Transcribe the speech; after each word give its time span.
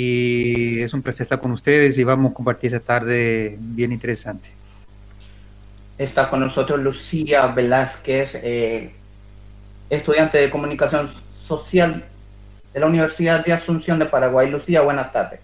y 0.00 0.80
es 0.80 0.94
un 0.94 1.02
placer 1.02 1.24
estar 1.24 1.40
con 1.40 1.50
ustedes 1.50 1.98
y 1.98 2.04
vamos 2.04 2.30
a 2.30 2.34
compartir 2.34 2.72
esta 2.72 3.00
tarde 3.00 3.56
bien 3.58 3.90
interesante. 3.90 4.48
Está 5.98 6.30
con 6.30 6.38
nosotros 6.38 6.78
Lucía 6.78 7.48
Velázquez, 7.48 8.36
eh, 8.44 8.94
estudiante 9.90 10.38
de 10.38 10.50
comunicación 10.50 11.12
social 11.48 12.04
de 12.72 12.78
la 12.78 12.86
Universidad 12.86 13.44
de 13.44 13.52
Asunción 13.52 13.98
de 13.98 14.04
Paraguay. 14.04 14.48
Lucía, 14.48 14.82
buenas 14.82 15.12
tardes. 15.12 15.40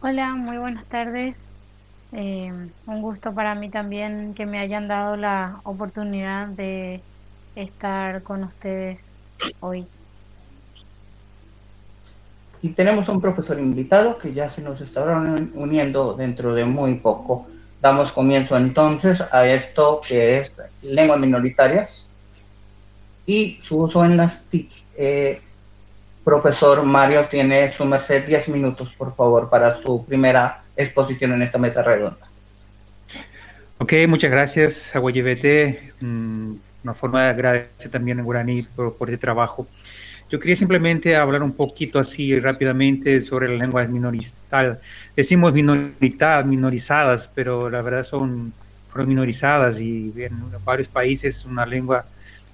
Hola, 0.00 0.34
muy 0.34 0.58
buenas 0.58 0.84
tardes. 0.84 1.36
Eh, 2.12 2.52
un 2.86 3.02
gusto 3.02 3.34
para 3.34 3.56
mí 3.56 3.68
también 3.68 4.34
que 4.34 4.46
me 4.46 4.60
hayan 4.60 4.86
dado 4.86 5.16
la 5.16 5.58
oportunidad 5.64 6.46
de 6.46 7.00
estar 7.56 8.22
con 8.22 8.44
ustedes 8.44 9.00
hoy. 9.58 9.88
Y 12.62 12.70
tenemos 12.70 13.08
un 13.08 13.20
profesor 13.20 13.58
invitado 13.58 14.18
que 14.18 14.32
ya 14.32 14.50
se 14.50 14.62
nos 14.62 14.80
estará 14.80 15.18
uniendo 15.54 16.14
dentro 16.14 16.54
de 16.54 16.64
muy 16.64 16.94
poco. 16.94 17.48
Damos 17.80 18.12
comienzo 18.12 18.56
entonces 18.56 19.20
a 19.32 19.46
esto 19.48 20.00
que 20.06 20.38
es 20.38 20.54
lenguas 20.80 21.18
minoritarias 21.18 22.08
y 23.26 23.60
su 23.64 23.78
uso 23.78 24.04
en 24.04 24.16
las 24.16 24.44
TIC. 24.44 24.70
Eh, 24.96 25.40
profesor 26.24 26.84
Mario 26.84 27.24
tiene 27.28 27.72
su 27.72 27.84
merced 27.84 28.26
10 28.26 28.48
minutos, 28.50 28.90
por 28.96 29.16
favor, 29.16 29.50
para 29.50 29.82
su 29.82 30.04
primera 30.06 30.62
exposición 30.76 31.32
en 31.32 31.42
esta 31.42 31.58
mesa 31.58 31.82
redonda. 31.82 32.28
Ok, 33.78 33.94
muchas 34.06 34.30
gracias, 34.30 34.94
Aguayebete. 34.94 35.92
Mm, 36.00 36.54
una 36.84 36.94
forma 36.94 37.24
de 37.24 37.30
agradecer 37.30 37.90
también 37.90 38.20
a 38.20 38.22
guaraní 38.22 38.62
por, 38.62 38.94
por 38.94 39.08
este 39.08 39.18
trabajo. 39.18 39.66
Yo 40.32 40.40
quería 40.40 40.56
simplemente 40.56 41.14
hablar 41.14 41.42
un 41.42 41.52
poquito 41.52 41.98
así 41.98 42.40
rápidamente 42.40 43.20
sobre 43.20 43.50
las 43.50 43.58
lenguas 43.58 43.90
minoritarias. 43.90 44.78
Decimos 45.14 45.52
minoritarias, 45.52 46.46
minorizadas, 46.46 47.30
pero 47.34 47.68
la 47.68 47.82
verdad 47.82 48.02
son, 48.02 48.54
minorizadas 48.94 49.78
y 49.78 50.10
en 50.16 50.32
varios 50.64 50.88
países 50.88 51.44
una 51.44 51.66
lengua 51.66 52.06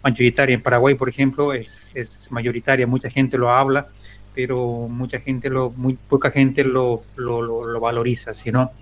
mayoritaria. 0.02 0.54
En 0.54 0.60
Paraguay, 0.60 0.96
por 0.96 1.08
ejemplo, 1.08 1.52
es, 1.52 1.92
es 1.94 2.32
mayoritaria, 2.32 2.84
mucha 2.84 3.10
gente 3.10 3.38
lo 3.38 3.48
habla, 3.48 3.86
pero 4.34 4.88
mucha 4.88 5.20
gente 5.20 5.48
lo, 5.48 5.70
muy 5.70 5.94
poca 5.94 6.32
gente 6.32 6.64
lo, 6.64 7.04
lo, 7.14 7.42
lo, 7.42 7.78
valoriza, 7.78 8.32
¿no? 8.52 8.72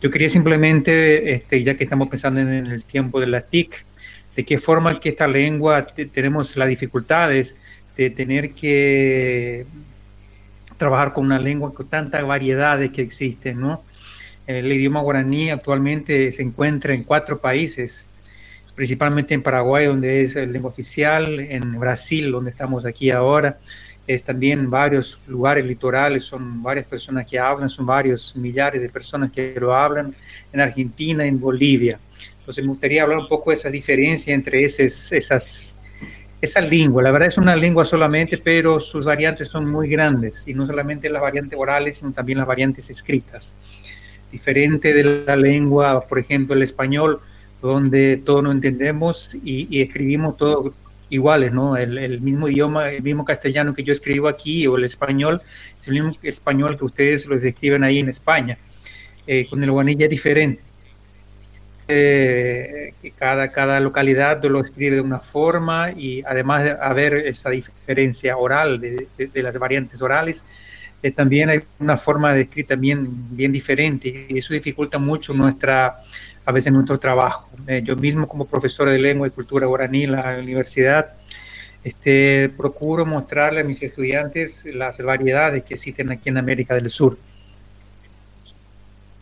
Yo 0.00 0.08
quería 0.08 0.30
simplemente, 0.30 1.32
este, 1.32 1.64
ya 1.64 1.74
que 1.74 1.82
estamos 1.82 2.06
pensando 2.06 2.38
en 2.38 2.68
el 2.68 2.84
tiempo 2.84 3.18
de 3.18 3.26
la 3.26 3.40
TIC, 3.40 3.84
de 4.36 4.44
qué 4.44 4.58
forma 4.58 5.00
que 5.00 5.08
esta 5.08 5.26
lengua 5.26 5.84
tenemos 6.12 6.56
las 6.56 6.68
dificultades 6.68 7.56
de 7.96 8.10
tener 8.10 8.52
que 8.52 9.66
trabajar 10.76 11.12
con 11.12 11.24
una 11.24 11.38
lengua 11.38 11.72
con 11.72 11.88
tantas 11.88 12.26
variedades 12.26 12.90
que 12.90 13.02
existen, 13.02 13.60
¿no? 13.60 13.82
El 14.46 14.70
idioma 14.70 15.00
guaraní 15.00 15.50
actualmente 15.50 16.30
se 16.32 16.42
encuentra 16.42 16.94
en 16.94 17.02
cuatro 17.02 17.40
países, 17.40 18.06
principalmente 18.74 19.34
en 19.34 19.42
Paraguay, 19.42 19.86
donde 19.86 20.20
es 20.20 20.36
la 20.36 20.46
lengua 20.46 20.70
oficial, 20.70 21.40
en 21.40 21.80
Brasil, 21.80 22.30
donde 22.30 22.50
estamos 22.50 22.84
aquí 22.84 23.10
ahora, 23.10 23.58
es 24.06 24.22
también 24.22 24.70
varios 24.70 25.18
lugares 25.26 25.64
litorales, 25.64 26.22
son 26.22 26.62
varias 26.62 26.86
personas 26.86 27.26
que 27.26 27.38
hablan, 27.38 27.68
son 27.68 27.86
varios 27.86 28.36
millares 28.36 28.80
de 28.80 28.88
personas 28.88 29.32
que 29.32 29.54
lo 29.58 29.74
hablan, 29.74 30.14
en 30.52 30.60
Argentina, 30.60 31.26
en 31.26 31.40
Bolivia. 31.40 31.98
Entonces 32.38 32.62
me 32.62 32.68
gustaría 32.68 33.02
hablar 33.02 33.18
un 33.18 33.28
poco 33.28 33.50
de 33.50 33.56
esa 33.56 33.70
diferencia 33.70 34.32
entre 34.32 34.62
esas 34.64 35.75
esa 36.40 36.60
lengua. 36.60 37.02
La 37.02 37.10
verdad 37.10 37.28
es 37.28 37.38
una 37.38 37.56
lengua 37.56 37.84
solamente, 37.84 38.38
pero 38.38 38.80
sus 38.80 39.04
variantes 39.04 39.48
son 39.48 39.70
muy 39.70 39.88
grandes 39.88 40.46
y 40.46 40.54
no 40.54 40.66
solamente 40.66 41.08
las 41.08 41.22
variantes 41.22 41.58
orales, 41.58 41.98
sino 41.98 42.12
también 42.12 42.38
las 42.38 42.46
variantes 42.46 42.90
escritas. 42.90 43.54
Diferente 44.30 44.92
de 44.92 45.24
la 45.24 45.36
lengua, 45.36 46.06
por 46.06 46.18
ejemplo, 46.18 46.54
el 46.54 46.62
español, 46.62 47.20
donde 47.62 48.18
todos 48.18 48.42
nos 48.42 48.54
entendemos 48.54 49.36
y, 49.42 49.80
escribimos 49.80 50.36
todos 50.36 50.74
iguales, 51.08 51.52
¿no? 51.52 51.76
El, 51.76 52.20
mismo 52.20 52.48
idioma, 52.48 52.90
el 52.90 53.02
mismo 53.02 53.24
castellano 53.24 53.72
que 53.72 53.82
yo 53.82 53.92
escribo 53.92 54.28
aquí 54.28 54.66
o 54.66 54.76
el 54.76 54.84
español, 54.84 55.40
es 55.80 55.88
el 55.88 55.94
mismo 55.94 56.12
español 56.22 56.76
que 56.76 56.84
ustedes 56.84 57.26
lo 57.26 57.36
escriben 57.36 57.84
ahí 57.84 58.00
en 58.00 58.08
España. 58.08 58.58
Eh, 59.28 59.46
con 59.48 59.62
el 59.64 59.72
guanilla 59.72 60.06
diferente 60.06 60.62
eh, 61.88 62.94
que 63.00 63.12
cada, 63.12 63.52
cada 63.52 63.78
localidad 63.78 64.42
lo 64.44 64.60
escribe 64.60 64.96
de 64.96 65.02
una 65.02 65.20
forma 65.20 65.92
y 65.92 66.22
además 66.26 66.64
de 66.64 66.70
haber 66.70 67.14
esa 67.14 67.50
diferencia 67.50 68.36
oral 68.36 68.80
de, 68.80 69.08
las 69.34 69.56
variantes 69.56 70.02
orales, 70.02 70.44
eh, 71.02 71.12
también 71.12 71.48
hay 71.48 71.60
una 71.78 71.96
forma 71.96 72.32
de 72.32 72.42
escrita 72.42 72.74
bien, 72.74 73.36
bien 73.36 73.52
diferente 73.52 74.26
y 74.28 74.38
eso 74.38 74.52
dificulta 74.52 74.98
mucho 74.98 75.32
nuestra, 75.32 76.00
a 76.44 76.52
veces 76.52 76.72
nuestro 76.72 76.98
trabajo. 76.98 77.48
Eh, 77.68 77.82
yo 77.84 77.94
mismo 77.94 78.26
como 78.26 78.46
profesor 78.46 78.90
de 78.90 78.98
lengua 78.98 79.28
y 79.28 79.30
cultura 79.30 79.66
guaraní 79.66 80.04
en 80.04 80.12
la 80.12 80.38
universidad, 80.38 81.14
este, 81.84 82.50
procuro 82.56 83.06
mostrarle 83.06 83.60
a 83.60 83.64
mis 83.64 83.80
estudiantes 83.80 84.64
las 84.64 85.00
variedades 85.00 85.62
que 85.62 85.74
existen 85.74 86.10
aquí 86.10 86.30
en 86.30 86.38
América 86.38 86.74
del 86.74 86.90
Sur 86.90 87.16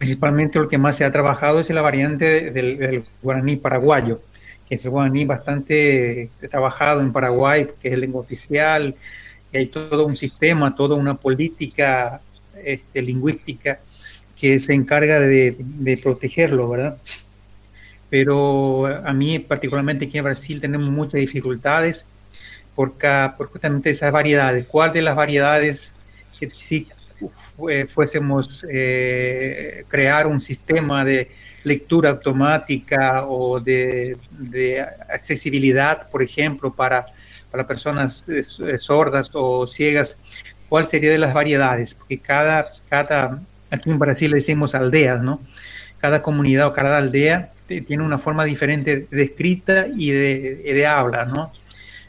principalmente 0.04 0.58
lo 0.58 0.68
que 0.68 0.76
más 0.76 0.96
se 0.96 1.04
ha 1.06 1.10
trabajado 1.10 1.60
es 1.60 1.70
la 1.70 1.80
variante 1.80 2.50
del, 2.50 3.04
guaraní 3.22 3.56
paraguayo, 3.56 4.20
que 4.68 4.74
es 4.74 4.84
el 4.84 4.90
guaraní 4.90 5.24
bastante 5.24 6.28
trabajado 6.50 7.00
en 7.00 7.10
Paraguay, 7.10 7.68
que 7.80 7.88
es 7.88 7.96
lengua 7.96 8.20
oficial, 8.20 8.94
y 9.50 9.56
hay 9.56 9.66
todo 9.66 10.04
un 10.04 10.14
sistema, 10.14 10.74
toda 10.74 10.94
una 10.94 11.14
política 11.14 12.20
este, 12.62 13.00
lingüística 13.00 13.80
que 14.38 14.60
se 14.60 14.74
encarga 14.74 15.20
de, 15.20 15.98
protegerlo, 16.02 16.68
¿verdad? 16.68 16.98
Pero 18.10 18.86
a 18.86 19.12
mí 19.14 19.38
particularmente 19.38 20.04
aquí 20.04 20.18
en 20.18 20.24
Brasil 20.24 20.60
tenemos 20.60 20.90
muchas 20.90 21.18
dificultades 21.18 22.04
por, 22.74 22.92
por 23.38 23.46
justamente 23.46 23.88
esas 23.88 24.12
variedades. 24.12 24.66
¿Cuál 24.66 24.92
de 24.92 25.00
las 25.00 25.16
variedades 25.16 25.94
que 26.38 26.50
sí 26.58 26.88
fuésemos 27.88 28.66
eh, 28.70 29.84
crear 29.88 30.26
un 30.26 30.40
sistema 30.40 31.04
de 31.04 31.30
lectura 31.64 32.10
automática 32.10 33.24
o 33.26 33.58
de, 33.58 34.16
accesibilidad, 35.08 36.08
por 36.10 36.22
ejemplo, 36.22 36.72
para, 36.72 37.06
para 37.50 37.66
personas 37.66 38.28
eh, 38.28 38.42
sordas 38.78 39.30
o 39.32 39.66
ciegas, 39.66 40.18
¿cuál 40.68 40.86
sería 40.86 41.10
de 41.10 41.18
las 41.18 41.34
variedades? 41.34 41.94
Porque 41.94 42.18
cada, 42.18 42.72
cada, 42.88 43.40
aquí 43.70 43.90
en 43.90 43.98
Brasil 43.98 44.30
le 44.30 44.36
decimos 44.36 44.74
aldeas, 44.74 45.22
¿no? 45.22 45.40
Cada 45.98 46.22
comunidad 46.22 46.66
o 46.66 46.72
cada 46.74 46.98
aldea 46.98 47.50
tiene 47.66 48.02
una 48.02 48.18
forma 48.18 48.44
diferente 48.44 49.06
de 49.10 49.22
escrita 49.22 49.86
y 49.86 50.10
de, 50.10 50.62
de 50.62 50.86
habla, 50.86 51.24
¿no? 51.24 51.50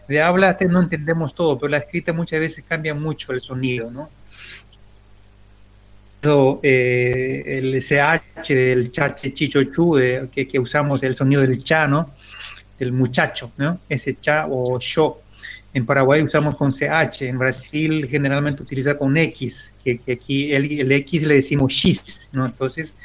De 0.07 0.21
habla 0.21 0.57
no 0.69 0.81
entendemos 0.81 1.33
todo, 1.33 1.57
pero 1.57 1.69
la 1.69 1.77
escrita 1.77 2.11
muchas 2.11 2.39
veces 2.39 2.63
cambia 2.67 2.93
mucho 2.93 3.31
el 3.31 3.41
sonido, 3.41 3.89
¿no? 3.89 4.09
Eh, 6.63 7.43
el 7.45 7.75
SH 7.75 8.53
del 8.53 8.91
chache 8.91 9.33
chichochu, 9.33 9.95
de, 9.95 10.29
que, 10.33 10.59
usamos 10.59 11.03
el 11.03 11.15
sonido 11.15 11.41
del 11.41 11.63
cha, 11.63 11.87
¿no? 11.87 12.11
Del 12.77 12.91
muchacho, 12.91 13.51
¿no? 13.57 13.79
Ese 13.87 14.19
cha 14.19 14.47
o 14.49 14.79
sho. 14.79 15.21
En 15.73 15.85
Paraguay 15.85 16.23
usamos 16.23 16.55
con 16.55 16.71
CH, 16.71 17.23
en 17.23 17.37
Brasil 17.37 18.07
generalmente 18.09 18.63
utiliza 18.63 18.97
con 18.97 19.15
X, 19.17 19.73
que, 19.83 19.99
aquí 20.11 20.53
el, 20.53 20.91
X 20.91 21.23
le 21.23 21.35
decimos 21.35 21.73
X, 21.83 22.29
¿no? 22.31 22.45
Entonces, 22.45 22.95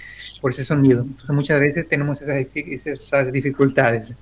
por 0.41 0.53
ese 0.53 0.64
sonido. 0.64 1.03
Entonces, 1.03 1.30
muchas 1.30 1.60
veces 1.60 1.88
tenemos 1.88 2.20
esas 2.22 3.32
dificultades. 3.32 4.14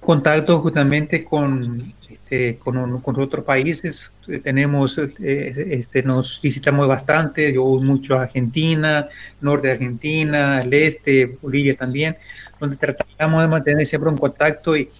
Contacto 0.00 0.60
justamente 0.60 1.24
con 1.24 1.94
este, 2.30 2.58
con, 2.58 3.02
otros 3.16 3.42
países. 3.42 4.12
Eh, 4.26 4.40
tenemos, 4.40 4.98
eh, 4.98 5.68
este, 5.70 6.02
nos 6.02 6.40
visitamos 6.42 6.86
bastante, 6.86 7.50
yo 7.54 7.64
voy 7.64 7.82
mucho 7.82 8.18
a 8.18 8.24
Argentina, 8.24 9.08
norte 9.40 9.68
de 9.68 9.72
Argentina, 9.72 10.60
el 10.60 10.74
este, 10.74 11.38
Bolivia 11.40 11.74
también, 11.74 12.18
donde 12.60 12.76
tratamos 12.76 13.40
de 13.40 13.48
mantener 13.48 13.86
siempre 13.86 14.10
un 14.10 14.18
contacto 14.18 14.76
y, 14.76 14.90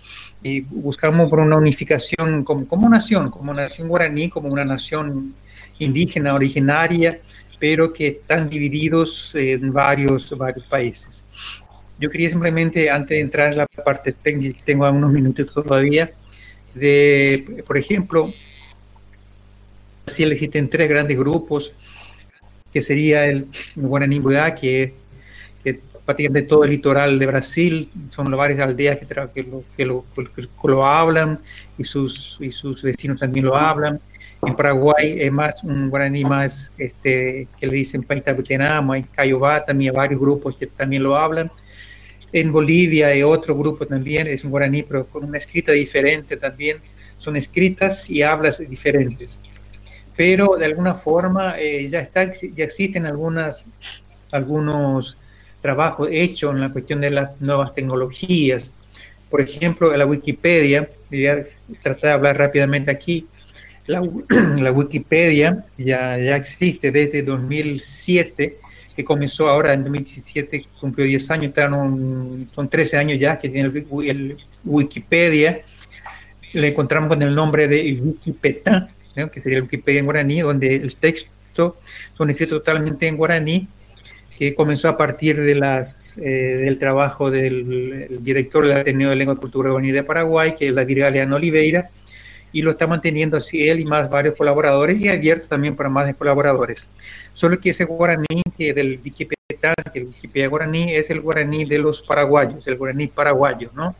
y 0.42 0.60
buscamos 0.62 1.28
por 1.28 1.40
una 1.40 1.56
unificación 1.56 2.44
como, 2.44 2.66
como 2.66 2.88
nación, 2.88 3.30
como 3.30 3.52
nación 3.52 3.88
guaraní, 3.88 4.30
como 4.30 4.48
una 4.48 4.64
nación 4.64 5.34
indígena, 5.78 6.34
originaria, 6.34 7.20
pero 7.58 7.92
que 7.92 8.08
están 8.08 8.48
divididos 8.48 9.34
en 9.34 9.70
varios, 9.70 10.34
varios 10.38 10.64
países. 10.64 11.26
Yo 12.00 12.08
quería 12.08 12.30
simplemente, 12.30 12.88
antes 12.88 13.10
de 13.10 13.20
entrar 13.20 13.52
en 13.52 13.58
la 13.58 13.66
parte 13.66 14.12
técnica, 14.12 14.60
tengo 14.64 14.86
algunos 14.86 15.12
minutos 15.12 15.52
todavía, 15.52 16.10
de, 16.78 17.64
por 17.66 17.76
ejemplo, 17.78 18.32
si 20.06 20.24
existen 20.24 20.68
tres 20.68 20.88
grandes 20.88 21.18
grupos, 21.18 21.72
que 22.72 22.82
sería 22.82 23.26
el 23.26 23.46
Guaraní 23.76 24.20
que, 24.60 24.94
que 25.62 25.80
prácticamente 26.04 26.48
todo 26.48 26.64
el 26.64 26.70
litoral 26.70 27.18
de 27.18 27.26
Brasil, 27.26 27.90
son 28.10 28.30
varias 28.30 28.60
aldeas 28.60 28.98
que, 28.98 29.06
que, 29.76 29.84
lo, 29.84 30.86
hablan 30.86 31.40
y 31.76 31.84
sus, 31.84 32.38
y 32.40 32.52
sus 32.52 32.82
vecinos 32.82 33.18
también 33.18 33.46
lo 33.46 33.56
hablan. 33.56 34.00
En 34.46 34.54
Paraguay 34.54 35.20
es 35.20 35.32
más 35.32 35.64
un 35.64 35.90
guaraní 35.90 36.24
más 36.24 36.72
este, 36.78 37.48
que 37.58 37.66
le 37.66 37.72
dicen 37.72 38.04
Paitabutenamo, 38.04 38.94
en 38.94 39.02
Cayobá 39.02 39.64
también 39.64 39.90
hay 39.90 39.96
varios 39.96 40.20
grupos 40.20 40.56
que 40.56 40.66
también 40.68 41.02
lo 41.02 41.16
hablan. 41.16 41.50
En 42.32 42.52
Bolivia 42.52 43.08
hay 43.08 43.22
otro 43.22 43.56
grupo 43.56 43.86
también, 43.86 44.26
es 44.26 44.44
un 44.44 44.50
guaraní, 44.50 44.82
pero 44.82 45.06
con 45.06 45.24
una 45.24 45.38
escrita 45.38 45.72
diferente 45.72 46.36
también. 46.36 46.78
Son 47.18 47.36
escritas 47.36 48.08
y 48.10 48.22
hablas 48.22 48.58
diferentes. 48.58 49.40
Pero 50.16 50.56
de 50.56 50.66
alguna 50.66 50.94
forma 50.94 51.58
eh, 51.58 51.88
ya, 51.88 52.00
está, 52.00 52.32
ya 52.32 52.64
existen 52.64 53.06
algunas, 53.06 53.66
algunos 54.30 55.16
trabajos 55.60 56.08
hechos 56.10 56.54
en 56.54 56.60
la 56.60 56.72
cuestión 56.72 57.00
de 57.00 57.10
las 57.10 57.40
nuevas 57.40 57.74
tecnologías. 57.74 58.72
Por 59.30 59.40
ejemplo, 59.40 59.94
la 59.96 60.06
Wikipedia, 60.06 60.88
voy 61.10 61.26
a 61.26 61.44
tratar 61.82 62.02
de 62.02 62.10
hablar 62.10 62.38
rápidamente 62.38 62.90
aquí, 62.90 63.26
la, 63.86 64.02
la, 64.58 64.72
Wikipedia 64.72 65.64
ya, 65.76 66.18
ya 66.18 66.36
existe 66.36 66.90
desde 66.90 67.22
2007, 67.22 68.58
que 68.98 69.04
comenzó 69.04 69.48
ahora 69.48 69.74
en 69.74 69.84
2017, 69.84 70.66
cumplió 70.80 71.06
10 71.06 71.30
años, 71.30 71.52
son 72.52 72.68
13 72.68 72.96
años 72.96 73.16
ya 73.20 73.38
que 73.38 73.48
tiene 73.48 73.70
el, 74.08 74.36
Wikipedia. 74.64 75.60
Le 76.52 76.66
encontramos 76.66 77.08
con 77.08 77.22
el 77.22 77.32
nombre 77.32 77.68
de 77.68 77.96
Wikipedia, 78.02 78.88
que 79.32 79.40
sería 79.40 79.58
el 79.58 79.62
Wikipedia 79.62 80.00
en 80.00 80.04
guaraní, 80.04 80.40
donde 80.40 80.74
el 80.74 80.96
texto 80.96 81.76
son 82.14 82.30
escritos 82.30 82.58
totalmente 82.58 83.06
en 83.06 83.16
guaraní, 83.16 83.68
que 84.36 84.56
comenzó 84.56 84.88
a 84.88 84.96
partir 84.96 85.40
de 85.42 85.54
las, 85.54 86.18
eh, 86.18 86.56
del 86.64 86.80
trabajo 86.80 87.30
del 87.30 88.18
director 88.24 88.66
del 88.66 88.78
Ateneo 88.78 89.10
de 89.10 89.14
Lengua 89.14 89.36
y 89.36 89.40
Cultura 89.40 89.70
Guaraní 89.70 89.92
de 89.92 90.02
Paraguay, 90.02 90.56
que 90.58 90.66
es 90.66 90.74
la 90.74 90.82
Virgaliana 90.82 91.36
Oliveira, 91.36 91.90
y 92.52 92.62
lo 92.62 92.72
está 92.72 92.88
manteniendo 92.88 93.36
así 93.36 93.68
él 93.68 93.78
y 93.78 93.84
más 93.84 94.10
varios 94.10 94.34
colaboradores 94.34 95.00
y 95.00 95.08
abierto 95.08 95.46
también 95.46 95.76
para 95.76 95.88
más 95.88 96.12
colaboradores. 96.16 96.88
Solo 97.32 97.60
que 97.60 97.70
ese 97.70 97.84
guaraní 97.84 98.26
que 98.58 98.74
del 98.74 99.00
Wikipedia, 99.02 99.74
que 99.92 100.00
el 100.00 100.06
Wikipedia 100.06 100.48
guaraní 100.48 100.94
es 100.94 101.08
el 101.10 101.20
guaraní 101.20 101.64
de 101.64 101.78
los 101.78 102.02
paraguayos, 102.02 102.66
el 102.66 102.76
guaraní 102.76 103.06
paraguayo, 103.06 103.70
¿no? 103.74 103.94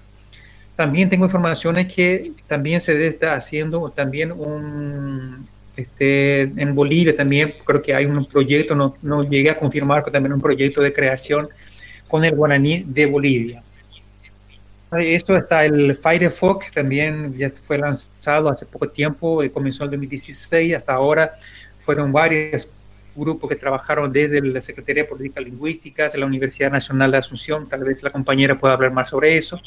También 0.77 1.09
tengo 1.09 1.25
informaciones 1.25 1.93
que 1.93 2.33
también 2.47 2.81
se 2.81 3.07
está 3.07 3.35
haciendo 3.35 3.91
también 3.91 4.33
un, 4.33 5.49
este, 5.77 6.43
en 6.43 6.75
Bolivia 6.75 7.15
también 7.15 7.55
creo 7.65 7.81
que 7.81 7.95
hay 7.95 8.05
un 8.05 8.25
proyecto, 8.25 8.75
no, 8.75 8.97
no 9.01 9.23
llegué 9.23 9.51
a 9.51 9.59
confirmar, 9.59 10.03
pero 10.03 10.13
también 10.13 10.33
un 10.33 10.41
proyecto 10.41 10.81
de 10.83 10.93
creación 10.93 11.49
con 12.09 12.25
el 12.25 12.35
guaraní 12.35 12.85
de 12.87 13.07
Bolivia. 13.07 13.63
Esto 14.91 15.37
está 15.37 15.65
el 15.65 15.95
Firefox, 15.95 16.73
también 16.73 17.37
ya 17.37 17.51
fue 17.51 17.77
lanzado 17.77 18.49
hace 18.49 18.65
poco 18.65 18.89
tiempo, 18.89 19.43
comenzó 19.53 19.85
en 19.85 19.91
2016, 19.91 20.75
hasta 20.75 20.95
ahora 20.95 21.35
fueron 21.85 22.11
varios 22.11 22.69
grupos 23.19 23.51
que 23.51 23.57
trabajaron 23.57 24.13
desde 24.13 24.41
la 24.41 24.61
Secretaría 24.61 25.03
de 25.03 25.09
Políticas 25.09 25.45
Lingüísticas, 25.45 26.13
de 26.13 26.19
la 26.19 26.27
Universidad 26.27 26.71
Nacional 26.71 27.11
de 27.11 27.19
Asunción, 27.19 27.69
tal 27.69 27.85
vez 27.85 28.03
la 28.03 28.11
compañera 28.11 28.59
pueda 28.59 28.75
hablar 28.75 28.93
más 28.93 29.09
sobre 29.09 29.37
eso. 29.37 29.61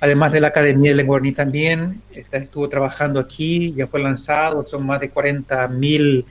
Además 0.00 0.32
de 0.32 0.40
la 0.40 0.48
Academia 0.48 0.90
de 0.90 0.96
Lengua 0.96 1.20
también, 1.34 2.02
estuvo 2.12 2.68
trabajando 2.68 3.20
aquí, 3.20 3.72
ya 3.74 3.86
fue 3.86 4.00
lanzado, 4.00 4.66
son 4.66 4.84
más 4.84 5.00
de 5.00 5.12
40.000 5.12 6.24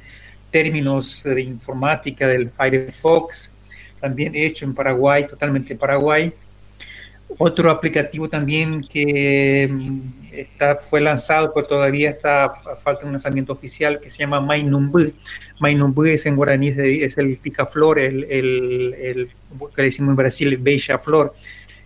términos 0.52 1.24
de 1.24 1.42
informática 1.42 2.28
del 2.28 2.52
Firefox, 2.52 3.52
también 4.00 4.36
hecho 4.36 4.66
en 4.66 4.76
Paraguay, 4.76 5.26
totalmente 5.28 5.74
en 5.74 5.80
Paraguay. 5.80 6.34
Otro 7.38 7.70
aplicativo 7.70 8.30
también 8.30 8.86
que 8.88 9.70
mm, 9.72 10.00
está, 10.32 10.76
fue 10.76 11.02
lanzado, 11.02 11.54
pero 11.54 11.68
todavía 11.68 12.10
está 12.10 12.54
falta 12.84 13.06
un 13.06 13.12
lanzamiento 13.12 13.54
oficial, 13.54 14.00
que 14.00 14.10
se 14.10 14.20
llama 14.20 14.42
Mainumbu. 14.42 15.12
Mainumbu 15.60 16.04
es 16.06 16.26
en 16.26 16.36
guaraní, 16.36 16.70
es 16.70 17.18
el 17.18 17.38
picaflor, 17.38 18.00
el, 18.00 18.26
el, 18.26 18.94
el 18.94 19.30
que 19.76 19.82
decimos 19.82 20.12
en 20.12 20.16
Brasil, 20.16 20.58
beija 20.58 21.00
flor. 21.00 21.34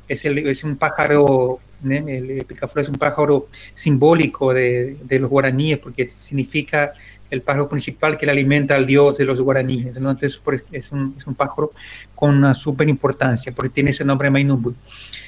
Es, 0.08 0.26
el, 0.26 0.38
es 0.40 0.64
un 0.64 0.78
pájaro, 0.78 1.60
el 1.88 2.46
picaflor 2.46 2.84
es 2.84 2.90
un 2.90 2.98
pájaro 2.98 3.48
simbólico 3.74 4.54
de, 4.54 4.98
de 5.04 5.20
los 5.20 5.30
guaraníes, 5.30 5.80
porque 5.80 6.06
significa 6.06 6.94
el 7.30 7.42
pájaro 7.42 7.68
principal 7.68 8.18
que 8.18 8.26
le 8.26 8.32
alimenta 8.32 8.76
al 8.76 8.86
dios 8.86 9.18
de 9.18 9.26
los 9.26 9.40
guaraníes. 9.42 9.98
Entonces 9.98 10.40
es 10.72 10.92
un, 10.92 11.16
es 11.18 11.28
un 11.28 11.36
pájaro 11.36 11.72
con 12.16 12.36
una 12.36 12.54
súper 12.54 12.88
importancia, 12.88 13.52
porque 13.52 13.70
tiene 13.70 13.90
ese 13.90 14.06
nombre 14.06 14.30
Mainumbu. 14.30 14.74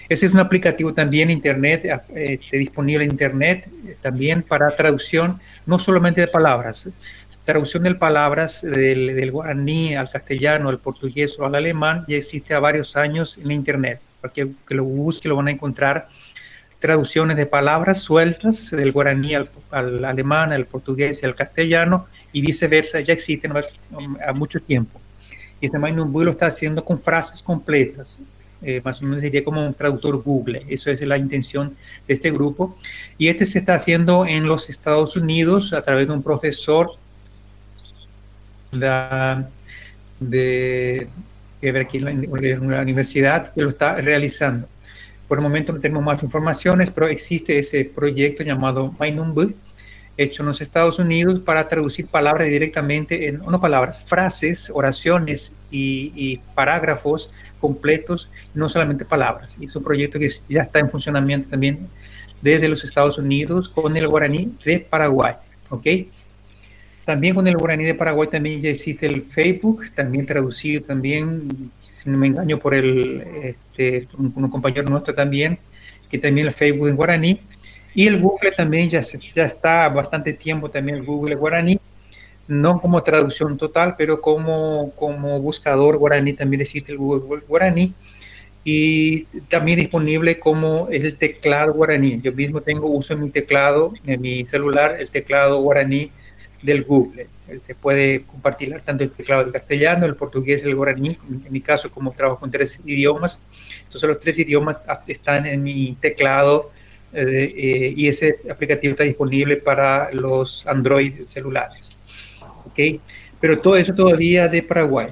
Ese 0.09 0.25
es 0.25 0.33
un 0.33 0.39
aplicativo 0.39 0.91
también 0.91 1.29
internet, 1.29 1.85
eh, 2.15 2.39
disponible 2.51 3.03
en 3.03 3.11
internet 3.11 3.69
eh, 3.85 3.95
también 4.01 4.41
para 4.41 4.75
traducción, 4.75 5.39
no 5.67 5.77
solamente 5.77 6.19
de 6.19 6.27
palabras, 6.27 6.89
traducción 7.45 7.83
de 7.83 7.93
palabras 7.93 8.63
del, 8.63 9.31
guaraní 9.31 9.95
al 9.95 10.09
castellano, 10.09 10.69
al 10.69 10.79
portugués 10.79 11.37
o 11.39 11.45
al 11.45 11.55
alemán, 11.55 12.05
ya 12.07 12.17
existe 12.17 12.53
a 12.53 12.59
varios 12.59 12.95
años 12.95 13.37
en 13.37 13.51
internet. 13.51 14.01
Para 14.19 14.33
que, 14.33 14.49
lo 14.69 14.83
busque 14.83 15.29
lo 15.29 15.35
van 15.35 15.47
a 15.47 15.51
encontrar 15.51 16.09
traducciones 16.79 17.37
de 17.37 17.45
palabras 17.45 18.01
sueltas 18.01 18.71
del 18.71 18.91
guaraní 18.91 19.35
al, 19.35 20.05
alemán, 20.05 20.51
al 20.53 20.65
portugués 20.65 21.21
y 21.21 21.25
al 21.25 21.35
castellano 21.35 22.07
y 22.31 22.41
viceversa, 22.41 22.99
ya 22.99 23.13
existen 23.13 23.53
a, 23.55 24.33
mucho 24.33 24.59
tiempo. 24.59 24.99
Y 25.61 25.67
este 25.67 25.77
Mainumbu 25.77 26.23
lo 26.23 26.31
está 26.31 26.47
haciendo 26.47 26.83
con 26.83 26.99
frases 26.99 27.41
completas, 27.41 28.17
eh, 28.61 28.81
más 28.83 29.01
o 29.01 29.05
menos 29.05 29.21
sería 29.21 29.43
como 29.43 29.65
un 29.65 29.73
traductor 29.73 30.21
Google. 30.21 30.65
Eso 30.67 30.91
es 30.91 31.01
la 31.01 31.17
intención 31.17 31.75
de 32.07 32.13
este 32.13 32.31
grupo. 32.31 32.77
Y 33.17 33.29
este 33.29 33.45
se 33.45 33.59
está 33.59 33.75
haciendo 33.75 34.25
en 34.25 34.47
los 34.47 34.69
Estados 34.69 35.15
Unidos 35.15 35.73
a 35.73 35.81
través 35.83 36.07
de 36.07 36.13
un 36.13 36.23
profesor 36.23 36.91
de, 38.71 39.47
de, 41.61 41.79
aquí 41.79 41.97
en 41.97 42.69
la 42.69 42.81
universidad 42.81 43.53
que 43.53 43.61
lo 43.61 43.69
está 43.69 43.95
realizando. 43.95 44.67
Por 45.27 45.37
el 45.37 45.43
momento 45.43 45.71
no 45.71 45.79
tenemos 45.79 46.03
más 46.03 46.23
informaciones, 46.23 46.89
pero 46.91 47.07
existe 47.07 47.59
ese 47.59 47.85
proyecto 47.85 48.43
llamado 48.43 48.93
MyNumber, 48.99 49.49
hecho 50.17 50.41
en 50.41 50.47
los 50.47 50.59
Estados 50.59 50.99
Unidos 50.99 51.39
para 51.39 51.67
traducir 51.67 52.07
palabras 52.07 52.49
directamente 52.49 53.29
en, 53.29 53.37
no 53.37 53.61
palabras, 53.61 54.01
frases, 54.03 54.69
oraciones 54.73 55.53
y, 55.71 56.11
y 56.15 56.41
parágrafos 56.55 57.31
completos, 57.59 58.29
no 58.53 58.69
solamente 58.69 59.05
palabras. 59.05 59.57
Es 59.61 59.75
un 59.75 59.83
proyecto 59.83 60.19
que 60.19 60.29
ya 60.47 60.63
está 60.63 60.79
en 60.79 60.89
funcionamiento 60.89 61.49
también 61.49 61.87
desde 62.41 62.69
los 62.69 62.83
Estados 62.83 63.17
Unidos 63.17 63.69
con 63.69 63.95
el 63.95 64.07
guaraní 64.07 64.53
de 64.63 64.79
Paraguay. 64.79 65.33
¿ok? 65.69 65.87
También 67.05 67.35
con 67.35 67.47
el 67.47 67.57
guaraní 67.57 67.85
de 67.85 67.95
Paraguay 67.95 68.27
también 68.29 68.61
ya 68.61 68.69
existe 68.69 69.05
el 69.05 69.21
Facebook, 69.21 69.85
también 69.95 70.25
traducido 70.25 70.83
también, 70.83 71.71
si 71.97 72.09
no 72.09 72.17
me 72.17 72.27
engaño, 72.27 72.59
por 72.59 72.75
el, 72.75 73.23
este, 73.43 74.07
un, 74.17 74.31
un 74.35 74.49
compañero 74.49 74.87
nuestro 74.89 75.13
también, 75.13 75.57
que 76.09 76.17
también 76.17 76.47
el 76.47 76.53
Facebook 76.53 76.87
en 76.87 76.95
guaraní. 76.95 77.41
Y 77.95 78.07
el 78.07 78.19
Google 78.19 78.51
también 78.51 78.87
ya, 78.87 79.01
ya 79.33 79.45
está 79.45 79.89
bastante 79.89 80.33
tiempo 80.33 80.69
también 80.69 80.97
el 80.97 81.03
Google 81.03 81.35
guaraní 81.35 81.79
no 82.49 82.81
como 82.81 83.03
traducción 83.03 83.57
total, 83.57 83.93
pero 83.95 84.21
como, 84.21 84.91
como 84.95 85.39
buscador 85.39 85.97
guaraní 85.97 86.33
también 86.33 86.61
existe 86.61 86.91
el 86.91 86.97
Google 86.97 87.41
Guaraní 87.47 87.93
y 88.63 89.25
también 89.49 89.77
disponible 89.77 90.39
como 90.39 90.87
el 90.89 91.15
teclado 91.15 91.73
guaraní. 91.73 92.19
Yo 92.21 92.33
mismo 92.33 92.61
tengo 92.61 92.87
uso 92.87 93.13
en 93.13 93.21
mi 93.21 93.29
teclado, 93.29 93.93
en 94.03 94.19
mi 94.19 94.45
celular, 94.47 94.97
el 94.99 95.11
teclado 95.11 95.61
guaraní 95.61 96.11
del 96.63 96.83
Google. 96.85 97.27
Se 97.59 97.75
puede 97.75 98.23
compartir 98.23 98.75
tanto 98.83 99.03
el 99.03 99.11
teclado 99.11 99.43
del 99.43 99.53
castellano, 99.53 100.07
el 100.07 100.15
portugués, 100.15 100.63
el 100.63 100.75
guaraní. 100.75 101.19
En 101.29 101.53
mi 101.53 101.61
caso, 101.61 101.91
como 101.91 102.13
trabajo 102.13 102.39
con 102.39 102.49
tres 102.49 102.79
idiomas, 102.83 103.39
entonces 103.83 104.09
los 104.09 104.19
tres 104.19 104.39
idiomas 104.39 104.81
están 105.05 105.45
en 105.45 105.61
mi 105.61 105.95
teclado 106.01 106.71
eh, 107.13 107.53
eh, 107.55 107.93
y 107.95 108.07
ese 108.07 108.39
aplicativo 108.49 108.93
está 108.93 109.03
disponible 109.03 109.57
para 109.57 110.11
los 110.11 110.65
Android 110.65 111.27
celulares. 111.27 111.98
Pero 113.39 113.59
todo 113.59 113.77
eso 113.77 113.93
todavía 113.93 114.47
de 114.47 114.63
Paraguay. 114.63 115.09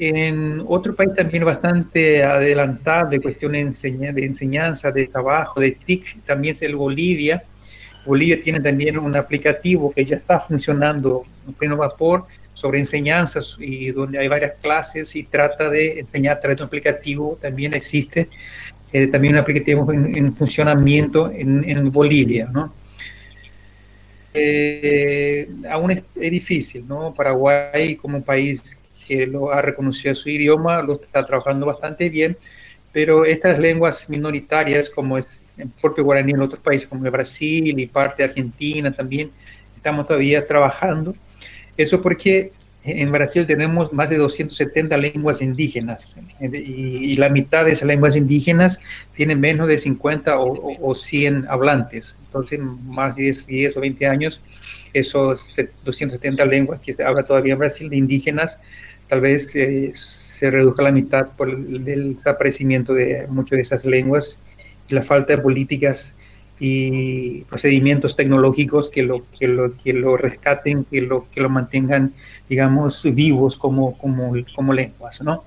En 0.00 0.62
otro 0.66 0.94
país 0.94 1.12
también 1.14 1.44
bastante 1.44 2.22
adelantado 2.22 3.10
de 3.10 3.20
cuestiones 3.20 3.82
de 3.82 4.24
enseñanza, 4.24 4.92
de 4.92 5.06
trabajo, 5.06 5.60
de 5.60 5.72
TIC, 5.72 6.24
también 6.24 6.54
es 6.54 6.62
el 6.62 6.76
Bolivia. 6.76 7.42
Bolivia 8.06 8.40
tiene 8.42 8.60
también 8.60 8.98
un 8.98 9.16
aplicativo 9.16 9.92
que 9.92 10.04
ya 10.04 10.16
está 10.16 10.40
funcionando 10.40 11.24
en 11.46 11.54
pleno 11.54 11.76
vapor 11.76 12.26
sobre 12.54 12.78
enseñanzas 12.78 13.56
y 13.58 13.90
donde 13.90 14.18
hay 14.18 14.28
varias 14.28 14.52
clases 14.60 15.14
y 15.14 15.24
trata 15.24 15.68
de 15.70 16.00
enseñar 16.00 16.36
a 16.36 16.40
través 16.40 16.58
de 16.58 16.62
un 16.64 16.66
aplicativo. 16.68 17.38
También 17.40 17.74
existe 17.74 18.28
eh, 18.92 19.06
también 19.08 19.34
un 19.34 19.40
aplicativo 19.40 19.92
en, 19.92 20.34
funcionamiento 20.34 21.30
en, 21.30 21.68
en 21.68 21.90
Bolivia, 21.92 22.48
¿no? 22.52 22.72
Eh, 24.34 25.48
aún 25.70 25.90
es, 25.90 26.02
difícil, 26.14 26.86
¿no? 26.86 27.14
Paraguay 27.14 27.96
como 27.96 28.22
país 28.22 28.78
que 29.06 29.30
ha 29.52 29.62
reconocido 29.62 30.14
su 30.14 30.28
idioma, 30.28 30.82
lo 30.82 30.94
está 30.94 31.24
trabajando 31.24 31.66
bastante 31.66 32.08
bien, 32.10 32.36
pero 32.92 33.24
estas 33.24 33.58
lenguas 33.58 34.08
minoritarias, 34.10 34.90
como 34.90 35.16
es 35.18 35.40
el 35.56 35.68
propio 35.68 36.04
guaraní 36.04 36.32
en 36.32 36.42
otros 36.42 36.62
países 36.62 36.88
como 36.88 37.10
Brasil 37.10 37.78
y 37.78 37.86
parte 37.86 38.22
de 38.22 38.28
Argentina 38.28 38.92
también, 38.92 39.30
estamos 39.76 40.06
todavía 40.06 40.46
trabajando. 40.46 41.14
Eso 41.76 42.00
porque 42.02 42.52
en 42.88 43.12
Brasil 43.12 43.46
tenemos 43.46 43.92
más 43.92 44.10
de 44.10 44.16
270 44.16 44.96
lenguas 44.96 45.42
indígenas 45.42 46.16
y, 46.40 47.16
la 47.16 47.28
mitad 47.28 47.64
de 47.64 47.72
esas 47.72 47.88
lenguas 47.88 48.16
indígenas 48.16 48.80
tienen 49.14 49.40
menos 49.40 49.68
de 49.68 49.78
50 49.78 50.38
o, 50.38 50.94
100 50.94 51.46
hablantes. 51.48 52.16
Entonces, 52.26 52.60
más 52.60 53.16
de 53.16 53.34
10, 53.46 53.76
o 53.76 53.80
20 53.80 54.06
años, 54.06 54.42
esos 54.92 55.56
270 55.84 56.44
lenguas 56.46 56.80
que 56.80 56.92
se 56.92 57.02
habla 57.02 57.24
todavía 57.24 57.54
en 57.54 57.58
Brasil 57.58 57.90
de 57.90 57.96
indígenas, 57.96 58.58
tal 59.08 59.20
vez 59.20 59.54
eh, 59.56 59.92
se 59.94 60.50
reduzca 60.50 60.82
la 60.82 60.92
mitad 60.92 61.28
por 61.36 61.50
el, 61.50 61.88
el 61.88 62.16
desaparecimiento 62.16 62.94
de 62.94 63.26
muchas 63.28 63.56
de 63.56 63.62
esas 63.62 63.84
lenguas 63.84 64.42
y 64.88 64.94
la 64.94 65.02
falta 65.02 65.34
de 65.34 65.42
políticas 65.42 66.14
y 66.60 67.42
procedimientos 67.42 68.16
tecnológicos 68.16 68.90
que 68.90 69.02
lo, 69.02 69.24
que 69.38 69.46
lo, 69.48 69.76
que 69.76 69.92
lo 69.92 70.16
rescaten, 70.16 70.84
que 70.84 71.00
lo, 71.02 71.28
que 71.30 71.40
lo 71.40 71.50
mantengan, 71.50 72.12
digamos, 72.48 73.02
vivos 73.14 73.56
como, 73.56 73.96
como, 73.98 74.32
como 74.54 74.72
lenguas, 74.72 75.20
¿no? 75.22 75.44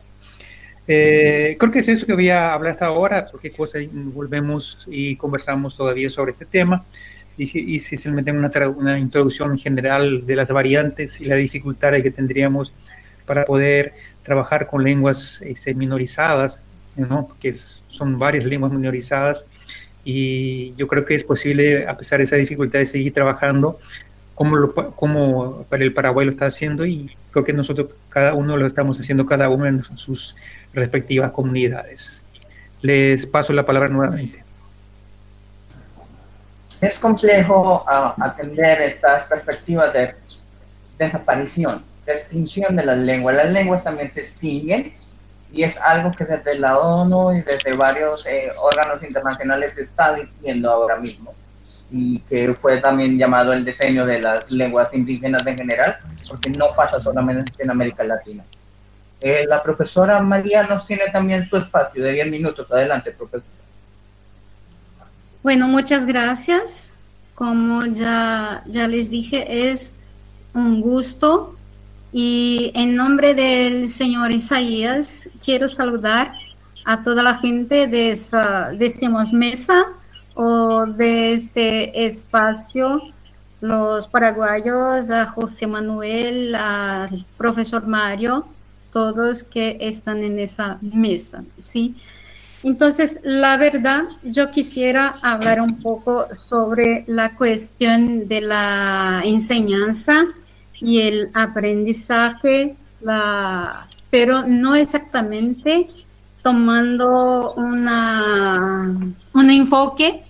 Eh, 0.88 1.56
creo 1.60 1.72
que 1.72 1.80
es 1.80 1.88
eso 1.88 2.06
que 2.06 2.14
voy 2.14 2.30
a 2.30 2.54
hablar 2.54 2.74
hasta 2.74 2.88
ahora, 2.88 3.28
porque 3.32 3.52
cosa 3.52 3.80
volvemos 3.92 4.88
y 4.90 5.16
conversamos 5.16 5.78
todavía 5.78 6.10
sobre 6.10 6.32
este 6.32 6.46
tema. 6.46 6.86
Y, 7.38 7.76
y 7.76 7.80
si 7.80 7.98
se 7.98 8.12
mete 8.12 8.32
una, 8.32 8.52
una 8.70 9.00
introducción 9.00 9.58
general 9.58 10.26
de 10.26 10.36
las 10.36 10.50
variantes 10.50 11.22
y 11.22 11.26
las 11.26 11.38
dificultades 11.38 12.04
que 12.04 12.12
tendríamos 12.12 12.74
para 13.26 13.46
poder 13.46 13.94
trabajar 14.24 14.68
con 14.68 14.84
lenguas 14.84 15.42
este, 15.42 15.74
minorizadas, 15.74 16.64
¿no? 16.96 17.30
que 17.40 17.56
son 17.88 18.20
varias 18.20 18.44
lenguas 18.44 18.72
minorizadas, 18.72 19.46
y 20.04 20.74
yo 20.76 20.88
creo 20.88 21.06
que 21.06 21.16
es 21.16 21.24
posible, 21.24 21.88
a 21.88 21.98
pesar 21.98 22.20
de 22.20 22.26
esa 22.26 22.36
dificultad, 22.36 22.80
de 22.80 22.86
seguir 22.86 23.14
trabajando 23.14 23.80
como, 24.36 24.56
lo, 24.56 24.74
como 24.96 25.66
el 25.72 25.94
Paraguay 25.94 26.26
lo 26.26 26.32
está 26.32 26.48
haciendo 26.48 26.86
y 26.86 27.16
creo 27.32 27.46
que 27.46 27.54
nosotros 27.54 27.90
cada 28.10 28.34
uno 28.34 28.58
lo 28.58 28.66
estamos 28.66 29.00
haciendo 29.00 29.26
cada 29.26 29.50
uno 29.50 29.66
en 29.68 29.84
sus 29.96 30.36
respectivas 30.74 31.32
comunidades. 31.32 32.24
Les 32.82 33.26
paso 33.26 33.54
la 33.54 33.66
palabra 33.66 33.90
nuevamente. 33.90 34.44
Es 36.80 36.98
complejo 36.98 37.86
uh, 37.86 38.22
atender 38.24 38.82
estas 38.82 39.26
perspectivas 39.26 39.94
de 39.94 40.16
desaparición, 40.98 41.84
de 42.08 42.14
extinción 42.14 42.76
de 42.76 42.86
las 42.86 42.98
lenguas. 42.98 43.36
Las 43.36 43.52
lenguas 43.52 43.84
también 43.84 44.10
se 44.12 44.22
extinguen 44.22 44.94
y 45.52 45.64
es 45.64 45.78
algo 45.78 46.12
que 46.12 46.26
desde 46.26 46.58
la 46.58 46.78
ONU 46.80 47.34
y 47.34 47.42
desde 47.42 47.74
varios 47.74 48.26
eh, 48.26 48.50
órganos 48.62 49.04
internacionales 49.04 49.74
se 49.76 49.84
está 49.84 50.14
diciendo 50.14 50.72
ahora 50.72 50.98
mismo 50.98 51.34
y 51.92 52.20
que 52.20 52.54
fue 52.54 52.78
también 52.78 53.18
llamado 53.18 53.52
el 53.52 53.66
diseño 53.66 54.06
de 54.06 54.20
las 54.20 54.50
lenguas 54.50 54.88
indígenas 54.94 55.46
en 55.46 55.58
general, 55.58 55.98
porque 56.28 56.50
no 56.50 56.74
pasa 56.74 57.02
solamente 57.02 57.52
en 57.60 57.70
América 57.70 58.04
Latina. 58.04 58.46
Eh, 59.20 59.46
la 59.48 59.62
profesora 59.62 60.22
María 60.22 60.64
nos 60.64 60.88
tiene 60.88 61.04
también 61.12 61.48
su 61.48 61.58
espacio 61.58 62.04
de 62.04 62.14
10 62.14 62.32
minutos. 62.32 62.66
Adelante, 62.72 63.12
profesora. 63.12 63.46
Bueno, 65.44 65.68
muchas 65.68 66.06
gracias. 66.06 66.94
Como 67.36 67.86
ya, 67.86 68.64
ya 68.68 68.88
les 68.88 69.10
dije, 69.10 69.70
es 69.70 69.94
un 70.54 70.82
gusto 70.82 71.56
y 72.14 72.72
en 72.76 72.96
nombre 72.96 73.34
del 73.34 73.90
señor 73.90 74.32
Isaías, 74.32 75.30
quiero 75.44 75.70
saludar 75.70 76.34
a 76.84 77.02
toda 77.04 77.24
la 77.24 77.36
gente 77.36 77.88
de 77.88 78.12
esa, 78.12 78.72
decimos, 78.72 79.32
mesa 79.32 79.86
o 80.34 80.86
de 80.86 81.34
este 81.34 82.06
espacio, 82.06 83.02
los 83.62 84.08
paraguayos, 84.08 85.12
a 85.12 85.28
José 85.28 85.68
Manuel, 85.68 86.56
al 86.56 87.26
profesor 87.38 87.88
Mario, 87.88 88.48
todos 88.92 89.44
que 89.44 89.78
están 89.80 90.24
en 90.24 90.40
esa 90.40 90.80
mesa, 90.82 91.44
¿sí? 91.60 91.96
Entonces, 92.64 93.20
la 93.24 93.58
verdad, 93.58 94.04
yo 94.24 94.52
quisiera 94.52 95.20
hablar 95.22 95.62
un 95.62 95.80
poco 95.80 96.28
sobre 96.34 97.06
la 97.08 97.36
cuestión 97.36 98.28
de 98.28 98.42
la 98.42 99.22
enseñanza 99.24 100.26
y 100.82 101.02
el 101.02 101.30
aprendizaje, 101.34 102.76
la, 103.02 103.88
pero 104.10 104.44
no 104.48 104.76
exactamente 104.76 105.90
tomando 106.42 107.54
una, 107.54 109.14
un 109.34 109.50
enfoque 109.50 110.24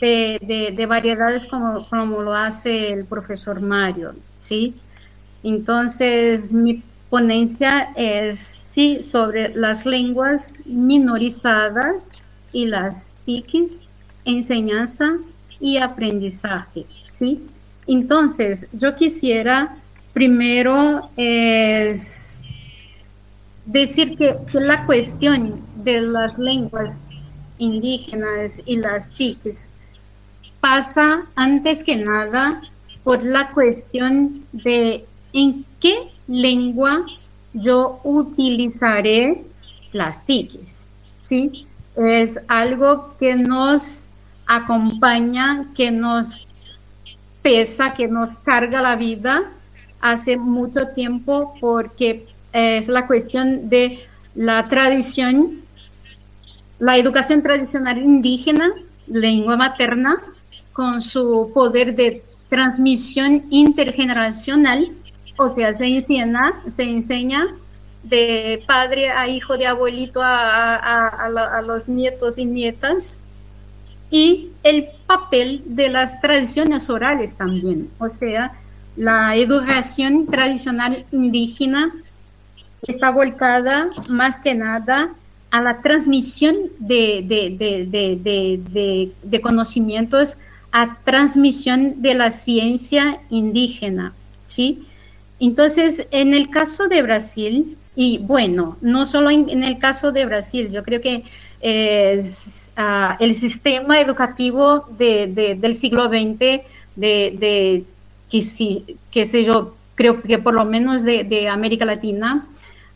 de, 0.00 0.72
de, 0.74 0.86
variedades 0.86 1.44
como, 1.44 1.88
como, 1.88 2.22
lo 2.22 2.32
hace 2.32 2.92
el 2.92 3.04
profesor 3.04 3.60
Mario, 3.60 4.14
¿sí? 4.36 4.74
Entonces, 5.42 6.52
mi 6.52 6.82
ponencia 7.10 7.92
es, 7.96 8.38
sí, 8.38 9.02
sobre 9.02 9.54
las 9.54 9.84
lenguas 9.84 10.54
minorizadas 10.64 12.22
y 12.52 12.66
las 12.66 13.14
TICs, 13.26 13.82
enseñanza 14.24 15.18
y 15.58 15.78
aprendizaje, 15.78 16.86
¿sí? 17.10 17.42
Entonces, 17.92 18.68
yo 18.72 18.94
quisiera 18.94 19.76
primero 20.12 21.10
es 21.16 22.50
decir 23.66 24.16
que, 24.16 24.36
la 24.52 24.86
cuestión 24.86 25.60
de 25.74 26.00
las 26.00 26.38
lenguas 26.38 27.00
indígenas 27.58 28.62
y 28.64 28.76
las 28.76 29.10
TICs 29.10 29.70
pasa 30.60 31.26
antes 31.34 31.82
que 31.82 31.96
nada 31.96 32.62
por 33.02 33.24
la 33.24 33.50
cuestión 33.50 34.46
de 34.52 35.04
en 35.32 35.64
qué 35.80 36.12
lengua 36.28 37.04
yo 37.54 38.00
utilizaré 38.04 39.44
las 39.90 40.24
TICs. 40.24 40.86
¿sí? 41.20 41.66
Es 41.96 42.40
algo 42.46 43.16
que 43.18 43.34
nos 43.34 44.10
acompaña, 44.46 45.72
que 45.74 45.90
nos 45.90 46.46
pesa, 47.42 47.94
que 47.94 48.08
nos 48.08 48.34
carga 48.36 48.82
la 48.82 48.96
vida 48.96 49.50
hace 50.00 50.36
mucho 50.36 50.88
tiempo 50.88 51.54
porque 51.60 52.26
es 52.52 52.88
la 52.88 53.06
cuestión 53.06 53.68
de 53.68 54.04
la 54.34 54.68
tradición, 54.68 55.60
la 56.78 56.96
educación 56.96 57.42
tradicional 57.42 57.98
indígena, 57.98 58.72
lengua 59.06 59.56
materna, 59.56 60.22
con 60.72 61.02
su 61.02 61.50
poder 61.52 61.94
de 61.94 62.22
transmisión 62.48 63.44
intergeneracional, 63.50 64.92
o 65.36 65.48
sea, 65.48 65.74
se 65.74 65.86
enseña, 65.86 66.54
se 66.68 66.84
enseña 66.84 67.48
de 68.02 68.64
padre 68.66 69.10
a 69.10 69.28
hijo, 69.28 69.56
de 69.58 69.66
abuelito 69.66 70.20
a, 70.22 70.76
a 70.76 71.62
los 71.62 71.88
nietos 71.88 72.38
y 72.38 72.44
nietas, 72.44 73.20
y 74.10 74.48
el 74.62 74.88
papel 75.06 75.62
de 75.66 75.88
las 75.88 76.20
tradiciones 76.20 76.90
orales 76.90 77.36
también, 77.36 77.90
o 77.98 78.08
sea, 78.08 78.52
la 78.96 79.36
educación 79.36 80.26
tradicional 80.26 81.06
indígena 81.12 81.94
está 82.86 83.10
volcada 83.10 83.90
más 84.08 84.40
que 84.40 84.54
nada 84.54 85.10
a 85.50 85.60
la 85.60 85.80
transmisión 85.80 86.56
de, 86.78 87.24
de, 89.22 89.40
conocimientos, 89.40 90.36
a 90.72 90.98
transmisión 91.04 92.02
de 92.02 92.14
la 92.14 92.30
ciencia 92.30 93.20
indígena, 93.30 94.12
¿sí? 94.44 94.86
Entonces, 95.40 96.06
en 96.10 96.34
el 96.34 96.50
caso 96.50 96.86
de 96.88 97.02
Brasil, 97.02 97.76
y 97.96 98.18
bueno, 98.18 98.76
no 98.80 99.06
solo 99.06 99.30
en 99.30 99.64
el 99.64 99.78
caso 99.78 100.12
de 100.12 100.26
Brasil, 100.26 100.70
yo 100.70 100.84
creo 100.84 101.00
que 101.00 101.24
es, 101.60 102.69
el 103.18 103.34
sistema 103.34 104.00
educativo 104.00 104.86
de, 104.96 105.56
del 105.60 105.74
siglo 105.74 106.08
XX, 106.08 106.62
de, 106.96 107.84
que, 108.30 108.42
sí, 108.42 108.96
que 109.10 109.26
sé 109.26 109.44
yo, 109.44 109.74
creo 109.94 110.22
que 110.22 110.38
por 110.38 110.54
lo 110.54 110.64
menos 110.64 111.02
de, 111.02 111.48
América 111.48 111.84
Latina, 111.84 112.46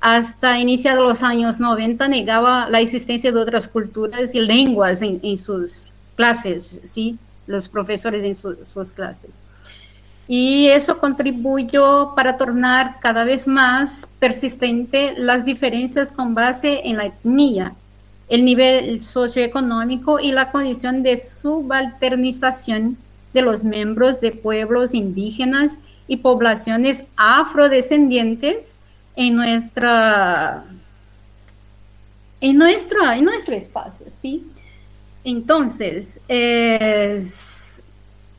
hasta 0.01 0.59
iniciados 0.59 1.07
los 1.07 1.23
años 1.23 1.61
90 1.61 2.09
negaba 2.09 2.69
la 2.69 2.81
existencia 2.81 3.33
de 3.33 3.41
otras 3.41 3.69
culturas 3.69 4.35
y 4.35 4.41
lenguas 4.41 5.01
en, 5.03 5.39
sus 5.39 5.89
clases, 6.15 6.81
¿sí? 6.85 7.19
los 7.47 7.69
profesores 7.69 8.25
en 8.25 8.35
sus 8.35 8.93
clases. 8.93 9.43
Y 10.27 10.69
eso 10.69 10.99
contribuyó 10.99 12.15
para 12.15 12.39
tornar 12.39 12.99
cada 13.01 13.25
vez 13.25 13.47
más 13.47 14.09
persistente 14.19 15.15
las 15.19 15.45
diferencias 15.45 16.13
con 16.13 16.35
base 16.35 16.81
en 16.85 16.97
la 16.97 17.07
etnia 17.07 17.75
el 18.29 18.45
nivel 18.45 19.03
socioeconómico 19.03 20.19
y 20.21 20.33
la 20.33 20.51
condición 20.51 21.03
de 21.03 21.21
subalternización 21.21 22.97
de 23.33 23.43
los 23.43 23.65
miembros 23.65 24.21
de 24.21 24.33
pueblos 24.33 24.95
indígenas 24.95 25.79
y 26.07 26.19
poblaciones 26.19 27.07
afrodescendientes 27.17 28.79
en 29.17 29.37
nuestra 29.37 30.65
en 32.41 32.59
nuestro, 32.59 33.11
en 33.11 33.25
nuestro 33.25 33.55
espacio, 33.55 34.07
¿sí? 34.21 34.45
Entonces, 35.25 36.21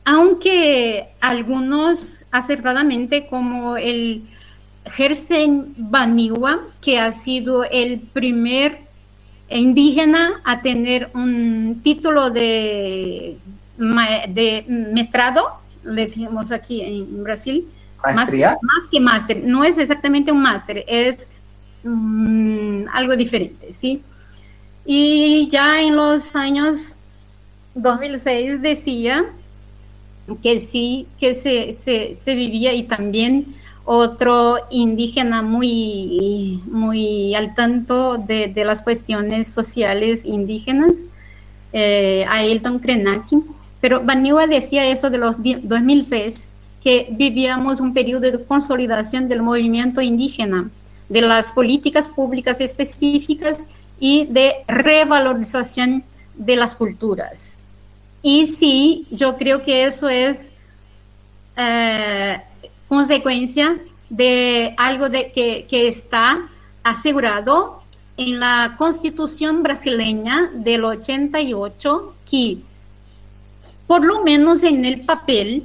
aunque 0.04 1.08
algunos 1.20 2.24
acertadamente, 2.30 3.26
como 3.26 3.76
el 3.76 4.28
Gersen 4.84 5.74
Baniwa, 5.76 6.60
que 6.80 7.00
ha 7.00 7.10
sido 7.10 7.64
el 7.64 7.98
primer 7.98 8.85
indígena 9.48 10.40
a 10.44 10.60
tener 10.60 11.10
un 11.14 11.80
título 11.82 12.30
de, 12.30 13.38
de 13.76 14.64
mestrado, 14.92 15.60
le 15.84 16.06
decimos 16.06 16.50
aquí 16.50 16.82
en 16.82 17.22
Brasil, 17.22 17.68
más, 18.14 18.30
más, 18.32 18.88
que 18.90 19.00
máster, 19.00 19.42
no 19.44 19.64
es 19.64 19.78
exactamente 19.78 20.30
un 20.30 20.42
máster, 20.42 20.84
es 20.86 21.26
mm, 21.82 22.84
algo 22.92 23.16
diferente, 23.16 23.72
¿sí? 23.72 24.02
Y 24.84 25.48
ya 25.50 25.80
en 25.80 25.96
los 25.96 26.36
años 26.36 26.96
2006 27.74 28.62
decía 28.62 29.24
que 30.42 30.60
sí, 30.60 31.06
que 31.18 31.34
se, 31.34 31.72
se, 31.72 32.34
vivía 32.34 32.72
y 32.74 32.84
también 32.84 33.54
otro 33.86 34.56
indígena 34.68 35.42
muy, 35.42 36.60
muy 36.66 37.34
al 37.36 37.54
tanto 37.54 38.18
de, 38.18 38.52
las 38.64 38.82
cuestiones 38.82 39.46
sociales 39.46 40.26
indígenas, 40.26 41.04
eh, 41.72 42.26
Ailton 42.28 42.80
Krenak. 42.80 43.24
Pero 43.80 44.02
Baniwa 44.02 44.48
decía 44.48 44.84
eso 44.86 45.08
de 45.08 45.18
los 45.18 45.36
2006, 45.38 46.48
que 46.82 47.06
vivíamos 47.12 47.80
un 47.80 47.94
periodo 47.94 48.22
de 48.22 48.44
consolidación 48.44 49.28
del 49.28 49.42
movimiento 49.42 50.00
indígena, 50.00 50.68
de 51.08 51.20
las 51.20 51.52
políticas 51.52 52.08
públicas 52.08 52.60
específicas 52.60 53.58
y 54.00 54.26
de 54.26 54.64
revalorización 54.66 56.02
de 56.34 56.56
las 56.56 56.74
culturas. 56.74 57.60
Y 58.20 58.48
sí, 58.48 59.06
yo 59.12 59.36
creo 59.36 59.62
que 59.62 59.84
eso 59.84 60.08
es 60.08 60.50
eh, 61.56 62.40
consecuencia 62.88 63.78
de 64.10 64.74
algo 64.76 65.08
de 65.08 65.32
que, 65.32 65.66
que 65.68 65.88
está 65.88 66.48
asegurado 66.82 67.82
en 68.16 68.40
la 68.40 68.76
constitución 68.78 69.62
brasileña 69.62 70.50
del 70.54 70.84
88, 70.84 72.14
que 72.30 72.58
por 73.86 74.04
lo 74.04 74.24
menos 74.24 74.62
en 74.62 74.84
el 74.84 75.02
papel 75.02 75.64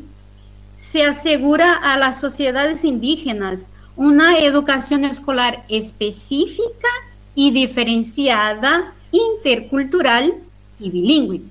se 0.75 1.06
asegura 1.06 1.74
a 1.74 1.98
las 1.98 2.20
sociedades 2.20 2.84
indígenas 2.84 3.68
una 3.96 4.40
educación 4.40 5.06
escolar 5.06 5.63
específica 5.70 6.90
y 7.36 7.51
diferenciada, 7.51 8.94
intercultural 9.12 10.34
y 10.80 10.90
bilingüe. 10.90 11.42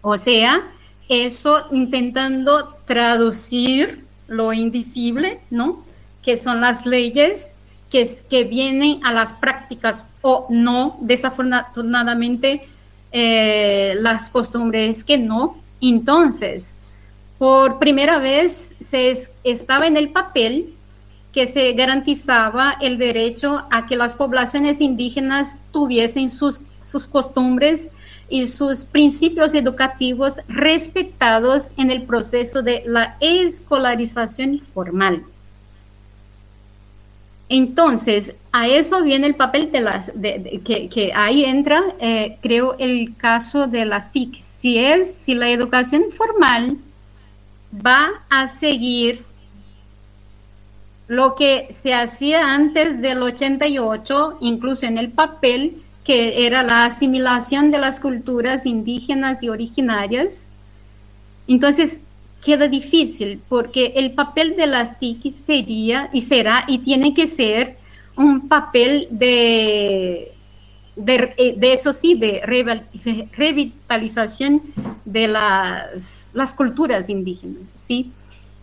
O 0.00 0.16
sea, 0.16 0.70
eso 1.08 1.66
intentando 1.72 2.76
traducir 2.84 4.04
lo 4.28 4.52
invisible, 4.52 5.40
¿no? 5.50 5.84
Que 6.22 6.36
son 6.36 6.60
las 6.60 6.86
leyes 6.86 7.54
que, 7.90 8.08
que 8.28 8.44
vienen 8.44 9.00
a 9.04 9.12
las 9.12 9.32
prácticas 9.32 10.06
o 10.22 10.46
no, 10.50 10.98
desafortunadamente, 11.00 12.68
eh, 13.10 13.96
las 14.00 14.30
costumbres 14.30 15.02
que 15.04 15.18
no. 15.18 15.56
Entonces, 15.80 16.76
por 17.38 17.78
primera 17.78 18.18
vez 18.18 18.76
se 18.80 19.30
estaba 19.44 19.86
en 19.86 19.96
el 19.96 20.10
papel 20.10 20.74
que 21.32 21.46
se 21.46 21.72
garantizaba 21.72 22.76
el 22.80 22.98
derecho 22.98 23.64
a 23.70 23.86
que 23.86 23.96
las 23.96 24.14
poblaciones 24.14 24.80
indígenas 24.80 25.58
tuviesen 25.72 26.30
sus, 26.30 26.62
sus 26.80 27.06
costumbres 27.06 27.90
y 28.28 28.46
sus 28.46 28.84
principios 28.84 29.54
educativos 29.54 30.34
respetados 30.48 31.72
en 31.76 31.90
el 31.90 32.02
proceso 32.02 32.62
de 32.62 32.82
la 32.86 33.16
escolarización 33.20 34.60
formal. 34.74 35.24
Entonces, 37.48 38.34
a 38.52 38.68
eso 38.68 39.02
viene 39.02 39.26
el 39.26 39.34
papel 39.34 39.72
de 39.72 39.80
las, 39.80 40.12
que, 40.12 41.12
ahí 41.14 41.44
entra, 41.44 41.82
eh, 41.98 42.36
creo, 42.42 42.76
el 42.78 43.16
caso 43.16 43.66
de 43.66 43.86
las 43.86 44.12
TIC. 44.12 44.38
Si 44.38 44.78
es, 44.78 45.14
si 45.14 45.34
la 45.34 45.48
educación 45.48 46.04
formal 46.14 46.76
va 47.74 48.10
a 48.28 48.48
seguir 48.48 49.24
lo 51.06 51.34
que 51.36 51.68
se 51.70 51.94
hacía 51.94 52.54
antes 52.54 53.00
del 53.00 53.22
88, 53.22 54.38
incluso 54.42 54.84
en 54.84 54.98
el 54.98 55.10
papel, 55.10 55.82
que 56.08 56.46
era 56.46 56.62
la 56.62 56.86
asimilación 56.86 57.70
de 57.70 57.76
las 57.76 58.00
culturas 58.00 58.64
indígenas 58.64 59.42
y 59.42 59.50
originarias. 59.50 60.48
Entonces, 61.46 62.00
queda 62.42 62.66
difícil 62.66 63.42
porque 63.46 63.92
el 63.94 64.12
papel 64.12 64.56
de 64.56 64.68
las 64.68 64.98
TIC 64.98 65.30
sería 65.30 66.08
y 66.14 66.22
será 66.22 66.64
y 66.66 66.78
tiene 66.78 67.12
que 67.12 67.26
ser 67.26 67.76
un 68.16 68.48
papel 68.48 69.06
de, 69.10 70.32
de, 70.96 71.72
eso 71.74 71.92
sí, 71.92 72.14
de 72.14 72.40
revitalización 73.36 74.62
de 75.04 75.28
las, 75.28 76.30
las 76.32 76.54
culturas 76.54 77.10
indígenas, 77.10 77.64
¿sí? 77.74 78.12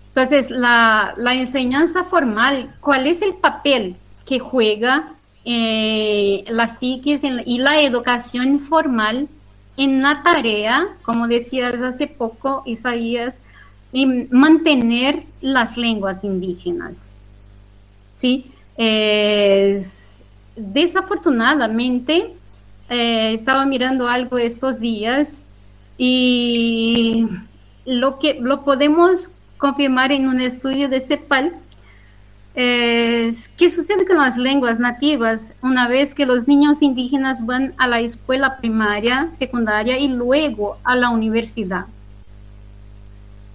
Entonces, 0.07 0.49
la, 0.49 1.13
enseñanza 1.33 2.05
formal, 2.05 2.73
¿cuál 2.81 3.05
es 3.05 3.21
el 3.21 3.35
papel 3.35 3.97
que 4.25 4.39
juega 4.39 5.13
eh, 5.45 6.43
las 6.49 6.79
TICs 6.79 7.23
y 7.45 7.59
la 7.59 7.81
educación 7.81 8.59
formal 8.59 9.29
en 9.77 10.01
la 10.01 10.23
tarea, 10.23 10.97
como 11.03 11.27
decías 11.27 11.81
hace 11.81 12.07
poco, 12.07 12.63
Isaías, 12.65 13.39
en 13.93 14.27
mantener 14.31 15.23
las 15.41 15.77
lenguas 15.77 16.23
indígenas? 16.23 17.11
¿Sí? 18.15 18.51
desafortunadamente, 20.57 22.33
eh, 22.89 23.33
estaba 23.33 23.65
mirando 23.65 24.07
algo 24.07 24.37
estos 24.37 24.79
días 24.79 25.45
y 25.97 27.25
lo 27.85 28.19
que 28.19 28.37
lo 28.39 28.63
podemos 28.63 29.31
confirmar 29.57 30.11
en 30.11 30.27
un 30.27 30.41
estudio 30.41 30.89
de 30.89 31.01
CEPAL 31.01 31.53
qué 32.55 33.69
sucede 33.69 34.05
con 34.05 34.17
las 34.17 34.37
lenguas 34.37 34.79
nativas 34.79 35.53
una 35.61 35.87
vez 35.87 36.15
que 36.15 36.25
los 36.25 36.47
niños 36.47 36.81
indígenas 36.81 37.45
van 37.45 37.73
a 37.77 37.87
la 37.87 37.99
escuela 37.99 38.57
primaria, 38.57 39.29
secundaria 39.31 39.99
y 39.99 40.07
luego 40.07 40.77
a 40.83 40.95
la 40.95 41.09
universidad. 41.09 41.85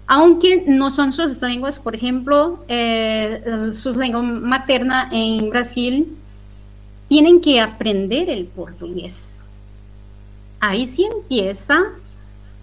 Aunque 0.07 0.65
no 0.67 0.91
son 0.91 1.13
sus 1.13 1.41
lenguas, 1.41 1.79
por 1.79 1.95
ejemplo, 1.95 2.65
eh, 2.69 3.71
su 3.75 3.93
lengua 3.95 4.23
materna 4.23 5.09
en 5.13 5.49
Brasil, 5.51 6.17
tienen 7.09 7.41
que 7.41 7.61
aprender 7.61 8.29
el 8.29 8.47
portugués. 8.47 9.41
Ahí 10.59 10.87
sí 10.87 11.05
empieza 11.05 11.81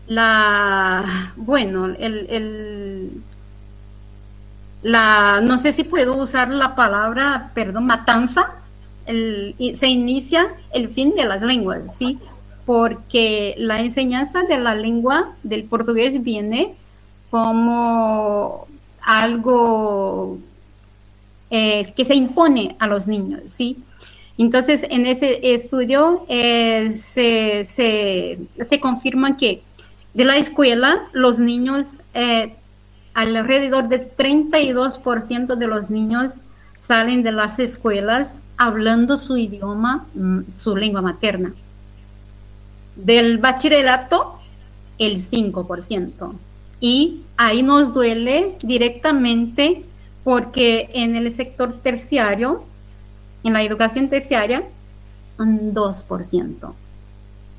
la, 0.08 1.34
bueno, 1.36 1.86
el, 1.86 3.21
la, 4.88 5.41
no 5.43 5.58
sé 5.58 5.73
si 5.73 5.84
puedo 5.84 6.15
usar 6.15 6.47
la 6.47 6.73
palabra, 6.73 7.52
perdón, 7.54 7.88
matanza, 7.88 8.54
se 9.06 9.88
inicia 9.88 10.47
el 10.71 10.88
fin 10.89 11.13
de 11.13 11.26
las 11.26 11.41
lenguas, 11.41 11.97
¿sí? 11.97 12.19
Porque 12.65 13.54
la 13.58 13.82
enseñanza 13.82 14.43
de 14.43 14.58
la 14.58 14.76
lengua 14.76 15.36
del 15.43 15.65
portugués 15.65 16.23
viene 16.23 16.73
como 17.30 18.65
algo 19.02 20.38
eh, 21.50 21.91
que 21.93 22.06
se 22.06 22.15
impone 22.15 22.78
a 22.80 22.88
los 22.88 23.08
niños, 23.08 23.41
¿sí? 23.47 23.84
Entonces, 24.38 24.88
en 24.89 25.06
ese 25.06 25.54
estudio 25.54 26.26
eh, 26.30 26.93
se, 26.93 27.65
se, 27.65 28.39
se 28.58 28.80
confirma 28.80 29.36
que 29.36 29.63
de 30.13 30.23
la 30.23 30.38
escuela, 30.38 31.02
los 31.12 31.39
niños, 31.39 32.00
eh, 32.13 32.56
alrededor 33.18 33.90
de 33.90 34.16
32% 34.16 35.56
de 35.56 35.68
los 35.68 35.90
niños 35.90 36.42
salen 36.76 37.24
de 37.24 37.32
las 37.32 37.58
escuelas 37.58 38.44
hablando 38.58 39.18
su 39.18 39.38
idioma, 39.38 40.06
mm, 40.14 40.42
su 40.56 40.76
lengua 40.76 41.02
materna. 41.02 41.56
Del 42.96 43.40
bachillerato, 43.40 44.40
el 45.00 45.20
5%. 45.20 46.36
Y 46.80 47.24
ahí 47.38 47.64
nos 47.64 47.92
duele 47.92 48.56
directamente 48.62 49.84
porque 50.24 50.92
en 50.94 51.16
el 51.16 51.32
sector 51.32 51.74
terciario, 51.82 52.66
en 53.44 53.54
la 53.54 53.64
educación 53.64 54.10
terciaria, 54.10 54.64
un 55.40 55.74
2% 55.74 56.76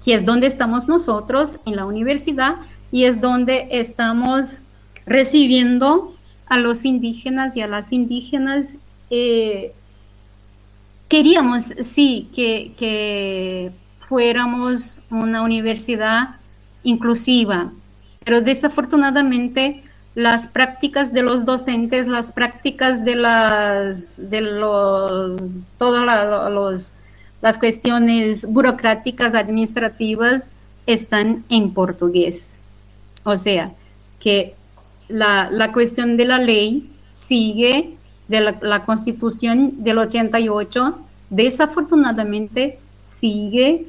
que 0.05 0.15
es 0.15 0.25
donde 0.25 0.47
estamos 0.47 0.87
nosotros 0.87 1.59
en 1.67 1.75
la 1.75 1.85
universidad 1.85 2.57
y 2.93 3.05
es 3.05 3.21
donde 3.21 3.67
estamos 3.73 4.63
recibiendo 5.09 6.15
a 6.47 6.59
los 6.59 6.85
indígenas 6.85 7.57
y 7.57 7.61
a 7.61 7.67
las 7.67 7.93
indígenas 7.93 8.79
eh, 9.11 9.73
queríamos, 11.09 11.65
sí, 11.83 12.29
que, 12.35 13.73
fuéramos 13.99 15.03
una 15.11 15.43
universidad 15.43 16.37
inclusiva, 16.83 17.71
pero 18.25 18.41
desafortunadamente 18.41 19.83
las 20.15 20.47
prácticas 20.47 21.13
de 21.13 21.23
los 21.23 21.45
docentes, 21.45 22.07
las 22.07 22.33
prácticas 22.33 23.05
de 23.05 23.17
las 23.17 24.31
de 24.31 24.41
los 24.41 25.43
todas 25.77 26.51
los, 26.51 26.95
las 27.43 27.59
cuestiones 27.59 28.47
burocráticas 28.47 29.35
administrativas 29.35 30.53
están 30.87 31.45
en 31.51 31.75
portugués. 31.75 32.63
O 33.25 33.37
sea, 33.37 33.73
que 34.21 34.55
la, 35.09 35.49
la 35.51 35.73
cuestión 35.73 36.17
de 36.17 36.25
la 36.25 36.39
ley 36.39 36.91
sigue 37.11 37.99
de 38.29 38.55
la, 38.61 38.85
constitución 38.85 39.83
del 39.83 39.99
88, 39.99 40.99
desafortunadamente 41.31 42.79
sigue, 42.99 43.87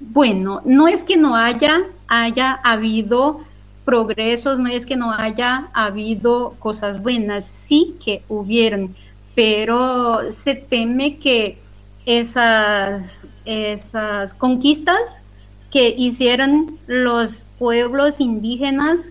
bueno, 0.00 0.60
no 0.64 0.86
es 0.86 1.02
que 1.02 1.16
no 1.16 1.34
haya, 1.34 1.82
haya 2.06 2.52
habido 2.52 3.40
progresos, 3.84 4.58
no 4.58 4.68
es 4.68 4.84
que 4.86 4.96
no 4.96 5.12
haya 5.12 5.68
habido 5.72 6.54
cosas 6.58 7.02
buenas, 7.02 7.46
sí 7.46 7.96
que 8.04 8.22
hubieron, 8.28 8.94
pero 9.34 10.30
se 10.30 10.54
teme 10.54 11.16
que 11.16 11.58
esas, 12.04 13.28
esas 13.46 14.34
conquistas 14.34 15.22
que 15.70 15.94
hicieron 15.96 16.78
los 16.86 17.46
pueblos 17.58 18.20
indígenas, 18.20 19.10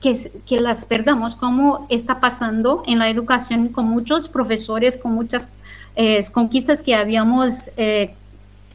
que, 0.00 0.60
las 0.60 0.84
perdamos, 0.84 1.36
como 1.36 1.86
está 1.90 2.20
pasando 2.20 2.82
en 2.86 2.98
la 2.98 3.08
educación 3.08 3.68
con 3.68 3.86
muchos 3.86 4.28
profesores, 4.28 4.96
con 4.96 5.12
muchas 5.12 5.48
eh, 5.96 6.24
conquistas 6.32 6.82
que 6.82 6.94
habíamos, 6.94 7.70
eh, 7.76 8.14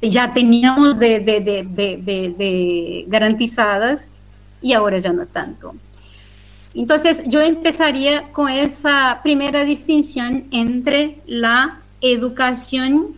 ya 0.01 0.33
teníamos 0.33 0.97
de, 0.99 2.25
garantizadas 3.07 4.07
y 4.61 4.73
ahora 4.73 4.97
ya 4.97 5.13
no 5.13 5.25
tanto. 5.25 5.73
Entonces, 6.73 7.23
yo 7.27 7.41
empezaría 7.41 8.31
con 8.31 8.49
esa 8.49 9.19
primera 9.23 9.63
distinción 9.65 10.45
entre 10.51 11.19
la 11.27 11.81
educación 11.99 13.15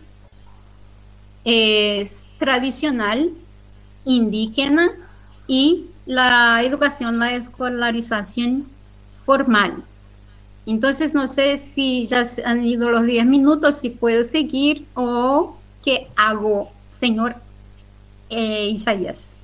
eh, 1.44 2.06
tradicional 2.38 3.30
indígena 4.04 4.90
y 5.46 5.86
la 6.06 6.62
educación, 6.62 7.18
la 7.18 7.32
escolarización 7.32 8.68
formal. 9.24 9.84
Entonces, 10.66 11.14
no 11.14 11.28
sé 11.28 11.58
si 11.58 12.06
ya 12.06 12.24
han 12.44 12.64
ido 12.64 12.90
los 12.90 13.04
10 13.04 13.26
minutos, 13.26 13.76
si 13.76 13.90
puedo 13.90 14.24
seguir 14.24 14.86
o 14.94 15.56
qué 15.82 16.08
hago, 16.16 16.72
señor 16.90 17.36
eh, 18.30 18.68
Isaías 18.68 19.36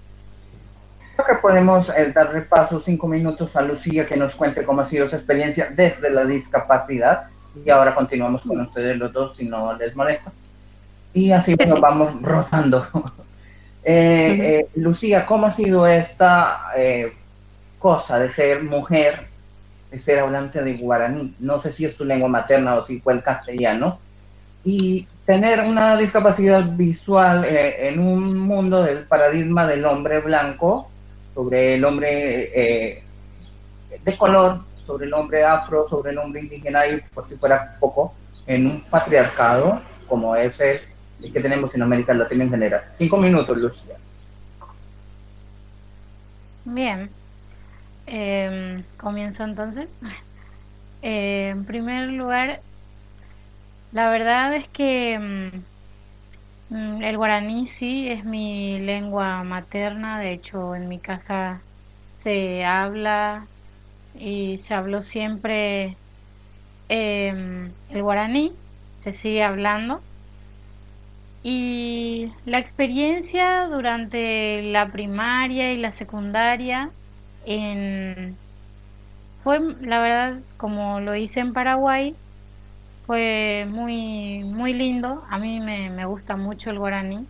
que 1.25 1.35
podemos 1.35 1.88
eh, 1.90 2.12
dar 2.14 2.33
repaso 2.33 2.83
cinco 2.85 3.07
minutos 3.09 3.55
a 3.57 3.62
Lucía 3.62 4.07
que 4.07 4.16
nos 4.16 4.35
cuente 4.35 4.64
cómo 4.64 4.83
ha 4.83 4.88
sido 4.88 5.09
su 5.09 5.16
experiencia 5.16 5.68
desde 5.70 6.11
la 6.11 6.25
discapacidad 6.25 7.29
y 7.64 7.70
ahora 7.70 7.94
continuamos 7.94 8.42
con 8.42 8.61
ustedes 8.61 8.96
los 8.96 9.12
dos 9.12 9.37
si 9.37 9.44
no 9.44 9.75
les 9.77 9.94
molesta. 9.96 10.33
Y 11.12 11.33
así 11.33 11.57
nos 11.57 11.81
vamos 11.81 12.23
rotando. 12.23 12.87
Eh, 13.83 14.38
eh, 14.40 14.69
Lucía, 14.75 15.25
¿cómo 15.25 15.47
ha 15.47 15.55
sido 15.55 15.87
esta 15.87 16.73
cosa 17.79 18.19
de 18.19 18.33
ser 18.33 18.62
mujer, 18.62 19.27
de 19.90 20.01
ser 20.01 20.21
hablante 20.21 20.62
de 20.62 20.75
guaraní? 20.75 21.35
No 21.38 21.62
sé 21.62 21.73
si 21.73 21.85
es 21.85 21.97
tu 21.97 22.05
lengua 22.05 22.29
materna 22.29 22.75
o 22.77 22.87
si 22.87 23.01
fue 23.01 23.14
el 23.14 23.23
castellano. 23.23 23.99
Y 24.62 25.09
tener 25.25 25.61
una 25.61 25.97
discapacidad 25.97 26.64
visual 26.77 27.47
en 27.49 27.99
un 27.99 28.38
mundo 28.38 28.83
del 28.83 29.05
paradigma 29.05 29.66
del 29.66 29.85
hombre 29.87 30.21
blanco 30.21 30.90
sobre 31.35 31.75
el 31.77 31.85
hombre 31.85 32.11
eh, 32.55 33.03
de 34.05 34.16
color, 34.16 34.61
sobre 34.87 35.07
el 35.07 35.14
hombre 35.14 35.45
afro, 35.45 35.88
sobre 35.88 36.11
el 36.11 36.19
hombre 36.19 36.43
indígena 36.43 36.87
y 36.87 37.01
por 37.14 37.29
si 37.29 37.37
fuera 37.37 37.77
poco, 37.79 38.14
en 38.47 38.66
un 38.66 38.81
patriarcado 38.83 39.81
como 40.07 40.35
es 40.35 40.59
el 40.61 40.81
que 41.21 41.41
tenemos 41.41 41.75
en 41.75 41.83
América 41.83 42.15
Latina 42.15 42.45
en 42.45 42.51
general. 42.51 42.83
Cinco 42.97 43.19
minutos, 43.19 43.57
Lucía. 43.59 43.97
Bien. 46.65 47.11
Em, 48.07 48.83
comienzo 48.99 49.45
entonces. 49.45 49.89
Eh, 51.03 51.49
en 51.49 51.65
primer 51.65 52.09
lugar, 52.09 52.61
la 53.93 54.11
verdad 54.11 54.55
es 54.55 54.69
que 54.69 55.19
mm, 55.19 55.61
Mm, 56.71 57.03
el 57.03 57.17
guaraní 57.17 57.67
sí 57.67 58.09
es 58.09 58.25
mi 58.25 58.79
lengua 58.79 59.43
materna, 59.43 60.21
de 60.21 60.33
hecho 60.33 60.77
en 60.77 60.89
mi 60.89 61.01
casa 61.01 61.61
se 62.23 62.65
habla 62.65 63.47
y 64.15 64.59
se 64.59 64.75
habló 64.75 65.03
siempre 65.03 65.97
em, 66.89 67.73
el 67.91 68.03
guaraní, 68.03 68.53
se 69.05 69.13
sigue 69.13 69.43
hablando. 69.43 70.01
Y 71.42 72.33
la 72.44 72.59
experiencia 72.59 73.66
durante 73.68 74.62
la 74.62 74.92
primaria 74.92 75.72
y 75.72 75.79
la 75.79 75.92
secundaria 75.92 76.90
en, 77.46 78.37
fue, 79.42 79.59
la 79.81 80.00
verdad, 80.00 80.40
como 80.59 81.00
lo 81.00 81.16
hice 81.16 81.40
en 81.40 81.53
Paraguay, 81.53 82.14
fue 83.07 83.66
muy, 83.68 84.44
muy 84.44 84.74
lindo. 84.74 85.24
A 85.31 85.38
mí 85.38 85.61
me, 85.61 85.90
me 85.90 86.05
gusta 86.05 86.37
mucho 86.37 86.70
el 86.70 86.79
guaraní. 86.79 87.26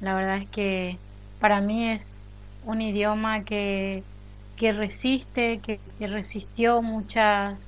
La 0.00 0.14
verdad 0.14 0.38
es 0.38 0.48
que 0.50 0.98
para 1.40 1.60
mí 1.60 1.90
es 1.90 2.28
un 2.64 2.82
idioma 2.82 3.44
que, 3.44 4.02
que 4.56 4.72
resiste, 4.72 5.60
que, 5.60 5.80
resistió 6.00 6.82
muchas, 6.82 7.58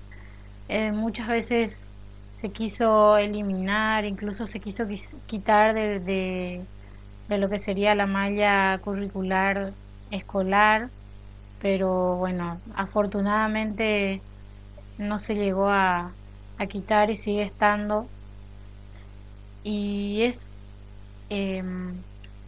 eh, 0.69 0.93
muchas 0.93 1.29
veces 1.29 1.87
se 2.41 2.51
quiso 2.51 3.17
eliminar, 3.19 4.05
incluso 4.05 4.47
se 4.47 4.61
quiso 4.61 4.85
quitar 5.27 5.75
de, 5.75 6.01
de, 7.29 7.39
lo 7.39 7.49
que 7.49 7.59
sería 7.59 7.95
la 7.95 8.07
malla 8.07 8.79
curricular 8.79 9.73
escolar, 10.11 10.89
pero 11.61 12.17
bueno, 12.17 12.61
afortunadamente 12.75 14.23
no 14.99 15.19
se 15.19 15.35
llegó 15.35 15.69
a, 15.69 16.13
a 16.59 16.67
quitar 16.67 17.11
y 17.11 17.17
sigue 17.17 17.43
estando. 17.43 18.07
Y 19.63 20.23
es 20.23 20.51
em, 21.29 21.95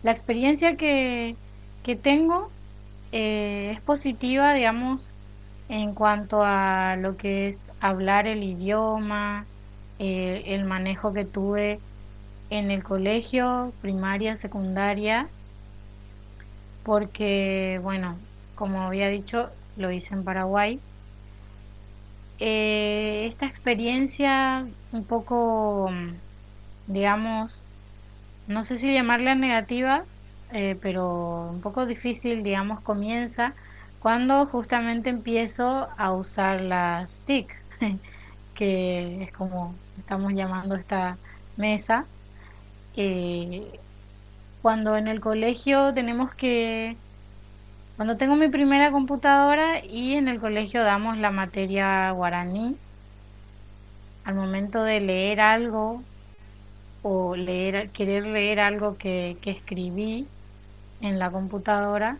la 0.03 0.13
experiencia 0.13 0.77
que, 0.77 1.37
que 1.83 1.97
tengo 1.97 2.51
eh, 3.13 3.73
es 3.75 3.81
positiva, 3.83 4.55
digamos, 4.55 5.03
en 5.69 5.95
cuanto 5.95 6.43
a 6.45 6.97
lo 6.97 7.17
que 7.17 7.49
es 7.49 7.59
hablar 7.81 8.27
el 8.27 8.43
idioma, 8.43 9.47
eh, 10.03 10.55
el 10.55 10.65
manejo 10.67 11.13
que 11.15 11.25
tuve 11.27 11.87
en 12.51 12.71
el 12.73 12.85
colegio, 12.85 13.77
primaria, 13.81 14.37
secundaria, 14.37 15.37
porque, 16.83 17.79
bueno, 17.83 18.29
como 18.55 18.83
había 18.83 19.09
dicho, 19.09 19.59
lo 19.75 19.91
hice 19.93 20.15
en 20.15 20.25
Paraguay. 20.25 20.85
Eh, 22.39 23.27
esta 23.29 23.47
experiencia 23.47 24.69
un 24.91 25.07
poco, 25.07 25.91
digamos, 26.87 27.65
no 28.47 28.65
sé 28.65 28.79
si 28.79 28.93
llamarla 28.93 29.35
negativa, 29.35 30.09
eh, 30.49 30.77
pero 30.83 31.51
un 31.51 31.61
poco 31.63 31.87
difícil, 31.87 32.43
digamos, 32.43 32.83
comienza 32.83 33.57
cuando 33.99 34.47
justamente 34.49 35.11
empiezo 35.11 35.89
a 35.97 36.13
usar 36.15 36.61
las 36.63 37.23
TIC, 37.25 37.53
que 38.55 39.25
es 39.25 39.33
como 39.33 39.82
estamos 40.13 40.35
llamando 40.35 40.75
esta 40.75 41.17
mesa. 41.57 42.05
Eh, 42.97 43.81
cuando 44.61 44.99
en 44.99 45.09
el 45.09 45.21
colegio 45.21 45.95
tenemos 45.95 46.35
que 46.35 46.99
cuando 47.97 48.19
tengo 48.19 48.37
mi 48.37 48.49
primera 48.49 48.91
computadora 48.91 49.83
y 49.83 50.13
en 50.13 50.29
el 50.29 50.39
colegio 50.39 50.85
damos 50.85 51.17
la 51.17 51.31
materia 51.31 52.11
guaraní, 52.11 52.77
al 54.25 54.35
momento 54.35 54.83
de 54.83 55.01
leer 55.01 55.41
algo 55.41 56.03
o 57.03 57.35
leer, 57.35 57.89
querer 57.91 58.27
leer 58.27 58.61
algo 58.61 58.99
que, 58.99 59.39
que 59.41 59.51
escribí 59.51 60.29
en 61.01 61.19
la 61.19 61.31
computadora, 61.31 62.19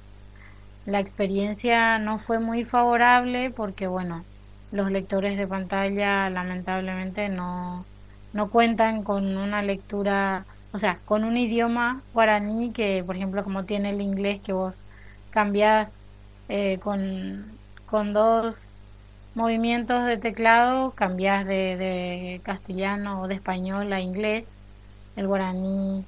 la 0.87 1.01
experiencia 1.01 1.99
no 1.99 2.19
fue 2.19 2.39
muy 2.39 2.65
favorable 2.65 3.51
porque, 3.51 3.87
bueno, 3.87 4.25
los 4.73 4.91
lectores 4.91 5.39
de 5.39 5.47
pantalla 5.47 6.31
lamentablemente 6.31 7.29
no, 7.29 7.85
no 8.33 8.51
cuentan 8.51 9.05
con 9.05 9.37
una 9.37 9.63
lectura, 9.63 10.47
o 10.73 10.79
sea, 10.79 10.99
con 11.05 11.25
un 11.25 11.37
idioma 11.37 12.03
guaraní 12.15 12.73
que, 12.73 13.05
por 13.07 13.17
ejemplo, 13.17 13.45
como 13.45 13.65
tiene 13.65 13.91
el 13.91 14.01
inglés 14.01 14.41
que 14.43 14.53
vos 14.53 14.75
cambias 15.31 15.93
eh, 16.49 16.79
con, 16.83 17.45
con 17.87 18.13
dos 18.13 18.57
movimientos 19.35 20.05
de 20.05 20.19
teclado 20.19 20.91
cambias 20.93 21.47
de, 21.47 22.41
castellano 22.45 23.23
o 23.23 23.29
de 23.29 23.35
español 23.35 23.93
a 23.93 24.01
inglés. 24.01 24.49
El 25.17 25.27
guaraní 25.27 26.05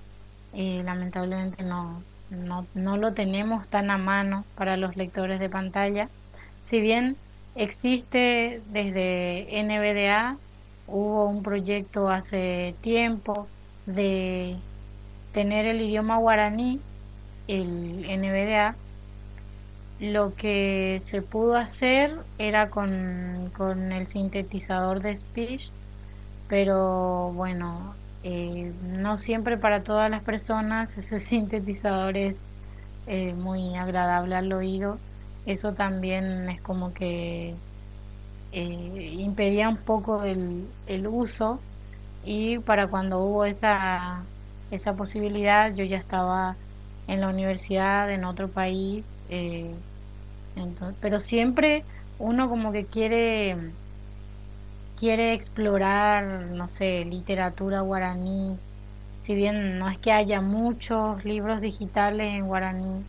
eh, 0.54 0.82
lamentablemente 0.84 1.62
no, 1.62 2.02
no, 2.30 2.66
no 2.74 2.96
lo 2.96 3.12
tenemos 3.14 3.66
tan 3.68 3.90
a 3.90 3.98
mano 3.98 4.44
para 4.56 4.76
los 4.76 4.96
lectores 4.96 5.40
de 5.40 5.50
pantalla. 5.50 6.08
Si 6.70 6.80
bien 6.80 7.16
existe 7.54 8.60
desde 8.70 9.46
NBDA, 9.62 10.36
hubo 10.86 11.26
un 11.26 11.42
proyecto 11.42 12.08
hace 12.08 12.74
tiempo 12.80 13.46
de 13.86 14.56
tener 15.32 15.66
el 15.66 15.80
idioma 15.80 16.18
guaraní, 16.18 16.80
el 17.48 18.06
NBDA, 18.20 18.76
lo 20.00 20.34
que 20.34 21.00
se 21.04 21.22
pudo 21.22 21.56
hacer 21.56 22.14
era 22.38 22.70
con, 22.70 23.50
con 23.56 23.92
el 23.92 24.06
sintetizador 24.06 25.00
de 25.00 25.16
speech, 25.16 25.68
pero 26.48 27.32
bueno, 27.34 27.94
eh, 28.22 28.72
no 28.82 29.18
siempre 29.18 29.56
para 29.58 29.82
todas 29.82 30.10
las 30.10 30.22
personas 30.22 30.96
ese 30.96 31.20
sintetizador 31.20 32.16
es 32.16 32.40
eh, 33.06 33.34
muy 33.34 33.76
agradable 33.76 34.34
al 34.34 34.52
oído. 34.52 34.98
Eso 35.46 35.74
también 35.74 36.48
es 36.50 36.60
como 36.62 36.92
que 36.94 37.54
eh, 38.52 39.12
impedía 39.18 39.68
un 39.68 39.76
poco 39.78 40.22
el, 40.24 40.68
el 40.86 41.06
uso. 41.06 41.60
Y 42.24 42.58
para 42.60 42.88
cuando 42.88 43.20
hubo 43.20 43.44
esa, 43.44 44.28
esa 44.70 44.94
posibilidad 44.96 45.74
yo 45.74 45.84
ya 45.84 45.98
estaba 45.98 46.56
en 47.06 47.20
la 47.20 47.28
universidad 47.28 48.10
en 48.10 48.24
otro 48.24 48.48
país 48.48 49.04
eh, 49.28 49.74
pero 51.00 51.20
siempre 51.20 51.84
uno 52.18 52.48
como 52.48 52.72
que 52.72 52.86
quiere 52.86 53.56
quiere 54.98 55.34
explorar 55.34 56.24
no 56.24 56.68
sé 56.68 57.04
literatura 57.04 57.80
guaraní. 57.80 58.56
Si 59.26 59.34
bien 59.34 59.78
no 59.78 59.88
es 59.90 59.98
que 59.98 60.12
haya 60.12 60.40
muchos 60.40 61.24
libros 61.24 61.60
digitales 61.60 62.34
en 62.34 62.46
guaraní 62.46 63.04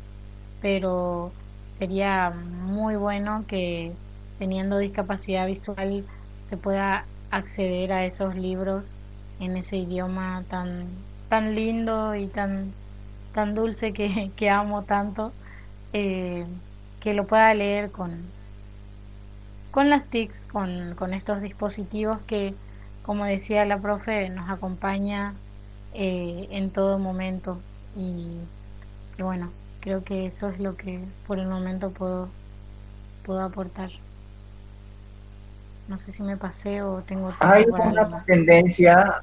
pero 0.61 1.31
sería 1.79 2.31
muy 2.31 2.95
bueno 2.95 3.45
que 3.47 3.93
teniendo 4.39 4.77
discapacidad 4.77 5.47
visual 5.47 6.05
se 6.49 6.57
pueda 6.57 7.05
acceder 7.31 7.91
a 7.91 8.05
esos 8.05 8.35
libros 8.35 8.83
en 9.39 9.57
ese 9.57 9.77
idioma 9.77 10.43
tan 10.49 10.87
tan 11.29 11.55
lindo 11.55 12.15
y 12.15 12.27
tan 12.27 12.73
tan 13.33 13.55
dulce 13.55 13.93
que, 13.93 14.31
que 14.37 14.49
amo 14.49 14.83
tanto 14.83 15.33
eh, 15.93 16.45
que 16.99 17.13
lo 17.13 17.27
pueda 17.27 17.53
leer 17.53 17.91
con, 17.91 18.33
con 19.71 19.89
las 19.89 20.09
TICs, 20.09 20.39
con, 20.51 20.95
con 20.95 21.13
estos 21.13 21.41
dispositivos 21.41 22.19
que, 22.27 22.55
como 23.03 23.25
decía 23.25 23.65
la 23.65 23.79
profe, 23.81 24.29
nos 24.29 24.49
acompaña 24.49 25.35
eh, 25.93 26.47
en 26.51 26.71
todo 26.71 26.97
momento. 26.99 27.61
Y, 27.95 28.49
bueno, 29.17 29.51
creo 29.85 30.03
que 30.03 30.25
eso 30.25 30.49
es 30.49 30.59
lo 30.59 30.75
que 30.75 30.99
por 31.27 31.37
el 31.37 31.45
momento 31.45 31.91
puedo, 31.91 32.27
puedo 33.23 33.39
aportar. 33.41 33.91
No 35.87 35.99
sé 35.99 36.11
si 36.11 36.23
me 36.23 36.37
pasé 36.37 36.81
o 36.81 37.03
tengo 37.03 37.31
Hay 37.39 37.65
una 37.65 38.23
tendencia. 38.25 39.21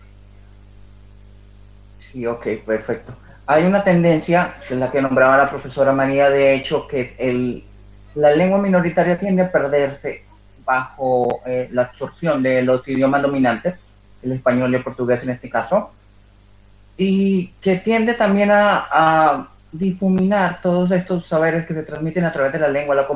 Sí, 1.98 2.24
ok, 2.24 2.46
perfecto. 2.64 3.12
Hay 3.44 3.64
una 3.64 3.82
tendencia, 3.82 4.54
que 4.68 4.74
es 4.74 4.80
la 4.80 4.88
que 4.92 5.02
nombraba 5.02 5.36
la 5.36 5.50
profesora 5.50 5.90
María, 5.90 6.30
de 6.30 6.54
hecho, 6.54 6.86
que 6.86 7.16
el, 7.18 7.64
la 8.14 8.30
lengua 8.30 8.58
minoritaria 8.58 9.18
tiende 9.18 9.42
a 9.42 9.50
perderse 9.50 10.24
bajo 10.64 11.40
eh, 11.44 11.68
la 11.72 11.82
absorción 11.82 12.40
de 12.40 12.62
los 12.62 12.86
idiomas 12.86 13.20
dominantes, 13.20 13.74
el 14.22 14.30
español 14.30 14.70
y 14.72 14.76
el 14.76 14.84
portugués 14.84 15.24
en 15.24 15.30
este 15.30 15.50
caso, 15.50 15.90
y 16.96 17.48
que 17.60 17.78
tiende 17.78 18.14
también 18.14 18.50
a, 18.52 19.48
difuminar 19.72 20.60
todos 20.62 20.90
estos 20.92 21.26
saberes 21.26 21.66
que 21.66 21.74
se 21.74 21.82
transmiten 21.82 22.24
a 22.24 22.32
través 22.32 22.52
de 22.52 22.58
la 22.58 22.68
lengua, 22.68 22.94
la 22.94 23.06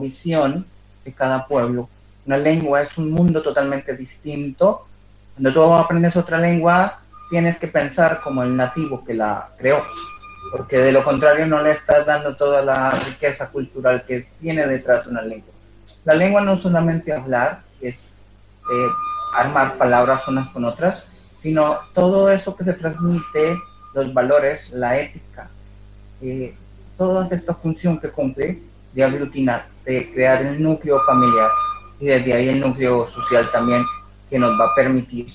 visión 0.00 0.66
de 1.04 1.12
cada 1.12 1.46
pueblo. 1.46 1.88
Una 2.26 2.36
lengua 2.36 2.82
es 2.82 2.98
un 2.98 3.10
mundo 3.10 3.40
totalmente 3.40 3.96
distinto. 3.96 4.86
Cuando 5.34 5.52
tú 5.52 5.62
aprendes 5.74 6.16
otra 6.16 6.38
lengua, 6.38 7.00
tienes 7.30 7.58
que 7.58 7.68
pensar 7.68 8.20
como 8.22 8.42
el 8.42 8.56
nativo 8.56 9.04
que 9.04 9.14
la 9.14 9.48
creó 9.56 9.82
porque 10.50 10.78
de 10.78 10.92
lo 10.92 11.04
contrario 11.04 11.46
no 11.46 11.62
le 11.62 11.72
estás 11.72 12.04
dando 12.04 12.34
toda 12.34 12.62
la 12.62 12.90
riqueza 12.90 13.48
cultural 13.48 14.04
que 14.04 14.28
tiene 14.40 14.66
detrás 14.66 15.04
de 15.04 15.10
una 15.10 15.22
lengua. 15.22 15.52
La 16.04 16.14
lengua 16.14 16.40
no 16.40 16.54
es 16.54 16.62
solamente 16.62 17.12
hablar, 17.12 17.62
es 17.80 18.24
eh, 18.72 18.86
armar 19.36 19.76
palabras 19.76 20.26
unas 20.26 20.48
con 20.48 20.64
otras, 20.64 21.06
sino 21.40 21.76
todo 21.94 22.30
eso 22.30 22.56
que 22.56 22.64
se 22.64 22.74
transmite, 22.74 23.58
los 23.94 24.12
valores, 24.12 24.72
la 24.72 24.98
ética, 24.98 25.48
eh, 26.22 26.54
toda 26.96 27.28
esta 27.34 27.54
función 27.54 27.98
que 27.98 28.10
cumple 28.10 28.62
de 28.92 29.04
aglutinar, 29.04 29.68
de 29.84 30.10
crear 30.10 30.44
el 30.44 30.62
núcleo 30.62 31.00
familiar 31.06 31.50
y 31.98 32.06
desde 32.06 32.32
ahí 32.32 32.48
el 32.48 32.60
núcleo 32.60 33.10
social 33.10 33.50
también 33.50 33.84
que 34.28 34.38
nos 34.38 34.58
va 34.58 34.66
a 34.66 34.74
permitir 34.74 35.26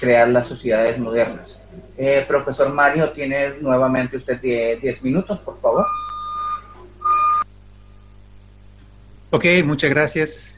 crear 0.00 0.28
las 0.28 0.46
sociedades 0.46 0.98
modernas. 0.98 1.60
Eh, 1.96 2.24
profesor 2.26 2.72
Mario, 2.72 3.10
tiene 3.10 3.54
nuevamente 3.60 4.16
usted 4.16 4.40
10 4.40 5.02
minutos, 5.02 5.38
por 5.38 5.60
favor. 5.60 5.86
Ok, 9.30 9.44
muchas 9.64 9.90
gracias. 9.90 10.55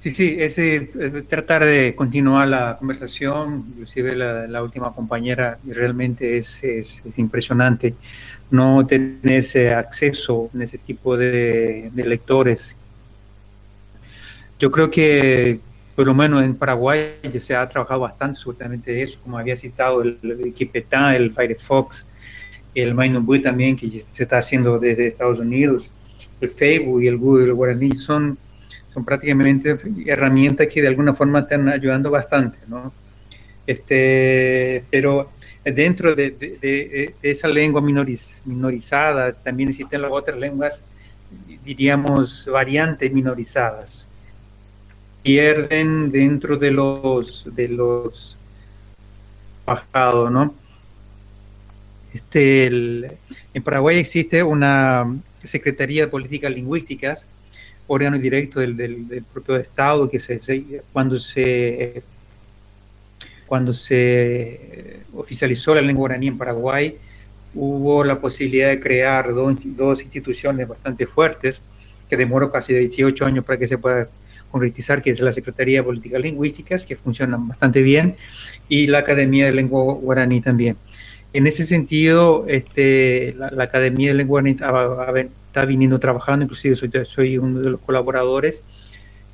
Sí, 0.00 0.12
sí, 0.12 0.36
ese, 0.38 0.80
tratar 1.28 1.62
de 1.62 1.94
continuar 1.94 2.48
la 2.48 2.78
conversación, 2.78 3.66
inclusive 3.68 4.16
la, 4.16 4.62
última 4.62 4.94
compañera, 4.94 5.58
realmente 5.66 6.38
es, 6.38 6.64
es, 6.64 7.18
impresionante 7.18 7.94
no 8.50 8.86
tener 8.86 9.20
ese 9.30 9.74
acceso 9.74 10.48
en 10.54 10.62
ese 10.62 10.78
tipo 10.78 11.18
de, 11.18 11.90
lectores. 11.94 12.78
Yo 14.58 14.70
creo 14.70 14.90
que 14.90 15.60
por 15.94 16.06
lo 16.06 16.14
menos 16.14 16.44
en 16.44 16.54
Paraguay 16.54 17.16
ya 17.30 17.38
se 17.38 17.54
ha 17.54 17.68
trabajado 17.68 18.00
bastante 18.00 18.38
absolutamente 18.38 19.02
eso, 19.02 19.18
como 19.22 19.36
había 19.36 19.54
citado 19.58 20.00
el, 20.00 20.18
el 20.22 20.54
el 21.14 21.32
Firefox, 21.34 22.06
el 22.74 22.94
MindBoy 22.94 23.42
también, 23.42 23.76
que 23.76 24.02
se 24.10 24.22
está 24.22 24.38
haciendo 24.38 24.78
desde 24.78 25.08
Estados 25.08 25.40
Unidos, 25.40 25.90
el 26.40 26.48
Facebook 26.48 27.02
y 27.02 27.08
el 27.08 27.18
Google, 27.18 27.52
Guaraní, 27.52 27.92
son, 27.92 28.38
son 28.92 29.04
prácticamente 29.04 29.76
herramientas 30.06 30.68
que 30.68 30.82
de 30.82 30.88
alguna 30.88 31.14
forma 31.14 31.40
están 31.40 31.68
ayudando 31.68 32.10
bastante, 32.10 32.58
¿no? 32.66 32.92
Este, 33.66 34.84
pero 34.90 35.30
dentro 35.64 36.14
de, 36.14 37.14
esa 37.22 37.48
lengua 37.48 37.80
minorizada 37.80 39.32
también 39.32 39.68
existen 39.68 40.02
las 40.02 40.10
otras 40.10 40.38
lenguas, 40.38 40.82
diríamos, 41.64 42.48
variantes 42.50 43.12
minorizadas 43.12 44.08
pierden 45.22 46.10
dentro 46.10 46.56
de 46.56 46.70
los 46.70 47.46
de 47.54 47.68
los 47.68 48.36
bajados, 49.66 50.30
¿no? 50.30 50.54
Este, 52.12 52.66
en 52.66 53.62
Paraguay 53.62 53.98
existe 53.98 54.42
una 54.42 55.06
Secretaría 55.44 56.02
de 56.02 56.08
Políticas 56.08 56.50
Lingüísticas, 56.52 57.26
órgano 57.92 58.18
directo 58.18 58.60
del, 58.60 58.76
del, 58.76 59.24
propio 59.32 59.56
Estado, 59.56 60.08
que 60.08 60.20
se, 60.20 60.40
cuando 60.92 61.18
se 61.18 62.02
cuando 63.46 63.72
se 63.72 65.00
oficializó 65.12 65.74
la 65.74 65.82
lengua 65.82 66.02
guaraní 66.02 66.28
en 66.28 66.38
Paraguay, 66.38 66.96
hubo 67.52 68.04
la 68.04 68.20
posibilidad 68.20 68.68
de 68.68 68.78
crear 68.78 69.34
dos, 69.34 69.56
dos 69.64 70.02
instituciones 70.02 70.68
bastante 70.68 71.04
fuertes, 71.04 71.60
que 72.08 72.16
demoró 72.16 72.52
casi 72.52 72.74
18 72.74 73.26
años 73.26 73.44
para 73.44 73.58
que 73.58 73.66
se 73.66 73.76
pueda 73.76 74.08
concretizar, 74.52 75.02
que 75.02 75.10
es 75.10 75.18
la 75.18 75.32
Secretaría 75.32 75.80
de 75.80 75.82
Políticas 75.82 76.20
Lingüísticas, 76.20 76.86
que 76.86 76.94
funcionan 76.94 77.48
bastante 77.48 77.82
bien, 77.82 78.14
y 78.68 78.86
la 78.86 78.98
Academia 78.98 79.46
de 79.46 79.52
Lengua 79.52 79.94
Guaraní 79.94 80.40
también. 80.40 80.76
En 81.32 81.48
ese 81.48 81.66
sentido, 81.66 82.44
este, 82.46 83.34
la, 83.36 83.64
Academia 83.64 84.10
de 84.10 84.14
Lengua 84.14 84.42
Guaraní 84.42 85.30
está 85.50 85.64
viniendo 85.64 85.98
trabajando, 85.98 86.44
inclusive 86.44 86.76
soy, 86.76 86.90
soy 87.04 87.36
uno 87.36 87.60
de 87.60 87.70
los 87.70 87.80
colaboradores, 87.80 88.62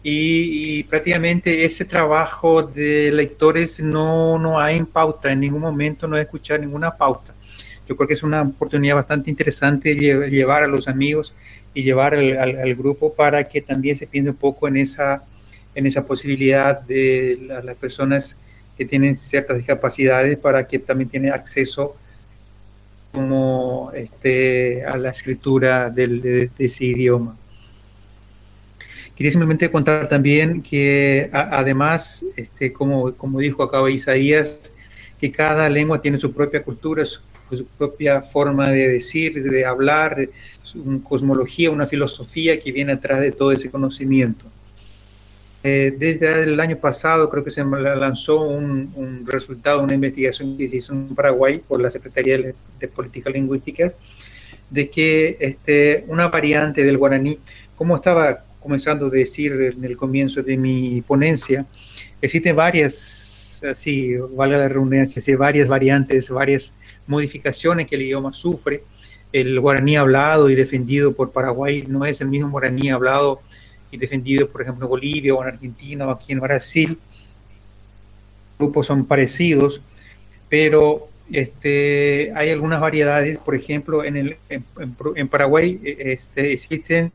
y, 0.02 0.84
prácticamente 0.84 1.64
ese 1.64 1.84
trabajo 1.84 2.62
de 2.62 3.10
lectores 3.10 3.80
no, 3.80 4.38
no 4.38 4.60
hay 4.60 4.76
en 4.76 4.86
pauta, 4.86 5.32
en 5.32 5.40
ningún 5.40 5.60
momento 5.60 6.06
no 6.06 6.16
he 6.16 6.22
escuchado 6.22 6.60
ninguna 6.60 6.92
pauta. 6.92 7.34
Yo 7.88 7.96
creo 7.96 8.06
que 8.06 8.14
es 8.14 8.22
una 8.22 8.42
oportunidad 8.42 8.94
bastante 8.94 9.30
interesante 9.30 9.94
llevar 9.94 10.62
a 10.62 10.68
los 10.68 10.86
amigos 10.86 11.34
y 11.74 11.82
llevar 11.82 12.14
al, 12.14 12.74
grupo 12.76 13.14
para 13.14 13.48
que 13.48 13.60
también 13.60 13.96
se 13.96 14.06
piense 14.06 14.30
un 14.30 14.36
poco 14.36 14.68
en 14.68 14.76
esa, 14.76 15.24
en 15.74 15.86
esa 15.86 16.06
posibilidad 16.06 16.80
de 16.80 17.38
las 17.64 17.76
personas 17.76 18.36
que 18.78 18.84
tienen 18.84 19.16
ciertas 19.16 19.56
discapacidades 19.56 20.38
para 20.38 20.68
que 20.68 20.78
también 20.78 21.10
tienen 21.10 21.32
acceso 21.32 21.96
como 23.16 23.92
este, 23.94 24.84
a 24.84 24.98
la 24.98 25.08
escritura 25.08 25.88
de, 25.88 26.50
ese 26.58 26.84
idioma. 26.84 27.34
Quería 29.16 29.32
simplemente 29.32 29.70
contar 29.70 30.06
también 30.06 30.60
que 30.60 31.30
además, 31.32 32.22
este, 32.36 32.74
como, 32.74 33.14
como 33.14 33.40
dijo 33.40 33.62
acá 33.62 33.78
Isaías, 33.88 34.70
que 35.18 35.32
cada 35.32 35.70
lengua 35.70 36.02
tiene 36.02 36.20
su 36.20 36.30
propia 36.30 36.62
cultura, 36.62 37.06
su, 37.06 37.20
propia 37.78 38.20
forma 38.20 38.68
de 38.68 38.86
decir, 38.86 39.42
de 39.42 39.64
hablar, 39.64 40.28
una 40.74 41.02
cosmología, 41.02 41.70
una 41.70 41.86
filosofía 41.86 42.60
que 42.60 42.70
viene 42.70 42.92
atrás 42.92 43.20
de 43.22 43.32
todo 43.32 43.50
ese 43.50 43.70
conocimiento. 43.70 44.44
Eh, 45.68 45.92
desde 45.98 46.44
el 46.44 46.60
año 46.60 46.76
pasado 46.76 47.28
creo 47.28 47.42
que 47.42 47.50
se 47.50 47.64
lanzó 47.64 48.42
un, 48.42 49.24
resultado, 49.26 49.82
una 49.82 49.94
investigación 49.94 50.56
que 50.56 50.68
se 50.68 50.76
hizo 50.76 50.92
en 50.92 51.12
Paraguay 51.12 51.58
por 51.58 51.80
la 51.80 51.90
Secretaría 51.90 52.38
de, 52.38 52.54
de 52.78 52.86
Políticas 52.86 53.32
Lingüísticas, 53.32 53.96
de 54.70 54.88
que 54.88 55.36
este, 55.40 56.04
una 56.06 56.28
variante 56.28 56.84
del 56.84 56.96
guaraní, 56.96 57.40
como 57.74 57.96
estaba 57.96 58.44
comenzando 58.60 59.06
a 59.06 59.10
decir 59.10 59.74
en 59.76 59.84
el 59.84 59.96
comienzo 59.96 60.40
de 60.40 60.56
mi 60.56 61.02
ponencia, 61.02 61.66
existen 62.22 62.54
varias, 62.54 63.60
así, 63.68 64.14
valga 64.36 64.58
la 64.58 64.68
redundancia, 64.68 65.36
varias 65.36 65.66
variantes, 65.66 66.30
varias 66.30 66.72
modificaciones 67.08 67.88
que 67.88 67.96
el 67.96 68.02
idioma 68.02 68.32
sufre. 68.32 68.84
El 69.32 69.58
guaraní 69.58 69.96
hablado 69.96 70.48
y 70.48 70.54
defendido 70.54 71.12
por 71.12 71.32
Paraguay 71.32 71.84
no 71.88 72.04
es 72.04 72.20
el 72.20 72.28
mismo 72.28 72.50
guaraní 72.50 72.90
hablado 72.90 73.40
y 73.96 73.98
defendido, 73.98 74.48
por 74.48 74.62
ejemplo, 74.62 74.86
en 74.86 74.90
Bolivia 74.90 75.34
o 75.34 75.42
en 75.42 75.48
Argentina 75.48 76.06
o 76.06 76.10
aquí 76.10 76.32
en 76.32 76.40
Brasil. 76.40 76.98
Grupos 78.58 78.86
son 78.86 79.04
parecidos, 79.06 79.82
pero 80.48 81.08
este, 81.32 82.32
hay 82.34 82.50
algunas 82.50 82.80
variedades, 82.80 83.38
por 83.38 83.54
ejemplo, 83.54 84.04
en, 84.04 84.16
el, 84.16 84.36
en, 84.48 85.28
Paraguay 85.28 85.80
este, 85.82 86.52
existen 86.52 87.12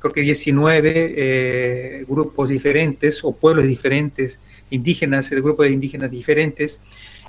creo 0.00 0.12
que 0.12 0.22
19 0.22 1.14
eh, 1.16 2.04
grupos 2.08 2.48
diferentes 2.48 3.22
o 3.22 3.32
pueblos 3.32 3.66
diferentes, 3.66 4.40
indígenas, 4.70 5.30
el 5.30 5.42
grupo 5.42 5.62
de 5.62 5.70
indígenas 5.70 6.10
diferentes, 6.10 6.80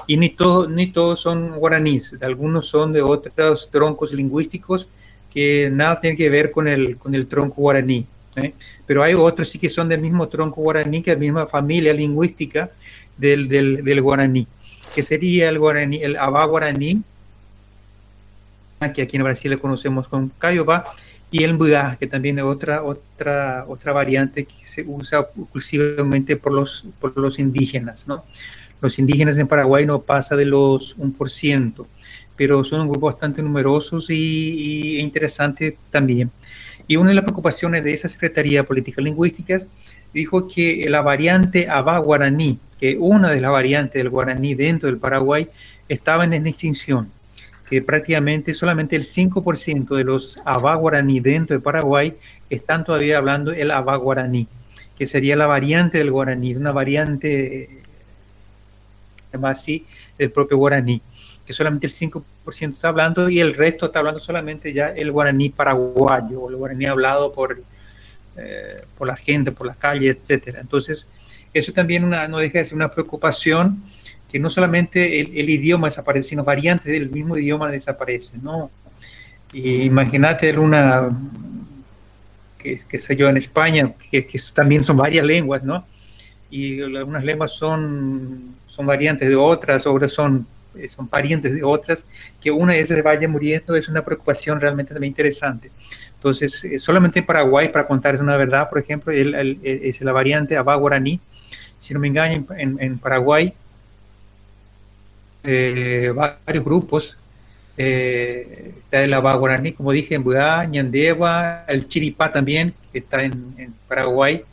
y 0.08 0.18
ni, 0.18 0.30
todo, 0.30 0.68
ni 0.68 0.92
todos 0.92 1.20
son 1.20 1.52
guaraníes, 1.52 2.16
algunos 2.22 2.68
son 2.68 2.94
de 2.94 3.02
otros 3.02 3.70
troncos 3.70 4.14
lingüísticos 4.14 4.88
que 5.34 5.70
nada 5.72 6.00
tienen 6.00 6.18
que 6.18 6.30
ver 6.30 6.52
con 6.52 6.68
el, 6.68 6.98
con 6.98 7.16
el 7.16 7.28
tronco 7.28 7.62
guaraní. 7.62 8.06
¿eh? 8.36 8.54
Pero 8.86 9.04
hay 9.04 9.14
otros 9.14 9.50
sí 9.50 9.60
que 9.60 9.70
son 9.70 9.90
del 9.90 10.02
mismo 10.02 10.28
tronco 10.28 10.62
guaraní, 10.62 11.02
que 11.02 11.12
es 11.12 11.18
la 11.18 11.22
misma 11.22 11.48
familia 11.48 11.94
lingüística 11.94 12.70
del, 13.18 13.48
del, 13.48 13.84
del 13.84 14.02
guaraní, 14.02 14.48
que 14.94 15.04
sería 15.04 15.50
el 15.50 15.60
guaraní, 15.60 16.04
el 16.04 16.18
abá 16.18 16.46
guaraní, 16.46 17.02
que 18.94 19.02
aquí 19.04 19.18
en 19.18 19.24
Brasil 19.24 19.52
le 19.52 19.60
conocemos 19.60 20.08
como 20.08 20.30
Cayobá, 20.40 20.86
y 21.30 21.44
el 21.44 21.54
Mbua, 21.54 21.96
que 21.98 22.08
también 22.08 22.40
es 22.40 22.44
otra, 22.44 22.84
otra, 22.84 23.64
otra 23.68 23.94
variante 23.94 24.44
que 24.44 24.66
se 24.66 24.84
usa 24.84 25.28
exclusivamente 25.38 26.36
por 26.36 26.52
los, 26.52 26.86
por 27.00 27.18
los 27.18 27.40
indígenas. 27.40 28.06
¿no? 28.06 28.26
Los 28.82 29.00
indígenas 29.00 29.38
en 29.38 29.48
Paraguay 29.48 29.86
no 29.86 30.02
pasa 30.02 30.36
de 30.36 30.44
los 30.44 30.98
1%, 30.98 31.86
pero 32.42 32.64
son 32.64 32.82
un 32.82 32.90
grupo 32.90 33.06
bastante 33.06 33.40
numerosos 33.44 34.10
y, 34.10 34.98
interesante 34.98 35.78
también. 35.92 36.32
Y 36.88 36.96
una 36.96 37.10
de 37.10 37.14
las 37.14 37.24
preocupaciones 37.24 37.84
de 37.84 37.94
esa 37.94 38.10
Secretaría 38.10 38.62
de 38.62 38.68
Políticas 38.68 39.04
Lingüísticas 39.04 39.68
dijo 40.12 40.48
que 40.48 40.88
la 40.90 41.04
variante 41.04 41.70
Abá 41.70 42.00
guaraní, 42.00 42.58
que 42.80 42.98
una 42.98 43.30
de 43.30 43.42
las 43.42 43.52
variantes 43.52 44.00
del 44.00 44.10
guaraní 44.10 44.56
dentro 44.56 44.90
del 44.90 44.98
Paraguay, 44.98 45.50
estaba 45.88 46.24
en 46.24 46.34
extinción 46.48 47.12
que 47.70 47.84
prácticamente 47.84 48.56
solamente 48.56 48.96
el 48.96 49.04
5% 49.04 49.96
de 49.96 50.04
los 50.04 50.40
abá 50.44 50.74
guaraní 50.74 51.20
dentro 51.20 51.56
de 51.56 51.62
Paraguay 51.62 52.18
están 52.50 52.84
todavía 52.84 53.20
hablando 53.20 53.52
el 53.52 53.70
abá 53.70 53.98
guaraní, 53.98 54.48
que 54.98 55.06
sería 55.06 55.36
la 55.36 55.46
variante 55.46 56.00
del 56.00 56.10
guaraní, 56.10 56.56
una 56.56 56.72
variante 56.72 57.84
más 59.40 59.60
así 59.60 59.86
del 60.18 60.32
propio 60.32 60.58
guaraní, 60.58 61.04
que 61.52 61.56
solamente 61.58 61.86
el 61.86 61.94
5% 61.94 62.24
está 62.74 62.88
hablando 62.88 63.30
y 63.30 63.42
el 63.42 63.54
resto 63.54 63.88
está 63.88 64.00
hablando 64.00 64.22
solamente 64.22 64.72
ya 64.72 64.88
el 64.88 65.12
guaraní 65.12 65.50
paraguayo, 65.50 66.40
o 66.40 66.50
el 66.50 66.56
guaraní 66.56 66.86
hablado 66.86 67.34
por, 67.34 67.62
eh, 68.38 68.86
por 68.98 69.06
la 69.06 69.18
gente, 69.18 69.52
por 69.52 69.68
las 69.68 69.76
calles, 69.76 70.16
etcétera. 70.16 70.62
Entonces, 70.62 71.08
eso 71.54 71.74
también 71.74 72.06
una, 72.06 72.26
no 72.30 72.38
deja 72.38 72.60
de 72.60 72.66
ser 72.66 72.76
una 72.76 72.90
preocupación 72.90 73.84
que 74.32 74.40
no 74.40 74.50
solamente 74.50 75.20
el, 75.20 75.50
idioma 75.50 75.88
desaparece, 75.90 76.30
sino 76.30 76.46
variantes 76.46 76.90
del 76.90 77.10
mismo 77.10 77.36
idioma 77.36 77.70
desaparecen, 77.70 78.42
¿no? 78.42 78.72
Y 79.52 79.82
imagínate 79.82 80.58
una, 80.58 81.10
que, 82.58 82.80
que 82.88 82.98
sé 82.98 83.18
yo, 83.18 83.28
en 83.28 83.36
España, 83.36 83.92
que, 84.10 84.26
también 84.54 84.86
son 84.86 84.96
varias 84.96 85.26
lenguas, 85.26 85.64
¿no? 85.64 85.86
Y 86.50 86.82
algunas 86.82 87.26
lenguas 87.26 87.52
son, 87.52 88.56
son 88.68 88.86
variantes 88.86 89.28
de 89.28 89.36
otras, 89.36 89.86
otras 89.86 90.14
son, 90.14 90.48
son 90.90 91.08
parientes 91.08 91.54
de 91.54 91.64
otras, 91.64 92.06
que 92.42 92.52
una 92.52 92.74
de 92.74 92.80
esas 92.80 93.02
vaya 93.04 93.28
muriendo 93.28 93.76
es 93.76 93.88
una 93.88 94.04
preocupación 94.04 94.60
realmente 94.60 94.94
también 94.94 95.12
interesante. 95.12 95.72
Entonces, 96.16 96.64
eh, 96.64 96.80
solamente 96.80 97.20
en 97.20 97.26
Paraguay, 97.26 97.70
para 97.70 97.88
contarles 97.88 98.22
una 98.22 98.38
verdad, 98.38 98.70
por 98.70 98.80
ejemplo, 98.80 99.12
es 99.12 100.02
la 100.02 100.14
variante 100.14 100.56
Abá 100.56 100.76
Guaraní, 100.76 101.20
si 101.78 101.94
no 101.94 102.00
me 102.00 102.08
engaño, 102.08 102.46
en, 102.58 102.78
en 102.80 103.00
Paraguay 103.00 103.54
eh, 105.44 106.14
varios 106.46 106.64
grupos. 106.64 107.18
Eh, 107.78 108.74
está 108.80 109.04
el 109.04 109.14
Abá 109.14 109.34
Guaraní, 109.36 109.72
como 109.72 109.92
dije, 109.92 110.16
en 110.16 110.24
Budá, 110.24 110.66
Ñandegua, 110.66 111.66
el 111.68 111.88
Chiripá 111.88 112.32
también, 112.32 112.74
que 112.92 113.00
está 113.00 113.24
en, 113.24 113.74
Paraguay. 113.88 114.44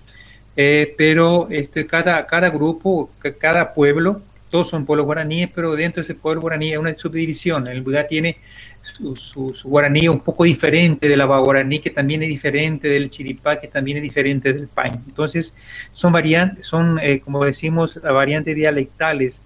Eh, 0.56 0.94
pero 0.96 1.46
este, 1.50 1.86
cada, 1.86 2.26
cada 2.26 2.50
grupo, 2.50 3.10
cada 3.38 3.74
pueblo, 3.74 4.22
todos 4.50 4.68
son 4.68 4.86
pueblos 4.86 5.06
guaraníes, 5.06 5.50
pero 5.54 5.74
dentro 5.74 6.02
de 6.02 6.04
ese 6.04 6.14
pueblo 6.14 6.40
guaraní 6.40 6.70
hay 6.70 6.76
una 6.76 6.94
subdivisión. 6.94 7.66
El 7.66 7.82
Budá 7.82 8.06
tiene 8.06 8.38
su, 8.82 9.54
guaraní 9.64 10.08
un 10.08 10.20
poco 10.20 10.44
diferente 10.44 11.08
del 11.08 11.20
Abá 11.20 11.38
Guaraní, 11.38 11.78
que 11.78 11.90
también 11.90 12.22
es 12.22 12.28
diferente 12.28 12.88
del 12.88 13.10
Chiripá, 13.10 13.60
que 13.60 13.68
también 13.68 13.98
es 13.98 14.02
diferente 14.02 14.52
del 14.52 14.68
Pain. 14.68 14.94
Entonces, 15.06 15.52
son 15.92 16.12
variantes, 16.12 16.66
son, 16.66 16.98
como 17.24 17.44
decimos, 17.44 18.00
variantes 18.02 18.54
dialectales 18.54 19.42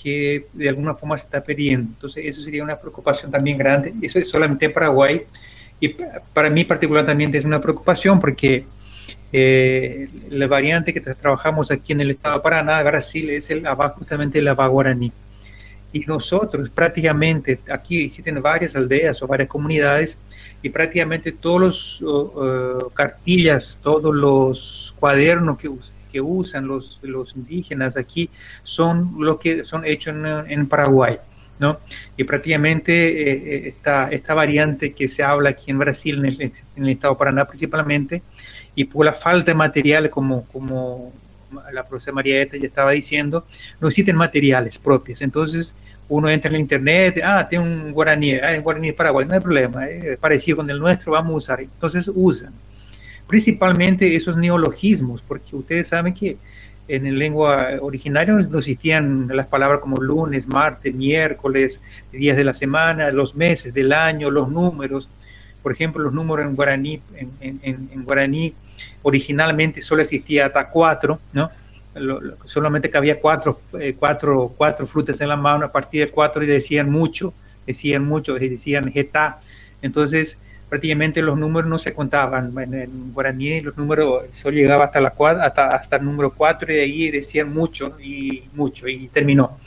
que 0.00 0.46
de 0.52 0.68
alguna 0.68 0.94
forma 0.94 1.18
se 1.18 1.24
está 1.24 1.42
perdiendo. 1.42 1.88
Entonces, 1.94 2.24
eso 2.26 2.40
sería 2.40 2.62
una 2.62 2.78
preocupación 2.78 3.30
también 3.30 3.58
grande. 3.58 3.92
Eso 4.00 4.18
es 4.18 4.28
solamente 4.28 4.66
en 4.66 4.72
Paraguay. 4.72 5.22
Y 5.80 5.94
para 6.32 6.50
mí 6.50 6.64
particular 6.64 7.04
también 7.04 7.34
es 7.34 7.44
una 7.44 7.60
preocupación 7.60 8.20
porque 8.20 8.64
eh, 9.32 10.08
la 10.30 10.46
variante 10.46 10.92
que 10.92 11.00
trabajamos 11.00 11.70
aquí 11.70 11.92
en 11.92 12.00
el 12.00 12.10
estado 12.10 12.36
de 12.36 12.42
Paraná, 12.42 12.82
Brasil, 12.82 13.30
es 13.30 13.50
el 13.50 13.66
justamente 13.66 14.38
el 14.38 14.48
Abá 14.48 14.66
Guaraní. 14.66 15.12
Y 15.92 16.00
nosotros 16.00 16.68
prácticamente, 16.70 17.60
aquí 17.70 18.04
existen 18.04 18.42
varias 18.42 18.76
aldeas 18.76 19.22
o 19.22 19.26
varias 19.26 19.48
comunidades, 19.48 20.18
y 20.62 20.68
prácticamente 20.70 21.32
todos 21.32 22.00
los 22.00 22.92
cartillas, 22.92 23.78
todos 23.82 24.14
los 24.14 24.94
cuadernos 24.98 25.56
que 25.56 25.68
que 26.10 26.20
usan 26.20 26.66
los, 26.66 26.98
los 27.02 27.36
indígenas 27.36 27.96
aquí 27.96 28.30
son 28.62 29.14
los 29.18 29.38
que 29.38 29.64
son 29.64 29.84
hechos 29.84 30.14
en, 30.48 30.66
Paraguay. 30.66 31.18
¿no? 31.58 31.80
Y 32.16 32.24
prácticamente 32.24 32.92
eh, 33.08 33.32
eh, 33.32 33.68
esta, 33.68 34.08
esta 34.10 34.32
variante 34.32 34.92
que 34.92 35.08
se 35.08 35.24
habla 35.24 35.50
aquí 35.50 35.70
en 35.70 35.78
Brasil, 35.78 36.18
en 36.18 36.26
el, 36.26 36.40
en 36.40 36.84
el, 36.84 36.90
estado 36.90 37.14
de 37.14 37.18
Paraná 37.18 37.46
principalmente, 37.46 38.22
y 38.78 38.84
por 38.84 39.04
la 39.04 39.12
falta 39.12 39.50
de 39.50 39.56
material, 39.56 40.08
como, 40.08 40.44
como 40.52 41.12
la 41.72 41.84
profesora 41.84 42.14
María 42.14 42.40
Eta 42.40 42.56
ya 42.56 42.68
estaba 42.68 42.92
diciendo, 42.92 43.44
no 43.80 43.88
existen 43.88 44.14
materiales 44.14 44.78
propios. 44.78 45.20
Entonces, 45.20 45.74
uno 46.08 46.30
entra 46.30 46.48
en 46.48 46.54
el 46.54 46.60
internet, 46.60 47.20
ah, 47.24 47.48
tiene 47.48 47.64
un 47.64 47.90
guaraní, 47.92 48.34
ah, 48.34 48.54
un 48.56 48.62
guaraní 48.62 48.88
de 48.88 48.94
Paraguay, 48.94 49.26
no 49.26 49.34
hay 49.34 49.40
problema, 49.40 49.88
es 49.88 50.16
parecido 50.18 50.58
con 50.58 50.70
el 50.70 50.78
nuestro, 50.78 51.10
vamos 51.10 51.32
a 51.32 51.36
usar. 51.36 51.60
Entonces 51.60 52.08
usan 52.14 52.52
principalmente 53.26 54.14
esos 54.14 54.36
neologismos, 54.36 55.22
porque 55.26 55.56
ustedes 55.56 55.88
saben 55.88 56.14
que 56.14 56.36
en 56.86 57.18
lengua 57.18 57.70
originaria 57.80 58.32
no 58.32 58.58
existían 58.58 59.28
las 59.32 59.48
palabras 59.48 59.80
como 59.80 59.96
lunes, 59.96 60.46
martes, 60.46 60.94
miércoles, 60.94 61.82
días 62.12 62.36
de 62.36 62.44
la 62.44 62.54
semana, 62.54 63.10
los 63.10 63.34
meses 63.34 63.74
del 63.74 63.92
año, 63.92 64.30
los 64.30 64.48
números. 64.48 65.10
Por 65.64 65.72
ejemplo, 65.72 66.00
los 66.00 66.14
números 66.14 66.46
en 66.46 66.54
guaraní, 66.54 67.02
en, 67.40 68.04
guaraní 68.04 68.54
originalmente 69.02 69.80
solo 69.80 70.02
existía 70.02 70.46
hasta 70.46 70.68
cuatro, 70.68 71.20
¿no? 71.32 71.50
solamente 72.44 72.90
que 72.90 72.98
había 72.98 73.20
cuatro, 73.20 73.60
eh, 73.78 73.96
cuatro, 73.98 74.54
cuatro 74.56 74.86
frutas 74.86 75.20
en 75.20 75.28
la 75.28 75.36
mano, 75.36 75.66
a 75.66 75.72
partir 75.72 76.06
de 76.06 76.10
cuatro 76.10 76.44
decían 76.46 76.90
mucho, 76.90 77.34
decían 77.66 78.04
mucho, 78.04 78.34
decían 78.34 78.92
jeta. 78.92 79.40
Entonces, 79.82 80.38
prácticamente 80.68 81.22
los 81.22 81.36
números 81.38 81.68
no 81.68 81.78
se 81.78 81.92
contaban. 81.92 82.52
En, 82.58 83.12
guaraní 83.12 83.60
los 83.62 83.76
números 83.76 84.26
solo 84.32 84.56
llegaba 84.56 84.86
hasta, 84.86 85.00
la, 85.00 85.14
hasta, 85.42 85.68
hasta 85.68 85.96
el 85.96 86.04
número 86.04 86.32
4 86.32 86.72
y 86.72 86.76
de 86.76 86.82
ahí 86.82 87.10
decían 87.10 87.52
mucho 87.52 87.96
y 88.00 88.44
mucho 88.54 88.86
y 88.86 89.08
terminó. 89.08 89.58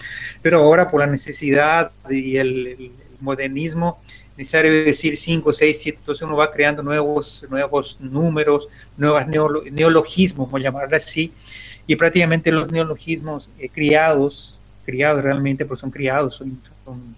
Pero 0.41 0.59
ahora 0.59 0.89
por 0.89 1.01
la 1.01 1.07
necesidad 1.07 1.91
y 2.09 2.37
el, 2.37 2.91
modernismo 3.21 4.01
necesario 4.41 4.83
decir 4.83 5.17
5, 5.17 5.53
6, 5.53 5.79
7, 5.81 5.97
entonces 5.99 6.21
uno 6.23 6.35
va 6.35 6.51
creando 6.51 6.81
nuevos, 6.81 7.45
nuevos 7.49 7.97
números, 7.99 8.67
nuevos 8.97 9.27
neologismos, 9.71 10.47
vamos 10.47 10.61
a 10.61 10.63
llamarlo 10.63 10.97
así, 10.97 11.31
y 11.85 11.95
prácticamente 11.95 12.51
los 12.51 12.71
neologismos 12.71 13.49
eh, 13.59 13.69
criados, 13.69 14.57
criados 14.83 15.23
realmente, 15.23 15.65
porque 15.65 15.81
son 15.81 15.91
criados, 15.91 16.35
son, 16.35 16.59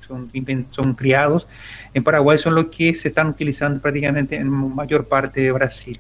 son, 0.05 0.30
son, 0.71 0.93
criados. 0.95 1.47
En 1.93 2.03
Paraguay, 2.03 2.38
son 2.38 2.55
los 2.55 2.65
que 2.65 2.93
se 2.93 3.07
están 3.07 3.28
utilizando 3.28 3.80
prácticamente 3.80 4.36
en 4.36 4.49
mayor 4.49 5.07
parte 5.07 5.41
de 5.41 5.51
Brasil. 5.53 5.99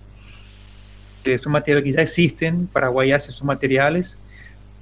Eh, 1.23 1.39
son 1.39 1.53
materiales 1.53 1.85
que 1.85 1.93
ya 1.93 2.01
existen, 2.01 2.67
Paraguay 2.67 3.13
hace 3.13 3.31
sus 3.31 3.43
materiales, 3.43 4.17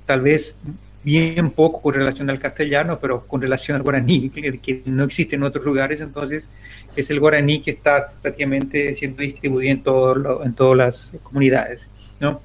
tal 0.08 0.22
vez 0.22 0.58
bien 1.04 1.50
poco 1.50 1.82
con 1.82 1.94
relación 1.94 2.30
al 2.30 2.40
castellano, 2.40 3.00
pero 3.00 3.26
con 3.26 3.42
relación 3.42 3.78
al 3.78 3.84
guaraní, 3.84 4.30
que, 4.30 4.82
no 4.86 5.04
existe 5.04 5.36
en 5.36 5.44
otros 5.44 5.66
lugares, 5.66 6.02
entonces 6.02 6.50
es 6.96 7.10
el 7.10 7.20
guaraní 7.20 7.62
que 7.62 7.72
está 7.72 8.12
prácticamente 8.22 8.94
siendo 8.94 9.22
distribuido 9.22 9.72
en, 9.72 9.84
todo 9.84 10.44
en 10.44 10.54
todas 10.54 10.78
las 10.78 11.14
comunidades. 11.24 11.90
¿no? 12.20 12.42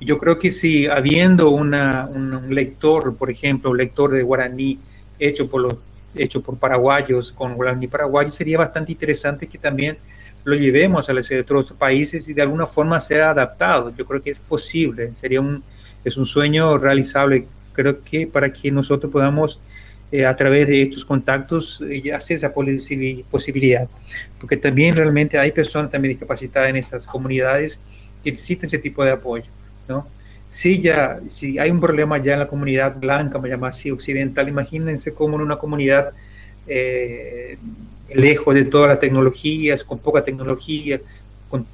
Y 0.00 0.04
yo 0.04 0.18
creo 0.18 0.38
que 0.38 0.50
si 0.50 0.86
habiendo 0.86 1.50
una, 1.50 2.06
un, 2.06 2.52
lector, 2.52 3.16
por 3.16 3.30
ejemplo, 3.30 3.70
un 3.70 3.76
lector 3.76 4.10
de 4.10 4.22
guaraní 4.22 4.78
hecho 5.18 5.48
por, 5.48 5.62
los, 5.62 5.76
hecho 6.16 6.42
por 6.42 6.58
paraguayos 6.58 7.30
con 7.32 7.54
guaraní 7.54 7.86
paraguayo, 7.86 8.30
sería 8.30 8.58
bastante 8.58 8.90
interesante 8.90 9.46
que 9.46 9.58
también 9.58 9.96
lo 10.44 10.56
llevemos 10.56 11.08
a 11.08 11.12
los 11.12 11.30
otros 11.30 11.72
países 11.74 12.28
y 12.28 12.34
de 12.34 12.42
alguna 12.42 12.66
forma 12.66 13.00
sea 13.00 13.30
adaptado. 13.30 13.94
Yo 13.96 14.04
creo 14.04 14.20
que 14.20 14.32
es 14.32 14.40
posible, 14.40 15.12
sería 15.14 15.40
un, 15.40 15.62
es 16.04 16.16
un 16.16 16.26
sueño 16.26 16.78
realizable 16.78 17.46
creo 17.72 18.02
que 18.02 18.26
para 18.26 18.52
que 18.52 18.70
nosotros 18.70 19.10
podamos 19.10 19.60
eh, 20.10 20.26
a 20.26 20.36
través 20.36 20.66
de 20.68 20.82
estos 20.82 21.04
contactos 21.06 21.82
eh, 21.88 22.12
hacer 22.12 22.36
esa 22.36 22.52
posibilidad, 22.52 23.88
porque 24.38 24.58
también 24.58 24.94
realmente 24.94 25.38
hay 25.38 25.52
personas 25.52 25.90
también 25.90 26.12
discapacitadas 26.12 26.68
en 26.68 26.76
esas 26.76 27.06
comunidades 27.06 27.80
que 28.22 28.30
necesitan 28.30 28.66
ese 28.66 28.78
tipo 28.78 29.02
de 29.02 29.12
apoyo, 29.12 29.46
¿no? 29.88 30.06
Si 30.46 30.80
ya, 30.80 31.18
si 31.28 31.58
hay 31.58 31.70
un 31.70 31.80
problema 31.80 32.18
ya 32.18 32.34
en 32.34 32.40
la 32.40 32.46
comunidad 32.46 32.94
blanca, 32.96 33.38
me 33.38 33.48
llama 33.48 33.68
así, 33.68 33.90
occidental, 33.90 34.46
imagínense 34.50 35.14
como 35.14 35.36
en 35.36 35.42
una 35.42 35.56
comunidad 35.56 36.10
eh, 36.66 37.56
lejos 38.12 38.54
de 38.54 38.66
todas 38.66 38.90
las 38.90 39.00
tecnologías, 39.00 39.82
con 39.82 39.98
poca 39.98 40.22
tecnología, 40.22 41.00
con 41.48 41.64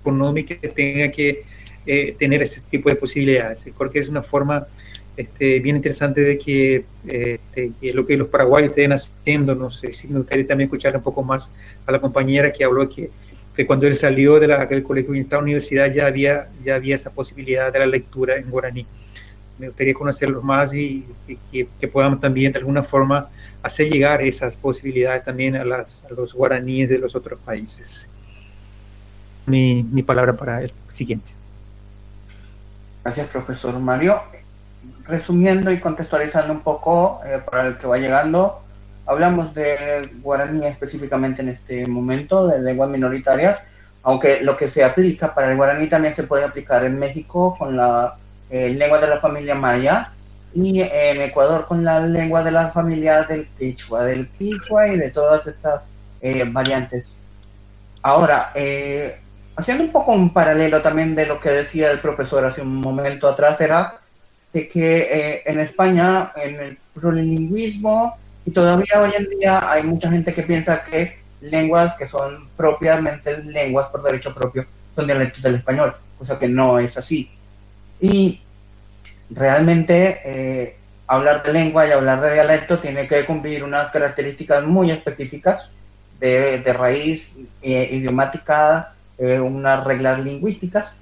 económica, 0.00 0.56
que 0.56 0.68
tenga 0.68 1.08
que 1.12 1.44
eh, 1.86 2.14
tener 2.18 2.42
ese 2.42 2.60
tipo 2.60 2.88
de 2.88 2.96
posibilidades. 2.96 3.64
Porque 3.76 3.98
es 3.98 4.08
una 4.08 4.22
forma 4.22 4.66
este, 5.16 5.60
bien 5.60 5.76
interesante 5.76 6.22
de 6.22 6.38
que, 6.38 6.84
este, 7.06 7.72
lo 7.92 8.06
que 8.06 8.16
los 8.16 8.28
paraguayos 8.28 8.70
estén 8.70 8.92
haciendo, 8.92 9.54
no 9.54 9.70
sé 9.70 9.92
si 9.92 10.08
me 10.08 10.18
gustaría 10.18 10.46
también 10.46 10.68
escuchar 10.68 10.96
un 10.96 11.02
poco 11.02 11.22
más 11.22 11.50
a 11.86 11.92
la 11.92 12.00
compañera 12.00 12.52
que 12.52 12.64
habló 12.64 12.88
que, 12.88 13.10
que 13.54 13.66
cuando 13.66 13.86
él 13.86 13.94
salió 13.94 14.40
de 14.40 14.46
la, 14.46 14.64
del 14.64 14.82
colegio 14.82 15.14
en 15.14 15.20
esta 15.20 15.38
universidad 15.38 15.92
ya 15.92 16.06
había, 16.06 16.48
ya 16.64 16.76
había 16.76 16.94
esa 16.94 17.10
posibilidad 17.10 17.72
de 17.72 17.78
la 17.80 17.86
lectura 17.86 18.36
en 18.36 18.50
guaraní. 18.50 18.86
Me 19.58 19.68
gustaría 19.68 19.94
conocerlos 19.94 20.42
más 20.42 20.72
y, 20.74 21.04
que, 21.50 21.88
podamos 21.88 22.18
también 22.18 22.52
de 22.52 22.58
alguna 22.58 22.82
forma 22.82 23.28
hacer 23.62 23.90
llegar 23.90 24.22
esas 24.22 24.56
posibilidades 24.56 25.24
también 25.24 25.56
a, 25.56 25.64
las, 25.64 26.04
a 26.04 26.14
los 26.14 26.32
guaraníes 26.32 26.88
de 26.88 26.98
los 26.98 27.14
otros 27.14 27.38
países. 27.40 28.08
Mi, 29.44 29.82
mi 29.82 30.02
palabra 30.02 30.34
para 30.34 30.62
el 30.62 30.72
siguiente. 30.90 31.41
Gracias, 33.04 33.28
profesor 33.28 33.78
Mario. 33.78 34.22
Resumiendo 35.06 35.70
y 35.70 35.80
contextualizando 35.80 36.52
un 36.52 36.60
poco 36.60 37.20
eh, 37.24 37.40
para 37.48 37.68
el 37.68 37.78
que 37.78 37.86
va 37.86 37.98
llegando, 37.98 38.62
hablamos 39.06 39.54
de 39.54 40.08
guaraní 40.22 40.66
específicamente 40.66 41.42
en 41.42 41.50
este 41.50 41.86
momento, 41.86 42.46
de 42.46 42.60
lenguas 42.60 42.90
minoritarias, 42.90 43.58
aunque 44.02 44.40
lo 44.42 44.56
que 44.56 44.70
se 44.70 44.84
aplica 44.84 45.34
para 45.34 45.50
el 45.50 45.56
guaraní 45.56 45.88
también 45.88 46.14
se 46.14 46.22
puede 46.22 46.44
aplicar 46.44 46.84
en 46.84 46.98
México 46.98 47.56
con 47.58 47.76
la 47.76 48.16
eh, 48.50 48.70
lengua 48.70 49.00
de 49.00 49.08
la 49.08 49.20
familia 49.20 49.54
maya 49.54 50.12
y 50.54 50.80
en 50.80 51.22
Ecuador 51.22 51.66
con 51.66 51.82
la 51.84 52.00
lengua 52.00 52.42
de 52.42 52.50
la 52.50 52.68
familia 52.68 53.22
del 53.22 53.48
quichua, 53.58 54.04
del 54.04 54.28
quichua 54.28 54.88
y 54.88 54.98
de 54.98 55.10
todas 55.10 55.46
estas 55.46 55.80
eh, 56.20 56.44
variantes. 56.46 57.06
Ahora, 58.02 58.50
eh, 58.54 59.21
haciendo 59.56 59.84
un 59.84 59.92
poco 59.92 60.12
un 60.12 60.32
paralelo 60.32 60.80
también 60.80 61.14
de 61.14 61.26
lo 61.26 61.40
que 61.40 61.50
decía 61.50 61.90
el 61.90 62.00
profesor 62.00 62.44
hace 62.44 62.62
un 62.62 62.76
momento 62.76 63.28
atrás, 63.28 63.60
era 63.60 63.98
de 64.52 64.68
que 64.68 64.98
eh, 65.00 65.42
en 65.46 65.60
España, 65.60 66.32
en 66.36 66.60
el 66.60 66.78
plurilingüismo, 66.94 68.16
y 68.44 68.50
todavía 68.50 69.00
hoy 69.00 69.10
en 69.16 69.38
día 69.38 69.70
hay 69.70 69.82
mucha 69.82 70.10
gente 70.10 70.34
que 70.34 70.42
piensa 70.42 70.84
que 70.84 71.20
lenguas 71.40 71.94
que 71.96 72.08
son 72.08 72.48
propiamente 72.56 73.42
lenguas 73.44 73.88
por 73.88 74.02
derecho 74.02 74.34
propio 74.34 74.66
son 74.94 75.06
dialectos 75.06 75.42
del 75.42 75.56
español, 75.56 75.94
cosa 76.18 76.38
que 76.38 76.48
no 76.48 76.78
es 76.78 76.96
así. 76.96 77.30
Y 78.00 78.40
realmente 79.30 80.20
eh, 80.24 80.76
hablar 81.06 81.42
de 81.42 81.52
lengua 81.52 81.86
y 81.86 81.92
hablar 81.92 82.20
de 82.20 82.34
dialecto 82.34 82.78
tiene 82.78 83.06
que 83.06 83.24
cumplir 83.24 83.64
unas 83.64 83.90
características 83.90 84.64
muy 84.64 84.90
específicas 84.90 85.70
de, 86.20 86.58
de 86.58 86.72
raíz 86.72 87.36
eh, 87.62 87.88
idiomática 87.90 88.94
eh, 89.22 89.38
unas 89.38 89.84
reglas 89.84 90.18
lingüísticas 90.18 90.96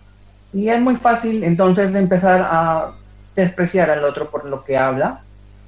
y 0.52 0.68
es 0.68 0.78
muy 0.78 0.96
fácil 0.96 1.42
entonces 1.42 1.90
de 1.90 2.00
empezar 2.00 2.46
a 2.50 2.92
despreciar 3.34 3.90
al 3.90 4.04
otro 4.04 4.30
por 4.30 4.44
lo 4.44 4.62
que 4.62 4.76
habla 4.76 5.22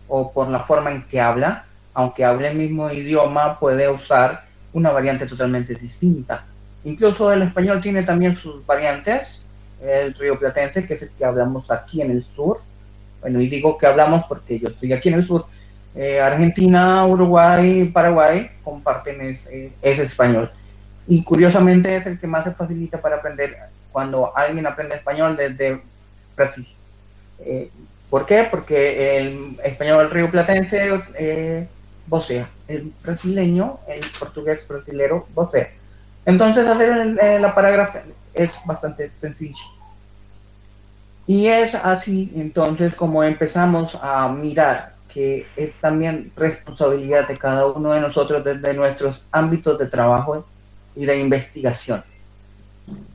o 0.06 0.30
por 0.32 0.48
la 0.48 0.60
forma 0.60 0.90
en 0.90 1.02
que 1.04 1.18
habla, 1.18 1.64
aunque 1.94 2.26
hable 2.26 2.48
el 2.48 2.58
mismo 2.58 2.90
idioma, 2.90 3.58
puede 3.58 3.88
usar 3.88 4.44
una 4.74 4.90
variante 4.90 5.26
totalmente 5.26 5.74
distinta. 5.76 6.44
Incluso 6.84 7.32
el 7.32 7.40
español 7.40 7.80
tiene 7.80 8.02
también 8.02 8.36
sus 8.36 8.66
variantes, 8.66 9.40
el 9.80 10.12
río 10.12 10.38
platense, 10.38 10.86
que 10.86 10.94
es 10.94 11.02
el 11.02 11.10
que 11.12 11.24
hablamos 11.24 11.70
aquí 11.70 12.02
en 12.02 12.10
el 12.10 12.26
sur. 12.36 12.58
Bueno, 13.22 13.40
y 13.40 13.48
digo 13.48 13.78
que 13.78 13.86
hablamos 13.86 14.24
porque 14.24 14.58
yo 14.58 14.68
estoy 14.68 14.92
aquí 14.92 15.08
en 15.08 15.14
el 15.14 15.26
sur. 15.26 15.46
Eh, 15.94 16.20
Argentina, 16.20 17.06
Uruguay, 17.06 17.86
Paraguay 17.86 18.50
comparten 18.62 19.22
ese, 19.22 19.72
ese 19.80 20.02
español 20.02 20.50
y 21.06 21.24
curiosamente 21.24 21.96
es 21.96 22.06
el 22.06 22.18
que 22.18 22.26
más 22.26 22.44
se 22.44 22.52
facilita 22.52 23.00
para 23.00 23.16
aprender 23.16 23.56
cuando 23.90 24.36
alguien 24.36 24.66
aprende 24.66 24.96
español 24.96 25.36
desde 25.36 25.82
Brasil. 26.36 26.66
Eh, 27.40 27.70
¿Por 28.08 28.26
qué? 28.26 28.46
Porque 28.50 29.18
el 29.18 29.56
español 29.64 30.10
río 30.10 30.30
platense 30.30 31.02
eh, 31.18 31.66
vocea, 32.06 32.48
el 32.68 32.92
brasileño, 33.02 33.80
el 33.88 34.04
portugués 34.18 34.66
brasilero 34.68 35.26
vocea. 35.34 35.70
Entonces 36.24 36.66
hacer 36.66 37.16
eh, 37.20 37.38
la 37.40 37.54
parágrafa 37.54 38.02
es 38.34 38.52
bastante 38.64 39.10
sencillo. 39.14 39.64
Y 41.26 41.46
es 41.46 41.74
así 41.74 42.32
entonces 42.36 42.94
como 42.94 43.22
empezamos 43.24 43.98
a 44.02 44.28
mirar 44.28 44.92
que 45.08 45.46
es 45.56 45.74
también 45.80 46.32
responsabilidad 46.36 47.28
de 47.28 47.38
cada 47.38 47.66
uno 47.66 47.92
de 47.92 48.00
nosotros 48.00 48.42
desde 48.42 48.74
nuestros 48.74 49.24
ámbitos 49.30 49.78
de 49.78 49.86
trabajo 49.86 50.46
y 50.94 51.04
de 51.04 51.18
investigación. 51.18 52.04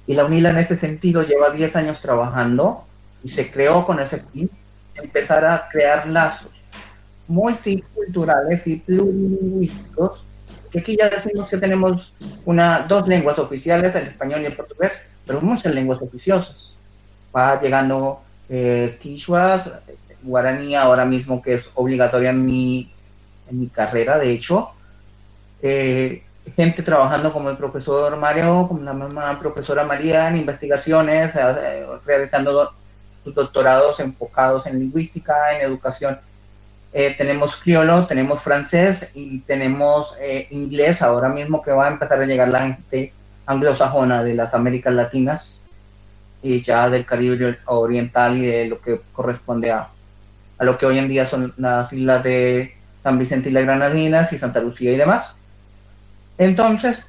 Y 0.06 0.14
la 0.14 0.26
UNILA 0.26 0.52
en 0.52 0.58
ese 0.58 0.78
sentido 0.78 1.24
lleva 1.24 1.52
10 1.52 1.76
años 1.76 2.02
trabajando 2.02 2.86
y 3.24 3.30
se 3.30 3.52
creó 3.52 3.86
con 3.86 4.00
ese 4.00 4.22
fin 4.32 4.50
empezar 4.96 5.46
a 5.46 5.68
crear 5.70 6.08
lazos 6.08 6.50
multiculturales 7.28 8.66
y 8.66 8.78
plurilingüísticos, 8.78 10.24
que 10.72 10.80
aquí 10.80 10.98
ya 10.98 11.10
decimos 11.10 11.50
que 11.50 11.58
tenemos 11.58 12.14
una, 12.46 12.82
dos 12.82 13.08
lenguas 13.08 13.38
oficiales, 13.38 13.94
el 13.96 14.08
español 14.08 14.42
y 14.42 14.46
el 14.46 14.54
portugués, 14.54 14.94
pero 15.26 15.42
muchas 15.42 15.74
lenguas 15.74 16.02
oficiosas. 16.02 16.76
Va 17.36 17.60
llegando 17.62 18.22
eh, 18.50 18.98
guaraní 20.24 20.76
ahora 20.76 21.06
mismo 21.06 21.42
que 21.42 21.56
es 21.56 21.66
obligatoria 21.76 22.32
en 22.32 22.46
mi, 22.46 22.92
en 23.50 23.60
mi 23.60 23.68
carrera, 23.68 24.18
de 24.18 24.32
hecho, 24.32 24.72
eh, 25.62 26.24
gente 26.56 26.84
trabajando 26.84 27.32
como 27.32 27.50
el 27.50 27.58
profesor 27.58 28.16
Mario, 28.18 28.68
como 28.68 28.82
la 28.82 28.94
misma 28.94 29.38
profesora 29.40 29.84
María 29.84 30.30
en 30.30 30.38
investigaciones, 30.38 31.34
eh, 31.36 31.86
realizando 32.06 32.74
sus 33.24 33.34
doctorados 33.34 34.00
enfocados 34.00 34.66
en 34.68 34.80
lingüística, 34.80 35.56
en 35.56 35.66
educación. 35.66 36.20
Eh, 36.94 37.14
tenemos 37.18 37.58
criollo, 37.58 38.06
tenemos 38.08 38.42
francés 38.42 39.12
y 39.14 39.40
tenemos 39.40 40.16
eh, 40.22 40.48
inglés 40.52 41.02
ahora 41.02 41.30
mismo 41.30 41.62
que 41.62 41.72
va 41.72 41.88
a 41.88 41.92
empezar 41.92 42.22
a 42.22 42.26
llegar 42.26 42.48
la 42.48 42.62
gente 42.62 43.14
anglosajona 43.46 44.24
de 44.24 44.34
las 44.34 44.54
Américas 44.54 44.94
Latinas 44.94 45.66
y 46.42 46.62
ya 46.62 46.90
del 46.90 47.06
Caribe 47.06 47.58
Oriental 47.66 48.38
y 48.38 48.46
de 48.46 48.66
lo 48.66 48.80
que 48.82 49.02
corresponde 49.12 49.72
a, 49.72 49.90
a 50.58 50.64
lo 50.64 50.78
que 50.78 50.86
hoy 50.86 50.98
en 50.98 51.08
día 51.08 51.28
son 51.28 51.54
las 51.58 51.92
islas 51.92 52.24
de 52.24 52.76
San 53.04 53.20
Vicente 53.20 53.50
y 53.50 53.52
las 53.54 53.64
Granadinas 53.64 54.32
y 54.34 54.38
Santa 54.38 54.60
Lucía 54.60 54.92
y 54.92 54.98
demás. 54.98 55.37
Entonces, 56.38 57.06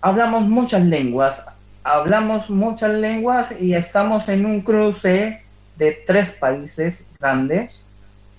hablamos 0.00 0.42
muchas 0.42 0.84
lenguas, 0.84 1.42
hablamos 1.82 2.48
muchas 2.50 2.92
lenguas 2.94 3.52
y 3.60 3.74
estamos 3.74 4.28
en 4.28 4.46
un 4.46 4.60
cruce 4.60 5.42
de 5.76 5.92
tres 6.06 6.30
países 6.30 6.98
grandes 7.18 7.86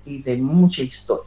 y 0.06 0.22
de 0.22 0.38
mucha 0.38 0.82
historia. 0.82 1.26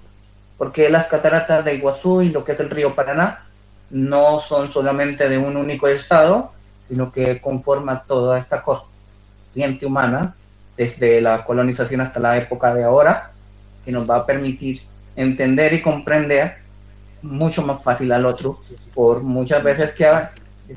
porque 0.59 0.89
las 0.91 1.07
cataratas 1.07 1.65
de 1.65 1.75
Iguazú 1.75 2.23
y 2.23 2.29
lo 2.29 2.45
que 2.45 2.53
es 2.53 2.61
el 2.61 2.71
río 2.71 2.95
Paraná 2.95 3.47
no 3.91 4.41
son 4.49 4.73
solamente 4.73 5.29
de 5.29 5.37
un 5.37 5.57
único 5.57 5.89
estado, 5.89 6.53
sino 6.89 7.11
que 7.11 7.41
conforma 7.41 8.05
toda 8.05 8.39
esta 8.39 8.63
corriente 8.63 9.85
humana 9.85 10.37
desde 10.77 11.21
la 11.21 11.45
colonización 11.45 12.01
hasta 12.01 12.21
la 12.21 12.39
época 12.39 12.75
de 12.75 12.85
ahora, 12.85 13.33
que 13.85 13.91
nos 13.91 14.09
va 14.09 14.19
a 14.19 14.27
permitir 14.27 14.83
entender 15.17 15.73
y 15.75 15.83
comprender 15.83 16.62
mucho 17.23 17.63
más 17.63 17.83
fácil 17.83 18.13
al 18.13 18.27
otro, 18.27 18.61
por 18.95 19.23
muchas 19.23 19.63
veces 19.63 19.95
que 19.95 20.07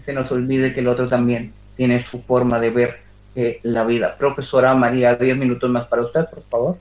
se 0.03 0.13
nos 0.13 0.31
olvide 0.31 0.73
que 0.73 0.79
el 0.79 0.87
otro 0.87 1.07
también 1.07 1.53
tiene 1.75 2.03
su 2.03 2.21
forma 2.21 2.59
de 2.59 2.69
ver 2.69 2.99
eh, 3.35 3.59
la 3.63 3.83
vida. 3.83 4.15
Profesora 4.17 4.73
María, 4.75 5.15
10 5.15 5.37
minutos 5.37 5.69
más 5.69 5.85
para 5.85 6.03
usted, 6.03 6.25
por 6.29 6.43
favor. 6.43 6.77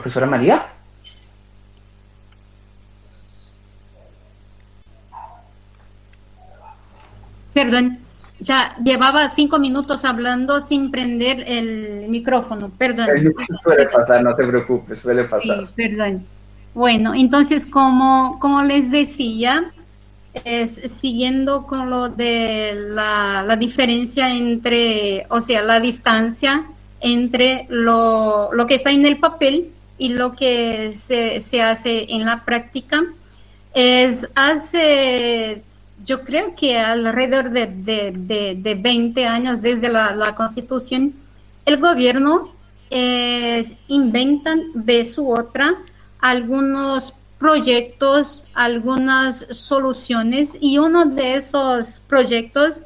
Profesora 0.00 0.26
María. 0.26 0.66
Perdón, 7.52 7.98
ya 8.38 8.74
llevaba 8.82 9.28
cinco 9.28 9.58
minutos 9.58 10.06
hablando 10.06 10.62
sin 10.62 10.90
prender 10.90 11.44
el 11.46 12.08
micrófono, 12.08 12.70
perdón. 12.70 13.08
Suele 13.62 13.86
pasar, 13.86 14.22
no 14.24 14.34
te 14.34 14.46
preocupes, 14.46 15.00
suele 15.00 15.24
pasar. 15.24 15.66
Sí, 15.66 15.72
perdón. 15.76 16.26
Bueno, 16.72 17.12
entonces 17.14 17.66
como, 17.66 18.38
como 18.40 18.62
les 18.62 18.90
decía, 18.90 19.70
es 20.44 20.76
siguiendo 20.76 21.66
con 21.66 21.90
lo 21.90 22.08
de 22.08 22.72
la, 22.88 23.44
la 23.46 23.56
diferencia 23.56 24.34
entre, 24.34 25.26
o 25.28 25.42
sea, 25.42 25.62
la 25.62 25.78
distancia 25.78 26.64
entre 27.00 27.66
lo, 27.68 28.50
lo 28.52 28.66
que 28.66 28.76
está 28.76 28.92
en 28.92 29.04
el 29.04 29.18
papel 29.18 29.72
y 30.00 30.08
lo 30.08 30.34
que 30.34 30.94
se, 30.94 31.42
se 31.42 31.60
hace 31.60 32.06
en 32.08 32.24
la 32.24 32.46
práctica 32.46 33.04
es 33.74 34.26
hace, 34.34 35.62
yo 36.06 36.24
creo 36.24 36.54
que 36.56 36.78
alrededor 36.78 37.50
de, 37.50 37.66
de, 37.66 38.54
de, 38.56 38.74
20 38.76 39.26
años 39.26 39.60
desde 39.60 39.90
la, 39.90 40.14
la 40.14 40.34
Constitución, 40.34 41.12
el 41.66 41.76
gobierno 41.76 42.54
es, 42.88 43.76
inventan 43.88 44.62
de 44.72 45.04
su 45.04 45.30
otra 45.30 45.74
algunos 46.18 47.12
proyectos, 47.38 48.46
algunas 48.54 49.48
soluciones 49.50 50.56
y 50.62 50.78
uno 50.78 51.04
de 51.04 51.34
esos 51.34 52.00
proyectos 52.08 52.84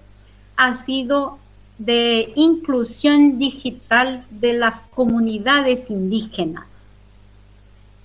ha 0.56 0.74
sido 0.74 1.38
de 1.78 2.32
inclusión 2.34 3.38
digital 3.38 4.26
de 4.30 4.54
las 4.54 4.80
comunidades 4.80 5.90
indígenas. 5.90 6.98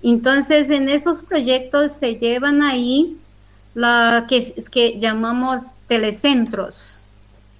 Entonces, 0.02 0.70
en 0.70 0.90
esos 0.90 1.24
proyectos 1.24 1.94
se 1.94 2.16
llevan 2.16 2.62
ahí 2.62 3.18
lo 3.74 4.26
que, 4.28 4.98
llamamos 5.00 5.64
telecentros, 5.88 7.06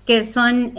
que 0.06 0.24
son 0.24 0.74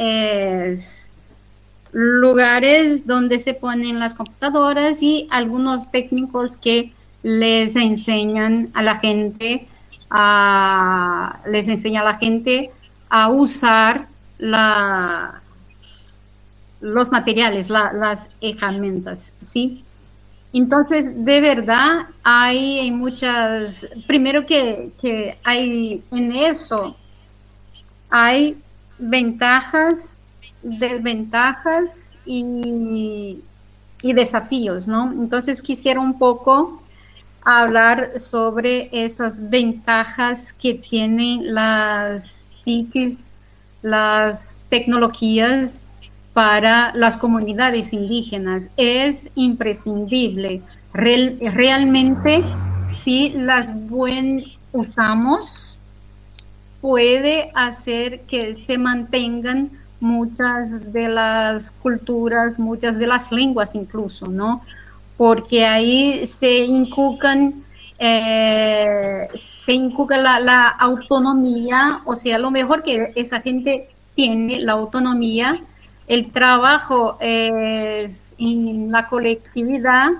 lugares 1.93 3.07
donde 3.07 3.39
se 3.39 3.55
ponen 3.55 3.99
las 3.99 4.15
computadoras 4.15 5.03
y 5.03 5.27
algunos 5.31 5.91
técnicos 5.91 6.57
que 6.57 6.93
les 7.23 7.77
enseñan 7.77 8.71
a 8.75 8.83
la 8.83 8.97
gente 8.97 9.67
a, 10.09 11.41
les 11.47 11.69
enseña 11.69 12.01
a 12.01 12.05
la 12.05 12.17
gente 12.19 12.71
a 13.09 13.29
usar 13.29 14.09
los 16.81 17.13
materiales, 17.13 17.69
las 17.69 18.31
herramientas, 18.41 19.35
¿sí? 19.41 19.85
Entonces, 20.53 21.25
de 21.25 21.41
verdad, 21.41 22.07
hay 22.25 22.91
muchas, 22.91 23.89
primero 24.07 24.45
que, 24.47 24.93
que 25.01 25.39
hay 25.45 26.03
en 26.11 26.33
eso, 26.33 26.97
hay 28.09 28.61
ventajas, 28.99 30.19
desventajas 30.63 32.19
y, 32.27 33.43
y 34.03 34.13
desafíos, 34.13 34.89
¿no? 34.89 35.13
Entonces 35.13 35.63
quisiera 35.63 36.01
un 36.01 36.19
poco 36.19 36.83
hablar 37.43 38.19
sobre 38.19 38.89
esas 38.93 39.49
ventajas 39.51 40.53
que 40.53 40.75
tienen 40.75 41.55
las 41.55 42.47
TICs, 42.65 43.31
las 43.83 44.59
tecnologías 44.69 45.87
para 46.33 46.93
las 46.95 47.17
comunidades 47.17 47.93
indígenas. 47.93 48.71
Es 48.77 49.31
imprescindible. 49.35 50.63
realmente, 50.93 52.43
si 52.91 53.31
las 53.31 53.75
buen 53.89 54.45
usamos, 54.73 55.79
puede 56.81 57.51
hacer 57.55 58.23
que 58.23 58.55
se 58.55 58.79
mantengan 58.79 59.71
muchas 60.01 60.93
de 60.93 61.09
las 61.09 61.71
culturas, 61.71 62.59
muchas 62.59 62.99
de 62.99 63.07
las 63.07 63.31
lenguas 63.31 63.75
incluso, 63.75 64.27
¿no? 64.27 64.63
Porque 65.17 65.67
ahí 65.67 66.25
se 66.25 66.61
inculcan, 66.65 67.63
eh, 67.99 69.29
se 69.35 69.75
inculca 69.75 70.17
la, 70.17 70.41
la, 70.41 70.69
autonomía, 70.69 72.01
o 72.07 72.15
sea, 72.15 72.39
lo 72.39 72.51
mejor 72.51 72.83
que 72.83 73.13
esa 73.15 73.41
gente 73.43 73.91
tiene, 74.15 74.61
la 74.61 74.73
autonomía 74.73 75.63
el 76.11 76.33
trabajo 76.33 77.19
es 77.21 78.35
en 78.37 78.91
la 78.91 79.07
colectividad, 79.07 80.11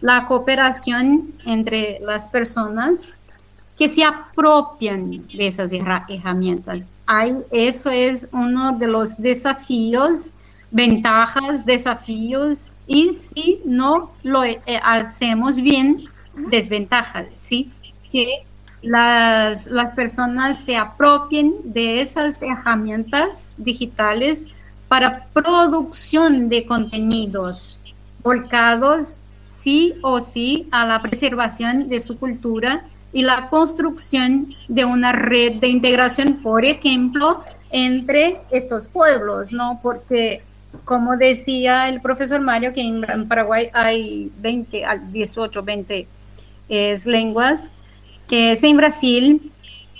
la 0.00 0.24
cooperación 0.26 1.34
entre 1.44 1.98
las 2.02 2.28
personas 2.28 3.12
que 3.76 3.88
se 3.88 4.04
apropian 4.04 5.26
de 5.26 5.48
esas 5.48 5.72
herramientas. 5.72 6.86
Hay, 7.04 7.34
eso 7.50 7.90
es 7.90 8.28
uno 8.30 8.78
de 8.78 8.86
los 8.86 9.20
desafíos, 9.20 10.30
ventajas, 10.70 11.66
desafíos, 11.66 12.70
y 12.86 13.08
si 13.08 13.60
no 13.64 14.12
lo 14.22 14.44
eh, 14.44 14.60
hacemos 14.84 15.56
bien, 15.56 16.04
desventajas, 16.48 17.26
¿sí? 17.34 17.72
Que 18.12 18.44
las, 18.82 19.66
las 19.66 19.94
personas 19.94 20.60
se 20.60 20.76
apropien 20.76 21.54
de 21.64 22.02
esas 22.02 22.40
herramientas 22.40 23.52
digitales 23.56 24.46
para 24.90 25.26
producción 25.32 26.48
de 26.48 26.66
contenidos 26.66 27.78
volcados 28.24 29.20
sí 29.40 29.94
o 30.02 30.18
sí 30.18 30.66
a 30.72 30.84
la 30.84 31.00
preservación 31.00 31.88
de 31.88 32.00
su 32.00 32.18
cultura 32.18 32.84
y 33.12 33.22
la 33.22 33.48
construcción 33.50 34.52
de 34.66 34.84
una 34.84 35.12
red 35.12 35.60
de 35.60 35.68
integración, 35.68 36.42
por 36.42 36.64
ejemplo, 36.64 37.44
entre 37.70 38.40
estos 38.50 38.88
pueblos, 38.88 39.52
¿no? 39.52 39.78
Porque, 39.80 40.42
como 40.84 41.16
decía 41.16 41.88
el 41.88 42.00
profesor 42.00 42.40
Mario, 42.40 42.74
que 42.74 42.80
en, 42.80 43.28
Paraguay 43.28 43.70
hay 43.72 44.32
20, 44.38 44.84
18, 45.12 45.62
20 45.62 46.08
lenguas, 47.06 47.70
que 48.26 48.52
es 48.52 48.64
en 48.64 48.76
Brasil 48.76 49.52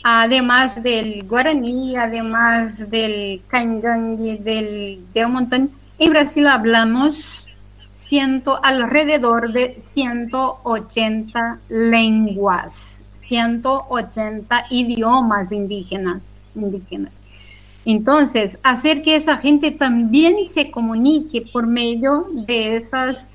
además 0.03 0.83
del 0.83 1.27
guaraní, 1.27 1.97
además 1.97 2.91
del 2.91 3.43
y 4.19 4.37
del, 4.37 5.05
de 5.13 5.27
un 5.27 5.33
montón, 5.33 5.71
en 5.99 6.11
Brasil 6.11 6.47
hablamos 6.47 7.49
ciento, 7.91 8.59
alrededor 8.63 9.53
de 9.53 9.75
180 9.79 11.61
lenguas, 11.69 13.05
180 13.13 14.67
idiomas 14.71 15.53
indígenas. 15.53 16.23
indígenas. 16.55 17.21
Entonces, 17.85 18.59
hacer 18.63 19.03
que 19.03 19.17
esa 19.17 19.37
gente 19.37 19.71
también 19.71 20.37
se 20.49 20.71
comunique 20.71 21.43
por 21.43 21.67
medio 21.67 22.27
de 22.33 22.77
esas 22.77 23.29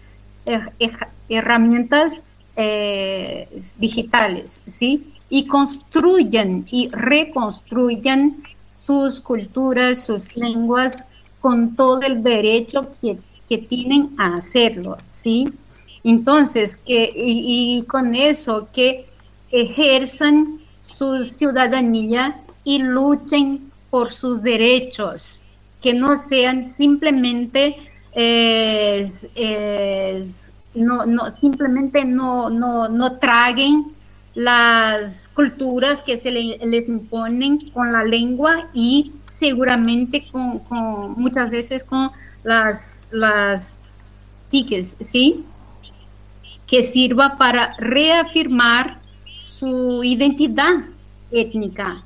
herramientas 1.29 2.23
eh, 2.55 3.49
digitales, 3.77 4.61
¿sí? 4.65 5.14
Y 5.29 5.47
construyan 5.47 6.65
y 6.69 6.89
reconstruyan 6.89 8.43
sus 8.71 9.19
culturas, 9.19 10.05
sus 10.05 10.35
lenguas 10.35 11.05
con 11.39 11.75
todo 11.75 12.01
el 12.01 12.23
derecho 12.23 12.91
que, 13.01 13.19
que 13.47 13.57
tienen 13.57 14.09
a 14.17 14.37
hacerlo, 14.37 14.97
¿sí? 15.07 15.51
Entonces, 16.03 16.77
que, 16.77 17.11
y, 17.15 17.81
con 17.87 18.13
eso, 18.13 18.67
que 18.71 19.07
ejerzan 19.49 20.59
su 20.79 21.25
ciudadanía 21.25 22.43
y 22.63 22.77
luchen 22.77 23.71
por 23.89 24.11
sus 24.11 24.43
derechos, 24.43 25.41
que 25.81 25.95
no 25.95 26.15
sean 26.17 26.67
simplemente, 26.67 27.77
no, 30.75 31.05
no, 31.07 31.31
simplemente 31.31 32.05
no, 32.05 32.51
no, 32.51 32.87
no 32.87 33.17
traguen 33.17 33.94
las 34.35 35.29
culturas 35.29 36.03
que 36.03 36.17
se 36.17 36.31
les 36.31 36.89
imponen 36.89 37.69
con 37.69 37.91
la 37.93 38.03
lengua 38.03 38.69
y 38.73 39.13
seguramente 39.27 40.27
con, 40.29 40.61
muchas 41.17 41.51
veces 41.51 41.85
con 41.85 42.11
las, 42.43 43.07
las 43.11 43.79
tiques, 44.49 44.97
¿sí? 44.99 45.45
que 46.67 46.83
sirva 46.83 47.37
para 47.37 47.75
reafirmar 47.77 48.99
su 49.43 50.03
identidad 50.03 50.83
étnica, 51.31 52.03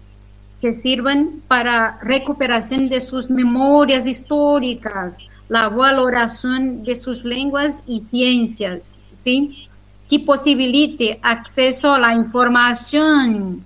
que 0.61 0.73
sirvan 0.73 1.41
para 1.47 1.97
recuperación 2.01 2.89
de 2.89 3.01
sus 3.01 3.29
memorias 3.29 4.05
históricas, 4.05 5.17
la 5.47 5.69
valoración 5.69 6.83
de 6.83 6.95
sus 6.95 7.23
lenguas 7.23 7.83
y 7.87 8.01
ciencias, 8.01 8.99
¿sí? 9.15 9.68
Que 10.09 10.19
posibilite 10.19 11.19
acceso 11.21 11.93
a 11.93 11.99
la 11.99 12.15
información, 12.15 13.63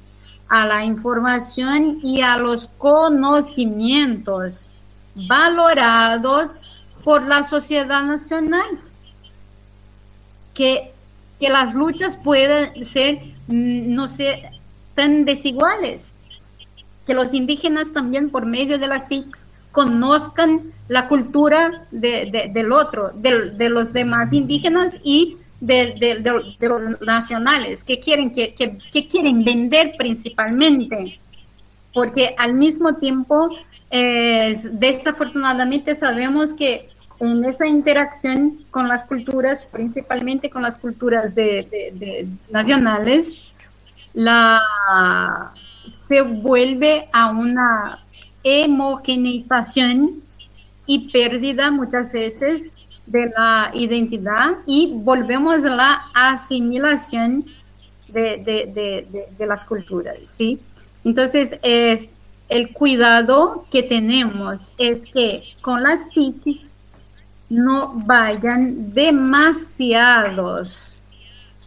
a 0.49 0.65
la 0.65 0.83
información 0.83 1.99
y 2.03 2.21
a 2.21 2.37
los 2.37 2.67
conocimientos 2.77 4.69
valorados 5.15 6.69
por 7.03 7.23
la 7.23 7.43
sociedad 7.43 8.03
nacional. 8.03 8.79
Que, 10.53 10.93
que 11.39 11.49
las 11.49 11.73
luchas 11.73 12.15
puedan 12.15 12.85
ser, 12.85 13.19
mm, 13.47 13.95
no 13.95 14.07
sé, 14.07 14.51
tan 14.93 15.25
desiguales, 15.25 16.17
que 17.07 17.13
los 17.13 17.33
indígenas 17.33 17.91
también 17.91 18.29
por 18.29 18.45
medio 18.45 18.77
de 18.77 18.87
las 18.87 19.07
TICs 19.09 19.47
conozcan 19.71 20.71
la 20.87 21.07
cultura 21.07 21.87
de, 21.91 22.51
del 22.53 22.71
otro, 22.71 23.11
de, 23.15 23.69
los 23.69 23.91
demás 23.93 24.31
indígenas 24.31 24.99
y 25.03 25.37
de, 25.63 26.45
los 26.59 27.01
nacionales, 27.01 27.83
que 27.83 27.99
quieren, 27.99 28.31
que, 28.31 28.53
que, 28.53 29.07
quieren 29.07 29.43
vender 29.43 29.95
principalmente, 29.97 31.19
porque 31.93 32.35
al 32.37 32.53
mismo 32.53 32.95
tiempo, 32.95 33.49
desafortunadamente 33.89 35.95
sabemos 35.95 36.53
que 36.53 36.89
en 37.19 37.45
esa 37.45 37.67
interacción 37.67 38.65
con 38.71 38.87
las 38.87 39.05
culturas, 39.05 39.65
principalmente 39.65 40.49
con 40.49 40.61
las 40.61 40.77
culturas 40.77 41.33
de, 41.33 42.27
nacionales, 42.49 43.37
la, 44.13 44.61
se 45.89 46.21
vuelve 46.21 47.07
a 47.13 47.29
una 47.29 48.03
homogeneización 48.43 50.21
y 50.85 51.11
pérdida 51.11 51.71
muchas 51.71 52.11
veces 52.11 52.73
de 53.05 53.31
la 53.35 53.71
identidad 53.73 54.57
y 54.65 54.93
volvemos 54.95 55.65
a 55.65 55.75
la 55.75 56.01
asimilación 56.13 57.45
de, 58.07 59.35
las 59.39 59.65
culturas, 59.65 60.17
¿sí? 60.21 60.59
Entonces, 61.03 61.59
es, 61.63 62.09
el 62.49 62.71
cuidado 62.71 63.65
que 63.71 63.83
tenemos 63.83 64.73
es 64.77 65.05
que 65.05 65.43
con 65.61 65.81
las 65.81 66.09
TICs 66.09 66.73
no 67.49 67.93
vayan 68.05 68.93
demasiados, 68.93 70.19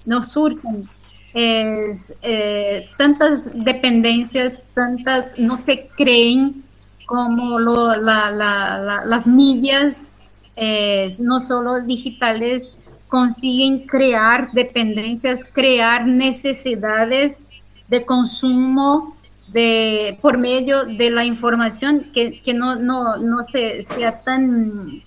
no 0.05 0.23
surgen 0.23 0.89
eh, 1.35 2.89
tantas 2.97 3.51
dependencias, 3.53 4.65
tantas, 4.73 5.39
no 5.39 5.57
se 5.57 5.89
creen 5.97 6.65
como 7.05 7.59
las 7.59 9.27
medias, 9.27 10.09
eh, 10.57 11.15
no 11.21 11.41
solo 11.41 11.83
digitales, 11.83 12.73
consiguen 13.09 13.87
crear 13.87 14.51
dependencias, 14.53 15.45
crear 15.45 16.07
necesidades 16.07 17.47
de 17.89 18.05
consumo 18.05 19.17
de, 19.53 20.19
por 20.21 20.39
medio 20.39 20.85
de 20.85 21.11
la 21.11 21.25
información 21.25 22.11
que, 22.13 22.43
no, 22.55 22.77
no, 22.77 23.17
no 23.17 23.43
se, 23.45 23.85
sea 23.85 24.21
tan 24.21 25.03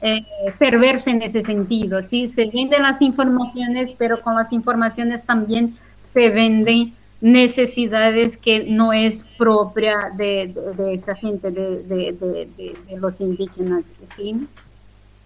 eh, 0.00 0.24
perverso 0.58 1.10
en 1.10 1.22
ese 1.22 1.42
sentido, 1.42 2.02
¿sí? 2.02 2.28
Se 2.28 2.50
venden 2.50 2.82
las 2.82 3.00
informaciones, 3.00 3.94
pero 3.96 4.20
con 4.20 4.34
las 4.34 4.52
informaciones 4.52 5.24
también 5.24 5.74
se 6.08 6.30
venden 6.30 6.94
necesidades 7.20 8.38
que 8.38 8.66
no 8.68 8.92
es 8.92 9.24
propia 9.36 10.12
de, 10.16 10.54
esa 10.92 11.16
gente, 11.16 11.50
de, 11.50 12.76
los 13.00 13.20
indígenas, 13.20 13.94
¿sí? 14.16 14.46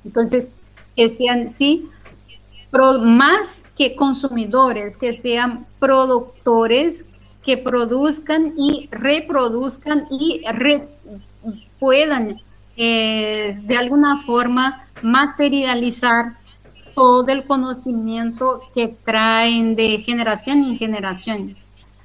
Entonces, 0.05 0.51
que 0.97 1.09
sean, 1.09 1.49
sí, 1.49 1.89
más 3.03 3.65
que 3.77 3.95
consumidores, 3.95 4.97
que 4.97 5.13
sean 5.15 5.67
productores 5.79 7.05
que 7.43 7.59
produzcan 7.59 8.55
y 8.57 8.89
reproduzcan 8.91 10.07
y 10.11 10.43
puedan 11.79 12.41
de 12.77 13.77
alguna 13.79 14.23
forma 14.23 14.87
materializar 15.03 16.37
todo 16.95 17.27
el 17.29 17.45
conocimiento 17.45 18.61
que 18.75 18.89
traen 18.89 19.75
de 19.77 19.99
generación 19.99 20.65
en 20.65 20.79
generación. 20.79 21.57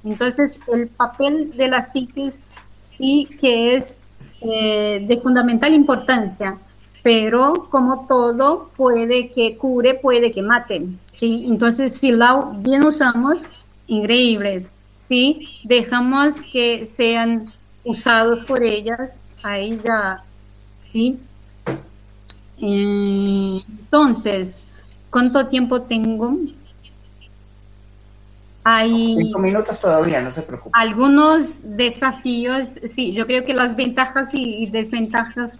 Entonces, 0.04 0.60
el 0.68 0.88
papel 0.88 1.56
de 1.56 1.68
las 1.68 1.92
TICs 1.92 2.42
sí 2.76 3.28
que 3.40 3.76
es 3.76 4.00
eh, 4.40 5.04
de 5.06 5.18
fundamental 5.18 5.74
importancia, 5.74 6.56
pero 7.02 7.68
como 7.70 8.06
todo, 8.06 8.70
puede 8.76 9.30
que 9.30 9.56
cure, 9.56 9.94
puede 9.94 10.30
que 10.30 10.42
mate. 10.42 10.86
¿sí? 11.12 11.46
Entonces, 11.48 11.94
si 11.94 12.12
la 12.12 12.52
bien 12.58 12.84
usamos, 12.84 13.48
increíbles. 13.86 14.70
Si 14.92 15.48
dejamos 15.64 16.42
que 16.42 16.86
sean 16.86 17.52
usados 17.84 18.44
por 18.44 18.62
ellas, 18.62 19.22
ahí 19.42 19.78
ya 19.82 20.24
¿sí? 20.88 21.18
Entonces, 22.60 24.60
¿cuánto 25.10 25.46
tiempo 25.46 25.82
tengo? 25.82 26.36
Hay 28.64 29.16
Cinco 29.16 29.38
minutos 29.38 29.80
todavía, 29.80 30.22
no 30.22 30.34
se 30.34 30.42
preocupe. 30.42 30.76
Algunos 30.78 31.60
desafíos, 31.62 32.68
sí, 32.68 33.12
yo 33.12 33.26
creo 33.26 33.44
que 33.44 33.54
las 33.54 33.76
ventajas 33.76 34.30
y 34.32 34.68
desventajas, 34.70 35.58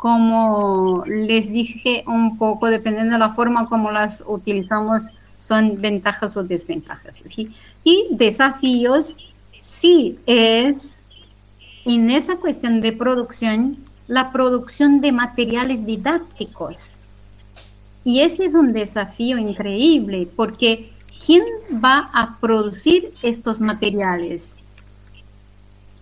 como 0.00 1.04
les 1.04 1.52
dije 1.52 2.04
un 2.06 2.38
poco, 2.38 2.68
dependiendo 2.68 3.12
de 3.12 3.18
la 3.18 3.34
forma 3.34 3.68
como 3.68 3.90
las 3.90 4.24
utilizamos, 4.26 5.10
son 5.36 5.78
ventajas 5.78 6.38
o 6.38 6.42
desventajas, 6.42 7.22
¿sí? 7.26 7.54
Y 7.84 8.06
desafíos, 8.10 9.30
sí, 9.58 10.18
es 10.24 11.00
en 11.84 12.08
esa 12.08 12.36
cuestión 12.36 12.80
de 12.80 12.92
producción, 12.92 13.76
la 14.08 14.32
producción 14.32 15.02
de 15.02 15.12
materiales 15.12 15.84
didácticos. 15.84 16.96
Y 18.02 18.20
ese 18.20 18.46
es 18.46 18.54
un 18.54 18.72
desafío 18.72 19.36
increíble 19.36 20.26
porque 20.34 20.92
¿quién 21.26 21.44
va 21.72 22.08
a 22.14 22.38
producir 22.40 23.12
estos 23.22 23.60
materiales? 23.60 24.56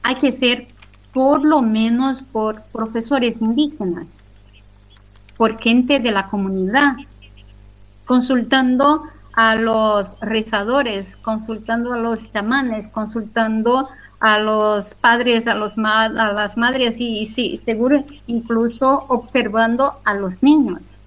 Hay 0.05 0.15
que 0.15 0.31
ser 0.31 0.69
por 1.13 1.45
lo 1.45 1.63
menos 1.63 2.23
por 2.23 2.63
profesores 2.65 3.41
indígenas, 3.41 4.25
por 5.37 5.59
gente 5.59 6.01
de 6.01 6.11
la 6.11 6.29
comunidad, 6.29 6.97
consultando 8.05 9.05
a 9.33 9.55
los 9.55 10.19
rezadores, 10.21 11.17
consultando 11.17 11.93
a 11.93 11.99
los 11.99 12.31
chamanes, 12.31 12.89
consultando 12.89 13.89
a 14.21 14.39
los 14.39 14.95
padres, 14.95 15.47
a, 15.47 15.55
los 15.55 15.79
a 15.79 16.09
las 16.09 16.57
madres 16.57 16.97
y, 16.99 17.25
sí, 17.27 17.61
seguro 17.65 18.05
incluso 18.27 19.05
observando 19.09 20.01
a 20.05 20.15
los 20.15 20.43
niños 20.43 20.99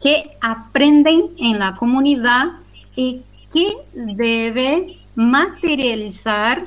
que 0.00 0.36
aprenden 0.40 1.30
en 1.38 1.58
la 1.58 1.76
comunidad 1.76 2.46
y 2.94 3.22
que 3.52 3.72
debe 3.94 4.98
materializar 5.14 6.66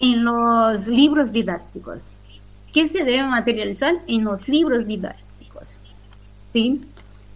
en 0.00 0.24
los 0.24 0.88
libros 0.88 1.32
didácticos. 1.32 2.18
¿Qué 2.72 2.86
se 2.86 3.04
debe 3.04 3.26
materializar 3.26 3.94
en 4.06 4.24
los 4.24 4.48
libros 4.48 4.86
didácticos? 4.86 5.82
¿Sí? 6.46 6.82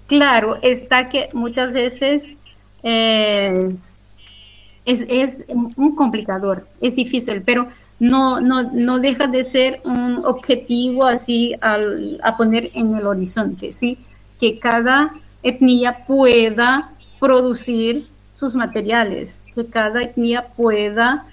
Claro, 0.06 0.58
está 0.62 1.08
que 1.08 1.30
muchas 1.32 1.72
veces 1.72 2.34
es 2.82 4.00
es, 4.84 5.04
es 5.08 5.44
un 5.48 5.94
complicador, 5.94 6.66
es 6.80 6.96
difícil, 6.96 7.42
pero 7.42 7.68
no, 7.98 8.40
no, 8.40 8.62
no 8.72 8.98
deja 8.98 9.26
de 9.26 9.44
ser 9.44 9.80
un 9.84 10.24
objetivo 10.24 11.04
así 11.04 11.54
al, 11.60 12.18
a 12.22 12.36
poner 12.36 12.70
en 12.74 12.94
el 12.94 13.06
horizonte, 13.06 13.72
¿sí? 13.72 13.98
Que 14.38 14.58
cada 14.58 15.14
etnia 15.42 16.04
pueda 16.06 16.92
producir 17.18 18.08
sus 18.32 18.56
materiales, 18.56 19.44
que 19.54 19.66
cada 19.66 20.02
etnia 20.02 20.48
pueda 20.48 21.26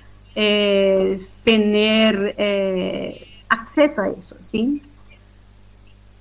tener 1.43 2.35
eh, 2.37 3.25
acceso 3.49 4.03
a 4.03 4.09
eso, 4.09 4.35
¿sí? 4.39 4.83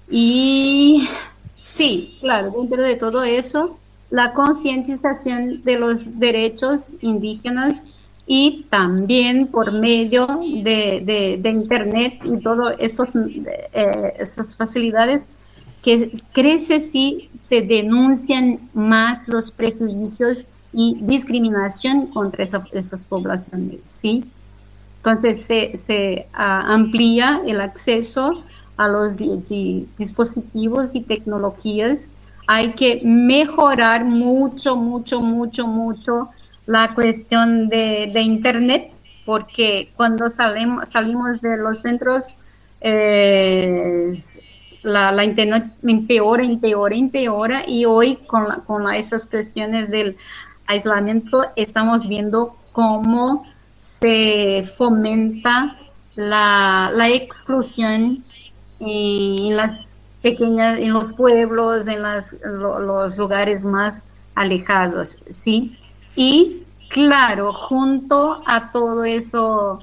Y 0.08 1.06
sí, 1.58 2.16
claro, 2.20 2.50
dentro 2.50 2.82
de 2.82 2.94
todo 2.94 3.24
eso, 3.24 3.78
la 4.08 4.32
concientización 4.32 5.62
de 5.64 5.78
los 5.78 6.18
derechos 6.18 6.92
indígenas 7.02 7.84
y 8.26 8.64
también 8.70 9.48
por 9.48 9.72
medio 9.72 10.26
de, 10.62 11.40
Internet 11.44 12.20
y 12.24 12.38
todas 12.38 12.76
eh, 12.80 14.14
estas 14.18 14.56
facilidades 14.56 15.26
que 15.82 16.22
crece 16.32 16.80
si 16.80 17.30
se 17.40 17.60
denuncian 17.62 18.70
más 18.72 19.28
los 19.28 19.50
prejuicios 19.50 20.46
y 20.78 20.98
discriminación 21.00 22.08
contra 22.08 22.44
esas 22.44 23.04
poblaciones, 23.06 23.80
¿sí? 23.82 24.30
Entonces 24.98 25.40
se, 25.40 26.26
ah, 26.34 26.64
amplía 26.66 27.40
el 27.46 27.62
acceso 27.62 28.44
a 28.76 28.86
los 28.86 29.16
dispositivos 29.16 30.94
y 30.94 31.00
tecnologías. 31.00 32.10
Hay 32.46 32.72
que 32.72 33.00
mejorar 33.04 34.04
mucho, 34.04 34.76
mucho, 34.76 35.22
mucho, 35.22 35.66
mucho 35.66 36.28
la 36.66 36.92
cuestión 36.94 37.70
de, 37.70 38.20
Internet, 38.20 38.90
porque 39.24 39.92
cuando 39.96 40.28
salimos, 40.28 40.90
salimos 40.90 41.40
de 41.40 41.56
los 41.56 41.78
centros, 41.78 42.34
eh, 42.82 44.12
la, 44.82 45.24
Internet 45.24 45.72
empeora, 45.82 46.42
empeora, 46.42 46.94
empeora, 46.94 47.62
y 47.66 47.86
hoy 47.86 48.16
con, 48.26 48.60
con 48.66 48.92
esas 48.92 49.24
cuestiones 49.24 49.90
del 49.90 50.18
aislamiento 50.66 51.44
estamos 51.56 52.08
viendo 52.08 52.56
cómo 52.72 53.44
se 53.76 54.68
fomenta 54.76 55.78
la, 56.14 56.90
exclusión 57.08 58.24
en 58.80 59.56
las 59.56 59.98
pequeñas, 60.22 60.78
en 60.78 60.92
los 60.92 61.12
pueblos, 61.12 61.86
en 61.88 62.02
los 62.02 63.16
lugares 63.16 63.64
más 63.64 64.02
alejados, 64.34 65.18
¿sí? 65.28 65.78
Y 66.14 66.62
claro, 66.88 67.52
junto 67.52 68.42
a 68.46 68.70
todo 68.72 69.04
eso 69.04 69.80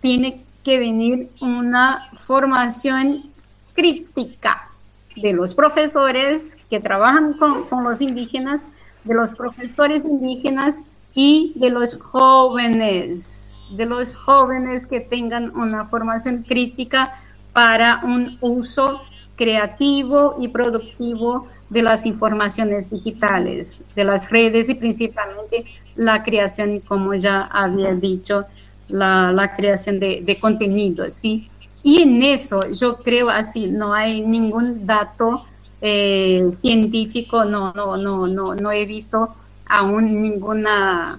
tiene 0.00 0.44
que 0.64 0.78
venir 0.78 1.30
una 1.40 2.10
formación 2.14 3.30
crítica 3.74 4.68
de 5.14 5.32
los 5.32 5.54
profesores 5.54 6.58
que 6.68 6.80
trabajan 6.80 7.34
con, 7.34 7.84
los 7.84 8.00
indígenas, 8.00 8.66
de 9.06 9.14
los 9.14 9.34
profesores 9.34 10.04
indígenas 10.04 10.80
y 11.14 11.52
de 11.56 11.70
los 11.70 11.96
jóvenes, 11.96 13.56
de 13.70 13.86
los 13.86 14.16
jóvenes 14.16 14.86
que 14.86 15.00
tengan 15.00 15.56
una 15.56 15.86
formación 15.86 16.42
crítica 16.42 17.14
para 17.52 18.00
un 18.04 18.36
uso 18.40 19.00
creativo 19.36 20.36
y 20.38 20.48
productivo 20.48 21.46
de 21.70 21.82
las 21.82 22.06
informaciones 22.06 22.90
digitales, 22.90 23.80
de 23.94 24.04
las 24.04 24.30
redes 24.30 24.68
y 24.68 24.74
principalmente 24.74 25.64
la 25.94 26.22
creación, 26.22 26.80
como 26.80 27.14
ya 27.14 27.42
había 27.42 27.94
dicho, 27.94 28.46
la, 28.88 29.54
creación 29.56 30.00
de, 30.00 30.38
contenido, 30.40 31.10
¿sí? 31.10 31.50
Y 31.82 32.02
en 32.02 32.22
eso 32.22 32.70
yo 32.70 32.98
creo 32.98 33.30
así, 33.30 33.68
no 33.70 33.94
hay 33.94 34.22
ningún 34.22 34.86
dato 34.86 35.44
eh, 35.80 36.44
científico, 36.52 37.44
no, 37.44 37.72
no, 37.74 37.96
no, 37.96 38.26
no, 38.26 38.54
no 38.54 38.72
he 38.72 38.86
visto 38.86 39.34
aún 39.66 40.20
ninguna, 40.20 41.18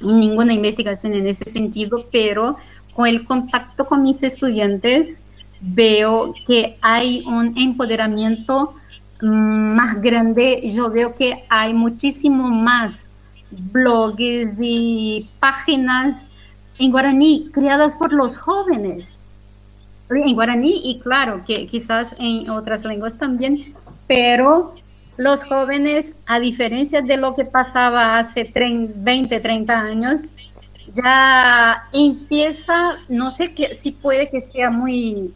ninguna 0.00 0.52
investigación 0.52 1.14
en 1.14 1.26
ese 1.26 1.48
sentido, 1.50 2.06
pero 2.12 2.56
con 2.94 3.06
el 3.06 3.24
contacto 3.24 3.86
con 3.86 4.02
mis 4.02 4.22
estudiantes 4.22 5.20
veo 5.60 6.34
que 6.46 6.76
hay 6.82 7.24
un 7.26 7.56
empoderamiento 7.56 8.74
más 9.22 10.00
grande, 10.02 10.70
yo 10.74 10.90
veo 10.90 11.14
que 11.14 11.44
hay 11.48 11.72
muchísimo 11.72 12.48
más 12.50 13.08
blogs 13.50 14.58
y 14.60 15.28
páginas 15.40 16.26
en 16.78 16.90
guaraní 16.90 17.50
creadas 17.52 17.96
por 17.96 18.12
los 18.12 18.36
jóvenes. 18.36 19.28
En 20.10 20.34
guaraní 20.34 20.82
y 20.84 20.98
claro 21.00 21.42
que 21.46 21.66
quizás 21.66 22.14
en 22.18 22.50
otras 22.50 22.84
lenguas 22.84 23.18
también, 23.18 23.74
pero 24.06 24.74
los 25.16 25.44
jóvenes, 25.44 26.16
a 26.26 26.40
diferencia 26.40 27.00
de 27.00 27.16
lo 27.16 27.34
que 27.34 27.44
pasaba 27.44 28.18
hace 28.18 28.52
20, 28.54 29.40
30 29.40 29.80
años, 29.80 30.20
ya 30.92 31.88
empieza, 31.92 32.98
no 33.08 33.30
sé 33.30 33.54
qué, 33.54 33.74
si 33.74 33.92
puede 33.92 34.28
que 34.28 34.40
sea 34.40 34.70
muy 34.70 35.32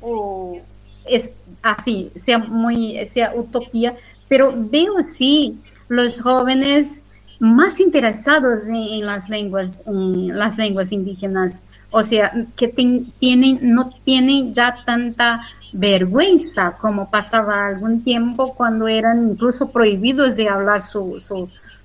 es 1.08 1.32
así, 1.62 2.10
sea 2.14 2.38
muy, 2.38 3.04
sea 3.06 3.32
utopía, 3.34 3.96
pero 4.28 4.54
veo 4.56 5.02
sí 5.02 5.58
los 5.88 6.20
jóvenes 6.20 7.02
más 7.40 7.80
interesados 7.80 8.68
en, 8.68 9.06
las 9.06 9.28
lenguas, 9.28 9.82
en 9.86 10.36
las 10.36 10.58
lenguas 10.58 10.92
indígenas, 10.92 11.62
o 11.90 12.02
sea, 12.02 12.32
que 12.56 12.68
tienen, 12.68 13.58
no 13.62 13.90
tienen 14.04 14.52
ya 14.54 14.84
tanta 14.84 15.40
vergüenza 15.72 16.76
como 16.80 17.10
pasaba 17.10 17.66
algún 17.66 18.02
tiempo 18.02 18.54
cuando 18.54 18.88
eran 18.88 19.30
incluso 19.30 19.70
prohibidos 19.70 20.36
de 20.36 20.48
hablar 20.48 20.82
su, 20.82 21.18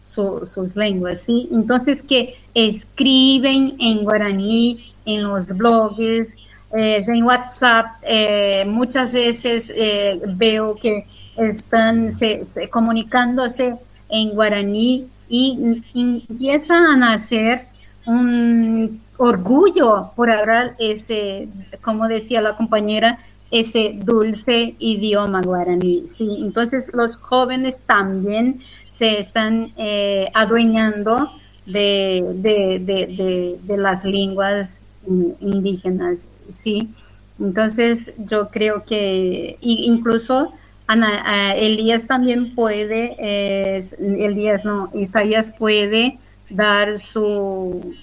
sus 0.03 0.75
lenguas, 0.75 1.21
¿sí? 1.21 1.49
Entonces 1.51 2.01
que 2.03 2.35
escriben 2.53 3.75
en 3.79 4.03
guaraní, 4.03 4.93
en 5.05 5.23
los 5.23 5.47
blogs, 5.47 6.35
en 6.73 7.23
WhatsApp 7.23 7.85
eh, 8.01 8.65
muchas 8.65 9.13
veces 9.13 9.71
eh, 9.75 10.19
veo 10.35 10.75
que 10.75 11.05
están 11.37 12.09
comunicándose 12.71 13.77
en 14.09 14.29
guaraní 14.31 15.07
y, 15.29 15.83
empiezan 15.93 16.85
a 16.85 16.97
nacer 16.97 17.67
un 18.05 19.01
orgullo 19.17 20.11
por 20.15 20.29
hablar 20.29 20.75
ese, 20.79 21.47
como 21.81 22.07
decía 22.07 22.41
la 22.41 22.55
compañera, 22.55 23.19
ese 23.51 23.99
dulce 24.03 24.75
idioma 24.79 25.41
guaraní. 25.41 26.07
Sí, 26.07 26.39
entonces 26.41 26.89
los 26.93 27.17
jóvenes 27.17 27.79
también 27.85 28.61
se 28.87 29.19
están 29.19 29.73
eh, 29.77 30.29
adueñando 30.33 31.29
de, 31.65 33.59
de, 33.63 33.77
las 33.77 34.05
lenguas 34.05 34.81
indígenas, 35.05 36.29
¿sí? 36.49 36.89
Entonces 37.39 38.13
yo 38.17 38.49
creo 38.49 38.83
que 38.85 39.57
incluso 39.61 40.53
Ana, 40.87 41.53
Elías 41.53 42.07
también 42.07 42.55
puede, 42.55 43.15
Elías 43.99 44.65
no, 44.65 44.89
Isaías 44.93 45.53
puede 45.57 46.17
dar 46.49 46.97
su, 46.99 47.93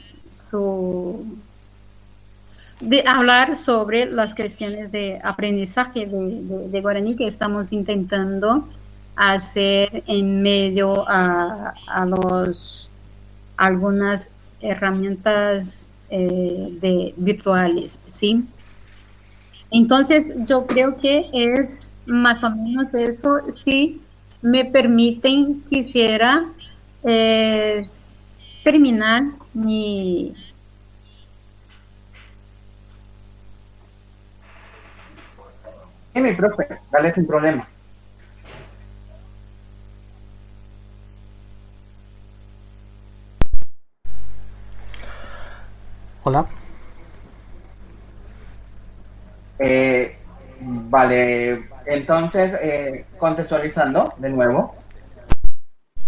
de 2.80 3.04
hablar 3.06 3.56
sobre 3.56 4.06
las 4.06 4.34
cuestiones 4.34 4.90
de 4.90 5.20
aprendizaje 5.22 6.06
de, 6.06 6.80
guaraní 6.80 7.16
que 7.16 7.26
estamos 7.26 7.72
intentando 7.72 8.68
hacer 9.16 10.02
en 10.06 10.42
medio 10.42 11.08
a, 11.08 11.74
a 11.86 12.06
los 12.06 12.90
algunas 13.56 14.30
herramientas 14.62 15.86
eh, 16.08 17.12
virtuales, 17.16 18.00
¿sí? 18.06 18.44
Entonces, 19.70 20.32
yo 20.46 20.66
creo 20.66 20.96
que 20.96 21.28
es 21.32 21.92
más 22.06 22.42
o 22.42 22.50
menos 22.50 22.94
eso. 22.94 23.40
Si 23.52 24.00
me 24.42 24.64
permiten, 24.64 25.62
quisiera 25.68 26.46
eh, 27.04 27.82
terminar 28.70 29.24
mi... 29.52 30.32
Sí, 36.14 36.20
mi 36.20 36.32
profe, 36.34 36.68
dale 36.92 37.12
sin 37.14 37.26
problema. 37.26 37.66
Hola. 46.22 46.46
Eh, 49.58 50.16
vale, 50.60 51.68
entonces, 51.86 52.52
eh, 52.62 53.06
contextualizando 53.18 54.14
de 54.18 54.30
nuevo. 54.30 54.79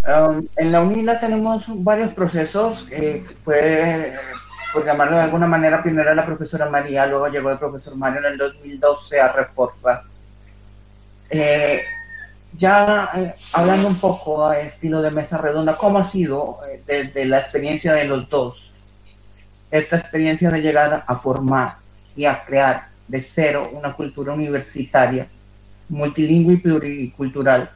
Um, 0.05 0.45
en 0.57 0.71
la 0.73 0.81
UNILA 0.81 1.19
tenemos 1.19 1.63
varios 1.67 2.13
procesos. 2.13 2.85
Eh, 2.91 3.25
fue, 3.43 4.13
por 4.73 4.85
llamarlo 4.85 5.15
de 5.15 5.23
alguna 5.23 5.47
manera, 5.47 5.81
primero 5.81 6.13
la 6.13 6.25
profesora 6.25 6.69
María, 6.69 7.05
luego 7.05 7.27
llegó 7.29 7.51
el 7.51 7.57
profesor 7.57 7.95
Mario 7.95 8.19
en 8.19 8.33
el 8.33 8.37
2012 8.37 9.21
a 9.21 9.31
reforzar. 9.31 10.03
ya 12.55 13.09
eh, 13.15 13.35
hablando 13.53 13.87
un 13.87 13.95
poco 13.95 14.45
a 14.45 14.59
estilo 14.59 15.01
de 15.01 15.11
mesa 15.11 15.37
redonda, 15.37 15.77
¿cómo 15.77 15.99
ha 15.99 16.07
sido 16.09 16.59
eh, 16.69 16.83
desde 16.85 17.25
la 17.25 17.39
experiencia 17.39 17.93
de 17.93 18.05
los 18.05 18.29
dos? 18.29 18.57
Esta 19.71 19.97
experiencia 19.97 20.51
de 20.51 20.61
llegar 20.61 21.03
a 21.07 21.15
formar 21.17 21.77
y 22.15 22.25
a 22.25 22.43
crear 22.43 22.89
de 23.07 23.21
cero 23.21 23.69
una 23.73 23.93
cultura 23.93 24.33
universitaria, 24.33 25.27
multilingüe 25.89 26.55
y 26.55 26.57
pluricultural, 26.57 27.71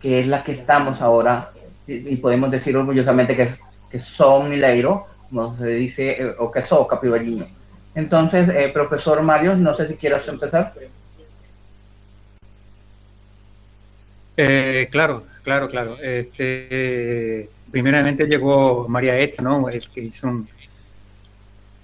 que 0.00 0.20
es 0.20 0.26
la 0.26 0.42
que 0.44 0.52
estamos 0.52 1.00
ahora, 1.00 1.52
y, 1.86 2.16
podemos 2.16 2.50
decir 2.50 2.76
orgullosamente 2.76 3.36
que, 3.36 3.54
que 3.90 4.00
son 4.00 4.50
mileiro, 4.50 5.06
como 5.28 5.56
se 5.56 5.68
dice, 5.68 6.22
eh, 6.22 6.34
o 6.38 6.50
que 6.50 6.62
son 6.62 6.86
capibariño. 6.86 7.46
Entonces, 7.94 8.72
profesor 8.72 9.22
Mario, 9.22 9.56
no 9.56 9.74
sé 9.74 9.88
si 9.88 9.94
quieres 9.94 10.26
empezar. 10.28 10.74
Eh, 14.36 14.88
claro, 14.90 15.24
claro, 15.42 15.70
claro. 15.70 15.96
Este, 16.00 17.48
primeramente 17.70 18.26
llegó 18.26 18.86
María 18.88 19.18
Eta, 19.18 19.42
¿no? 19.42 19.68
El 19.68 19.88
que 19.88 20.02
hizo 20.02 20.44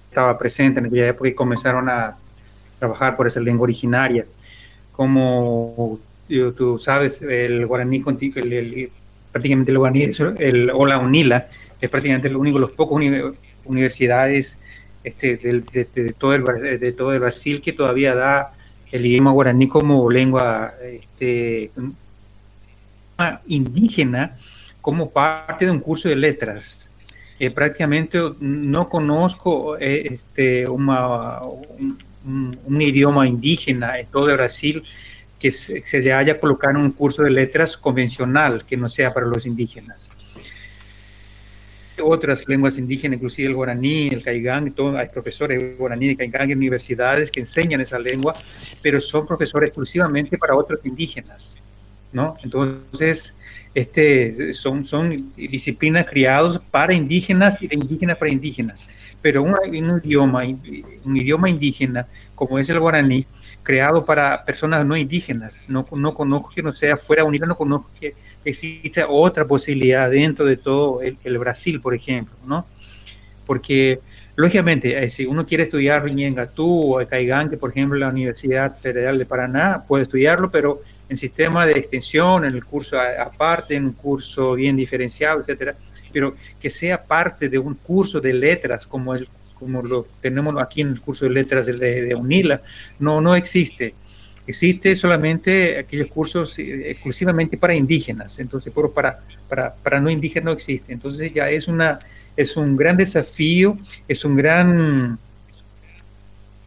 estaba 0.09 0.37
presente 0.37 0.79
en 0.79 0.85
aquella 0.85 1.07
época 1.07 1.29
y 1.29 1.33
comenzaron 1.33 1.89
a 1.89 2.15
trabajar 2.77 3.15
por 3.15 3.25
esa 3.25 3.39
lengua 3.39 3.63
originaria. 3.63 4.25
Como 4.91 5.99
tú 6.27 6.79
sabes, 6.79 7.21
el 7.21 7.65
guaraní, 7.65 8.03
el, 8.35 8.89
prácticamente 9.31 9.71
el 9.71 9.77
guaraní, 9.77 10.09
el, 10.39 10.69
o 10.71 10.85
la 10.85 10.99
UNILA, 10.99 11.47
es 11.79 11.89
prácticamente 11.89 12.27
el 12.27 12.35
único, 12.35 12.59
los 12.59 12.71
pocos 12.71 13.01
universidades 13.65 14.57
este, 15.03 15.37
de, 15.37 16.15
todo 16.17 16.33
el, 16.33 16.43
de 16.79 16.91
todo 16.93 17.13
el 17.13 17.19
Brasil 17.19 17.61
que 17.61 17.73
todavía 17.73 18.15
da 18.15 18.53
el 18.91 19.05
idioma 19.05 19.31
guaraní 19.31 19.67
como 19.67 20.09
lengua 20.09 20.73
este, 20.81 21.71
indígena 23.47 24.37
como 24.81 25.09
parte 25.09 25.65
de 25.65 25.71
un 25.71 25.79
curso 25.79 26.09
de 26.09 26.15
letras. 26.15 26.89
Eh, 27.39 27.49
prácticamente 27.49 28.19
no 28.39 28.89
conozco 28.89 29.77
eh, 29.77 30.09
este, 30.11 30.67
un, 30.69 30.87
idioma 32.79 33.27
indígena 33.27 33.99
en 33.99 34.07
todo 34.07 34.25
Brasil 34.33 34.83
que 35.43 35.51
se, 35.51 35.85
se, 35.85 36.13
haya 36.13 36.39
colocado 36.39 36.77
en 36.77 36.85
un 36.85 36.91
curso 36.91 37.21
de 37.21 37.29
letras 37.29 37.75
convencional 37.75 38.63
que 38.65 38.77
no 38.77 38.87
sea 38.87 39.13
para 39.13 39.25
los 39.25 39.45
indígenas. 39.45 40.09
Otras 42.01 42.47
lenguas 42.47 42.77
indígenas, 42.77 43.17
inclusive 43.17 43.49
el 43.49 43.53
guaraní, 43.53 44.07
el 44.07 44.23
caigán, 44.23 44.73
hay 44.97 45.09
profesores 45.09 45.61
de 45.61 45.75
guaraní 45.75 46.11
y 46.11 46.15
caigán 46.15 46.49
en 46.49 46.59
universidades 46.59 47.29
que 47.29 47.41
enseñan 47.41 47.81
esa 47.81 47.99
lengua, 47.99 48.33
pero 48.81 49.01
son 49.01 49.27
profesores 49.27 49.67
exclusivamente 49.67 50.37
para 50.37 50.55
otros 50.55 50.79
indígenas. 50.85 51.57
¿no? 52.13 52.37
Entonces, 52.41 53.35
este, 53.75 54.53
son, 54.53 54.85
son 54.85 55.33
disciplinas 55.35 56.05
criadas 56.05 56.61
para 56.71 56.93
indígenas 56.93 57.61
y 57.61 57.67
de 57.67 57.75
indígenas 57.75 58.15
para 58.15 58.31
indígenas, 58.31 58.87
pero 59.21 59.43
un, 59.43 59.53
un, 59.53 60.01
idioma, 60.05 60.45
un 61.03 61.17
idioma 61.17 61.49
indígena 61.49 62.07
como 62.33 62.59
es 62.59 62.69
el 62.69 62.79
guaraní, 62.79 63.25
creado 63.63 64.05
para 64.05 64.43
personas 64.45 64.85
no 64.85 64.95
indígenas, 64.95 65.65
no, 65.67 65.87
no 65.91 66.13
conozco 66.13 66.51
que 66.53 66.61
no 66.61 66.73
sea 66.73 66.97
fuera 66.97 67.23
unida, 67.23 67.45
no 67.45 67.57
conozco 67.57 67.89
que 67.99 68.13
exista 68.45 69.07
otra 69.07 69.45
posibilidad 69.45 70.11
dentro 70.11 70.45
de 70.45 70.57
todo 70.57 71.01
el, 71.01 71.37
Brasil, 71.37 71.81
por 71.81 71.93
ejemplo, 71.93 72.35
¿no? 72.45 72.65
Porque 73.45 73.99
Lógicamente, 74.35 75.03
eh, 75.03 75.09
si 75.09 75.25
uno 75.27 75.45
quiere 75.45 75.63
estudiar 75.63 76.03
Riñengatú 76.03 76.95
o 76.95 77.07
Caigán, 77.07 77.51
que 77.51 77.57
por 77.57 77.69
ejemplo 77.69 77.97
la 77.99 78.09
Universidad 78.09 78.75
Federal 78.75 79.19
de 79.19 79.27
Paraná 79.27 79.83
puede 79.87 80.03
estudiarlo, 80.03 80.49
pero 80.49 80.81
en 81.07 81.17
sistema 81.17 81.67
de 81.67 81.73
extensión, 81.73 82.43
en 82.43 82.55
el 82.55 82.65
curso 82.65 82.97
aparte, 82.99 83.75
en 83.75 83.85
un 83.85 83.93
curso 83.93 84.55
bien 84.55 84.75
diferenciado, 84.75 85.39
etcétera, 85.39 85.75
pero 86.11 86.35
que 86.59 86.71
sea 86.71 87.03
parte 87.03 87.47
de 87.47 87.59
un 87.59 87.75
curso 87.75 88.19
de 88.19 88.33
letras 88.33 88.87
como 88.87 89.13
el 89.13 89.27
como 89.63 89.81
lo 89.81 90.07
tenemos 90.21 90.55
aquí 90.61 90.81
en 90.81 90.89
el 90.89 91.01
curso 91.01 91.25
de 91.25 91.31
letras 91.31 91.65
de, 91.65 92.15
UNILA, 92.15 92.61
no, 92.99 93.21
no 93.21 93.35
existe. 93.35 93.93
Existe 94.45 94.95
solamente 94.95 95.79
aquellos 95.79 96.07
cursos 96.07 96.59
eh, 96.59 96.91
exclusivamente 96.91 97.57
para 97.57 97.73
indígenas, 97.73 98.39
entonces, 98.39 98.71
pero 98.75 98.91
para, 98.91 99.21
para, 99.47 99.73
para 99.73 100.01
no 100.01 100.09
indígenas 100.09 100.45
no 100.45 100.51
existe. 100.51 100.91
Entonces 100.91 101.31
ya 101.31 101.49
es, 101.49 101.67
una, 101.67 101.99
es 102.35 102.57
un 102.57 102.75
gran 102.75 102.97
desafío, 102.97 103.77
es 104.07 104.25
un 104.25 104.35
gran 104.35 105.17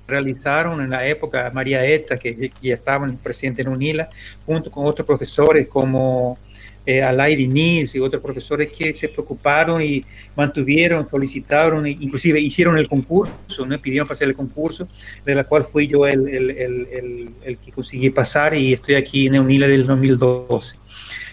realizaron 0.07 0.81
en 0.81 0.91
la 0.91 1.07
época 1.07 1.51
María 1.53 1.85
Eta, 1.85 2.19
que, 2.19 2.53
ya 2.63 2.75
estaba 2.75 3.11
presidente 3.23 3.63
en 3.63 3.69
UNILA, 3.69 4.09
junto 4.45 4.71
con 4.71 4.87
otros 4.87 5.07
profesores 5.07 5.69
como 5.69 6.39
eh, 6.87 7.03
Alay 7.03 7.35
Diniz 7.35 7.95
y 7.95 8.01
otros 8.01 8.23
profesores 8.23 8.71
que 8.71 8.95
se 8.95 9.09
preocuparon 9.09 9.83
y 9.83 10.05
mantuvieron, 10.37 11.09
solicitaron, 11.11 11.85
e 11.87 11.91
inclusive 11.91 12.41
hicieron 12.41 12.79
el 12.79 12.89
concurso, 12.89 13.67
¿no? 13.67 13.79
pidieron 13.81 14.07
pasar 14.07 14.29
el 14.29 14.35
concurso, 14.35 14.89
de 15.25 15.35
la 15.35 15.45
cual 15.45 15.65
fui 15.65 15.89
yo 15.89 16.07
el, 16.07 16.29
el, 16.29 16.51
el, 16.51 17.31
el 17.45 17.59
que 17.59 17.73
conseguí 17.73 18.11
pasar 18.11 18.55
y 18.55 18.73
estoy 18.73 18.95
aquí 18.95 19.27
en 19.27 19.41
UNILA 19.41 19.67
del 19.67 19.85
2012. 19.85 20.77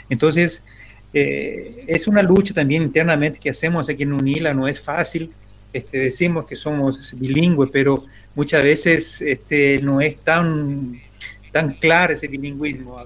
Entonces, 0.09 0.63
eh, 1.13 1.85
es 1.87 2.07
una 2.07 2.23
lucha 2.23 2.53
también 2.53 2.81
internamente 2.83 3.39
que 3.39 3.51
hacemos 3.51 3.87
aquí 3.87 4.03
en 4.03 4.13
UNILA, 4.13 4.53
no 4.53 4.67
es 4.67 4.81
fácil, 4.81 5.31
este, 5.71 5.99
decimos 5.99 6.47
que 6.47 6.55
somos 6.55 7.15
bilingües, 7.19 7.69
pero 7.71 8.05
muchas 8.35 8.63
veces 8.63 9.21
este, 9.21 9.79
no 9.81 10.01
es 10.01 10.17
tan, 10.17 10.99
tan 11.53 11.73
claro 11.73 12.13
ese 12.13 12.27
bilingüismo. 12.27 12.97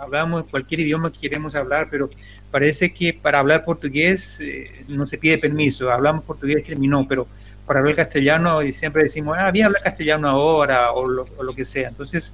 Hablamos 0.00 0.44
cualquier 0.44 0.80
idioma 0.80 1.12
que 1.12 1.18
queremos 1.18 1.54
hablar, 1.56 1.88
pero 1.90 2.08
parece 2.50 2.92
que 2.92 3.12
para 3.12 3.40
hablar 3.40 3.64
portugués 3.64 4.38
eh, 4.40 4.84
no 4.86 5.04
se 5.06 5.18
pide 5.18 5.36
permiso. 5.36 5.90
Hablamos 5.90 6.24
portugués 6.24 6.64
terminó, 6.64 7.06
pero 7.08 7.26
para 7.66 7.80
hablar 7.80 7.96
castellano 7.96 8.60
siempre 8.72 9.02
decimos, 9.02 9.36
ah, 9.38 9.50
bien 9.50 9.66
hablar 9.66 9.82
castellano 9.82 10.28
ahora 10.28 10.92
o 10.92 11.06
lo, 11.08 11.26
o 11.36 11.42
lo, 11.42 11.52
que 11.54 11.64
sea. 11.64 11.88
Entonces, 11.88 12.32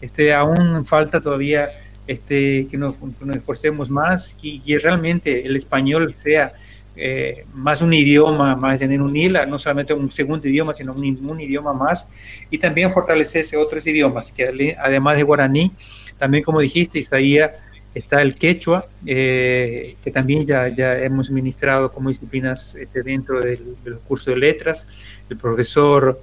este, 0.00 0.32
aún 0.32 0.86
falta 0.86 1.20
todavía 1.20 1.68
este, 2.06 2.66
que, 2.70 2.78
nos, 2.78 2.96
que 2.96 3.26
nos 3.26 3.36
esforcemos 3.36 3.90
más 3.90 4.34
y 4.40 4.58
que 4.60 4.78
realmente 4.78 5.46
el 5.46 5.54
español 5.54 6.14
sea 6.16 6.54
eh, 6.96 7.44
más 7.54 7.80
un 7.80 7.92
idioma 7.92 8.54
más 8.54 8.80
en 8.80 9.00
UNILA, 9.00 9.46
no 9.46 9.58
solamente 9.58 9.92
un 9.94 10.10
segundo 10.10 10.46
idioma, 10.46 10.74
sino 10.74 10.92
un, 10.92 11.40
idioma 11.40 11.72
más, 11.72 12.08
y 12.50 12.58
también 12.58 12.92
fortalecerse 12.92 13.56
otros 13.56 13.86
idiomas, 13.86 14.30
que 14.30 14.76
además 14.78 15.16
de 15.16 15.22
guaraní, 15.24 15.72
también 16.18 16.44
como 16.44 16.60
dijiste, 16.60 17.00
Isaías, 17.00 17.50
está 17.94 18.22
el 18.22 18.36
quechua, 18.36 18.86
eh, 19.06 19.96
que 20.02 20.10
también 20.10 20.46
ya, 20.46 20.68
ya 20.68 20.98
hemos 20.98 21.30
ministrado 21.30 21.92
como 21.92 22.08
disciplinas 22.08 22.74
este, 22.74 23.02
dentro 23.02 23.40
del, 23.40 23.76
curso 24.06 24.30
de 24.30 24.36
letras, 24.36 24.86
el 25.28 25.36
profesor 25.36 26.20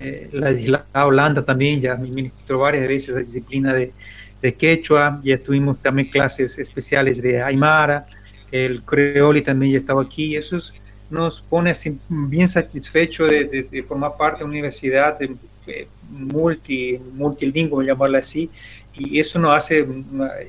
eh, 0.00 0.28
la 0.32 1.06
Holanda 1.06 1.44
también 1.44 1.80
ya 1.80 1.94
ministró 1.96 2.58
varias 2.58 2.86
veces 2.86 3.14
la 3.14 3.20
disciplina 3.20 3.72
de, 3.72 3.92
de 4.42 4.54
quechua, 4.54 5.20
ya 5.24 5.38
tuvimos 5.38 5.78
también 5.80 6.10
clases 6.10 6.58
especiales 6.58 7.22
de 7.22 7.42
Aymara, 7.42 8.06
el 8.50 8.82
Creoli 8.82 9.42
también 9.42 9.72
ya 9.72 9.78
estaba 9.78 10.02
aquí, 10.02 10.26
y 10.26 10.36
eso 10.36 10.58
nos 11.10 11.40
pone 11.40 11.72
bien 12.08 12.48
satisfecho 12.48 13.26
de, 13.26 13.84
formar 13.86 14.16
parte 14.16 14.38
de 14.38 14.44
una 14.44 14.52
universidad 14.52 15.18
de, 15.18 15.36
multi, 16.10 16.98
multilingüe, 17.14 17.86
llamarla 17.86 18.18
así, 18.18 18.50
y 18.94 19.18
eso 19.18 19.38
nos 19.38 19.56
hace 19.56 19.86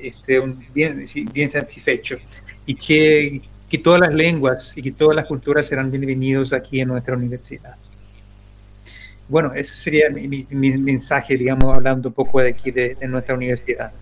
este, 0.02 0.40
bien, 0.74 1.04
bien 1.32 1.50
satisfecho. 1.50 2.16
Y 2.64 2.74
que, 2.74 3.42
que 3.68 3.78
todas 3.78 4.00
las 4.00 4.14
lenguas 4.14 4.76
y 4.76 4.82
que 4.82 4.92
todas 4.92 5.16
las 5.16 5.26
culturas 5.26 5.66
serán 5.66 5.90
bienvenidos 5.90 6.52
aquí 6.52 6.80
en 6.80 6.88
nuestra 6.88 7.16
universidad. 7.16 7.76
Bueno, 9.28 9.52
ese 9.54 9.74
sería 9.74 10.08
mi, 10.10 10.46
mensaje, 10.50 11.36
digamos, 11.36 11.74
hablando 11.74 12.08
un 12.10 12.14
poco 12.14 12.40
de 12.40 12.50
aquí 12.50 12.70
de 12.70 12.96
nuestra 13.08 13.34
universidad 13.34 13.92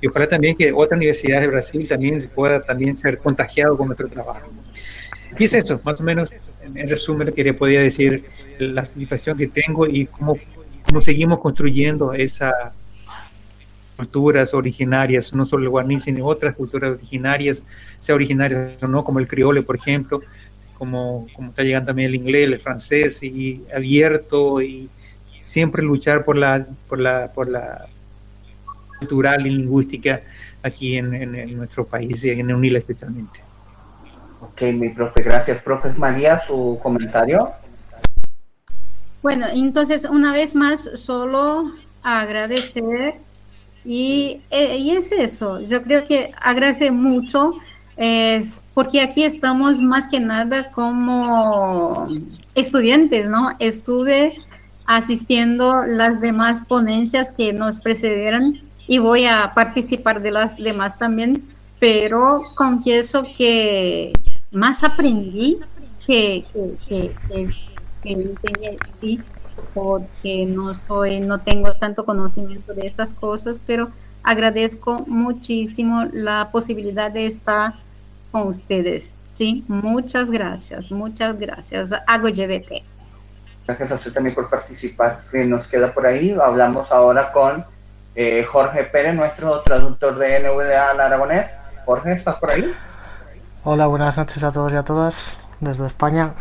y 0.00 0.06
ojalá 0.06 0.28
también 0.28 0.56
que 0.56 0.72
otras 0.72 0.96
universidades 0.96 1.42
de 1.42 1.46
Brasil 1.48 1.88
también 1.88 2.30
pueda 2.34 2.62
también 2.62 2.96
ser 2.96 3.18
contagiado 3.18 3.76
con 3.76 3.88
nuestro 3.88 4.08
trabajo. 4.08 4.50
Y 5.38 5.44
es 5.44 5.52
eso, 5.54 5.80
más 5.84 6.00
o 6.00 6.02
menos, 6.02 6.30
en 6.74 6.88
resumen, 6.88 7.32
quería 7.32 7.56
podía 7.56 7.80
decir 7.80 8.24
la 8.58 8.84
satisfacción 8.84 9.36
que 9.36 9.46
tengo 9.46 9.86
y 9.86 10.06
cómo, 10.06 10.36
cómo 10.86 11.00
seguimos 11.00 11.40
construyendo 11.40 12.12
esas 12.12 12.52
culturas 13.96 14.54
originarias, 14.54 15.34
no 15.34 15.44
solo 15.44 15.64
el 15.64 15.68
guaraní, 15.68 16.00
sino 16.00 16.24
otras 16.24 16.54
culturas 16.54 16.92
originarias, 16.92 17.62
sea 17.98 18.14
originarias 18.14 18.82
o 18.82 18.88
no, 18.88 19.04
como 19.04 19.18
el 19.18 19.28
criole, 19.28 19.62
por 19.62 19.76
ejemplo, 19.76 20.22
como, 20.78 21.26
como 21.34 21.50
está 21.50 21.62
llegando 21.62 21.88
también 21.88 22.08
el 22.08 22.14
inglés, 22.14 22.46
el 22.46 22.60
francés, 22.60 23.22
y 23.22 23.62
abierto, 23.74 24.62
y 24.62 24.88
siempre 25.40 25.82
luchar 25.82 26.24
por 26.24 26.38
la, 26.38 26.66
por 26.88 26.98
la, 26.98 27.30
por 27.34 27.48
la 27.50 27.88
cultural 29.00 29.46
y 29.46 29.50
lingüística 29.50 30.22
aquí 30.62 30.96
en, 30.96 31.56
nuestro 31.56 31.86
país 31.86 32.22
y 32.22 32.30
en 32.30 32.52
UNILA 32.52 32.78
especialmente. 32.78 33.40
Ok, 34.40 34.62
mi 34.74 34.90
profe, 34.90 35.22
gracias. 35.22 35.62
Profe 35.62 35.92
María, 35.96 36.40
su 36.46 36.78
comentario. 36.82 37.50
Bueno, 39.22 39.46
entonces 39.52 40.04
una 40.04 40.32
vez 40.32 40.54
más 40.54 40.88
solo 40.94 41.72
agradecer 42.02 43.14
Y, 43.84 44.42
eh, 44.50 44.76
y 44.76 44.90
es 44.90 45.10
eso, 45.10 45.60
yo 45.60 45.82
creo 45.82 46.04
que 46.04 46.32
agradece 46.42 46.90
mucho, 46.90 47.52
es 47.96 48.62
porque 48.74 49.00
aquí 49.00 49.22
estamos 49.22 49.80
más 49.80 50.06
que 50.06 50.20
nada 50.20 50.70
como 50.70 52.06
estudiantes, 52.54 53.26
¿no? 53.28 53.56
Estuve 53.58 54.34
asistiendo 54.84 55.86
las 55.86 56.20
demás 56.20 56.62
ponencias 56.66 57.32
que 57.32 57.54
nos 57.54 57.80
precedieron 57.80 58.60
y 58.90 58.98
voy 58.98 59.24
a 59.24 59.52
participar 59.54 60.20
de 60.20 60.32
las 60.32 60.56
demás 60.56 60.98
también, 60.98 61.48
pero 61.78 62.42
confieso 62.56 63.24
que 63.38 64.12
más 64.50 64.82
aprendí 64.82 65.60
que, 66.04 66.44
que, 66.52 67.14
que, 67.28 67.50
que 68.02 68.10
enseñé, 68.10 68.78
sí, 69.00 69.20
porque 69.74 70.44
no 70.44 70.74
soy, 70.74 71.20
no 71.20 71.38
tengo 71.38 71.72
tanto 71.74 72.04
conocimiento 72.04 72.74
de 72.74 72.88
esas 72.88 73.14
cosas, 73.14 73.60
pero 73.64 73.92
agradezco 74.24 75.04
muchísimo 75.06 76.08
la 76.12 76.48
posibilidad 76.50 77.12
de 77.12 77.26
estar 77.26 77.74
con 78.32 78.48
ustedes. 78.48 79.14
Sí, 79.30 79.64
muchas 79.68 80.32
gracias, 80.32 80.90
muchas 80.90 81.38
gracias. 81.38 81.90
Hago 82.08 82.26
GBT. 82.26 82.82
Gracias 83.68 83.92
a 83.92 83.94
usted 83.94 84.12
también 84.12 84.34
por 84.34 84.50
participar. 84.50 85.20
nos 85.46 85.68
queda 85.68 85.94
por 85.94 86.06
ahí. 86.06 86.36
Hablamos 86.42 86.90
ahora 86.90 87.30
con 87.30 87.64
eh, 88.14 88.44
Jorge 88.44 88.84
Pérez, 88.84 89.14
nuestro 89.14 89.60
traductor 89.62 90.16
de 90.16 90.40
NVDA 90.40 90.90
al 90.90 91.00
aragonés. 91.00 91.46
Jorge, 91.84 92.12
¿estás 92.12 92.36
por 92.36 92.50
ahí? 92.50 92.72
Hola, 93.64 93.86
buenas 93.86 94.16
noches 94.16 94.42
a 94.42 94.52
todos 94.52 94.72
y 94.72 94.76
a 94.76 94.82
todas 94.82 95.36
desde 95.60 95.86
España. 95.86 96.32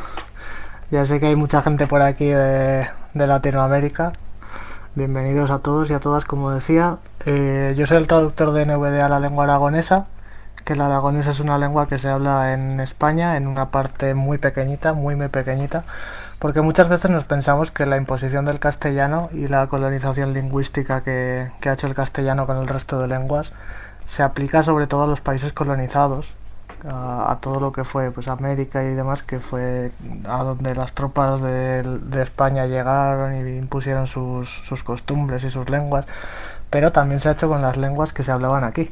Ya 0.91 1.05
sé 1.05 1.19
que 1.19 1.27
hay 1.27 1.35
mucha 1.35 1.61
gente 1.61 1.85
por 1.85 2.01
aquí 2.01 2.25
de, 2.25 2.87
Latinoamérica. 3.13 4.13
Bienvenidos 4.95 5.51
a 5.51 5.59
todos 5.59 5.89
y 5.91 5.93
a 5.93 5.99
todas, 5.99 6.25
como 6.25 6.51
decía. 6.51 6.97
Eh, 7.25 7.75
yo 7.77 7.85
soy 7.85 7.97
el 7.97 8.07
traductor 8.07 8.51
de 8.53 8.65
NVDA 8.65 9.05
a 9.05 9.09
la 9.09 9.19
lengua 9.19 9.43
aragonesa, 9.43 10.07
que 10.65 10.75
la 10.75 10.87
aragonesa 10.87 11.29
es 11.29 11.39
una 11.39 11.57
lengua 11.57 11.87
que 11.87 11.99
se 11.99 12.07
habla 12.07 12.53
en 12.53 12.79
España, 12.79 13.37
en 13.37 13.47
una 13.47 13.69
parte 13.69 14.13
muy 14.15 14.39
pequeñita, 14.39 14.93
muy 14.93 15.15
muy 15.15 15.27
pequeñita, 15.27 15.83
porque 16.39 16.61
muchas 16.61 16.89
veces 16.89 17.11
nos 17.11 17.25
pensamos 17.25 17.71
que 17.71 17.85
la 17.85 17.97
imposición 17.97 18.45
del 18.45 18.59
castellano 18.59 19.29
y 19.33 19.47
la 19.47 19.67
colonización 19.67 20.33
lingüística 20.33 21.01
que, 21.03 21.51
que 21.59 21.69
ha 21.69 21.73
hecho 21.73 21.87
el 21.87 21.95
castellano 21.95 22.47
con 22.47 22.57
el 22.57 22.67
resto 22.67 22.99
de 22.99 23.07
lenguas 23.07 23.51
se 24.07 24.23
aplica 24.23 24.63
sobre 24.63 24.87
todo 24.87 25.03
a 25.03 25.07
los 25.07 25.21
países 25.21 25.53
colonizados 25.53 26.33
a, 26.87 27.37
todo 27.41 27.59
lo 27.59 27.71
que 27.71 27.83
fue 27.83 28.11
pues 28.11 28.27
América 28.27 28.83
y 28.83 28.93
demás, 28.93 29.23
que 29.23 29.39
fue 29.39 29.91
a 30.27 30.43
donde 30.43 30.75
las 30.75 30.93
tropas 30.93 31.41
de, 31.41 31.83
España 32.21 32.65
llegaron 32.67 33.35
y 33.35 33.57
impusieron 33.57 34.07
sus, 34.07 34.61
sus, 34.65 34.83
costumbres 34.83 35.43
y 35.43 35.49
sus 35.49 35.69
lenguas, 35.69 36.05
pero 36.69 36.91
también 36.91 37.19
se 37.19 37.29
ha 37.29 37.33
hecho 37.33 37.49
con 37.49 37.61
las 37.61 37.77
lenguas 37.77 38.13
que 38.13 38.23
se 38.23 38.31
hablaban 38.31 38.63
aquí, 38.63 38.91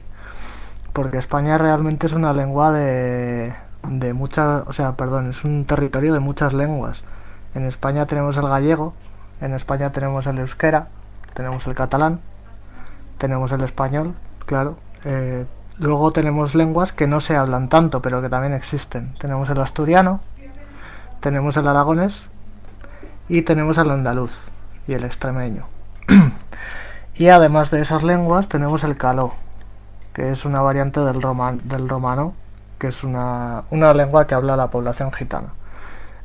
porque 0.93 1.17
España 1.17 1.57
realmente 1.57 2.07
es 2.07 2.13
una 2.13 2.33
lengua 2.33 2.71
de, 2.71 3.55
de 3.87 4.13
muchas, 4.13 4.63
o 4.67 4.73
sea, 4.73 4.93
perdón, 4.93 5.29
es 5.29 5.43
un 5.43 5.65
territorio 5.65 6.13
de 6.13 6.19
muchas 6.19 6.53
lenguas. 6.53 7.03
En 7.55 7.65
España 7.65 8.05
tenemos 8.05 8.37
el 8.37 8.47
gallego, 8.47 8.93
en 9.41 9.53
España 9.53 9.91
tenemos 9.91 10.25
el 10.27 10.39
euskera, 10.39 10.87
tenemos 11.33 11.65
el 11.67 11.75
catalán, 11.75 12.19
tenemos 13.17 13.51
el 13.51 13.61
español, 13.61 14.13
claro, 14.45 14.77
eh, 15.05 15.45
Luego 15.79 16.11
tenemos 16.11 16.55
lenguas 16.55 16.91
que 16.91 17.05
no 17.05 17.21
se 17.21 17.35
hablan 17.35 17.69
tanto, 17.69 18.01
pero 18.01 18.19
que 18.19 18.29
también 18.29 18.55
existen. 18.55 19.13
Tenemos 19.19 19.47
el 19.51 19.61
asturiano, 19.61 20.21
tenemos 21.19 21.55
el 21.55 21.67
aragonés 21.67 22.29
y 23.29 23.43
tenemos 23.43 23.77
el 23.77 23.91
andaluz 23.91 24.47
y 24.87 24.93
el 24.93 25.03
extremeño. 25.03 25.67
y 27.13 27.27
además 27.27 27.69
de 27.69 27.81
esas 27.81 28.01
lenguas 28.01 28.47
tenemos 28.47 28.83
el 28.83 28.97
caló, 28.97 29.35
que 30.13 30.31
es 30.31 30.45
una 30.45 30.61
variante 30.61 30.99
del, 31.01 31.19
del 31.65 31.89
romano, 31.89 32.33
que 32.79 32.87
es 32.87 33.03
una, 33.03 33.65
una 33.69 33.93
lengua 33.93 34.25
que 34.25 34.33
habla 34.33 34.55
la 34.55 34.71
población 34.71 35.11
gitana. 35.11 35.49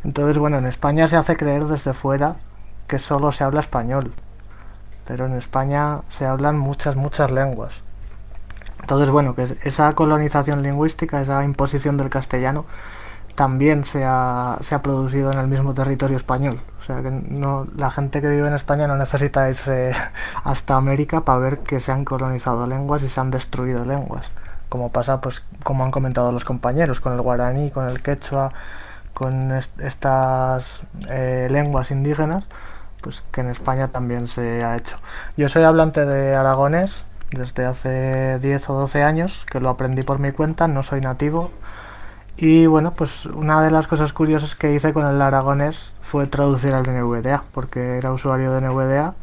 Entonces, 0.04 0.38
bueno, 0.38 0.58
en 0.58 0.66
España 0.66 1.06
se 1.08 1.16
hace 1.16 1.36
creer 1.36 1.64
desde 1.64 1.94
fuera 1.94 2.36
que 2.88 2.98
solo 2.98 3.32
se 3.32 3.44
habla 3.44 3.60
español, 3.60 4.12
pero 5.06 5.26
en 5.26 5.34
España 5.34 6.00
se 6.08 6.26
hablan 6.26 6.58
muchas, 6.58 6.96
muchas 6.96 7.30
lenguas. 7.30 7.82
Entonces, 8.80 9.10
bueno, 9.10 9.34
que 9.34 9.56
esa 9.62 9.92
colonización 9.92 10.62
lingüística, 10.62 11.22
esa 11.22 11.44
imposición 11.44 11.96
del 11.96 12.10
castellano, 12.10 12.64
también 13.34 13.84
se 13.84 14.04
ha, 14.04 14.58
se 14.60 14.74
ha 14.74 14.82
producido 14.82 15.32
en 15.32 15.38
el 15.38 15.48
mismo 15.48 15.72
territorio 15.72 16.16
español. 16.16 16.60
O 16.80 16.84
sea, 16.84 17.00
que 17.00 17.10
no, 17.10 17.66
la 17.76 17.90
gente 17.90 18.20
que 18.20 18.28
vive 18.28 18.46
en 18.46 18.54
España 18.54 18.86
no 18.86 18.96
necesita 18.96 19.48
irse 19.48 19.92
hasta 20.44 20.76
América 20.76 21.22
para 21.22 21.38
ver 21.38 21.58
que 21.60 21.80
se 21.80 21.92
han 21.92 22.04
colonizado 22.04 22.66
lenguas 22.66 23.02
y 23.02 23.08
se 23.08 23.20
han 23.20 23.30
destruido 23.30 23.84
lenguas. 23.84 24.26
Como 24.68 24.90
pasa, 24.90 25.20
pues, 25.20 25.42
como 25.62 25.84
han 25.84 25.90
comentado 25.90 26.32
los 26.32 26.44
compañeros, 26.44 27.00
con 27.00 27.12
el 27.12 27.20
guaraní, 27.20 27.70
con 27.70 27.88
el 27.88 28.02
quechua, 28.02 28.52
con 29.14 29.52
estas 29.52 30.82
eh, 31.08 31.48
lenguas 31.50 31.90
indígenas, 31.90 32.44
pues 33.00 33.22
que 33.32 33.40
en 33.42 33.50
España 33.50 33.88
también 33.88 34.28
se 34.28 34.64
ha 34.64 34.76
hecho. 34.76 34.98
Yo 35.36 35.48
soy 35.48 35.64
hablante 35.64 36.04
de 36.06 36.34
aragonés, 36.34 37.04
desde 37.30 37.64
hace 37.64 38.38
10 38.40 38.70
o 38.70 38.74
12 38.74 39.02
años, 39.02 39.46
que 39.50 39.60
lo 39.60 39.70
aprendí 39.70 40.02
por 40.02 40.18
mi 40.18 40.32
cuenta, 40.32 40.68
no 40.68 40.82
soy 40.82 41.00
nativo. 41.00 41.50
Y 42.36 42.66
bueno, 42.66 42.94
pues 42.94 43.26
una 43.26 43.62
de 43.62 43.70
las 43.70 43.86
cosas 43.86 44.12
curiosas 44.12 44.56
que 44.56 44.72
hice 44.72 44.92
con 44.92 45.06
el 45.06 45.20
aragonés 45.20 45.92
fue 46.02 46.26
traducir 46.26 46.72
al 46.72 46.84
NVDA, 46.84 47.44
porque 47.52 47.98
era 47.98 48.12
usuario 48.12 48.52
de 48.52 48.60
NVDA 48.62 49.14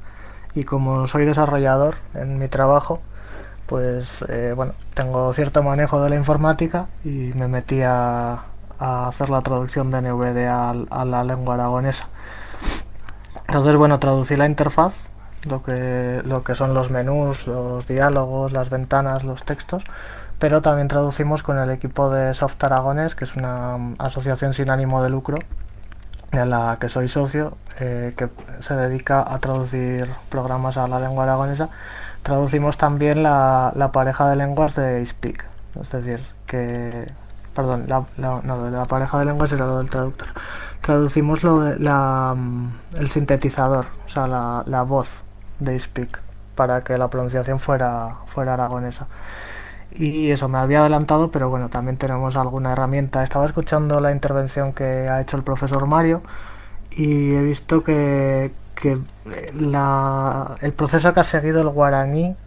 y 0.55 0.63
como 0.63 1.07
soy 1.07 1.25
desarrollador 1.25 1.95
en 2.13 2.37
mi 2.39 2.47
trabajo, 2.47 3.01
pues 3.65 4.25
eh, 4.29 4.53
bueno, 4.55 4.73
tengo 4.93 5.31
cierto 5.33 5.63
manejo 5.63 6.01
de 6.03 6.09
la 6.09 6.15
informática 6.15 6.87
y 7.03 7.31
me 7.35 7.47
metí 7.47 7.81
a, 7.83 8.43
hacer 8.79 9.29
la 9.29 9.41
traducción 9.41 9.91
de 9.91 10.01
NVDA 10.01 10.69
a 10.89 11.05
la 11.05 11.23
lengua 11.23 11.55
aragonesa. 11.55 12.07
Entonces, 13.47 13.75
bueno, 13.75 13.99
traducí 13.99 14.35
la 14.35 14.45
interfaz 14.45 15.09
lo 15.47 15.63
que, 15.63 16.21
lo 16.25 16.43
que 16.43 16.55
son 16.55 16.73
los 16.73 16.91
menús, 16.91 17.47
los 17.47 17.87
diálogos, 17.87 18.51
las 18.51 18.69
ventanas, 18.69 19.23
los 19.23 19.43
textos, 19.43 19.83
pero 20.37 20.61
también 20.61 20.87
traducimos 20.87 21.43
con 21.43 21.57
el 21.57 21.69
equipo 21.69 22.09
de 22.09 22.33
Soft 22.33 22.63
Aragones, 22.63 23.15
que 23.15 23.25
es 23.25 23.35
una 23.35 23.93
asociación 23.97 24.53
sin 24.53 24.69
ánimo 24.69 25.03
de 25.03 25.09
lucro, 25.09 25.37
en 26.31 26.49
la 26.49 26.77
que 26.79 26.89
soy 26.89 27.07
socio, 27.07 27.57
eh, 27.79 28.13
que 28.15 28.29
se 28.61 28.75
dedica 28.75 29.21
a 29.27 29.39
traducir 29.39 30.09
programas 30.29 30.77
a 30.77 30.87
la 30.87 30.99
lengua 30.99 31.23
aragonesa. 31.23 31.69
Traducimos 32.23 32.77
también 32.77 33.23
la, 33.23 33.71
la 33.75 33.91
pareja 33.91 34.29
de 34.29 34.35
lenguas 34.35 34.75
de 34.75 35.05
Speak, 35.05 35.45
es 35.81 35.89
decir, 35.89 36.21
que 36.45 37.11
perdón, 37.59 37.87
la, 37.89 38.85
pareja 38.85 39.19
de 39.19 39.25
lenguas 39.25 39.51
era 39.51 39.65
lo 39.65 39.79
del 39.79 39.89
traductor. 39.89 40.29
Traducimos 40.81 41.43
lo 41.43 41.59
de 41.59 41.77
la, 41.77 42.33
el 42.97 43.09
sintetizador, 43.09 43.87
o 44.05 44.09
sea, 44.09 44.27
la, 44.27 44.83
voz 44.83 45.23
de 45.59 45.77
Speak 45.77 46.21
para 46.55 46.85
que 46.85 46.97
la 46.97 47.09
pronunciación 47.09 47.59
fuera, 47.59 48.15
aragonesa. 48.37 49.07
Y 49.91 50.31
eso 50.31 50.47
me 50.47 50.57
había 50.57 50.79
adelantado, 50.79 51.31
pero 51.31 51.49
bueno, 51.49 51.67
también 51.67 51.97
tenemos 51.97 52.37
alguna 52.37 52.71
herramienta. 52.71 53.23
Estaba 53.23 53.45
escuchando 53.45 53.99
la 53.99 54.13
intervención 54.13 54.71
que 54.71 55.09
ha 55.09 55.19
hecho 55.19 55.35
el 55.35 55.43
profesor 55.43 55.85
Mario 55.85 56.21
y 56.91 57.33
he 57.33 57.43
visto 57.43 57.83
que, 57.83 58.53
la, 59.59 60.55
el 60.61 60.71
proceso 60.71 61.13
que 61.13 61.19
ha 61.19 61.23
seguido 61.25 61.59
el 61.59 61.67
guaraní 61.67 62.37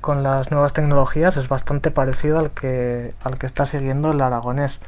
con 0.00 0.22
las 0.22 0.50
nuevas 0.50 0.72
tecnologías 0.72 1.36
es 1.36 1.48
bastante 1.48 1.90
parecido 1.90 2.38
al 2.38 2.50
que, 2.50 3.14
al 3.22 3.38
que 3.38 3.46
está 3.46 3.66
siguiendo 3.66 4.12
el 4.12 4.20
aragonés 4.20 4.80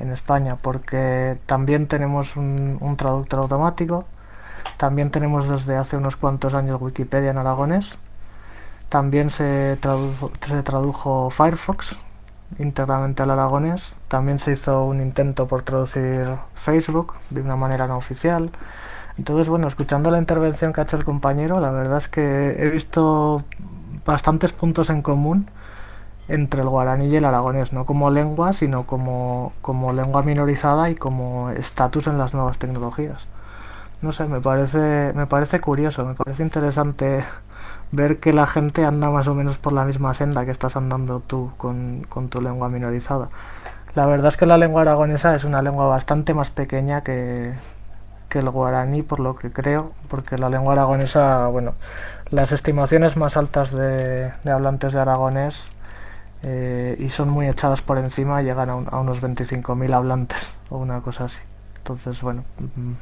en 0.00 0.10
España, 0.10 0.56
porque 0.60 1.38
también 1.46 1.86
tenemos 1.86 2.36
un, 2.36 2.94
traductor 2.96 3.40
automático, 3.40 4.04
también 4.76 5.10
tenemos 5.10 5.48
desde 5.48 5.76
hace 5.76 5.96
unos 5.96 6.16
cuantos 6.16 6.54
años 6.54 6.80
Wikipedia 6.80 7.30
en 7.30 7.38
aragonés. 7.38 7.96
También 8.88 9.30
se, 9.30 9.76
tradujo, 9.80 10.30
se 10.46 10.62
tradujo 10.62 11.30
Firefox 11.30 11.96
íntegramente 12.58 13.22
al 13.22 13.30
aragonés. 13.30 13.94
También 14.08 14.38
se 14.38 14.52
hizo 14.52 14.84
un 14.84 15.00
intento 15.00 15.46
por 15.46 15.62
traducir 15.62 16.26
Facebook 16.54 17.14
de 17.30 17.40
una 17.40 17.56
manera 17.56 17.86
no 17.86 17.96
oficial. 17.96 18.50
Entonces, 19.16 19.48
bueno, 19.48 19.68
escuchando 19.68 20.10
la 20.10 20.18
intervención 20.18 20.72
que 20.72 20.80
ha 20.80 20.84
hecho 20.84 20.96
el 20.96 21.04
compañero, 21.04 21.60
la 21.60 21.70
verdad 21.70 21.98
es 21.98 22.08
que 22.08 22.56
he 22.58 22.68
visto 22.70 23.44
bastantes 24.04 24.52
puntos 24.52 24.90
en 24.90 25.02
común 25.02 25.48
entre 26.28 26.62
el 26.62 26.68
guaraní 26.68 27.06
y 27.08 27.16
el 27.16 27.24
aragonés, 27.24 27.72
no 27.72 27.84
como 27.84 28.10
lengua, 28.10 28.52
sino 28.52 28.86
como, 28.86 29.52
como 29.60 29.92
lengua 29.92 30.22
minorizada 30.22 30.90
y 30.90 30.94
como 30.94 31.50
estatus 31.50 32.06
en 32.06 32.18
las 32.18 32.34
nuevas 32.34 32.58
tecnologías 32.58 33.26
no 34.04 34.12
sé, 34.12 34.26
me 34.26 34.40
parece, 34.40 35.12
me 35.14 35.26
parece 35.26 35.60
curioso, 35.60 36.04
me 36.04 36.14
parece 36.14 36.42
interesante 36.42 37.24
ver 37.92 38.20
que 38.20 38.32
la 38.32 38.46
gente 38.46 38.84
anda 38.84 39.10
más 39.10 39.26
o 39.28 39.34
menos 39.34 39.58
por 39.58 39.72
la 39.72 39.84
misma 39.84 40.14
senda 40.14 40.44
que 40.44 40.50
estás 40.50 40.76
andando 40.76 41.20
tú 41.20 41.52
con, 41.56 42.06
tu 42.28 42.40
lengua 42.40 42.68
minorizada. 42.68 43.30
La 43.94 44.06
verdad 44.06 44.28
es 44.28 44.36
que 44.36 44.46
la 44.46 44.58
lengua 44.58 44.82
aragonesa 44.82 45.34
es 45.34 45.44
una 45.44 45.62
lengua 45.62 45.86
bastante 45.86 46.34
más 46.34 46.50
pequeña 46.50 47.02
que, 47.02 47.54
que 48.28 48.40
el 48.40 48.50
guaraní, 48.50 49.02
por 49.02 49.20
lo 49.20 49.36
que 49.36 49.50
creo, 49.50 49.92
porque 50.08 50.36
la 50.36 50.50
lengua 50.50 50.74
aragonesa, 50.74 51.46
bueno, 51.46 51.74
las 52.30 52.52
estimaciones 52.52 53.16
más 53.16 53.36
altas 53.36 53.70
de, 53.72 54.32
hablantes 54.44 54.92
de 54.92 55.00
aragonés 55.00 55.68
eh, 56.42 56.96
y 56.98 57.10
son 57.10 57.30
muy 57.30 57.48
echadas 57.48 57.82
por 57.82 57.98
encima, 57.98 58.42
llegan 58.42 58.70
a, 58.70 58.72
a 58.72 59.00
unos 59.00 59.22
25.000 59.22 59.94
hablantes 59.94 60.54
o 60.70 60.78
una 60.78 61.00
cosa 61.00 61.24
así. 61.24 61.40
Entonces, 61.78 62.20
bueno, 62.22 62.44
mm, 62.76 62.92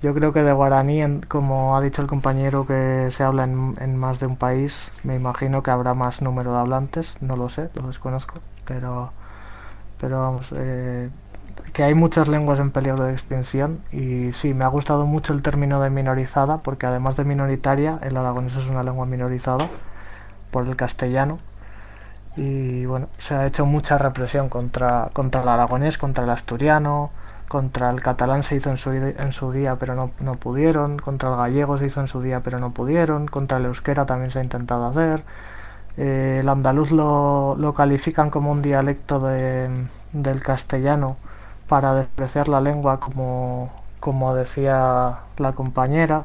yo 0.00 0.14
creo 0.14 0.32
que 0.32 0.42
de 0.42 0.52
guaraní, 0.52 1.20
como 1.26 1.76
ha 1.76 1.80
dicho 1.80 2.02
el 2.02 2.08
compañero 2.08 2.66
que 2.66 3.08
se 3.10 3.24
habla 3.24 3.44
en, 3.44 3.96
más 3.96 4.20
de 4.20 4.26
un 4.26 4.36
país, 4.36 4.92
me 5.02 5.16
imagino 5.16 5.62
que 5.62 5.72
habrá 5.72 5.92
más 5.94 6.22
número 6.22 6.52
de 6.52 6.58
hablantes, 6.58 7.16
no 7.20 7.36
lo 7.36 7.48
sé, 7.48 7.68
lo 7.74 7.82
desconozco, 7.88 8.34
pero, 8.64 9.12
pero 10.00 10.20
vamos, 10.20 10.50
eh, 10.54 11.10
que 11.72 11.82
hay 11.82 11.94
muchas 11.94 12.28
lenguas 12.28 12.60
en 12.60 12.70
peligro 12.70 13.04
de 13.04 13.12
extinción 13.12 13.80
y 13.92 14.32
sí, 14.32 14.54
me 14.54 14.64
ha 14.64 14.68
gustado 14.68 15.06
mucho 15.06 15.32
el 15.32 15.42
término 15.42 15.80
de 15.80 15.90
minorizada, 15.90 16.58
porque 16.58 16.86
además 16.86 17.16
de 17.16 17.24
minoritaria, 17.24 17.98
el 18.02 18.16
aragonés 18.16 18.56
es 18.56 18.68
una 18.68 18.82
lengua 18.82 19.06
minorizada 19.06 19.66
por 20.50 20.66
el 20.66 20.76
castellano. 20.76 21.38
Y 22.36 22.86
bueno, 22.86 23.08
se 23.18 23.34
ha 23.34 23.46
hecho 23.46 23.66
mucha 23.66 23.98
represión 23.98 24.48
contra, 24.48 25.10
contra 25.12 25.42
el 25.42 25.48
aragonés, 25.48 25.98
contra 25.98 26.24
el 26.24 26.30
asturiano, 26.30 27.10
contra 27.48 27.90
el 27.90 28.00
catalán 28.02 28.42
se 28.42 28.56
hizo 28.56 28.70
en 28.70 28.76
su, 28.76 28.92
en 28.92 29.32
su 29.32 29.50
día 29.52 29.76
pero 29.76 29.94
no, 29.94 30.12
no, 30.20 30.34
pudieron, 30.34 30.98
contra 30.98 31.30
el 31.30 31.36
gallego 31.36 31.78
se 31.78 31.86
hizo 31.86 32.00
en 32.00 32.08
su 32.08 32.20
día 32.20 32.40
pero 32.42 32.58
no 32.60 32.72
pudieron, 32.72 33.26
contra 33.26 33.58
el 33.58 33.64
euskera 33.64 34.06
también 34.06 34.30
se 34.30 34.38
ha 34.38 34.42
intentado 34.44 34.86
hacer, 34.86 35.24
eh, 35.96 36.38
el 36.40 36.48
andaluz 36.48 36.92
lo, 36.92 37.56
lo, 37.58 37.74
califican 37.74 38.30
como 38.30 38.52
un 38.52 38.62
dialecto 38.62 39.18
de, 39.20 39.68
del 40.12 40.42
castellano 40.42 41.16
para 41.68 41.94
despreciar 41.94 42.48
la 42.48 42.60
lengua 42.60 43.00
como, 43.00 43.70
como 44.00 44.34
decía 44.34 45.20
la 45.38 45.52
compañera. 45.52 46.24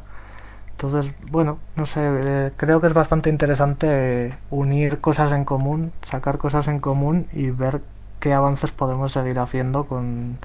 Entonces, 0.72 1.14
bueno, 1.32 1.60
no 1.76 1.86
sé, 1.86 2.02
eh, 2.04 2.52
creo 2.58 2.82
que 2.82 2.88
es 2.88 2.94
bastante 2.94 3.30
interesante 3.30 4.38
unir 4.50 5.00
cosas 5.02 5.32
en 5.32 5.46
común, 5.46 5.94
sacar 6.02 6.38
cosas 6.38 6.68
en 6.68 6.80
común 6.80 7.28
y 7.34 7.52
ver 7.52 7.82
qué 8.20 8.34
avances 8.34 8.72
podemos 8.72 9.12
seguir 9.14 9.40
haciendo 9.40 9.86
con, 9.86 10.40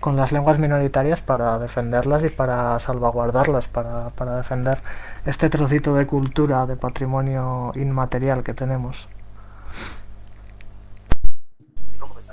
con 0.00 0.16
las 0.16 0.32
lenguas 0.32 0.58
minoritarias 0.58 1.20
para 1.20 1.58
defenderlas 1.58 2.24
y 2.24 2.28
para 2.30 2.78
salvaguardarlas, 2.80 3.68
para, 3.68 4.10
para 4.10 4.36
defender 4.36 4.80
este 5.26 5.50
trocito 5.50 5.94
de 5.94 6.06
cultura, 6.06 6.66
de 6.66 6.76
patrimonio 6.76 7.72
inmaterial 7.74 8.42
que 8.42 8.54
tenemos. 8.54 9.08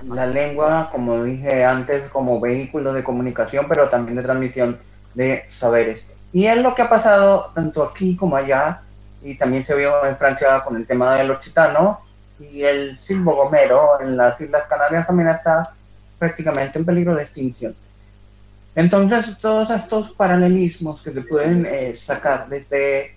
La 0.07 0.25
lengua, 0.25 0.89
como 0.91 1.23
dije 1.23 1.63
antes, 1.63 2.09
como 2.09 2.39
vehículo 2.39 2.93
de 2.93 3.03
comunicación, 3.03 3.65
pero 3.67 3.89
también 3.89 4.17
de 4.17 4.23
transmisión 4.23 4.79
de 5.13 5.45
saberes. 5.49 6.03
Y 6.33 6.45
es 6.45 6.57
lo 6.57 6.73
que 6.73 6.81
ha 6.81 6.89
pasado 6.89 7.51
tanto 7.53 7.83
aquí 7.83 8.15
como 8.15 8.35
allá, 8.35 8.81
y 9.23 9.35
también 9.35 9.65
se 9.65 9.75
vio 9.75 10.05
en 10.05 10.17
Francia 10.17 10.63
con 10.63 10.75
el 10.75 10.87
tema 10.87 11.15
del 11.15 11.31
occitano, 11.31 12.01
y 12.39 12.63
el 12.63 12.97
silbo 12.99 13.35
gomero 13.35 14.01
en 14.01 14.17
las 14.17 14.39
Islas 14.41 14.67
Canarias 14.67 15.05
también 15.05 15.29
está 15.29 15.73
prácticamente 16.17 16.79
en 16.79 16.85
peligro 16.85 17.15
de 17.15 17.23
extinción. 17.23 17.75
Entonces, 18.73 19.37
todos 19.39 19.69
estos 19.69 20.11
paralelismos 20.11 21.01
que 21.01 21.11
se 21.11 21.21
pueden 21.21 21.65
eh, 21.65 21.93
sacar 21.95 22.47
desde 22.47 23.15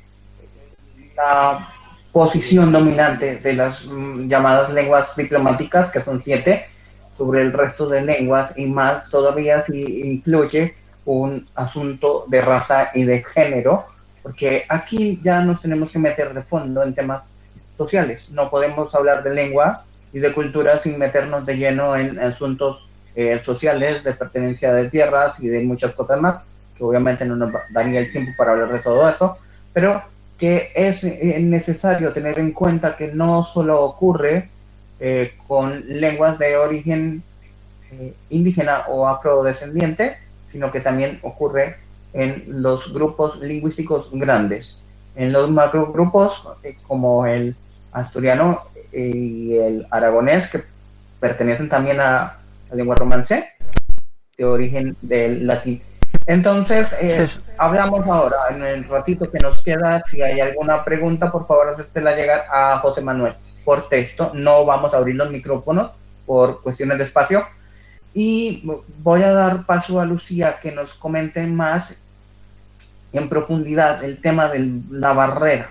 la 1.16 1.68
posición 2.12 2.72
dominante 2.72 3.36
de 3.36 3.52
las 3.54 3.86
mm, 3.86 4.26
llamadas 4.26 4.70
lenguas 4.70 5.14
diplomáticas, 5.16 5.90
que 5.90 6.00
son 6.00 6.22
siete, 6.22 6.66
sobre 7.16 7.42
el 7.42 7.52
resto 7.52 7.88
de 7.88 8.02
lenguas 8.02 8.52
y 8.56 8.66
más 8.66 9.08
todavía 9.10 9.62
si 9.64 10.12
incluye 10.12 10.74
un 11.04 11.46
asunto 11.54 12.24
de 12.28 12.40
raza 12.40 12.90
y 12.94 13.04
de 13.04 13.22
género, 13.22 13.86
porque 14.22 14.64
aquí 14.68 15.20
ya 15.22 15.42
nos 15.42 15.60
tenemos 15.60 15.90
que 15.90 15.98
meter 15.98 16.32
de 16.32 16.42
fondo 16.42 16.82
en 16.82 16.94
temas 16.94 17.22
sociales. 17.76 18.30
No 18.30 18.50
podemos 18.50 18.94
hablar 18.94 19.22
de 19.22 19.34
lengua 19.34 19.84
y 20.12 20.18
de 20.18 20.32
cultura 20.32 20.78
sin 20.78 20.98
meternos 20.98 21.44
de 21.44 21.56
lleno 21.56 21.96
en 21.96 22.18
asuntos 22.18 22.88
eh, 23.16 23.40
sociales, 23.44 24.02
de 24.02 24.12
pertenencia 24.12 24.72
de 24.72 24.88
tierras 24.88 25.38
y 25.40 25.48
de 25.48 25.62
muchas 25.62 25.92
cosas 25.92 26.20
más, 26.20 26.42
que 26.76 26.84
obviamente 26.84 27.24
no 27.24 27.36
nos 27.36 27.52
daría 27.70 28.00
el 28.00 28.10
tiempo 28.10 28.32
para 28.36 28.52
hablar 28.52 28.72
de 28.72 28.80
todo 28.80 29.08
eso, 29.08 29.36
pero 29.72 30.02
que 30.38 30.68
es 30.74 31.04
eh, 31.04 31.38
necesario 31.40 32.12
tener 32.12 32.38
en 32.38 32.52
cuenta 32.52 32.96
que 32.96 33.08
no 33.08 33.44
solo 33.52 33.82
ocurre 33.82 34.48
eh, 35.06 35.34
con 35.46 35.82
lenguas 35.86 36.38
de 36.38 36.56
origen 36.56 37.22
indígena 38.30 38.84
o 38.88 39.06
afrodescendiente, 39.06 40.16
sino 40.50 40.72
que 40.72 40.80
también 40.80 41.18
ocurre 41.20 41.76
en 42.14 42.44
los 42.48 42.90
grupos 42.90 43.38
lingüísticos 43.40 44.08
grandes. 44.12 44.82
En 45.14 45.30
los 45.30 45.50
macrogrupos 45.50 46.42
como 46.86 47.26
el 47.26 47.54
asturiano 47.92 48.62
y 48.94 49.58
el 49.58 49.86
aragonés, 49.90 50.48
que 50.48 50.64
pertenecen 51.20 51.68
también 51.68 52.00
a 52.00 52.38
lengua 52.72 52.96
romance, 52.96 53.46
de 54.38 54.44
origen 54.46 54.96
del 55.02 55.46
latín. 55.46 55.82
Entonces, 56.24 56.88
eh, 56.98 57.28
hablamos 57.58 58.06
ahora, 58.06 58.36
en 58.52 58.62
el 58.62 58.84
ratito 58.88 59.30
que 59.30 59.38
nos 59.38 59.62
queda, 59.62 60.02
si 60.10 60.22
hay 60.22 60.40
alguna 60.40 60.82
pregunta, 60.82 61.30
por 61.30 61.46
favor, 61.46 61.86
la 61.92 62.16
llegar 62.16 62.46
a 62.50 62.78
José 62.78 63.02
Manuel 63.02 63.34
por 63.64 63.88
texto. 63.88 64.32
No 64.34 64.64
vamos 64.64 64.92
a 64.92 64.98
abrir 64.98 65.16
los 65.16 65.30
micrófonos 65.30 65.92
por 66.26 66.62
cuestiones 66.62 66.98
de 66.98 67.04
espacio. 67.04 67.46
Y 68.12 68.68
voy 69.02 69.22
a 69.22 69.32
dar 69.32 69.66
paso 69.66 70.00
a 70.00 70.04
Lucía 70.04 70.58
que 70.60 70.70
nos 70.70 70.94
comente 70.94 71.44
más 71.46 71.98
en 73.12 73.28
profundidad 73.28 74.04
el 74.04 74.20
tema 74.20 74.48
de 74.48 74.80
la 74.90 75.12
barrera. 75.12 75.70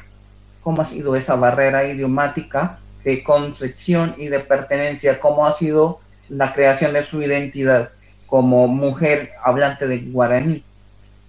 ¿Cómo 0.62 0.82
ha 0.82 0.86
sido 0.86 1.16
esa 1.16 1.36
barrera 1.36 1.86
idiomática 1.86 2.80
de 3.04 3.24
concepción 3.24 4.16
y 4.18 4.28
de 4.28 4.40
pertenencia? 4.40 5.20
¿Cómo 5.20 5.46
ha 5.46 5.54
sido 5.54 6.00
la 6.30 6.54
creación 6.54 6.94
de 6.94 7.06
su 7.06 7.22
identidad 7.22 7.92
como 8.26 8.68
mujer 8.68 9.32
hablante 9.44 9.88
de 9.88 10.00
guaraní, 10.00 10.64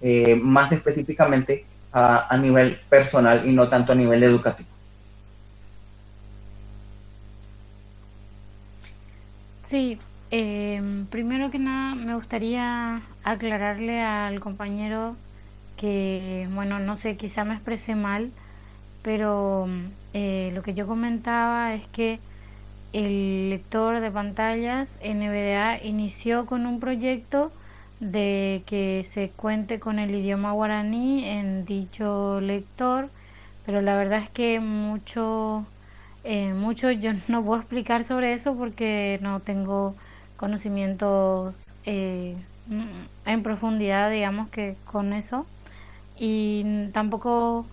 eh, 0.01 0.35
más 0.41 0.71
específicamente 0.71 1.65
a, 1.93 2.35
nivel 2.37 2.79
personal 2.89 3.47
y 3.47 3.53
no 3.53 3.69
tanto 3.69 3.93
a 3.93 3.95
nivel 3.95 4.21
educativo. 4.23 4.67
Sí, 9.69 9.99
em, 10.29 11.07
primero 11.09 11.49
que 11.51 11.57
nada 11.59 11.95
me 11.95 12.15
gustaría 12.15 13.17
aclararle 13.23 14.01
al 14.01 14.39
compañero 14.39 15.19
que, 15.75 16.47
bueno, 16.51 16.79
no 16.79 16.95
sé, 16.97 17.17
quizá 17.17 17.45
me 17.45 17.55
expresé 17.55 17.95
mal, 17.95 18.35
pero 19.01 19.67
eh, 20.13 20.51
lo 20.53 20.63
que 20.63 20.73
yo 20.75 20.87
comentaba 20.87 21.73
es 21.75 21.87
que 21.89 22.23
el 22.93 23.49
lector 23.51 24.01
de 24.01 24.11
pantallas 24.11 24.97
NVDA 25.01 25.83
inició 25.83 26.45
con 26.47 26.65
un 26.67 26.79
proyecto 26.79 27.55
de 27.99 28.63
que 28.67 29.03
se 29.05 29.35
cuente 29.35 29.79
con 29.79 29.99
el 29.99 30.15
idioma 30.15 30.53
guaraní 30.53 31.25
en 31.25 31.65
dicho 31.65 32.41
lector, 32.41 33.13
pero 33.63 33.81
la 33.81 33.97
verdad 33.97 34.21
es 34.23 34.31
que 34.31 34.59
mucho, 34.59 35.74
eh, 36.25 36.53
mucho 36.53 36.91
yo 36.91 37.11
no 37.27 37.43
puedo 37.43 37.61
explicar 37.61 38.03
sobre 38.03 38.33
eso 38.33 38.55
porque 38.55 39.19
no 39.21 39.39
tengo 39.41 39.95
conocimiento 40.37 41.53
eh, 41.85 42.35
en 43.25 43.43
profundidad, 43.43 44.09
digamos 44.09 44.49
que 44.49 44.75
con 44.85 45.13
eso, 45.13 45.45
y 46.17 46.87
tampoco 46.93 47.65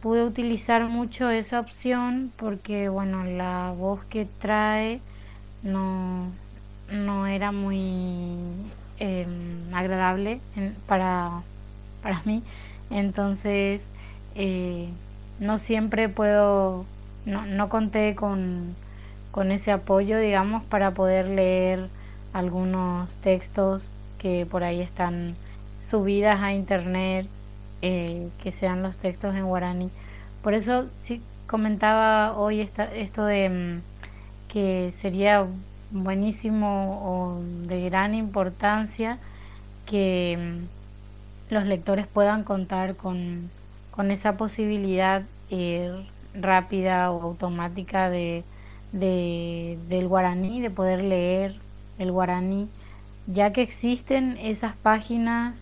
pude 0.00 0.24
utilizar 0.24 0.84
mucho 0.88 1.28
esa 1.30 1.58
opción 1.60 2.32
porque 2.36 2.88
bueno 2.88 3.24
la 3.24 3.74
voz 3.76 4.04
que 4.04 4.26
trae 4.40 5.00
no, 5.64 6.30
no 6.92 7.26
era 7.26 7.50
muy 7.52 8.36
em, 9.00 9.74
agradable 9.74 10.40
para, 10.86 11.42
para 12.02 12.22
mí. 12.24 12.42
Entonces 12.90 13.82
eh, 14.36 14.88
no 15.40 15.58
siempre 15.58 16.08
puedo 16.08 16.86
no, 17.28 17.46
no 17.46 17.68
conté 17.68 18.14
con, 18.14 18.74
con 19.30 19.52
ese 19.52 19.70
apoyo 19.70 20.18
digamos 20.18 20.62
para 20.64 20.92
poder 20.92 21.26
leer 21.26 21.88
algunos 22.32 23.12
textos 23.22 23.82
que 24.18 24.46
por 24.50 24.64
ahí 24.64 24.80
están 24.80 25.36
subidas 25.90 26.40
a 26.40 26.52
internet 26.52 27.26
eh, 27.82 28.28
que 28.42 28.50
sean 28.50 28.82
los 28.82 28.96
textos 28.96 29.34
en 29.34 29.46
guaraní. 29.46 29.90
Por 30.42 30.54
eso 30.54 30.86
sí 31.02 31.22
comentaba 31.46 32.36
hoy 32.36 32.60
esto 32.60 33.24
de 33.24 33.48
mm, 33.48 33.82
que 34.48 34.92
sería 34.92 35.46
buenísimo 35.90 37.00
o 37.02 37.40
de 37.66 37.82
gran 37.88 38.14
importancia 38.14 39.18
que 39.86 40.36
mm, 40.38 41.54
los 41.54 41.64
lectores 41.64 42.06
puedan 42.06 42.44
contar 42.44 42.96
con, 42.96 43.50
con 43.90 44.10
esa 44.10 44.36
posibilidad 44.36 45.22
eh, 45.50 46.04
rápida 46.34 47.10
o 47.10 47.22
automática 47.22 48.10
de, 48.10 48.44
de, 48.92 49.78
del 49.88 50.08
guaraní, 50.08 50.60
de 50.60 50.70
poder 50.70 51.02
leer 51.02 51.56
el 51.98 52.12
guaraní, 52.12 52.68
ya 53.26 53.52
que 53.52 53.62
existen 53.62 54.38
esas 54.40 54.76
páginas 54.76 55.56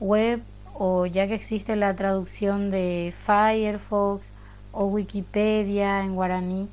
web 0.00 0.42
o 0.74 1.06
ya 1.06 1.26
que 1.26 1.34
existe 1.34 1.74
la 1.76 1.96
traducción 1.96 2.70
de 2.70 3.12
Firefox 3.26 4.26
o 4.72 4.84
Wikipedia 4.86 6.02
en 6.04 6.14
guaraní, 6.14 6.68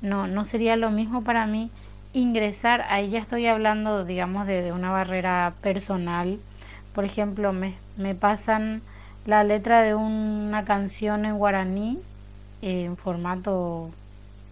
no, 0.00 0.26
no 0.26 0.44
sería 0.44 0.76
lo 0.76 0.90
mismo 0.90 1.22
para 1.22 1.46
mí 1.46 1.70
ingresar, 2.12 2.82
ahí 2.88 3.10
ya 3.10 3.18
estoy 3.18 3.46
hablando, 3.46 4.04
digamos, 4.04 4.46
de, 4.46 4.72
una 4.72 4.90
barrera 4.90 5.54
personal. 5.60 6.38
Por 6.94 7.04
ejemplo, 7.04 7.52
me, 7.52 7.74
me, 7.96 8.14
pasan 8.14 8.82
la 9.26 9.44
letra 9.44 9.82
de 9.82 9.94
una 9.94 10.64
canción 10.64 11.24
en 11.24 11.38
guaraní 11.38 11.98
en 12.62 12.96
formato 12.96 13.90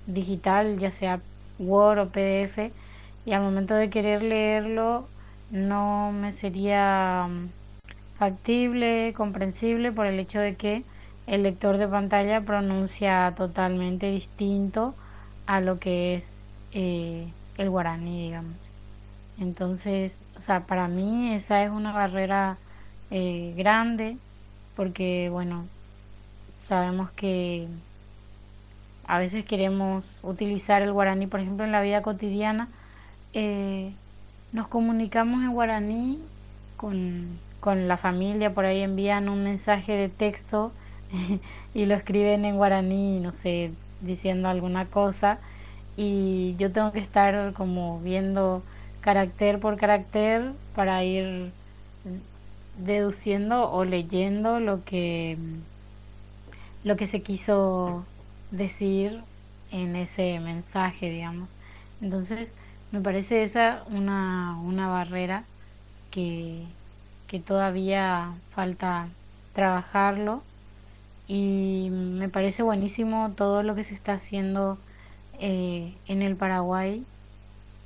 digital, 0.07 0.79
ya 0.79 0.91
sea 0.91 1.21
Word 1.59 1.99
o 2.01 2.09
PDF, 2.11 2.73
y 3.27 3.33
al 3.33 3.43
momento 3.43 3.75
de 3.75 3.91
querer 3.91 4.23
leerlo 4.23 5.09
no 5.51 6.13
me 6.13 6.33
sería 6.33 7.27
mm, 7.29 7.49
factible, 8.19 9.15
comprensible 9.17 9.93
por 9.93 10.07
el 10.07 10.19
hecho 10.21 10.41
de 10.41 10.57
que 10.57 10.85
el 11.27 11.43
lector 11.43 11.79
de 11.79 11.89
pantalla 11.89 12.41
pronuncia 12.43 13.35
totalmente 13.37 14.11
distinto 14.11 14.95
a 15.47 15.61
lo 15.61 15.79
que 15.79 16.17
es 16.17 16.43
eh, 16.73 17.29
el 17.59 17.71
guaraní, 17.71 18.23
digamos. 18.25 18.57
Entonces, 19.39 20.23
o 20.37 20.41
sea, 20.41 20.67
para 20.67 20.89
mí 20.89 21.33
esa 21.35 21.63
es 21.65 21.71
una 21.71 21.93
barrera 21.93 22.59
eh, 23.11 23.55
grande 23.57 24.17
porque, 24.77 25.29
bueno, 25.31 25.67
sabemos 26.67 27.11
que 27.13 27.69
a 29.09 29.19
veces 29.19 29.45
queremos 29.47 30.05
utilizar 30.23 30.83
el 30.83 30.93
guaraní, 30.93 31.27
por 31.27 31.41
ejemplo, 31.41 31.65
en 31.65 31.73
la 31.73 31.81
vida 31.81 32.03
cotidiana, 32.03 32.69
eh, 33.33 33.91
nos 34.53 34.69
comunicamos 34.69 35.43
en 35.43 35.53
guaraní 35.53 36.19
con, 36.77 37.39
con, 37.61 37.89
la 37.89 37.97
familia, 37.97 38.53
por 38.53 38.67
ahí 38.67 38.83
envían 38.83 39.31
un 39.31 39.45
mensaje 39.45 39.93
de 39.93 40.11
texto 40.11 40.73
y 41.75 41.87
lo 41.87 41.95
escriben 41.95 42.45
en 42.45 42.57
guaraní, 42.57 43.19
no 43.21 43.33
sé, 43.33 43.73
diciendo 44.03 44.49
alguna 44.49 44.85
cosa 44.85 45.39
y 45.97 46.55
yo 46.59 46.71
tengo 46.71 46.93
que 46.93 47.01
estar 47.01 47.55
como 47.55 48.01
viendo 48.01 48.63
carácter 49.01 49.59
por 49.59 49.79
carácter 49.79 50.53
para 50.75 51.03
ir 51.03 51.51
deduciendo 52.77 53.73
o 53.73 53.85
leyendo 53.85 54.61
lo 54.61 54.85
que 54.85 55.39
lo 56.85 56.97
que 56.97 57.07
se 57.09 57.23
quiso 57.23 58.05
decir 58.51 59.21
en 59.71 59.97
ese 59.97 60.39
mensaje 60.41 61.11
digamos 61.11 61.49
entonces 62.01 62.51
me 62.93 63.01
parece 63.01 63.43
esa 63.43 63.85
una, 63.91 64.59
una 64.63 64.89
barrera 64.89 65.45
que, 66.11 66.65
que 67.27 67.41
todavía 67.41 68.33
falta 68.55 69.09
trabajarlo 69.53 70.43
y 71.27 71.89
me 71.91 72.29
parece 72.31 72.63
buenísimo 72.63 73.33
todo 73.37 73.63
lo 73.63 73.75
que 73.75 73.85
se 73.85 73.95
está 73.95 74.15
haciendo 74.15 74.79
eh, 75.41 75.95
en 76.07 76.23
el 76.23 76.37
Paraguay 76.37 77.05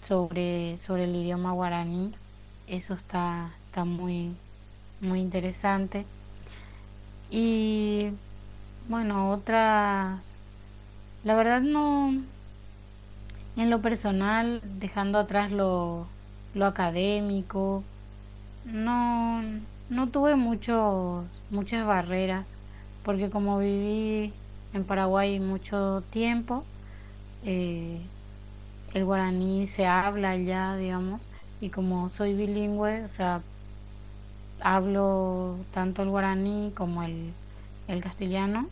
sobre, 0.06 0.78
sobre 0.86 1.04
el 1.04 1.16
idioma 1.16 1.52
guaraní. 1.52 2.14
Eso 2.66 2.94
está, 2.94 3.50
está 3.66 3.84
muy, 3.84 4.36
muy 5.00 5.20
interesante. 5.20 6.06
Y 7.30 8.10
bueno, 8.88 9.30
otra, 9.30 10.22
la 11.24 11.34
verdad 11.34 11.60
no, 11.60 12.12
en 13.56 13.70
lo 13.70 13.80
personal, 13.82 14.60
dejando 14.80 15.18
atrás 15.18 15.50
lo, 15.52 16.06
lo 16.54 16.66
académico, 16.66 17.82
no, 18.64 19.42
no 19.90 20.08
tuve 20.08 20.36
muchos, 20.36 21.24
muchas 21.50 21.86
barreras, 21.86 22.46
porque 23.04 23.30
como 23.30 23.58
viví 23.58 24.32
en 24.74 24.84
Paraguay 24.84 25.40
mucho 25.40 26.02
tiempo, 26.10 26.64
eh, 27.44 28.00
el 28.94 29.04
guaraní 29.04 29.66
se 29.68 29.86
habla 29.86 30.36
ya, 30.36 30.76
digamos, 30.76 31.20
y 31.60 31.70
como 31.70 32.10
soy 32.10 32.34
bilingüe, 32.34 33.04
o 33.04 33.10
sea, 33.10 33.42
hablo 34.60 35.56
tanto 35.72 36.02
el 36.02 36.10
guaraní 36.10 36.72
como 36.76 37.02
el, 37.02 37.32
el 37.88 38.02
castellano, 38.02 38.66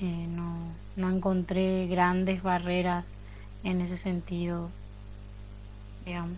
eh, 0.00 0.26
no, 0.28 0.56
no 0.98 1.08
encontré 1.10 1.86
grandes 1.86 2.42
barreras 2.42 3.06
en 3.64 3.80
ese 3.80 3.96
sentido, 3.96 4.68
digamos. 6.04 6.36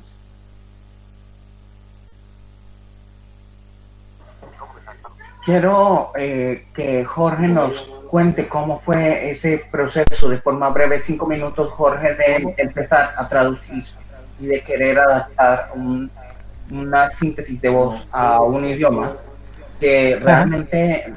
Quiero 5.44 6.12
eh, 6.16 6.66
que 6.74 7.04
Jorge 7.04 7.48
nos 7.48 7.72
cuente 8.10 8.46
cómo 8.46 8.80
fue 8.80 9.30
ese 9.30 9.64
proceso 9.70 10.28
de 10.28 10.38
forma 10.38 10.68
breve, 10.68 11.00
cinco 11.00 11.26
minutos, 11.26 11.72
Jorge, 11.72 12.14
de 12.14 12.54
empezar 12.58 13.14
a 13.16 13.26
traducir 13.26 13.84
y 14.38 14.46
de 14.46 14.62
querer 14.62 14.98
adaptar 14.98 15.70
una 16.70 17.10
síntesis 17.12 17.60
de 17.60 17.68
voz 17.70 18.06
a 18.12 18.42
un 18.42 18.64
idioma 18.64 19.16
que 19.80 20.16
realmente 20.20 21.14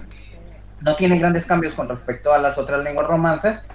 no 0.84 0.96
tiene 0.96 1.18
grandes 1.18 1.46
cambios 1.46 1.74
con 1.74 1.88
respecto 1.88 2.34
a 2.34 2.38
las 2.38 2.58
otras 2.58 2.84
lenguas 2.84 3.08
romances, 3.08 3.66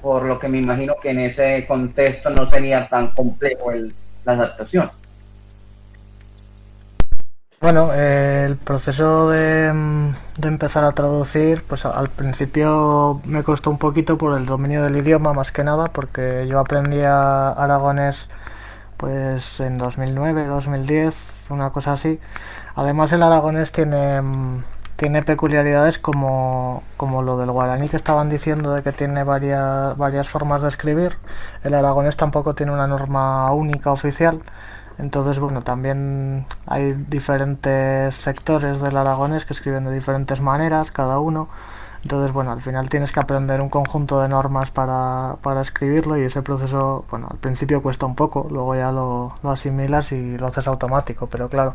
por 0.00 0.24
lo 0.24 0.38
que 0.38 0.48
me 0.48 0.58
imagino 0.58 0.94
que 1.00 1.10
en 1.10 1.20
ese 1.20 1.66
contexto 1.66 2.30
no 2.30 2.48
sería 2.48 2.88
tan 2.88 3.08
complejo 3.08 3.70
el, 3.70 3.94
la 4.24 4.32
adaptación. 4.32 4.90
Bueno, 7.60 7.92
el 7.94 8.56
proceso 8.56 9.30
de, 9.30 9.72
mm, 9.72 10.10
de, 10.38 10.48
empezar 10.48 10.84
a 10.84 10.92
traducir, 10.92 11.62
pues 11.66 11.84
al 11.86 12.10
principio 12.10 13.20
me 13.24 13.42
costó 13.42 13.70
un 13.70 13.78
poquito 13.78 14.18
por 14.18 14.38
el 14.38 14.44
dominio 14.46 14.82
del 14.82 14.96
idioma 14.96 15.32
más 15.32 15.52
que 15.52 15.64
nada, 15.64 15.88
porque 15.88 16.46
yo 16.48 16.60
aprendí 16.60 17.00
aragonés 17.00 18.28
pues 18.96 19.60
en 19.60 19.78
2009, 19.78 20.46
2010, 20.46 21.46
una 21.50 21.70
cosa 21.70 21.94
así. 21.94 22.18
Además 22.74 23.12
el 23.12 23.22
aragonés 23.22 23.72
tiene, 23.72 24.20
mm, 24.20 24.62
tiene 24.96 25.22
peculiaridades 25.22 25.98
como, 25.98 26.82
como 26.96 27.22
lo 27.22 27.36
del 27.36 27.50
guaraní 27.50 27.88
que 27.88 27.96
estaban 27.96 28.30
diciendo 28.30 28.72
de 28.72 28.82
que 28.82 28.92
tiene 28.92 29.24
varias, 29.24 29.96
varias 29.96 30.28
formas 30.28 30.62
de 30.62 30.68
escribir. 30.68 31.18
El 31.64 31.74
aragonés 31.74 32.16
tampoco 32.16 32.54
tiene 32.54 32.72
una 32.72 32.86
norma 32.86 33.52
única 33.52 33.92
oficial 33.92 34.42
entonces, 34.98 35.38
bueno, 35.38 35.62
también 35.62 36.46
hay 36.66 36.92
diferentes 37.08 38.14
sectores 38.14 38.80
del 38.80 38.96
aragonés 38.96 39.44
que 39.44 39.52
escriben 39.52 39.84
de 39.84 39.92
diferentes 39.92 40.40
maneras, 40.40 40.90
cada 40.90 41.18
uno. 41.18 41.48
Entonces, 42.02 42.32
bueno, 42.32 42.52
al 42.52 42.60
final 42.62 42.88
tienes 42.88 43.12
que 43.12 43.20
aprender 43.20 43.60
un 43.60 43.68
conjunto 43.68 44.20
de 44.22 44.28
normas 44.28 44.70
para, 44.70 45.36
para 45.42 45.60
escribirlo 45.60 46.16
y 46.16 46.22
ese 46.22 46.40
proceso, 46.40 47.04
bueno, 47.10 47.28
al 47.30 47.38
principio 47.38 47.82
cuesta 47.82 48.06
un 48.06 48.14
poco, 48.14 48.46
luego 48.48 48.76
ya 48.76 48.92
lo, 48.92 49.34
lo, 49.42 49.50
asimilas 49.50 50.12
y 50.12 50.38
lo 50.38 50.46
haces 50.46 50.68
automático, 50.68 51.26
pero 51.26 51.48
claro, 51.48 51.74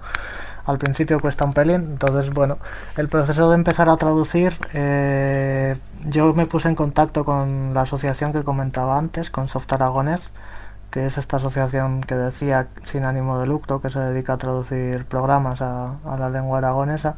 al 0.65 0.77
principio 0.77 1.19
cuesta 1.19 1.45
un 1.45 1.53
pelín. 1.53 1.81
Entonces, 1.81 2.31
bueno, 2.31 2.57
el 2.97 3.07
proceso 3.07 3.49
de 3.49 3.55
empezar 3.55 3.89
a 3.89 3.97
traducir, 3.97 4.53
eh, 4.73 5.77
yo 6.05 6.33
me 6.33 6.45
puse 6.45 6.67
en 6.67 6.75
contacto 6.75 7.25
con 7.25 7.73
la 7.73 7.81
asociación 7.81 8.33
que 8.33 8.43
comentaba 8.43 8.97
antes, 8.97 9.29
con 9.29 9.47
Soft 9.47 9.71
Aragonés 9.73 10.31
que 10.91 11.05
es 11.05 11.17
esta 11.17 11.37
asociación 11.37 12.01
que 12.01 12.15
decía 12.15 12.67
sin 12.83 13.05
ánimo 13.05 13.39
de 13.39 13.47
lucro, 13.47 13.81
que 13.81 13.89
se 13.89 13.99
dedica 13.99 14.33
a 14.33 14.37
traducir 14.37 15.05
programas 15.05 15.61
a, 15.61 15.95
la 16.19 16.29
lengua 16.29 16.59
aragonesa. 16.59 17.15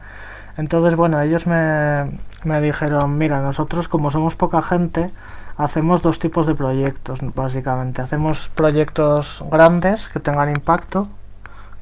Entonces, 0.56 0.95
bueno, 0.95 1.20
ellos 1.20 1.48
me, 1.48 2.20
me, 2.44 2.61
dijeron, 2.61 3.18
mira, 3.18 3.41
nosotros 3.41 3.88
como 3.88 4.11
somos 4.11 4.36
poca 4.36 4.61
gente, 4.61 5.11
hacemos 5.57 6.03
dos 6.03 6.20
tipos 6.20 6.45
de 6.45 6.53
proyectos, 6.53 7.20
básicamente. 7.34 8.03
Hacemos 8.03 8.49
proyectos 8.49 9.44
grandes 9.52 10.07
que 10.10 10.20
tengan 10.20 10.49
impacto, 10.52 11.07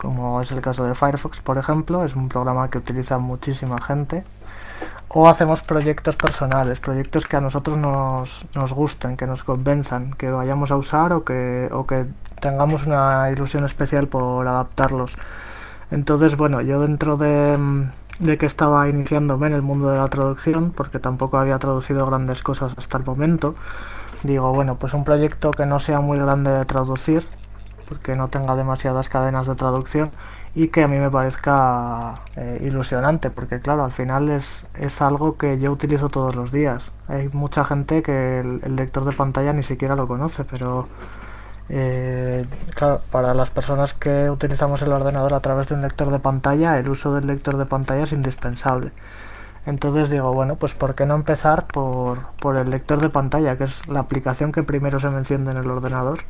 como 0.01 0.41
es 0.41 0.51
el 0.51 0.61
caso 0.61 0.83
de 0.83 0.95
Firefox, 0.95 1.41
por 1.41 1.59
ejemplo, 1.59 2.03
es 2.03 2.15
un 2.15 2.27
programa 2.27 2.69
que 2.69 2.79
utiliza 2.79 3.19
muchísima 3.19 3.79
gente, 3.79 4.23
o 5.09 5.29
hacemos 5.29 5.61
proyectos 5.61 6.15
personales, 6.15 6.79
proyectos 6.79 7.27
que 7.27 7.37
a 7.37 7.41
nosotros 7.41 7.77
nos, 7.77 8.45
nos 8.55 8.73
gusten, 8.73 9.15
que 9.15 9.27
nos 9.27 9.43
convenzan, 9.43 10.13
que 10.13 10.31
vayamos 10.31 10.71
a 10.71 10.77
usar 10.77 11.13
o 11.13 11.23
que, 11.23 11.69
o 11.71 11.85
que 11.85 12.05
tengamos 12.39 12.87
una 12.87 13.29
ilusión 13.29 13.63
especial 13.63 14.07
por 14.07 14.47
adaptarlos. 14.47 15.15
Entonces, 15.91 16.35
bueno, 16.35 16.61
yo 16.61 16.81
dentro 16.81 17.17
de, 17.17 17.85
de 18.19 18.37
que 18.39 18.47
estaba 18.47 18.89
iniciándome 18.89 19.47
en 19.47 19.53
el 19.53 19.61
mundo 19.61 19.89
de 19.89 19.97
la 19.97 20.07
traducción, 20.07 20.71
porque 20.71 20.97
tampoco 20.97 21.37
había 21.37 21.59
traducido 21.59 22.05
grandes 22.07 22.41
cosas 22.41 22.73
hasta 22.75 22.97
el 22.97 23.05
momento, 23.05 23.53
digo, 24.23 24.51
bueno, 24.51 24.77
pues 24.77 24.93
un 24.93 25.03
proyecto 25.03 25.51
que 25.51 25.67
no 25.67 25.77
sea 25.79 25.99
muy 25.99 26.17
grande 26.17 26.49
de 26.51 26.65
traducir, 26.65 27.27
porque 27.91 28.15
no 28.15 28.29
tenga 28.29 28.55
demasiadas 28.55 29.09
cadenas 29.09 29.47
de 29.47 29.55
traducción 29.55 30.11
y 30.55 30.69
que 30.69 30.83
a 30.83 30.87
mí 30.87 30.97
me 30.97 31.09
parezca 31.09 32.21
eh, 32.37 32.61
ilusionante, 32.63 33.29
porque 33.29 33.59
claro, 33.59 33.83
al 33.83 33.91
final 33.91 34.29
es, 34.29 34.65
es 34.75 35.01
algo 35.01 35.37
que 35.37 35.59
yo 35.59 35.73
utilizo 35.73 36.07
todos 36.07 36.33
los 36.33 36.53
días. 36.53 36.89
Hay 37.09 37.27
mucha 37.33 37.65
gente 37.65 38.01
que 38.01 38.39
el, 38.39 38.75
lector 38.77 39.03
de 39.03 39.11
pantalla 39.11 39.51
ni 39.51 39.63
siquiera 39.63 39.95
lo 39.95 40.07
conoce, 40.07 40.45
pero 40.45 40.87
Eh, 41.73 42.43
para 43.11 43.33
las 43.33 43.49
personas 43.49 43.93
que 43.93 44.29
utilizamos 44.29 44.81
el 44.81 44.91
ordenador 44.91 45.33
a 45.33 45.39
través 45.39 45.67
de 45.67 45.75
un 45.75 45.81
lector 45.81 46.09
de 46.11 46.19
pantalla, 46.19 46.77
el 46.79 46.89
uso 46.89 47.13
del 47.15 47.27
lector 47.27 47.55
de 47.57 47.65
pantalla 47.65 48.03
es 48.03 48.11
indispensable. 48.11 48.91
Entonces 49.65 50.09
digo, 50.09 50.33
bueno, 50.33 50.55
pues 50.55 50.73
¿por 50.73 50.95
qué 50.95 51.05
no 51.05 51.13
empezar 51.13 51.67
por, 51.67 52.19
por, 52.39 52.57
el 52.57 52.71
lector 52.71 52.99
de 52.99 53.09
pantalla, 53.09 53.57
que 53.57 53.65
es 53.65 53.87
la 53.87 53.99
aplicación 53.99 54.51
que 54.51 54.63
primero 54.63 54.97
se 54.99 55.09
me 55.09 55.19
enciende 55.19 55.51
en 55.51 55.57
el 55.57 55.69
ordenador 55.69 56.21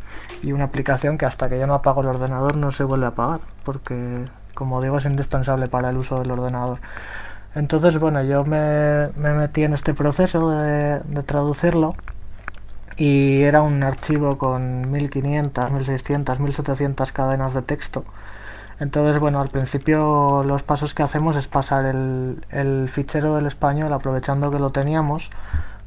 y 0.44 0.52
una 0.52 0.66
aplicación 0.66 1.18
que 1.18 1.26
hasta 1.26 1.48
que 1.48 1.58
yo 1.58 1.66
no 1.66 1.76
apago 1.76 2.02
el 2.02 2.08
ordenador 2.08 2.58
no 2.58 2.72
se 2.72 2.84
vuelve 2.84 3.06
a 3.06 3.10
apagar, 3.10 3.40
porque 3.64 4.28
como 4.53 4.82
digo 4.82 4.98
es 4.98 5.06
indispensable 5.06 5.70
para 5.70 5.91
el 5.91 5.98
uso 5.98 6.20
del 6.20 6.32
ordenador. 6.32 6.80
Entonces, 7.56 7.99
bueno, 7.99 8.22
yo 8.24 8.44
me, 8.45 9.10
metí 9.18 9.64
en 9.64 9.74
este 9.74 9.94
proceso 9.94 10.49
de, 10.52 10.99
de, 10.99 11.24
traducirlo 11.24 11.95
y 12.98 13.44
era 13.44 13.62
un 13.62 13.84
archivo 13.84 14.38
con 14.38 14.91
1500, 14.91 15.72
1600, 15.72 16.40
1700 16.40 17.12
cadenas 17.12 17.53
de 17.53 17.62
texto 17.62 18.03
entonces, 18.82 19.20
bueno, 19.20 19.40
al 19.40 19.49
principio 19.49 20.44
los 20.44 20.64
pasos 20.64 20.95
que 20.95 21.03
hacemos 21.03 21.36
es 21.36 21.48
pasar 21.48 21.86
el, 21.86 22.90
fichero 22.90 23.36
del 23.36 23.45
español 23.45 23.94
aprovechando 23.94 24.49
que 24.49 24.58
lo 24.58 24.72
teníamos, 24.72 25.30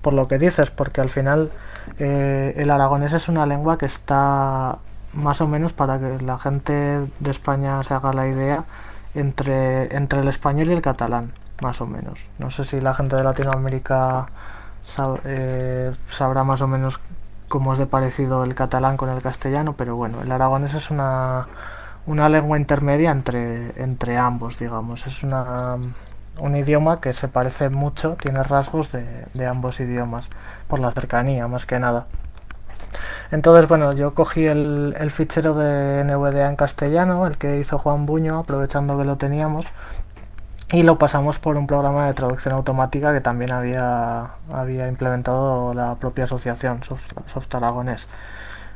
por 0.00 0.12
lo 0.12 0.28
que 0.28 0.38
dices, 0.38 0.70
porque 0.70 1.00
al 1.00 1.08
final 1.08 1.50
eh, 1.98 2.54
el 2.56 2.70
aragonés 2.70 3.12
es 3.12 3.28
una 3.28 3.46
lengua 3.46 3.78
que 3.78 3.86
está 3.86 4.78
más 5.12 5.40
o 5.40 5.48
menos 5.48 5.72
para 5.72 5.98
que 5.98 6.20
la 6.22 6.38
gente 6.38 6.72
de 7.18 7.30
España 7.32 7.82
se 7.82 7.94
haga 7.94 8.12
la 8.12 8.28
idea 8.28 8.62
entre, 9.16 9.92
entre 9.96 10.20
el 10.20 10.28
español 10.28 10.68
y 10.68 10.74
el 10.74 10.80
catalán, 10.80 11.32
más 11.62 11.80
o 11.80 11.86
menos. 11.86 12.20
No 12.38 12.50
sé 12.50 12.62
si 12.62 12.80
la 12.80 12.94
gente 12.94 13.16
de 13.16 13.24
Latinoamérica 13.24 14.26
eh, 15.24 15.92
sabrá 16.10 16.44
más 16.44 16.62
o 16.62 16.68
menos 16.68 17.00
cómo 17.48 17.72
es 17.72 17.80
de 17.80 17.86
parecido 17.86 18.44
el 18.44 18.54
catalán 18.54 18.96
con 18.96 19.10
el 19.10 19.20
castellano, 19.20 19.74
pero 19.76 19.96
bueno, 19.96 20.22
el 20.22 20.30
aragonés 20.30 20.74
es 20.74 20.92
una 20.92 21.48
una 22.06 22.28
lengua 22.28 22.58
intermedia 22.58 23.10
entre, 23.10 23.80
entre 23.82 24.16
ambos, 24.16 24.58
digamos. 24.58 25.06
Es 25.06 25.22
una, 25.22 25.76
un 26.38 26.56
idioma 26.56 27.00
que 27.00 27.12
se 27.12 27.28
parece 27.28 27.70
mucho, 27.70 28.16
tiene 28.20 28.42
rasgos 28.42 28.92
de, 28.92 29.46
ambos 29.46 29.80
idiomas, 29.80 30.28
por 30.68 30.80
la 30.80 30.90
cercanía 30.90 31.48
más 31.48 31.66
que 31.66 31.78
nada. 31.78 32.06
Entonces, 33.30 33.68
bueno, 33.68 33.92
yo 33.92 34.14
cogí 34.14 34.46
el, 34.46 34.94
el, 34.98 35.10
fichero 35.10 35.54
de 35.54 36.04
NVDA 36.04 36.48
en 36.48 36.56
castellano, 36.56 37.26
el 37.26 37.36
que 37.36 37.58
hizo 37.58 37.78
Juan 37.78 38.06
Buño, 38.06 38.38
aprovechando 38.38 38.96
que 38.96 39.04
lo 39.04 39.16
teníamos, 39.16 39.66
y 40.72 40.82
lo 40.82 40.98
pasamos 40.98 41.38
por 41.38 41.56
un 41.56 41.66
programa 41.66 42.06
de 42.06 42.14
traducción 42.14 42.54
automática 42.54 43.12
que 43.12 43.20
también 43.20 43.52
había, 43.52 44.30
había 44.52 44.88
implementado 44.88 45.74
la 45.74 45.94
propia 45.96 46.24
asociación 46.24 46.80
Soft, 46.82 47.54
Aragonés. 47.54 48.08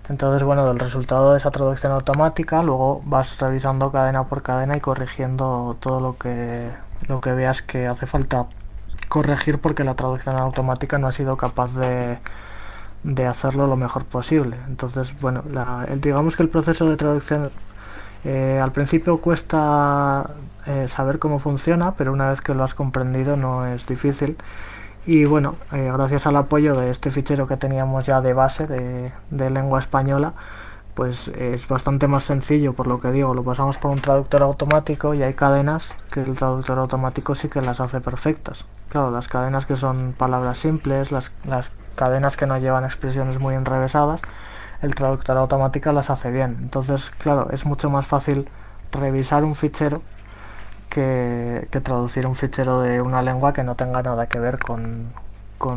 Entonces, 0.08 0.42
bueno, 0.42 0.66
del 0.66 0.78
resultado 0.78 1.32
de 1.32 1.38
esa 1.38 1.50
traducción 1.50 1.92
automática, 1.92 2.62
luego 2.62 3.02
vas 3.04 3.38
revisando 3.38 3.92
cadena 3.92 4.24
por 4.24 4.42
cadena 4.42 4.76
y 4.76 4.80
corrigiendo 4.80 5.76
todo 5.80 6.00
lo 6.00 6.16
que, 6.16 6.70
lo 7.08 7.20
que 7.20 7.32
veas 7.32 7.62
que 7.62 7.86
hace 7.86 8.06
falta 8.06 8.46
corregir 9.08 9.58
porque 9.58 9.84
la 9.84 9.94
traducción 9.94 10.36
automática 10.36 10.98
no 10.98 11.08
ha 11.08 11.12
sido 11.12 11.36
capaz 11.36 11.74
de, 11.74 12.18
de 13.02 13.26
hacerlo 13.26 13.66
lo 13.66 13.76
mejor 13.76 14.04
posible. 14.04 14.56
Entonces, 14.68 15.18
bueno, 15.20 15.42
digamos 15.96 16.36
que 16.36 16.42
el 16.42 16.48
proceso 16.48 16.88
de 16.88 16.96
traducción 16.96 17.50
eh, 18.24 18.60
al 18.62 18.72
principio 18.72 19.18
cuesta 19.18 20.30
eh, 20.66 20.88
saber 20.88 21.18
cómo 21.18 21.38
funciona, 21.38 21.94
pero 21.94 22.12
una 22.12 22.30
vez 22.30 22.40
que 22.40 22.54
lo 22.54 22.64
has 22.64 22.74
comprendido 22.74 23.36
no 23.36 23.66
es 23.66 23.86
difícil. 23.86 24.36
Y 25.08 25.24
bueno, 25.24 25.56
eh, 25.72 25.90
gracias 25.90 26.26
al 26.26 26.36
apoyo 26.36 26.78
de 26.78 26.90
este 26.90 27.10
fichero 27.10 27.46
que 27.46 27.56
teníamos 27.56 28.04
ya 28.04 28.20
de 28.20 28.34
base 28.34 28.66
de, 28.66 29.10
lengua 29.30 29.80
española, 29.80 30.34
pues 30.92 31.28
es 31.28 31.66
bastante 31.66 32.08
más 32.08 32.24
sencillo, 32.24 32.74
por 32.74 32.86
lo 32.86 33.00
que 33.00 33.10
digo, 33.10 33.32
lo 33.32 33.42
pasamos 33.42 33.78
por 33.78 33.90
un 33.90 34.02
traductor 34.02 34.42
automático 34.42 35.14
y 35.14 35.22
hay 35.22 35.32
cadenas 35.32 35.94
que 36.10 36.20
el 36.20 36.36
traductor 36.36 36.78
automático 36.78 37.34
sí 37.34 37.48
que 37.48 37.62
las 37.62 37.80
hace 37.80 38.02
perfectas. 38.02 38.66
Claro, 38.90 39.10
las 39.10 39.28
cadenas 39.28 39.64
que 39.64 39.76
son 39.76 40.12
palabras 40.12 40.58
simples, 40.58 41.10
las, 41.10 41.32
las 41.46 41.70
cadenas 41.94 42.36
que 42.36 42.46
no 42.46 42.58
llevan 42.58 42.84
expresiones 42.84 43.38
muy 43.38 43.54
enrevesadas, 43.54 44.20
el 44.82 44.94
traductor 44.94 45.38
automático 45.38 45.90
las 45.90 46.10
hace 46.10 46.30
bien. 46.30 46.58
Entonces, 46.60 47.12
claro, 47.16 47.48
es 47.50 47.64
mucho 47.64 47.88
más 47.88 48.06
fácil 48.06 48.46
revisar 48.92 49.42
un 49.42 49.54
fichero 49.54 50.02
que, 50.88 51.68
traducir 51.82 52.26
un 52.26 52.34
fichero 52.34 52.80
de 52.80 53.00
una 53.00 53.22
lengua 53.22 53.52
que 53.52 53.62
no 53.62 53.76
tenga 53.76 54.02
nada 54.02 54.26
que 54.26 54.38
ver 54.38 54.58
con, 54.58 55.12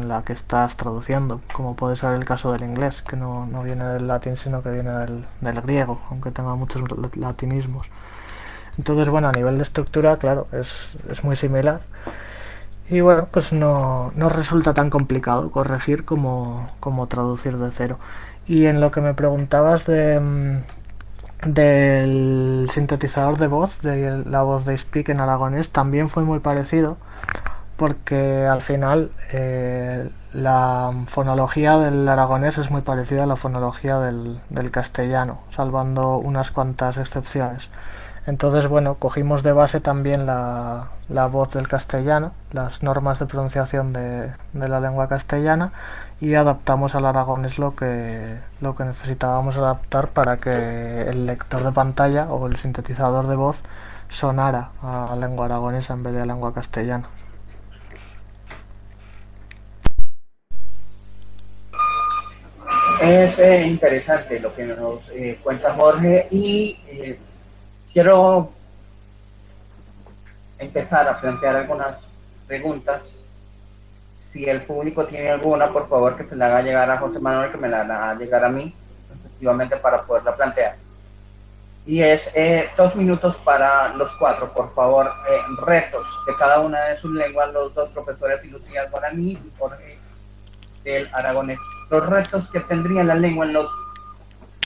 la 0.08 0.24
que 0.24 0.34
estás 0.34 0.78
traduciendo, 0.78 1.42
como 1.54 1.76
puede 1.76 1.96
ser 1.96 2.14
el 2.14 2.26
caso 2.26 2.52
del 2.52 2.64
inglés, 2.64 3.02
que 3.02 3.16
no, 3.18 3.48
viene 3.64 3.86
del 3.86 4.08
latín 4.08 4.38
sino 4.38 4.62
que 4.62 4.70
viene 4.70 4.92
del, 4.92 5.62
griego, 5.62 6.02
aunque 6.10 6.32
tenga 6.32 6.56
muchos 6.56 6.84
latinismos. 7.16 7.90
Entonces, 8.78 9.10
bueno, 9.10 9.28
a 9.28 9.32
nivel 9.32 9.58
de 9.58 9.64
estructura, 9.64 10.18
claro, 10.18 10.48
es, 10.52 10.96
es 11.10 11.24
muy 11.24 11.36
similar. 11.36 11.82
Y 12.90 13.00
bueno, 13.02 13.28
pues 13.32 13.54
no, 13.54 14.12
no 14.16 14.30
resulta 14.30 14.74
tan 14.74 14.90
complicado 14.90 15.50
corregir 15.52 16.04
como, 16.04 16.70
como 16.80 17.08
traducir 17.08 17.58
de 17.58 17.72
cero. 17.72 18.00
Y 18.48 18.66
en 18.66 18.82
lo 18.82 18.92
que 18.92 19.02
me 19.02 19.14
preguntabas 19.14 19.86
de, 19.86 20.20
mm, 20.20 20.62
del 21.46 22.70
sintetizador 22.72 23.38
de 23.38 23.48
voz, 23.48 23.82
de 23.82 24.24
la 24.26 24.44
voz 24.44 24.66
de 24.66 24.78
Speak 24.78 25.10
en 25.10 25.20
aragonés, 25.20 25.70
también 25.70 26.10
fue 26.10 26.24
muy 26.24 26.40
parecido, 26.40 26.98
porque 27.78 28.46
al 28.46 28.62
final 28.62 29.12
eh, 29.32 30.10
la 30.34 30.92
fonología 31.08 31.78
del 31.78 32.08
aragonés 32.08 32.58
es 32.58 32.70
muy 32.70 32.82
parecida 32.82 33.24
a 33.24 33.28
la 33.28 33.36
fonología 33.36 33.98
del, 34.00 34.40
castellano, 34.72 35.40
salvando 35.50 36.18
unas 36.18 36.52
cuantas 36.52 36.98
excepciones. 36.98 37.70
Entonces, 38.28 38.68
bueno, 38.68 38.96
cogimos 38.96 39.42
de 39.42 39.52
base 39.52 39.80
también 39.80 40.28
la, 40.28 40.90
voz 41.32 41.54
del 41.54 41.68
castellano, 41.68 42.34
las 42.52 42.84
normas 42.84 43.18
de 43.18 43.26
pronunciación 43.26 43.94
de, 43.94 44.32
de 44.54 44.70
la 44.70 44.80
lengua 44.80 45.08
castellana 45.08 45.72
y 46.22 46.36
adaptamos 46.36 46.94
al 46.94 47.06
aragonés 47.08 47.58
lo 47.58 47.76
que, 47.76 48.38
lo 48.62 48.76
que 48.76 48.84
necesitábamos 48.84 49.58
adaptar 49.58 50.10
para 50.10 50.38
que 50.38 51.02
el 51.10 51.26
lector 51.26 51.64
de 51.64 51.72
pantalla 51.72 52.26
o 52.30 52.46
el 52.48 52.58
sintetizador 52.58 53.26
de 53.28 53.36
voz 53.36 53.64
sonara 54.08 54.70
a 54.84 55.16
lengua 55.20 55.46
aragonesa 55.46 55.94
en 55.96 56.04
vez 56.04 56.14
de 56.14 56.22
a 56.22 56.26
lengua 56.28 56.54
castellana. 56.54 57.10
Es 63.02 63.40
eh, 63.40 63.66
interesante 63.66 64.40
lo 64.40 64.54
que 64.54 64.64
nos 64.64 65.00
eh, 65.10 65.40
cuenta 65.42 65.74
Jorge 65.74 66.28
y 66.30 66.78
eh, 66.88 67.20
quiero 67.92 68.52
empezar 70.60 71.10
a 71.10 71.20
plantear 71.20 71.56
algunas 71.56 71.98
preguntas 72.46 73.31
si 74.32 74.46
el 74.46 74.62
público 74.64 75.06
tiene 75.06 75.30
alguna, 75.30 75.72
por 75.72 75.90
favor 75.90 76.16
que 76.16 76.28
se 76.28 76.36
la 76.36 76.48
haga 76.48 76.62
llegar 76.62 76.90
a 76.90 76.98
José 76.98 77.20
Manuel, 77.20 77.52
que 77.52 77.58
me 77.58 77.68
la 77.68 77.82
haga 77.82 78.16
llegar 78.16 78.46
a 78.46 78.50
mí, 78.50 78.74
efectivamente, 79.14 79.76
para 79.78 80.04
poderla 80.04 80.36
plantear. 80.36 80.78
Y 81.86 82.02
es 82.02 82.32
eh, 82.36 82.70
dos 82.78 82.96
minutos 82.96 83.36
para 83.44 83.90
los 83.96 84.12
cuatro, 84.18 84.54
por 84.54 84.74
favor, 84.74 85.08
eh, 85.30 85.40
retos 85.66 86.06
de 86.28 86.36
cada 86.38 86.60
una 86.62 86.80
de 86.86 86.98
sus 87.00 87.12
lenguas, 87.12 87.52
los 87.52 87.74
dos 87.74 87.90
profesores, 87.90 88.46
Lucía 88.46 88.86
Guaraní 88.90 89.32
y 89.32 89.52
Jorge 89.58 89.98
del 90.84 91.10
Aragonés. 91.14 91.58
Los 91.90 92.06
retos 92.08 92.50
que 92.52 92.62
tendría 92.62 93.04
la 93.04 93.16
lengua 93.16 93.46
en 93.46 93.54
los 93.54 93.68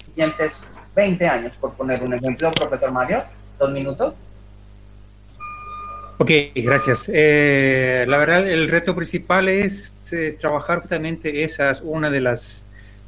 siguientes 0.06 0.66
20 0.94 1.28
años, 1.28 1.56
por 1.60 1.74
poner 1.74 2.04
un 2.04 2.14
ejemplo, 2.14 2.52
profesor 2.52 2.92
Mario, 2.92 3.24
dos 3.58 3.72
minutos. 3.72 4.14
Ok, 6.18 6.32
gracias. 6.56 7.10
Eh, 7.14 8.06
la 8.08 8.18
verdad, 8.18 8.48
el 8.48 8.70
reto 8.70 8.96
principal 8.96 9.50
es 9.50 9.94
eh, 10.14 10.38
trabajar 10.40 10.80
justamente 10.80 11.44
esas, 11.44 11.82
una 11.82 12.10
de 12.10 12.22
las, 12.22 12.66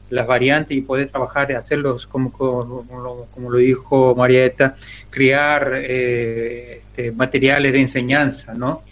las 0.09 0.27
variantes 0.27 0.77
y 0.77 0.81
poder 0.81 1.07
trabajar, 1.07 1.53
hacerlos 1.53 2.05
como, 2.05 2.33
como, 2.33 3.25
como 3.33 3.49
lo 3.49 3.57
dijo 3.59 4.13
Marieta, 4.13 4.75
crear 5.09 5.71
eh, 5.75 6.81
este, 6.87 7.13
materiales 7.13 7.71
de 7.71 7.79
enseñanza, 7.79 8.53
¿no? 8.53 8.83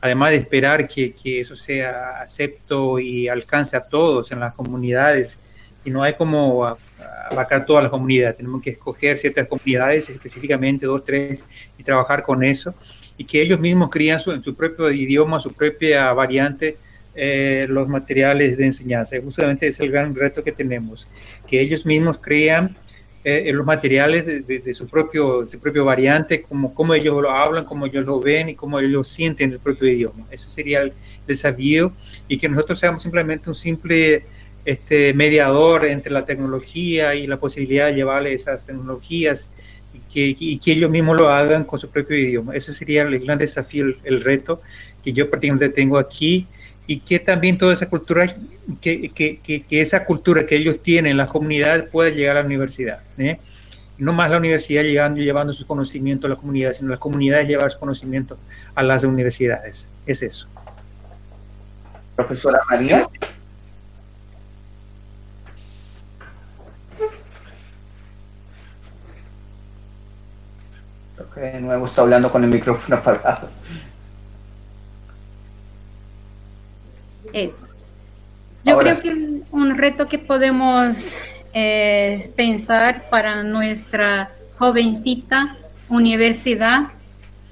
Además 0.00 0.30
de 0.30 0.38
esperar 0.38 0.88
que, 0.88 1.12
que, 1.12 1.40
eso 1.40 1.54
sea 1.54 2.22
acepto 2.22 2.98
y 2.98 3.28
alcance 3.28 3.76
a 3.76 3.82
todos 3.82 4.32
en 4.32 4.40
las 4.40 4.52
comunidades, 4.54 5.36
y 5.84 5.90
no 5.90 6.02
hay 6.02 6.14
como 6.14 6.76
abarcar 7.30 7.64
todas 7.64 7.84
las 7.84 7.90
comunidades, 7.90 8.36
tenemos 8.36 8.60
que 8.62 8.70
escoger 8.70 9.16
ciertas 9.16 9.46
comunidades 9.46 10.10
específicamente, 10.10 10.86
dos, 10.86 11.04
tres, 11.04 11.38
y 11.78 11.84
trabajar 11.84 12.24
con 12.24 12.42
eso 12.42 12.74
y 13.20 13.24
que 13.24 13.42
ellos 13.42 13.60
mismos 13.60 13.90
crían 13.90 14.18
en 14.28 14.42
su 14.42 14.54
propio 14.54 14.90
idioma, 14.90 15.38
su 15.40 15.52
propia 15.52 16.10
variante, 16.14 16.78
eh, 17.14 17.66
los 17.68 17.86
materiales 17.86 18.56
de 18.56 18.64
enseñanza. 18.64 19.14
Justamente 19.22 19.68
es 19.68 19.78
el 19.78 19.90
gran 19.90 20.14
reto 20.14 20.42
que 20.42 20.52
tenemos, 20.52 21.06
que 21.46 21.60
ellos 21.60 21.84
mismos 21.84 22.16
crean 22.16 22.74
eh, 23.22 23.50
los 23.52 23.66
materiales 23.66 24.24
de, 24.24 24.72
su, 24.72 24.88
propio, 24.88 25.46
su 25.46 25.58
propio 25.58 25.84
variante, 25.84 26.40
como, 26.40 26.72
como 26.72 26.94
ellos 26.94 27.20
lo 27.20 27.30
hablan, 27.30 27.66
como 27.66 27.84
ellos 27.84 28.06
lo 28.06 28.20
ven 28.20 28.48
y 28.48 28.54
cómo 28.54 28.80
ellos 28.80 29.06
sienten 29.08 29.52
el 29.52 29.58
propio 29.58 29.86
idioma. 29.86 30.24
Ese 30.30 30.48
sería 30.48 30.80
el 30.80 30.94
desafío 31.26 31.92
y 32.26 32.38
que 32.38 32.48
nosotros 32.48 32.78
seamos 32.78 33.02
simplemente 33.02 33.50
un 33.50 33.54
simple 33.54 34.24
este 34.64 35.12
mediador 35.12 35.84
entre 35.84 36.10
la 36.10 36.24
tecnología 36.24 37.14
y 37.14 37.26
la 37.26 37.38
posibilidad 37.38 37.88
de 37.88 37.96
llevarle 37.96 38.32
esas 38.32 38.64
tecnologías 38.64 39.50
y 40.12 40.58
que, 40.58 40.58
que 40.58 40.72
ellos 40.72 40.90
mismos 40.90 41.18
lo 41.18 41.28
hagan 41.28 41.64
con 41.64 41.78
su 41.78 41.88
propio 41.88 42.16
idioma. 42.16 42.54
Ese 42.54 42.72
sería 42.72 43.02
el 43.02 43.18
gran 43.20 43.38
desafío, 43.38 43.86
el, 44.02 44.22
reto 44.22 44.60
que 45.02 45.12
yo 45.12 45.30
prácticamente 45.30 45.68
tengo 45.68 45.98
aquí 45.98 46.46
y 46.86 47.00
que 47.00 47.18
también 47.18 47.56
toda 47.56 47.72
esa 47.74 47.88
cultura, 47.88 48.34
que, 48.80 49.10
que, 49.10 49.38
que, 49.40 49.80
esa 49.80 50.04
cultura 50.04 50.44
que 50.44 50.56
ellos 50.56 50.82
tienen, 50.82 51.16
la 51.16 51.26
comunidad, 51.26 51.88
pueda 51.88 52.10
llegar 52.10 52.36
a 52.36 52.40
la 52.40 52.46
universidad. 52.46 53.00
¿eh? 53.18 53.38
No 53.98 54.12
más 54.12 54.30
la 54.30 54.38
universidad 54.38 54.82
llegando 54.82 55.20
y 55.20 55.24
llevando 55.24 55.52
sus 55.52 55.66
conocimientos 55.66 56.28
a 56.28 56.34
la 56.34 56.40
comunidad, 56.40 56.72
sino 56.72 56.90
la 56.90 56.96
comunidad 56.96 57.46
llevar 57.46 57.70
sus 57.70 57.78
conocimientos 57.78 58.38
a 58.74 58.82
las 58.82 59.04
universidades. 59.04 59.88
Es 60.06 60.22
eso. 60.22 60.48
Profesora 62.16 62.60
María. 62.68 63.08
De 71.40 71.60
nuevo 71.60 71.86
está 71.86 72.02
hablando 72.02 72.30
con 72.30 72.44
el 72.44 72.50
micrófono 72.50 72.96
apagado. 72.96 73.48
Eso. 77.32 77.66
Yo 78.64 78.78
creo 78.78 79.00
que 79.00 79.42
un 79.50 79.74
reto 79.76 80.06
que 80.06 80.18
podemos 80.18 81.14
eh, 81.54 82.30
pensar 82.36 83.08
para 83.08 83.42
nuestra 83.42 84.32
jovencita 84.58 85.56
universidad 85.88 86.88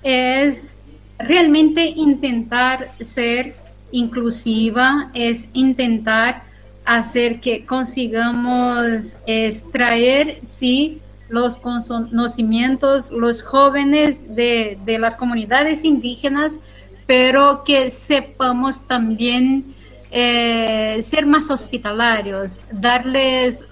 es 0.02 0.82
realmente 1.18 1.86
intentar 1.86 2.92
ser 3.00 3.56
inclusiva, 3.90 5.10
es 5.14 5.48
intentar 5.54 6.42
hacer 6.84 7.40
que 7.40 7.64
consigamos 7.64 9.18
extraer, 9.26 10.38
sí, 10.42 11.00
los 11.28 11.58
conocimientos, 11.58 13.10
los 13.10 13.42
jóvenes 13.42 14.34
de, 14.34 14.78
las 14.98 15.16
comunidades 15.16 15.84
indígenas, 15.84 16.58
pero 17.06 17.62
que 17.64 17.90
sepamos 17.90 18.86
también 18.86 19.74
eh, 20.10 20.98
ser 21.02 21.26
más 21.26 21.50
hospitalarios, 21.50 22.60
darles, 22.72 23.66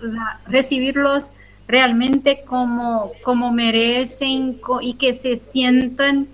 recibirlos 0.46 1.32
realmente 1.66 2.44
como, 2.46 3.12
como 3.24 3.52
merecen 3.52 4.60
y 4.82 4.94
que 4.94 5.14
se 5.14 5.36
sientan 5.36 6.28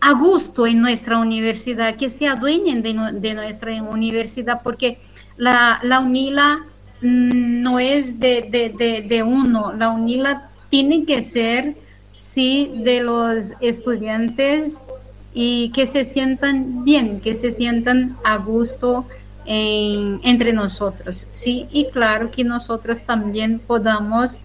a 0.00 0.12
gusto 0.12 0.66
en 0.66 0.80
nuestra 0.80 1.18
universidad, 1.18 1.96
que 1.96 2.10
se 2.10 2.26
adueñen 2.26 2.82
de, 2.82 3.34
nuestra 3.34 3.82
universidad, 3.82 4.62
porque 4.62 4.98
la, 5.36 5.78
la 5.82 6.00
UNILA 6.00 6.66
no 7.00 7.78
es 7.78 8.20
de, 8.20 9.24
uno, 9.26 9.72
la 9.72 9.90
UNILA 9.90 10.50
tiene 10.68 11.04
que 11.04 11.22
ser, 11.22 11.76
sí, 12.14 12.72
de 12.76 13.00
los 13.00 13.54
estudiantes 13.60 14.86
y 15.32 15.70
que 15.70 15.86
se 15.86 16.04
sientan 16.04 16.84
bien, 16.84 17.20
que 17.20 17.34
se 17.34 17.52
sientan 17.52 18.16
a 18.24 18.36
gusto 18.36 19.06
entre 19.46 20.52
nosotros, 20.52 21.26
sí, 21.30 21.66
y 21.72 21.86
claro 21.86 22.30
que 22.30 22.44
nosotros 22.44 23.02
también 23.02 23.58
podamos 23.58 24.40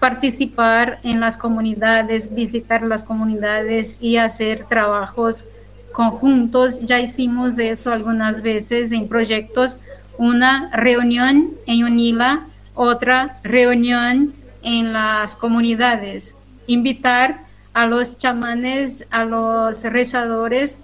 participar 0.00 0.98
en 1.04 1.20
las 1.20 1.38
comunidades, 1.38 2.34
visitar 2.34 2.82
las 2.82 3.04
comunidades 3.04 3.96
y 4.00 4.16
hacer 4.16 4.64
trabajos 4.68 5.44
conjuntos. 5.92 6.80
Ya 6.80 7.00
hicimos 7.00 7.58
eso 7.58 7.92
algunas 7.92 8.42
veces 8.42 8.90
en 8.92 9.08
proyectos 9.08 9.78
una 10.18 10.70
reunión 10.72 11.52
en 11.66 11.84
UNILA, 11.84 12.46
otra 12.74 13.38
reunión 13.42 14.34
en 14.62 14.92
las 14.92 15.34
comunidades. 15.34 16.36
Invitar 16.66 17.46
a 17.72 17.86
los 17.86 18.18
chamanes, 18.18 19.06
a 19.10 19.24
los 19.24 19.84
rezadores 19.84 20.78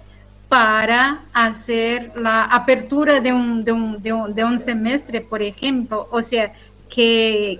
para 0.47 1.21
hacer 1.33 2.13
la 2.15 2.45
apertura 2.45 3.19
de 3.19 3.33
un, 3.33 3.63
de 3.63 3.71
un, 3.73 4.01
de 4.01 4.43
un, 4.43 4.59
semestre, 4.59 5.21
por 5.21 5.41
ejemplo. 5.41 6.07
O 6.11 6.21
sea, 6.21 6.53
que, 6.89 7.59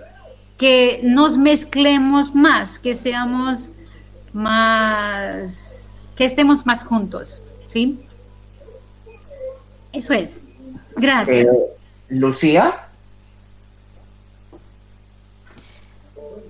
que 0.58 1.02
nos 1.04 1.38
mezclemos 1.38 2.34
más, 2.34 2.80
que 2.80 2.96
seamos 2.96 3.74
más, 4.32 6.06
que 6.16 6.26
estemos 6.26 6.66
más 6.66 6.84
juntos, 6.84 7.42
¿sí? 7.66 8.00
Eso 9.92 10.14
es. 10.14 10.45
Gracias. 10.96 11.48
Eh, 11.48 11.60
Lucía. 12.10 12.88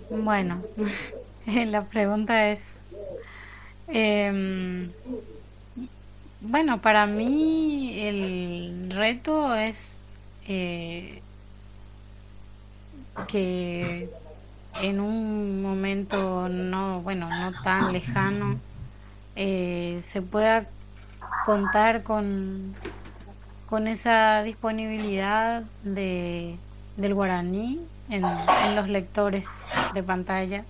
Bueno, 0.09 0.61
la 1.45 1.83
pregunta 1.83 2.51
es, 2.51 2.61
em, 3.87 4.91
bueno, 6.41 6.79
para 6.79 7.05
mí 7.05 7.99
el 7.99 8.91
reto 8.91 9.55
es 9.55 9.77
eh, 10.47 11.21
que 13.27 14.09
en 14.81 14.99
un 14.99 15.61
momento 15.61 16.47
no, 16.49 17.01
bueno, 17.01 17.29
no 17.29 17.51
tan 17.63 17.93
lejano, 17.93 18.59
eh, 19.35 20.01
se 20.11 20.21
pueda 20.21 20.67
contar 21.45 22.03
con 22.03 22.75
con 23.69 23.87
esa 23.87 24.43
disponibilidad 24.43 25.63
de, 25.83 26.55
del 26.97 27.13
guaraní 27.13 27.79
en, 28.09 28.23
los 28.75 28.87
lectores 28.87 29.45
de 29.93 30.03
pantalla. 30.03 30.63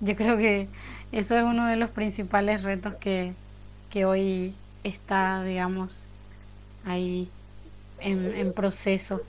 Yo 0.00 0.14
creo 0.16 0.36
que 0.36 0.68
eso 1.12 1.36
es 1.36 1.44
uno 1.44 1.66
de 1.66 1.76
los 1.76 1.90
principales 1.90 2.62
retos 2.62 2.94
que, 2.94 3.32
que 3.90 4.04
hoy 4.04 4.54
está, 4.84 5.42
digamos, 5.42 6.04
ahí 6.84 7.28
en, 8.00 8.32
en 8.34 8.52
proceso. 8.52 9.20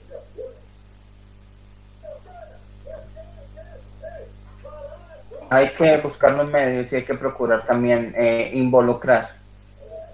Hay 5.48 5.70
que 5.70 5.96
buscar 5.98 6.32
los 6.32 6.50
medios 6.50 6.92
y 6.92 6.96
hay 6.96 7.04
que 7.04 7.14
procurar 7.14 7.64
también 7.66 8.12
eh, 8.16 8.50
involucrar 8.52 9.35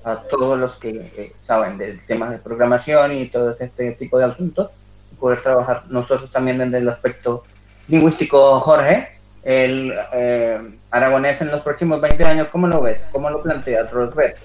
a 0.04 0.16
todos 0.16 0.58
los 0.58 0.76
que 0.76 1.12
eh, 1.16 1.32
saben 1.42 1.78
del 1.78 2.04
tema 2.06 2.30
de 2.30 2.38
programación 2.38 3.12
y 3.12 3.26
todo 3.26 3.56
este 3.58 3.92
tipo 3.92 4.18
de 4.18 4.24
asuntos, 4.24 4.70
poder 5.18 5.40
trabajar 5.40 5.84
nosotros 5.88 6.30
también 6.30 6.58
desde 6.58 6.78
el 6.78 6.88
aspecto 6.88 7.44
lingüístico, 7.88 8.60
Jorge, 8.60 9.18
el 9.42 9.92
eh, 10.12 10.60
aragonés 10.90 11.40
en 11.40 11.50
los 11.50 11.62
próximos 11.62 12.00
20 12.00 12.24
años, 12.24 12.48
¿cómo 12.50 12.66
lo 12.66 12.80
ves? 12.80 13.02
¿Cómo 13.12 13.30
lo 13.30 13.42
planteas, 13.42 13.90
Rosbeth? 13.90 14.36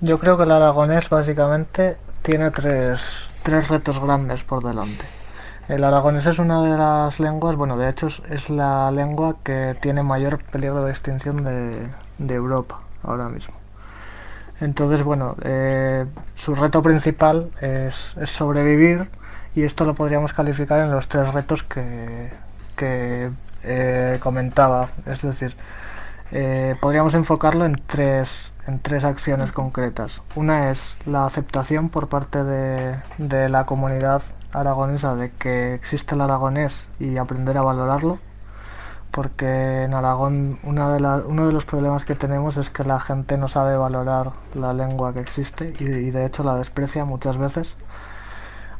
Yo 0.00 0.18
creo 0.18 0.36
que 0.36 0.44
el 0.44 0.50
aragonés 0.50 1.08
básicamente 1.08 1.96
tiene 2.22 2.50
tres, 2.50 3.18
tres 3.42 3.68
retos 3.68 4.00
grandes 4.00 4.42
por 4.44 4.64
delante. 4.64 5.04
El 5.68 5.84
aragonés 5.84 6.26
es 6.26 6.38
una 6.38 6.62
de 6.62 6.76
las 6.76 7.20
lenguas, 7.20 7.56
bueno, 7.56 7.76
de 7.76 7.88
hecho 7.88 8.08
es 8.08 8.50
la 8.50 8.90
lengua 8.90 9.36
que 9.44 9.76
tiene 9.80 10.02
mayor 10.02 10.42
peligro 10.44 10.84
de 10.84 10.90
extinción 10.90 11.44
de, 11.44 11.88
de 12.18 12.34
Europa 12.34 12.80
ahora 13.02 13.28
mismo. 13.28 13.61
Entonces, 14.62 15.02
bueno, 15.02 15.34
eh, 15.42 16.06
su 16.36 16.54
reto 16.54 16.82
principal 16.82 17.50
es, 17.60 18.14
sobrevivir 18.26 19.10
y 19.56 19.64
esto 19.64 19.84
lo 19.84 19.94
podríamos 19.94 20.32
calificar 20.32 20.78
en 20.80 20.92
los 20.92 21.08
tres 21.08 21.32
retos 21.34 21.64
que, 21.64 22.30
eh, 23.64 24.18
comentaba. 24.20 24.88
Es 25.06 25.22
decir, 25.22 25.56
eh, 26.30 26.76
podríamos 26.80 27.14
enfocarlo 27.14 27.64
en 27.64 27.74
tres, 27.86 28.52
en 28.68 28.78
tres 28.78 29.02
acciones 29.02 29.50
concretas. 29.50 30.22
Una 30.36 30.70
es 30.70 30.96
la 31.06 31.26
aceptación 31.26 31.88
por 31.88 32.08
parte 32.08 32.44
de, 32.44 32.96
de 33.18 33.48
la 33.48 33.66
comunidad 33.66 34.22
aragonesa 34.52 35.16
de 35.16 35.32
que 35.32 35.74
existe 35.74 36.14
el 36.14 36.20
aragonés 36.20 36.86
y 37.00 37.16
aprender 37.16 37.58
a 37.58 37.62
valorarlo 37.62 38.20
porque 39.12 39.84
en 39.84 39.94
Aragón 39.94 40.58
uno 40.64 40.92
de 40.92 41.52
los 41.52 41.64
problemas 41.66 42.04
que 42.04 42.14
tenemos 42.14 42.56
es 42.56 42.70
que 42.70 42.82
la 42.82 42.98
gente 42.98 43.36
no 43.36 43.46
sabe 43.46 43.76
valorar 43.76 44.32
la 44.54 44.72
lengua 44.72 45.12
que 45.12 45.20
existe 45.20 45.74
y, 45.78 46.10
de 46.10 46.26
hecho 46.26 46.42
la 46.42 46.56
desprecia 46.56 47.04
muchas 47.04 47.36
veces. 47.36 47.76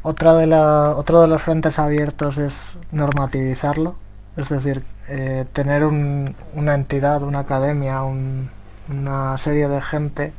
Otra 0.02 0.34
de 0.34 0.52
otro 0.52 1.20
de 1.20 1.28
los 1.28 1.42
frentes 1.42 1.78
abiertos 1.78 2.38
es 2.38 2.76
normativizarlo, 2.90 3.94
es 4.36 4.48
decir, 4.48 4.84
eh, 5.08 5.44
tener 5.52 5.84
una 5.84 6.74
entidad, 6.74 7.22
una 7.22 7.40
academia, 7.40 8.02
una 8.02 9.38
serie 9.38 9.68
de 9.68 9.80
gente 9.80 10.32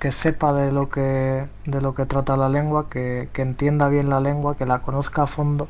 que 0.00 0.12
sepa 0.12 0.52
de 0.54 0.72
lo 0.72 0.88
que, 0.88 1.46
de 1.66 1.80
lo 1.80 1.94
que 1.94 2.06
trata 2.06 2.36
la 2.36 2.48
lengua, 2.48 2.88
que, 2.90 3.28
entienda 3.36 3.88
bien 3.88 4.08
la 4.08 4.20
lengua, 4.20 4.56
que 4.56 4.66
la 4.66 4.80
conozca 4.80 5.24
a 5.24 5.26
fondo 5.26 5.68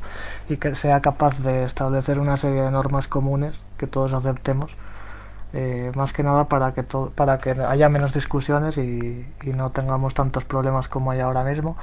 y 0.49 0.57
que 0.57 0.73
sea 0.73 1.01
capaz 1.01 1.39
de 1.39 1.65
establecer 1.65 2.17
una 2.17 2.37
serie 2.37 2.61
de 2.61 2.71
normas 2.71 3.07
comunes 3.07 3.61
que 3.77 3.87
todos 3.87 4.13
aceptemos 4.13 4.75
eh, 5.53 5.91
más 5.95 6.13
que 6.13 6.23
nada 6.23 6.45
para 6.45 6.73
que, 6.73 6.83
para 6.83 7.39
que 7.39 7.51
haya 7.51 7.89
menos 7.89 8.13
discusiones 8.13 8.77
y, 8.77 9.27
no 9.53 9.71
tengamos 9.71 10.13
tantos 10.13 10.45
problemas 10.45 10.87
como 10.87 11.11
hay 11.11 11.19
ahora 11.19 11.43
mismo. 11.43 11.75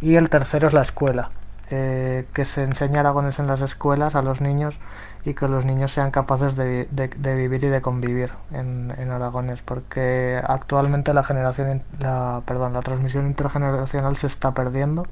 Y 0.00 0.16
el 0.16 0.28
tercero 0.28 0.66
es 0.66 0.74
la 0.74 0.82
escuela, 0.82 1.30
eh, 1.70 2.26
que 2.34 2.44
se 2.44 2.64
enseñe 2.64 2.98
aragones 2.98 3.38
en 3.38 3.46
las 3.46 3.60
escuelas 3.60 4.16
a 4.16 4.22
los 4.22 4.40
niños 4.40 4.80
y 5.24 5.34
que 5.34 5.48
los 5.48 5.64
niños 5.64 5.92
sean 5.92 6.10
capaces 6.10 6.56
de, 6.56 6.88
vivir 7.36 7.64
y 7.64 7.68
de 7.68 7.80
convivir 7.80 8.32
en, 8.52 8.92
en, 8.98 9.10
aragones, 9.10 9.62
porque 9.62 10.40
actualmente 10.44 11.14
la 11.14 11.22
generación, 11.22 11.82
la, 12.00 12.42
perdón, 12.44 12.72
la 12.72 12.80
transmisión 12.80 13.26
intergeneracional 13.26 14.16
se 14.16 14.26
está 14.26 14.52
perdiendo, 14.52 15.06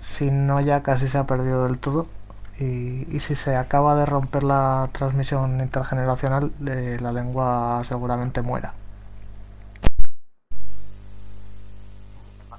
si 0.00 0.30
no 0.30 0.60
ya 0.60 0.82
casi 0.82 1.08
se 1.08 1.18
ha 1.18 1.24
perdido 1.24 1.64
del 1.64 1.78
todo 1.78 2.06
y, 2.60 3.20
si 3.20 3.34
se 3.34 3.56
acaba 3.56 3.96
de 3.96 4.04
romper 4.04 4.42
la 4.44 4.88
transmisión 4.92 5.60
intergeneracional, 5.60 6.52
eh, 6.66 6.98
la 7.00 7.12
lengua 7.12 7.82
seguramente 7.84 8.42
muera. 8.42 8.74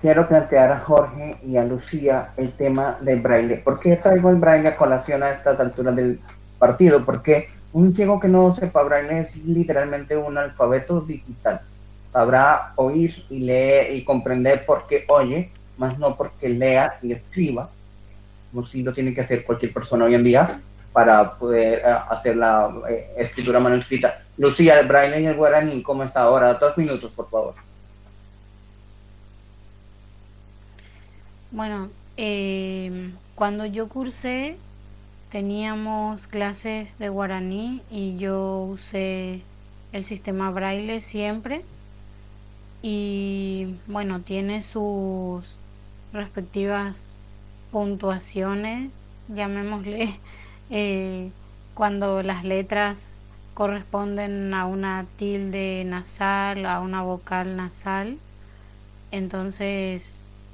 Quiero 0.01 0.27
plantear 0.27 0.71
a 0.71 0.79
Jorge 0.79 1.37
y 1.43 1.57
a 1.57 1.63
Lucía 1.63 2.29
el 2.35 2.53
tema 2.53 2.97
del 3.01 3.21
braille. 3.21 3.57
¿Por 3.57 3.79
qué 3.79 3.97
traigo 3.97 4.31
el 4.31 4.37
braille 4.37 4.69
a 4.69 4.75
colación 4.75 5.21
a 5.21 5.29
estas 5.29 5.59
alturas 5.59 5.95
del 5.95 6.19
partido? 6.61 7.03
Porque 7.03 7.49
un 7.73 7.95
ciego 7.95 8.19
que 8.19 8.27
no 8.27 8.55
sepa 8.55 8.83
braille 8.83 9.21
es 9.21 9.35
literalmente 9.35 10.15
un 10.15 10.38
alfabeto 10.38 11.01
digital. 11.01 11.61
Sabrá 12.13 12.73
oír 12.75 13.25
y 13.29 13.39
leer 13.39 13.95
y 13.95 14.03
comprender 14.03 14.63
porque 14.65 15.05
oye, 15.07 15.49
más 15.77 15.97
no 15.97 16.15
porque 16.15 16.47
lea 16.49 16.99
y 17.01 17.13
escriba 17.13 17.69
como 18.51 18.67
si 18.67 18.83
lo 18.83 18.93
tiene 18.93 19.13
que 19.13 19.21
hacer 19.21 19.45
cualquier 19.45 19.73
persona 19.73 20.05
hoy 20.05 20.13
en 20.13 20.23
día 20.23 20.61
para 20.91 21.38
poder 21.38 21.79
eh, 21.79 21.95
hacer 22.09 22.35
la 22.35 22.69
eh, 22.89 23.13
escritura 23.17 23.59
manuscrita. 23.59 24.21
Lucía, 24.38 24.79
el 24.79 24.88
braille 24.88 25.21
y 25.21 25.25
el 25.25 25.35
guaraní, 25.35 25.81
¿cómo 25.81 26.03
está 26.03 26.21
ahora? 26.23 26.53
Dos 26.55 26.77
minutos, 26.77 27.11
por 27.11 27.29
favor. 27.29 27.53
Bueno, 31.51 31.89
eh, 32.17 33.11
cuando 33.35 33.65
yo 33.65 33.88
cursé 33.88 34.57
teníamos 35.31 36.27
clases 36.27 36.89
de 36.99 37.09
guaraní 37.09 37.81
y 37.89 38.17
yo 38.17 38.63
usé 38.63 39.41
el 39.93 40.05
sistema 40.05 40.51
braille 40.51 41.01
siempre 41.01 41.63
y 42.81 43.75
bueno, 43.87 44.21
tiene 44.21 44.63
sus 44.63 45.45
respectivas 46.13 46.97
puntuaciones, 47.71 48.91
llamémosle, 49.29 50.19
eh, 50.69 51.31
cuando 51.73 52.23
las 52.23 52.43
letras 52.43 52.97
corresponden 53.53 54.53
a 54.53 54.65
una 54.65 55.05
tilde 55.17 55.83
nasal, 55.85 56.65
a 56.65 56.79
una 56.81 57.01
vocal 57.03 57.55
nasal. 57.55 58.17
Entonces, 59.11 60.03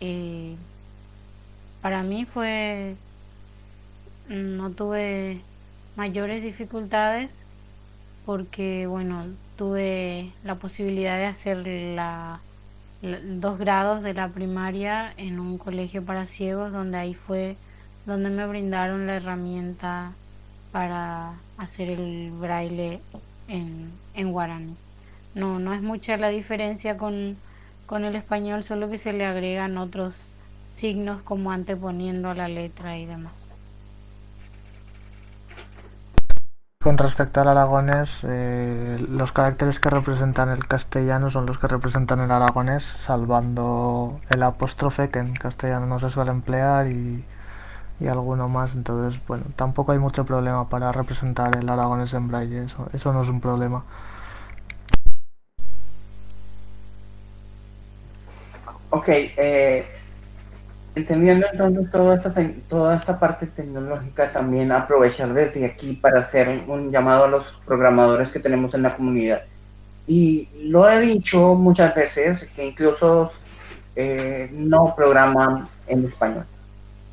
eh, 0.02 0.56
para 1.82 2.04
mí 2.04 2.26
fue, 2.26 2.96
no 4.30 4.72
tuve 4.72 5.42
mayores 5.96 6.44
dificultades 6.44 7.32
porque, 8.26 8.88
bueno, 8.88 9.26
tuve 9.58 10.34
la 10.44 10.56
posibilidad 10.56 11.18
de 11.18 11.26
hacer 11.26 11.66
la 11.68 12.42
dos 13.02 13.58
grados 13.60 14.04
de 14.04 14.14
la 14.14 14.30
primaria 14.30 15.14
en 15.18 15.40
un 15.40 15.58
colegio 15.58 16.04
para 16.04 16.26
ciegos 16.26 16.72
donde 16.72 16.98
ahí 16.98 17.14
fue 17.14 17.56
donde 18.06 18.30
me 18.30 18.48
brindaron 18.48 19.08
la 19.08 19.16
herramienta 19.18 20.14
para 20.72 21.34
hacer 21.58 21.90
el 21.90 22.32
braille 22.32 23.02
en, 23.48 23.92
en 24.14 24.32
guaraní. 24.32 24.76
No, 25.36 25.60
no 25.60 25.74
es 25.74 25.82
mucha 25.82 26.18
la 26.18 26.30
diferencia 26.30 26.98
con, 26.98 27.38
con 27.86 28.04
el 28.06 28.16
español, 28.16 28.64
solo 28.64 28.90
que 28.90 28.98
se 28.98 29.14
le 29.14 29.26
agregan 29.26 29.78
otros 29.78 30.16
signos 30.76 31.22
como 31.24 31.52
anteponiendo 31.52 32.30
a 32.30 32.36
la 32.36 32.48
letra 32.48 32.98
y 32.98 33.06
demás. 33.06 33.37
Con 36.80 36.98
respecto 36.98 37.42
al 37.42 37.48
aragonés, 37.50 38.20
eh, 38.24 39.04
los 39.10 39.32
caracteres 39.32 39.80
que 39.80 39.90
representan 39.90 40.50
el 40.50 40.68
castellano 40.68 41.30
son 41.32 41.46
los 41.46 41.58
que 41.58 41.68
representan 41.68 42.20
el 42.22 42.32
aragonés, 42.32 42.84
salvando 42.84 44.22
el 44.30 44.44
apóstrofe 44.44 45.10
que 45.10 45.20
en 45.20 45.34
castellano 45.34 45.88
no 45.88 46.00
se 46.00 46.10
suele 46.10 46.32
emplear 46.32 46.88
y, 46.88 47.26
alguno 48.08 48.48
más. 48.48 48.76
Entonces, 48.76 49.20
bueno, 49.28 49.46
tampoco 49.56 49.92
hay 49.92 50.00
mucho 50.00 50.26
problema 50.26 50.70
para 50.70 50.92
representar 50.92 51.58
el 51.58 51.68
aragonés 51.68 52.14
en 52.14 52.28
braille, 52.28 52.64
eso, 52.64 52.88
eso 52.94 53.12
no 53.12 53.22
es 53.22 53.30
un 53.30 53.42
problema. 53.42 53.84
Ok, 58.92 59.08
eh, 59.10 59.97
Entendiendo 60.98 61.46
entonces 61.52 61.92
toda 61.92 62.16
esta, 62.16 62.34
toda 62.68 62.96
esta 62.96 63.20
parte 63.20 63.46
tecnológica, 63.46 64.34
también 64.34 64.72
aprovechar 64.72 65.32
desde 65.32 65.64
aquí 65.64 65.94
para 65.94 66.22
hacer 66.22 66.64
un 66.68 66.92
llamado 66.92 67.26
a 67.26 67.28
los 67.28 67.44
programadores 67.68 68.30
que 68.30 68.40
tenemos 68.40 68.74
en 68.74 68.82
la 68.82 68.96
comunidad. 68.96 69.44
Y 70.08 70.50
lo 70.64 70.90
he 70.90 71.00
dicho 71.00 71.54
muchas 71.54 71.94
veces, 71.94 72.50
que 72.56 72.66
incluso 72.66 73.32
eh, 73.96 74.50
no 74.52 74.96
programan 74.96 75.70
en 75.86 76.06
español. 76.06 76.48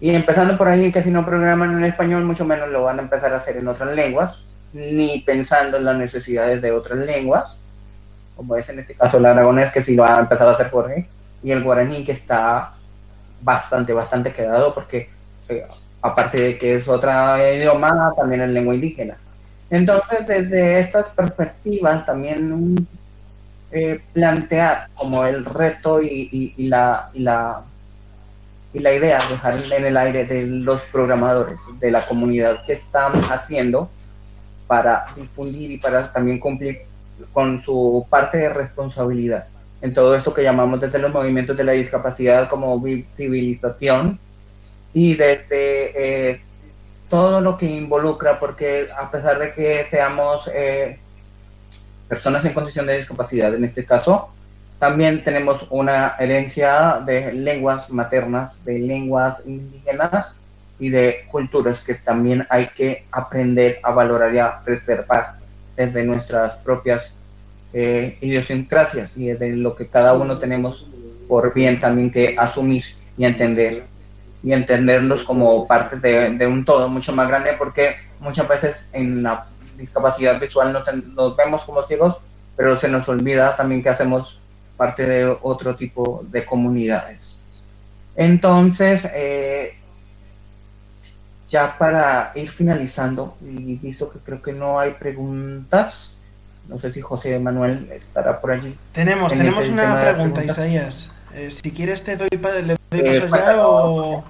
Y 0.00 0.14
empezando 0.14 0.56
por 0.56 0.68
ahí, 0.68 0.90
que 0.90 1.02
si 1.02 1.10
no 1.10 1.26
programan 1.26 1.76
en 1.76 1.84
español, 1.84 2.24
mucho 2.24 2.46
menos 2.46 2.70
lo 2.70 2.84
van 2.84 3.00
a 3.00 3.02
empezar 3.02 3.34
a 3.34 3.36
hacer 3.36 3.58
en 3.58 3.68
otras 3.68 3.94
lenguas, 3.94 4.38
ni 4.72 5.18
pensando 5.26 5.76
en 5.76 5.84
las 5.84 5.98
necesidades 5.98 6.62
de 6.62 6.72
otras 6.72 7.00
lenguas, 7.00 7.58
como 8.34 8.56
es 8.56 8.66
en 8.66 8.78
este 8.78 8.94
caso 8.94 9.18
el 9.18 9.26
aragonés, 9.26 9.70
que 9.72 9.84
sí 9.84 9.94
lo 9.94 10.06
ha 10.06 10.20
empezado 10.20 10.52
a 10.52 10.54
hacer 10.54 10.70
Jorge, 10.70 11.06
y 11.42 11.50
el 11.50 11.62
guaraní, 11.62 12.02
que 12.02 12.12
está 12.12 12.72
bastante, 13.44 13.92
bastante 13.92 14.32
quedado 14.32 14.74
porque 14.74 15.10
eh, 15.48 15.66
aparte 16.00 16.40
de 16.40 16.58
que 16.58 16.76
es 16.76 16.88
otra 16.88 17.38
idioma, 17.54 18.12
también 18.16 18.42
es 18.42 18.48
lengua 18.48 18.74
indígena. 18.74 19.16
Entonces, 19.70 20.26
desde 20.26 20.80
estas 20.80 21.10
perspectivas, 21.10 22.04
también 22.04 22.86
eh, 23.70 24.00
plantear 24.12 24.88
como 24.94 25.24
el 25.24 25.44
reto 25.44 26.00
y, 26.02 26.54
la, 26.68 27.10
y, 27.12 27.20
la, 27.20 27.62
y 28.72 28.80
la 28.80 28.92
idea, 28.92 29.18
dejar 29.28 29.56
en 29.72 29.86
el 29.86 29.96
aire 29.96 30.26
de 30.26 30.46
los 30.46 30.80
programadores, 30.92 31.58
de 31.80 31.90
la 31.90 32.06
comunidad 32.06 32.64
que 32.66 32.74
están 32.74 33.14
haciendo 33.30 33.90
para 34.66 35.04
difundir 35.16 35.70
y 35.70 35.78
para 35.78 36.12
también 36.12 36.38
cumplir 36.38 36.82
con 37.32 37.62
su 37.64 38.06
parte 38.10 38.38
de 38.38 38.48
responsabilidad 38.50 39.46
en 39.84 39.92
todo 39.92 40.14
esto 40.14 40.32
que 40.32 40.42
llamamos 40.42 40.80
desde 40.80 40.98
los 40.98 41.12
movimientos 41.12 41.54
de 41.58 41.62
la 41.62 41.72
discapacidad 41.72 42.48
como 42.48 42.82
civilización. 43.18 44.18
Y 44.94 45.14
desde 45.14 46.30
eh, 46.30 46.40
todo 47.10 47.42
lo 47.42 47.58
que 47.58 47.66
involucra, 47.66 48.40
porque 48.40 48.86
a 48.96 49.10
pesar 49.10 49.38
de 49.38 49.52
que 49.52 49.84
seamos 49.90 50.48
eh, 50.54 50.98
personas 52.08 52.42
en 52.46 52.54
condición 52.54 52.86
de 52.86 52.96
discapacidad, 52.96 53.54
en 53.54 53.64
este 53.64 53.84
caso, 53.84 54.30
también 54.78 55.22
tenemos 55.22 55.66
una 55.68 56.14
herencia 56.18 57.02
de 57.04 57.34
lenguas 57.34 57.90
maternas, 57.90 58.64
de 58.64 58.78
lenguas 58.78 59.42
indígenas 59.44 60.38
y 60.78 60.88
de 60.88 61.26
culturas 61.30 61.80
que 61.80 61.92
también 61.92 62.46
hay 62.48 62.68
que 62.68 63.04
aprender 63.12 63.80
a 63.82 63.92
valorar 63.92 64.34
y 64.34 64.38
a 64.38 64.60
preservar 64.60 65.34
desde 65.76 66.04
nuestras 66.04 66.56
propias 66.64 67.12
eh, 67.76 68.18
idiosincrasias 68.20 69.16
y 69.16 69.26
de 69.32 69.56
lo 69.56 69.74
que 69.74 69.88
cada 69.88 70.14
uno 70.14 70.38
tenemos 70.38 70.86
por 71.26 71.52
bien 71.52 71.80
también 71.80 72.08
que 72.08 72.36
asumir 72.38 72.84
y 73.18 73.24
entender 73.24 73.84
y 74.44 74.52
entendernos 74.52 75.24
como 75.24 75.66
parte 75.66 75.96
de, 75.98 76.46
un 76.46 76.64
todo 76.64 76.88
mucho 76.88 77.12
más 77.12 77.26
grande 77.26 77.56
porque 77.58 77.96
muchas 78.20 78.46
veces 78.46 78.90
en 78.92 79.24
la 79.24 79.48
discapacidad 79.76 80.40
visual 80.40 80.72
nos, 80.72 81.36
vemos 81.36 81.62
como 81.62 81.82
ciegos 81.82 82.18
pero 82.54 82.78
se 82.78 82.88
nos 82.88 83.08
olvida 83.08 83.56
también 83.56 83.82
que 83.82 83.88
hacemos 83.88 84.38
parte 84.76 85.04
de 85.04 85.36
otro 85.42 85.74
tipo 85.74 86.24
de 86.30 86.44
comunidades. 86.44 87.44
Entonces 88.14 89.04
eh, 89.16 89.72
ya 91.48 91.76
para 91.76 92.30
ir 92.36 92.50
finalizando 92.50 93.36
y 93.42 93.74
visto 93.78 94.12
que 94.12 94.20
creo 94.20 94.40
que 94.40 94.52
no 94.52 94.78
hay 94.78 94.92
preguntas 94.92 96.13
no 96.68 96.78
sé 96.80 96.92
si 96.92 97.00
José 97.00 97.38
Manuel 97.38 97.90
estará 97.92 98.40
por 98.40 98.50
allí. 98.52 98.76
Tenemos, 98.92 99.32
tenemos 99.32 99.68
una 99.68 100.00
pregunta, 100.00 100.44
Isaías. 100.44 101.12
Eh, 101.34 101.50
si 101.50 101.72
quieres 101.72 102.04
te 102.04 102.16
doy, 102.16 102.28
le 102.30 102.76
doy 102.90 103.00
eh, 103.00 103.20
paso 103.28 103.36
ya 103.36 103.66
o, 103.66 104.24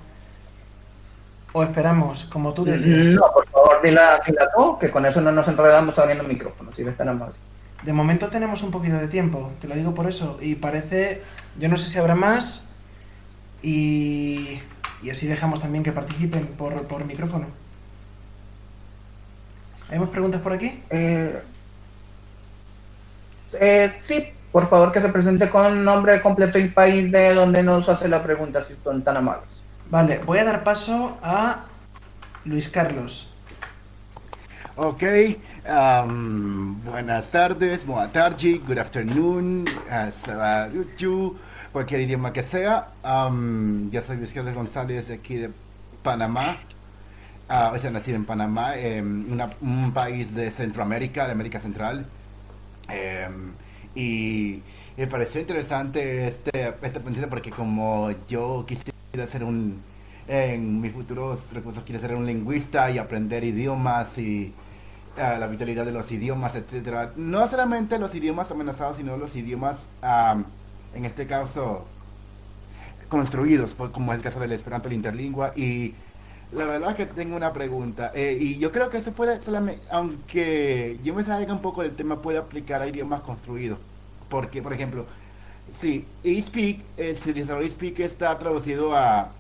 o 1.52 1.62
esperamos, 1.62 2.24
como 2.24 2.52
tú 2.54 2.64
decides. 2.64 3.14
No, 3.14 3.30
por 3.32 3.48
favor, 3.48 3.82
dila, 3.84 4.20
dila 4.26 4.48
tú, 4.56 4.78
que 4.78 4.90
con 4.90 5.04
eso 5.04 5.20
no 5.20 5.30
nos 5.30 5.46
enredamos 5.46 5.94
todavía 5.94 6.16
en 6.16 6.22
el 6.22 6.28
micrófono, 6.28 6.72
si 6.74 6.82
eres 6.82 6.96
tan 6.96 7.08
amable. 7.08 7.34
De 7.82 7.92
momento 7.92 8.28
tenemos 8.28 8.62
un 8.62 8.70
poquito 8.70 8.96
de 8.96 9.08
tiempo, 9.08 9.52
te 9.60 9.68
lo 9.68 9.74
digo 9.74 9.94
por 9.94 10.08
eso. 10.08 10.38
Y 10.40 10.54
parece, 10.54 11.22
yo 11.58 11.68
no 11.68 11.76
sé 11.76 11.90
si 11.90 11.98
habrá 11.98 12.14
más 12.14 12.70
y, 13.62 14.58
y 15.02 15.10
así 15.10 15.26
dejamos 15.26 15.60
también 15.60 15.84
que 15.84 15.92
participen 15.92 16.46
por, 16.46 16.86
por 16.86 17.04
micrófono. 17.04 17.46
¿Hay 19.90 19.98
más 19.98 20.08
preguntas 20.08 20.40
por 20.40 20.54
aquí? 20.54 20.82
Eh, 20.88 21.42
Eh, 23.60 23.92
sí, 24.02 24.28
por 24.52 24.68
favor 24.68 24.92
que 24.92 25.00
se 25.00 25.08
presente 25.08 25.50
con 25.50 25.84
nombre 25.84 26.20
completo 26.20 26.58
y 26.58 26.68
país 26.68 27.10
de 27.10 27.34
donde 27.34 27.62
nos 27.62 27.88
hace 27.88 28.08
la 28.08 28.22
pregunta, 28.22 28.64
si 28.66 28.74
son 28.82 29.02
tan 29.02 29.16
amables. 29.16 29.48
Vale, 29.90 30.18
voy 30.24 30.38
a 30.38 30.44
dar 30.44 30.64
paso 30.64 31.18
a 31.22 31.64
Luis 32.44 32.68
Carlos. 32.68 33.34
Ok, 34.76 35.04
um, 35.68 36.82
buenas 36.82 37.30
tardes, 37.30 37.86
buenas 37.86 38.12
tardes, 38.12 38.60
good 38.66 38.78
afternoon, 38.78 39.64
uh, 39.68 41.36
cualquier 41.72 42.00
idioma 42.00 42.32
que 42.32 42.42
sea. 42.42 42.88
Um, 43.04 43.88
yo 43.90 44.02
soy 44.02 44.16
Luis 44.16 44.32
Carlos 44.32 44.54
González 44.54 45.08
de 45.08 45.14
aquí 45.14 45.36
de 45.36 45.50
Panamá. 46.02 46.56
Uh, 47.48 47.76
o 47.76 47.78
sea, 47.78 47.90
nací 47.90 48.12
en 48.12 48.24
Panamá, 48.24 48.76
em, 48.76 49.26
un 49.60 49.92
país 49.92 50.34
de 50.34 50.50
Centroamérica, 50.50 51.26
de 51.26 51.32
América 51.32 51.60
Central. 51.60 52.06
Em, 52.88 53.52
y 53.94 54.62
me 54.96 55.06
pareció 55.06 55.40
interesante 55.40 56.26
este, 56.28 56.74
este 56.82 57.00
porque 57.28 57.50
como 57.50 58.10
yo 58.28 58.64
quisiera 58.66 59.26
ser 59.30 59.44
un, 59.44 59.80
en 60.28 60.80
mis 60.80 60.92
futuros 60.92 61.52
recursos 61.52 61.82
quiero 61.84 62.00
ser 62.00 62.14
un 62.14 62.26
lingüista 62.26 62.90
y 62.90 62.98
aprender 62.98 63.44
idiomas 63.44 64.18
y 64.18 64.52
uh, 65.16 65.38
la 65.38 65.46
vitalidad 65.46 65.84
de 65.84 65.92
los 65.92 66.10
idiomas, 66.10 66.54
etcétera. 66.56 67.12
No 67.16 67.46
solamente 67.48 67.98
los 67.98 68.14
idiomas 68.14 68.50
amenazados, 68.50 68.96
sino 68.96 69.16
los 69.16 69.34
idiomas, 69.36 69.88
en 70.94 71.04
este 71.04 71.26
caso, 71.26 71.86
construidos, 73.08 73.74
como 73.74 74.12
es 74.12 74.18
el 74.18 74.24
caso 74.24 74.40
del 74.40 74.52
esperanto, 74.52 74.88
la 74.88 74.94
interlingua 74.94 75.52
y 75.56 75.94
la 76.54 76.64
verdad 76.66 76.90
es 76.90 76.96
que 76.96 77.06
tengo 77.06 77.36
una 77.36 77.52
pregunta. 77.52 78.12
Eh, 78.14 78.38
y 78.40 78.58
yo 78.58 78.70
creo 78.70 78.90
que 78.90 78.98
eso 78.98 79.12
puede, 79.12 79.40
solamente, 79.40 79.82
aunque 79.90 80.98
yo 81.02 81.14
me 81.14 81.24
salga 81.24 81.52
un 81.52 81.60
poco 81.60 81.82
del 81.82 81.94
tema, 81.96 82.22
puede 82.22 82.38
aplicar 82.38 82.80
a 82.82 82.86
idiomas 82.86 83.22
construidos. 83.22 83.78
Porque, 84.28 84.62
por 84.62 84.72
ejemplo, 84.72 85.06
si 85.80 86.04
eSpeak, 86.22 86.80
el 86.96 87.16
utilizador 87.16 87.62
eSpeak 87.62 88.00
está 88.00 88.38
traducido 88.38 88.96
a... 88.96 89.30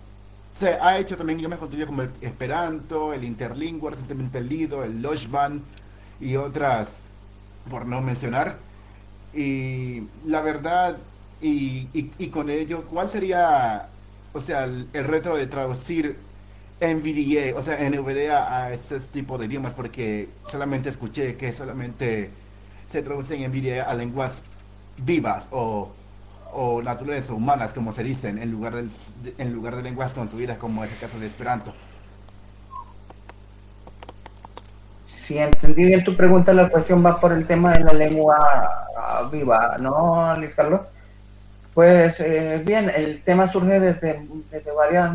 Se 0.58 0.70
ha 0.74 0.98
hecho 0.98 1.16
también 1.16 1.38
idiomas 1.38 1.58
construidos 1.58 1.88
como 1.88 2.02
el 2.02 2.10
Esperanto, 2.20 3.12
el 3.12 3.24
Interlingua, 3.24 3.90
recientemente 3.90 4.38
el 4.38 4.48
Lido, 4.48 4.84
el 4.84 5.02
Loshban 5.02 5.62
y 6.20 6.36
otras, 6.36 6.90
por 7.70 7.86
no 7.86 8.00
mencionar. 8.00 8.58
Y 9.32 10.04
la 10.24 10.42
verdad, 10.42 10.96
y, 11.40 11.88
y, 11.92 12.28
con 12.28 12.50
ello, 12.50 12.84
¿cuál 12.84 13.10
sería, 13.10 13.88
o 14.32 14.40
sea, 14.40 14.64
el, 14.64 14.88
el 14.92 15.04
reto 15.04 15.34
de 15.36 15.48
traducir 15.48 16.16
NVDA, 16.88 17.56
o 17.56 17.62
sea, 17.62 17.78
NVDA 17.88 18.64
a 18.64 18.72
ese 18.72 19.00
tipo 19.00 19.38
de 19.38 19.46
idiomas, 19.46 19.72
porque 19.72 20.28
solamente 20.50 20.88
escuché 20.88 21.36
que 21.36 21.52
solamente 21.52 22.30
se 22.90 23.02
traducen 23.02 23.42
NVDA 23.50 23.84
a 23.84 23.94
lenguas 23.94 24.42
vivas 24.96 25.46
o, 25.50 25.90
o 26.52 26.82
naturales 26.82 27.28
humanas, 27.30 27.72
como 27.72 27.92
se 27.92 28.02
dicen, 28.02 28.38
en 28.38 28.50
lugar, 28.50 28.74
de, 28.74 28.88
en 29.38 29.52
lugar 29.52 29.76
de 29.76 29.82
lenguas 29.82 30.12
construidas, 30.12 30.58
como 30.58 30.84
es 30.84 30.92
el 30.92 30.98
caso 30.98 31.18
de 31.18 31.26
Esperanto. 31.26 31.74
Si 35.04 35.38
entendí 35.38 35.86
bien 35.86 36.04
tu 36.04 36.14
pregunta, 36.14 36.52
la 36.52 36.68
cuestión 36.68 37.04
va 37.04 37.18
por 37.18 37.32
el 37.32 37.46
tema 37.46 37.72
de 37.72 37.80
la 37.80 37.92
lengua 37.92 38.88
viva, 39.32 39.76
¿no, 39.78 40.34
Luis 40.36 40.54
Carlos? 40.54 40.80
Pues 41.74 42.20
eh, 42.20 42.62
bien, 42.64 42.88
el 42.94 43.20
tema 43.22 43.50
surge 43.50 43.80
desde, 43.80 44.24
desde 44.48 44.70
varias 44.70 45.10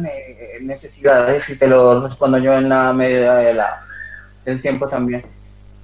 necesidades 0.60 1.50
y 1.50 1.56
te 1.56 1.68
lo 1.68 2.06
respondo 2.06 2.38
yo 2.38 2.54
en 2.54 2.68
la 2.68 2.92
medida 2.92 3.38
de 3.38 3.64
del 4.44 4.62
tiempo 4.62 4.86
también. 4.88 5.24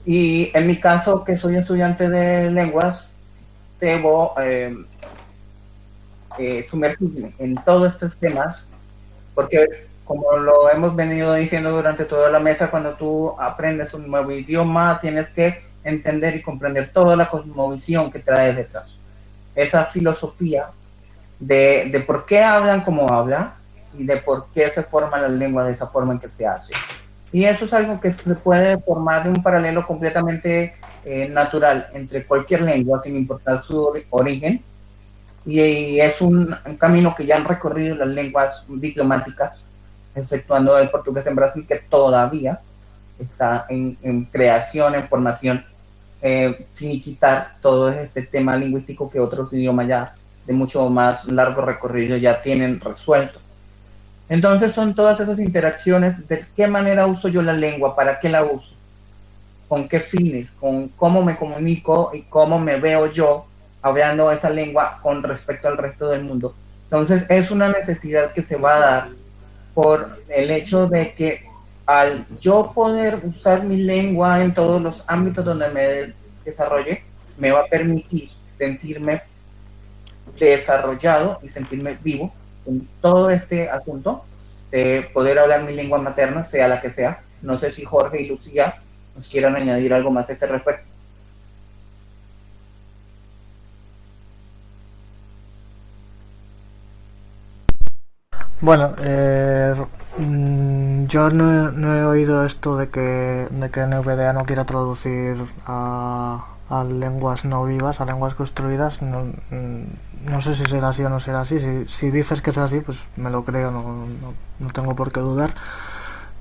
Y 0.05 0.51
en 0.53 0.67
mi 0.67 0.77
caso, 0.77 1.23
que 1.23 1.37
soy 1.37 1.55
estudiante 1.55 2.09
de 2.09 2.51
lenguas, 2.51 3.15
debo 3.79 4.35
eh, 4.41 4.75
eh, 6.39 6.67
sumergirme 6.69 7.33
en 7.39 7.55
todos 7.63 7.93
estos 7.93 8.15
temas, 8.17 8.65
porque 9.33 9.87
como 10.03 10.35
lo 10.37 10.69
hemos 10.69 10.93
venido 10.93 11.33
diciendo 11.35 11.71
durante 11.71 12.03
toda 12.03 12.29
la 12.29 12.39
mesa, 12.39 12.69
cuando 12.69 12.95
tú 12.95 13.33
aprendes 13.39 13.93
un 13.93 14.11
nuevo 14.11 14.29
idioma, 14.31 14.99
tienes 15.01 15.29
que 15.29 15.63
entender 15.85 16.35
y 16.35 16.41
comprender 16.41 16.91
toda 16.91 17.15
la 17.15 17.29
cosmovisión 17.29 18.11
que 18.11 18.19
trae 18.19 18.53
detrás 18.53 18.94
esa 19.55 19.85
filosofía 19.85 20.67
de, 21.39 21.89
de, 21.91 21.99
por 22.01 22.25
qué 22.25 22.43
hablan 22.43 22.81
como 22.81 23.07
hablan 23.11 23.53
y 23.97 24.03
de 24.03 24.17
por 24.17 24.47
qué 24.53 24.69
se 24.69 24.83
forma 24.83 25.17
la 25.17 25.29
lengua 25.29 25.63
de 25.63 25.73
esa 25.73 25.87
forma 25.87 26.13
en 26.13 26.19
que 26.19 26.29
se 26.37 26.45
hace. 26.45 26.73
Y 27.31 27.45
eso 27.45 27.65
es 27.65 27.73
algo 27.73 27.99
que 27.99 28.13
se 28.13 28.35
puede 28.35 28.77
formar 28.79 29.23
de 29.23 29.29
un 29.29 29.43
paralelo 29.43 29.85
completamente 29.85 30.75
eh, 31.03 31.27
natural 31.29 31.87
entre 31.93 32.25
cualquier 32.25 32.61
lengua, 32.61 33.01
sin 33.03 33.15
importar 33.15 33.63
su 33.63 33.93
origen. 34.09 34.63
Y, 35.45 35.99
es 35.99 36.19
un, 36.21 36.55
camino 36.79 37.13
que 37.15 37.25
ya 37.25 37.37
han 37.37 37.45
recorrido 37.45 37.95
las 37.95 38.07
lenguas 38.07 38.63
diplomáticas, 38.67 39.59
exceptuando 40.15 40.77
el 40.79 40.89
portugués 40.89 41.25
en 41.27 41.35
Brasil, 41.35 41.65
que 41.67 41.75
todavía 41.77 42.59
está 43.19 43.65
en, 43.69 43.97
en 44.01 44.25
creación, 44.25 44.95
en 44.95 45.07
formación 45.07 45.63
eh, 46.27 46.65
quitar 46.75 47.57
todo 47.61 47.91
este 47.91 48.23
tema 48.23 48.57
lingüístico 48.57 49.07
que 49.07 49.19
otros 49.19 49.53
idiomas 49.53 49.87
ya 49.87 50.15
de 50.47 50.53
mucho 50.53 50.89
más 50.89 51.25
largo 51.25 51.61
recorrido 51.61 52.17
ya 52.17 52.41
tienen 52.41 52.79
resuelto. 52.79 53.39
Entonces 54.27 54.73
son 54.73 54.95
todas 54.95 55.19
esas 55.19 55.37
interacciones 55.37 56.27
de 56.27 56.43
qué 56.55 56.65
manera 56.65 57.05
uso 57.05 57.27
yo 57.27 57.43
la 57.43 57.53
lengua, 57.53 57.95
para 57.95 58.19
qué 58.19 58.29
la 58.29 58.43
uso, 58.43 58.73
con 59.67 59.87
qué 59.87 59.99
fines, 59.99 60.49
con 60.59 60.87
cómo 60.89 61.23
me 61.23 61.37
comunico 61.37 62.09
y 62.11 62.23
cómo 62.23 62.57
me 62.57 62.77
veo 62.77 63.05
yo 63.11 63.45
hablando 63.83 64.31
esa 64.31 64.49
lengua 64.49 64.97
con 65.03 65.21
respecto 65.21 65.67
al 65.67 65.77
resto 65.77 66.09
del 66.09 66.23
mundo. 66.23 66.55
Entonces 66.85 67.25
es 67.29 67.51
una 67.51 67.69
necesidad 67.69 68.33
que 68.33 68.41
se 68.41 68.57
va 68.57 68.77
a 68.77 68.79
dar 68.79 69.09
por 69.75 70.23
el 70.29 70.49
hecho 70.49 70.87
de 70.87 71.13
que 71.13 71.44
al 71.85 72.25
yo 72.39 72.71
poder 72.73 73.19
usar 73.23 73.63
mi 73.63 73.77
lengua 73.77 74.43
en 74.43 74.53
todos 74.53 74.81
los 74.81 75.03
ámbitos 75.07 75.45
donde 75.45 75.69
me 75.69 76.13
desarrolle, 76.43 77.03
me 77.37 77.51
va 77.51 77.61
a 77.61 77.65
permitir 77.65 78.29
sentirme 78.57 79.21
desarrollado 80.39 81.39
y 81.43 81.49
sentirme 81.49 81.97
vivo 82.01 82.33
en 82.65 82.87
todo 83.01 83.29
este 83.29 83.69
asunto 83.69 84.25
de 84.71 85.09
poder 85.13 85.39
hablar 85.39 85.63
mi 85.63 85.73
lengua 85.73 85.99
materna, 85.99 86.45
sea 86.45 86.67
la 86.67 86.81
que 86.81 86.91
sea. 86.91 87.21
No 87.41 87.59
sé 87.59 87.71
si 87.71 87.83
Jorge 87.83 88.21
y 88.21 88.27
Lucía 88.27 88.81
nos 89.15 89.27
quieran 89.29 89.55
añadir 89.55 89.93
algo 89.93 90.11
más 90.11 90.27
a 90.29 90.33
este 90.33 90.47
respecto. 90.47 90.95
Bueno, 98.61 98.95
eh, 99.03 99.75
yo 100.17 101.29
no, 101.29 101.95
he 101.95 102.05
oído 102.05 102.45
esto 102.45 102.77
de 102.77 102.87
que, 102.89 103.47
de 103.49 103.69
que 103.69 103.85
NVDA 103.85 104.31
no 104.31 104.45
quiera 104.45 104.65
traducir 104.65 105.35
a, 105.65 106.45
lenguas 106.89 107.43
no 107.43 107.65
vivas, 107.65 107.99
a 107.99 108.05
lenguas 108.05 108.33
construidas. 108.33 109.01
No, 109.01 109.25
mm, 109.51 110.31
no, 110.31 110.41
sé 110.41 110.55
si 110.55 110.63
será 110.65 110.89
así 110.89 111.03
o 111.03 111.09
no 111.09 111.19
será 111.19 111.41
así. 111.41 111.59
Si, 111.59 111.85
si 111.87 112.11
dices 112.11 112.41
que 112.41 112.51
es 112.51 112.57
así, 112.57 112.79
pues 112.79 113.03
me 113.17 113.29
lo 113.29 113.43
creo, 113.43 113.71
no, 113.71 114.05
no, 114.59 114.69
tengo 114.71 114.95
por 114.95 115.11
qué 115.11 115.19
dudar. 115.19 115.53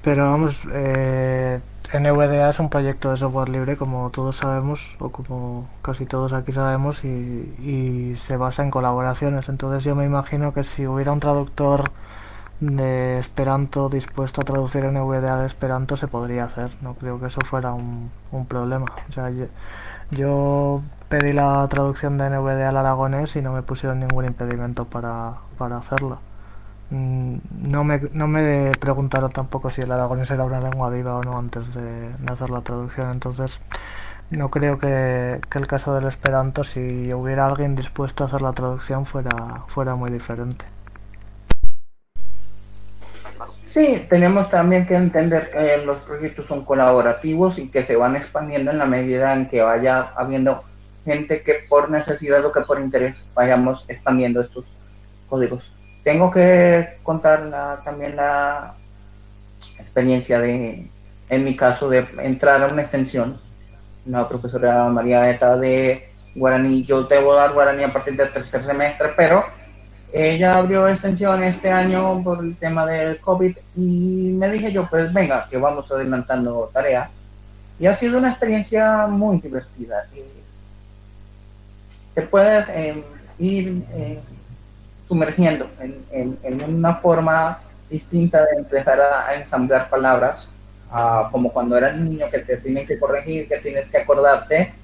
Pero 0.02 0.30
vamos, 0.30 0.62
eh, 0.72 1.60
NVDA 1.92 2.50
es 2.50 2.60
un 2.60 2.70
proyecto 2.70 3.10
de 3.10 3.16
software 3.16 3.48
libre, 3.48 3.76
como 3.76 4.10
todos 4.10 4.36
sabemos, 4.36 4.96
o 5.00 5.10
como 5.10 5.68
casi 5.82 6.06
todos 6.06 6.32
aquí 6.32 6.52
sabemos, 6.52 7.04
y 7.04 8.14
se 8.16 8.36
basa 8.36 8.62
en 8.62 8.70
colaboraciones. 8.70 9.48
Entonces 9.48 9.82
yo 9.84 9.96
me 9.96 10.04
imagino 10.04 10.52
que 10.52 10.62
si 10.62 10.86
hubiera 10.86 11.12
un 11.12 11.20
traductor 11.20 11.90
de 12.66 13.18
Esperanto 13.18 13.88
dispuesto 13.88 14.40
a 14.40 14.44
traducir 14.44 14.84
NVDA 14.84 15.38
de 15.38 15.46
Esperanto 15.46 15.96
se 15.96 16.08
podría 16.08 16.44
hacer. 16.44 16.70
No 16.80 16.94
creo 16.94 17.20
que 17.20 17.26
eso 17.26 17.40
fuera 17.42 17.72
un, 17.72 18.10
problema. 18.48 18.86
O 19.08 19.12
sea, 19.12 19.30
yo, 20.10 20.82
pedí 21.08 21.32
la 21.32 21.66
traducción 21.68 22.18
de 22.18 22.30
NVDA 22.30 22.70
al 22.70 22.76
aragonés 22.76 23.36
y 23.36 23.42
no 23.42 23.52
me 23.52 23.62
pusieron 23.62 24.00
ningún 24.00 24.24
impedimento 24.24 24.84
para, 24.86 25.34
para 25.58 25.78
hacerla. 25.78 26.18
Mm, 26.90 27.36
no 27.62 27.84
me, 27.84 28.00
no 28.12 28.26
me 28.28 28.72
preguntaron 28.78 29.32
tampoco 29.32 29.70
si 29.70 29.80
el 29.80 29.92
aragonés 29.92 30.30
era 30.30 30.44
una 30.44 30.60
lengua 30.60 30.90
viva 30.90 31.16
o 31.16 31.22
no 31.22 31.38
antes 31.38 31.74
de, 31.74 32.10
hacer 32.30 32.50
la 32.50 32.60
traducción. 32.62 33.10
Entonces, 33.10 33.60
no 34.30 34.50
creo 34.50 34.78
que, 34.78 35.40
que, 35.50 35.58
el 35.58 35.66
caso 35.66 35.94
del 35.94 36.06
Esperanto, 36.06 36.64
si 36.64 37.12
hubiera 37.14 37.46
alguien 37.46 37.76
dispuesto 37.76 38.24
a 38.24 38.26
hacer 38.26 38.42
la 38.42 38.52
traducción, 38.52 39.06
fuera, 39.06 39.64
fuera 39.68 39.94
muy 39.96 40.10
diferente. 40.10 40.66
Sí, 43.74 44.06
tenemos 44.08 44.48
también 44.50 44.86
que 44.86 44.94
entender 44.94 45.50
que 45.50 45.84
los 45.84 45.96
proyectos 46.02 46.46
son 46.46 46.64
colaborativos 46.64 47.58
y 47.58 47.68
que 47.70 47.84
se 47.84 47.96
van 47.96 48.14
expandiendo 48.14 48.70
en 48.70 48.78
la 48.78 48.84
medida 48.84 49.32
en 49.32 49.48
que 49.48 49.62
vaya 49.62 50.12
habiendo 50.14 50.62
gente 51.04 51.42
que 51.42 51.54
por 51.68 51.90
necesidad 51.90 52.44
o 52.44 52.52
que 52.52 52.60
por 52.60 52.80
interés 52.80 53.16
vayamos 53.34 53.84
expandiendo 53.88 54.42
estos 54.42 54.64
códigos. 55.28 55.64
Tengo 56.04 56.30
que 56.30 56.98
contar 57.02 57.50
también 57.84 58.14
la 58.14 58.74
experiencia 59.80 60.38
de, 60.38 60.88
en 61.28 61.44
mi 61.44 61.56
caso, 61.56 61.88
de 61.88 62.06
entrar 62.18 62.62
a 62.62 62.68
una 62.68 62.82
extensión, 62.82 63.40
una 64.06 64.28
profesora 64.28 64.84
María 64.84 65.28
Eta 65.28 65.56
de 65.56 66.12
guaraní. 66.36 66.84
Yo 66.84 67.02
debo 67.02 67.34
dar 67.34 67.52
guaraní 67.52 67.82
a 67.82 67.92
partir 67.92 68.14
del 68.14 68.32
tercer 68.32 68.64
semestre, 68.64 69.08
pero 69.16 69.44
ella 70.16 70.58
abrió 70.58 70.86
extensión 70.86 71.42
este 71.42 71.68
año 71.72 72.22
por 72.22 72.44
el 72.44 72.56
tema 72.56 72.86
del 72.86 73.18
COVID 73.18 73.56
y 73.74 74.32
me 74.38 74.48
dije 74.48 74.70
yo, 74.70 74.88
pues 74.88 75.12
venga, 75.12 75.48
que 75.50 75.56
vamos 75.56 75.90
adelantando 75.90 76.70
tarea. 76.72 77.10
Y 77.80 77.86
ha 77.86 77.96
sido 77.96 78.18
una 78.18 78.30
experiencia 78.30 79.08
muy 79.08 79.40
divertida. 79.40 80.06
te 82.14 82.22
puedes 82.22 82.68
em, 82.68 83.02
ir 83.38 83.84
eh, 83.90 84.20
sumergiendo 85.08 85.68
en, 85.80 86.38
una 86.62 86.94
forma 86.94 87.58
distinta 87.90 88.44
de 88.44 88.58
empezar 88.58 89.00
a, 89.00 89.34
ensamblar 89.34 89.90
palabras, 89.90 90.48
como 91.32 91.52
cuando 91.52 91.76
eras 91.76 91.96
niño 91.96 92.26
que 92.30 92.38
te 92.38 92.58
tienen 92.58 92.86
que 92.86 93.00
corregir, 93.00 93.48
que 93.48 93.58
tienes 93.58 93.86
que 93.86 93.98
acordarte 93.98 94.74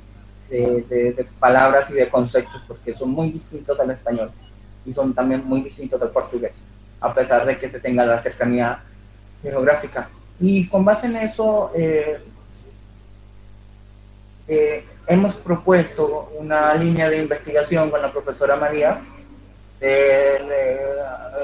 de 0.48 1.26
palabras 1.38 1.88
y 1.88 1.92
de 1.92 2.08
conceptos, 2.08 2.62
porque 2.66 2.94
son 2.94 3.10
muy 3.10 3.30
distintos 3.30 3.78
al 3.78 3.92
español 3.92 4.32
y 4.84 4.92
son 4.92 5.14
también 5.14 5.44
muy 5.44 5.62
distintos 5.62 6.00
del 6.00 6.10
portugués, 6.10 6.62
a 7.00 7.12
pesar 7.12 7.44
de 7.44 7.58
que 7.58 7.70
se 7.70 7.80
tenga 7.80 8.04
la 8.04 8.22
cercanía 8.22 8.82
geográfica. 9.42 10.08
Y 10.40 10.66
con 10.68 10.84
base 10.84 11.06
en 11.06 11.28
eso, 11.28 11.70
eh, 11.74 12.22
eh, 14.48 14.84
hemos 15.06 15.34
propuesto 15.36 16.32
una 16.38 16.74
línea 16.74 17.08
de 17.08 17.18
investigación 17.18 17.90
con 17.90 18.00
la 18.00 18.10
profesora 18.10 18.56
María 18.56 19.00
de, 19.80 20.80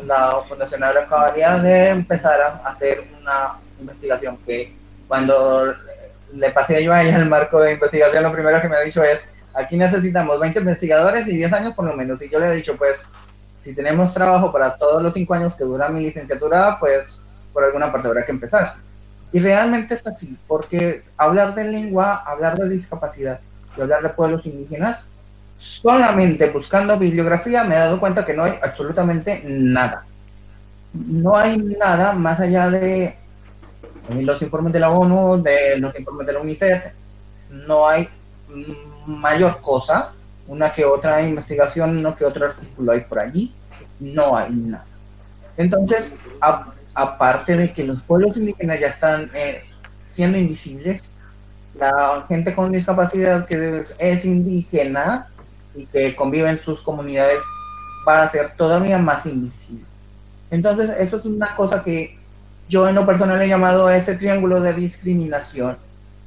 la 0.05 0.41
Fundación 0.47 0.83
Agroacabaria 0.83 1.59
de 1.59 1.89
empezar 1.89 2.41
a 2.41 2.69
hacer 2.69 3.05
una 3.21 3.59
investigación 3.81 4.39
que 4.47 4.75
cuando 5.09 5.75
le 6.35 6.51
pasé 6.51 6.83
yo 6.83 6.93
a 6.93 7.03
ella 7.03 7.19
el 7.19 7.29
marco 7.29 7.61
de 7.61 7.73
investigación, 7.73 8.23
lo 8.23 8.33
primero 8.33 8.61
que 8.61 8.69
me 8.69 8.77
ha 8.77 8.81
dicho 8.81 9.03
es, 9.03 9.21
aquí 9.55 9.77
necesitamos 9.77 10.39
20 10.39 10.59
investigadores 10.59 11.27
y 11.27 11.37
10 11.37 11.53
años 11.53 11.75
por 11.75 11.87
lo 11.87 11.95
menos. 11.95 12.21
Y 12.21 12.29
yo 12.29 12.39
le 12.39 12.49
he 12.49 12.57
dicho, 12.57 12.77
pues 12.77 13.07
si 13.67 13.75
tenemos 13.75 14.15
trabajo 14.15 14.53
para 14.53 14.77
todos 14.77 15.03
los 15.03 15.13
cinco 15.13 15.35
años 15.35 15.53
que 15.55 15.65
dura 15.65 15.89
mi 15.89 16.01
licenciatura, 16.01 16.79
pues 16.79 17.25
por 17.53 17.65
alguna 17.65 17.91
parte 17.91 18.07
habrá 18.07 18.25
que 18.25 18.31
empezar. 18.31 18.77
Y 19.33 19.41
realmente 19.41 19.95
es 19.95 20.07
así, 20.07 20.39
porque 20.47 21.03
hablar 21.17 21.53
de 21.53 21.65
lengua, 21.65 22.23
hablar 22.25 22.57
de 22.57 22.69
discapacidad 22.69 23.41
y 23.77 23.81
hablar 23.81 24.05
de 24.05 24.11
pueblos 24.11 24.47
indígenas, 24.47 25.03
solamente 25.59 26.49
buscando 26.51 26.97
bibliografía 26.97 27.65
me 27.65 27.75
he 27.75 27.79
dado 27.79 27.99
cuenta 27.99 28.25
que 28.25 28.35
no 28.35 28.45
hay 28.45 28.53
absolutamente 28.63 29.43
nada. 29.45 30.05
No 30.95 31.37
hay 31.37 31.59
nada 31.59 32.13
más 32.13 32.39
allá 32.39 32.71
de 32.71 33.17
los 34.09 34.41
informes 34.43 34.73
de 34.75 34.79
la 34.79 34.91
ONU, 34.91 35.43
de 35.43 35.77
los 35.81 35.99
informes 35.99 36.25
de 36.25 36.33
la 36.35 36.39
UNICEF, 36.39 36.85
no 37.51 37.89
hay 37.89 38.09
mayor 39.07 39.61
cosa 39.61 40.13
una 40.49 40.73
que 40.73 40.85
otra 40.85 41.23
investigación, 41.23 41.99
uno 41.99 42.15
que 42.17 42.25
otro 42.25 42.47
artículo 42.47 42.93
hay 42.93 43.01
por 43.01 43.19
allí, 43.19 43.55
no 44.01 44.37
hay 44.37 44.55
nada. 44.55 44.85
Entonces, 45.57 46.13
aparte 46.95 47.57
de 47.57 47.73
que 47.73 47.85
los 47.85 48.03
pueblos 48.03 48.37
indígenas 48.37 48.81
ya 48.81 48.89
están 48.89 49.31
eh, 49.35 49.63
siendo 50.13 50.39
invisibles, 50.39 51.11
la 51.79 52.25
gente 52.29 52.55
con 52.55 52.73
discapacidad 52.73 53.47
que 53.47 53.85
es 53.99 54.25
indígena 54.25 55.29
y 55.75 55.87
que 55.87 56.15
convive 56.17 56.51
en 56.51 56.61
sus 56.61 56.81
comunidades 56.81 57.41
va 58.09 58.23
a 58.23 58.31
ser 58.31 58.51
todavía 58.57 58.99
más 58.99 59.27
invisible. 59.27 59.85
Entonces, 60.51 60.91
eso 60.99 61.17
es 61.17 61.25
una 61.25 61.55
cosa 61.57 61.83
que 61.83 62.19
yo 62.69 62.89
en 62.89 62.95
lo 62.95 63.05
personal 63.07 63.41
he 63.43 63.49
llamado 63.49 63.91
ese 63.91 64.15
triángulo 64.15 64.61
de 64.61 64.73
discriminación. 64.73 65.77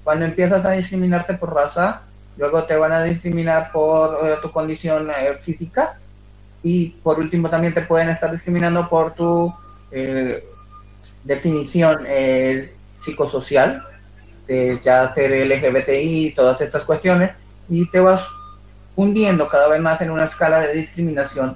Cuando 0.03 0.25
empiezas 0.25 0.63
a 0.65 0.71
discriminarte 0.71 1.33
por 1.33 1.53
raza, 1.53 2.01
luego 2.39 2.63
te 2.63 2.75
van 2.77 2.93
a 2.93 3.03
discriminar 3.03 3.69
por 3.71 4.25
eh, 4.25 4.35
tu 4.41 4.49
condición 4.49 5.09
eh, 5.09 5.37
física. 5.41 5.99
Y 6.63 6.91
por 7.03 7.19
último 7.19 7.49
también 7.49 7.73
te 7.73 7.81
pueden 7.81 8.09
estar 8.09 8.31
discriminando 8.31 8.87
por 8.89 9.13
tu 9.13 9.53
eh, 9.91 10.43
definición 11.23 12.05
psicosocial, 13.05 13.85
de 14.47 14.79
ya 14.81 15.13
ser 15.13 15.31
LGBTI 15.47 16.27
y 16.27 16.31
todas 16.33 16.59
estas 16.59 16.83
cuestiones, 16.83 17.31
y 17.69 17.89
te 17.89 17.99
vas 17.99 18.21
hundiendo 18.95 19.47
cada 19.47 19.69
vez 19.69 19.79
más 19.79 20.01
en 20.01 20.11
una 20.11 20.25
escala 20.25 20.59
de 20.59 20.73
discriminación, 20.73 21.55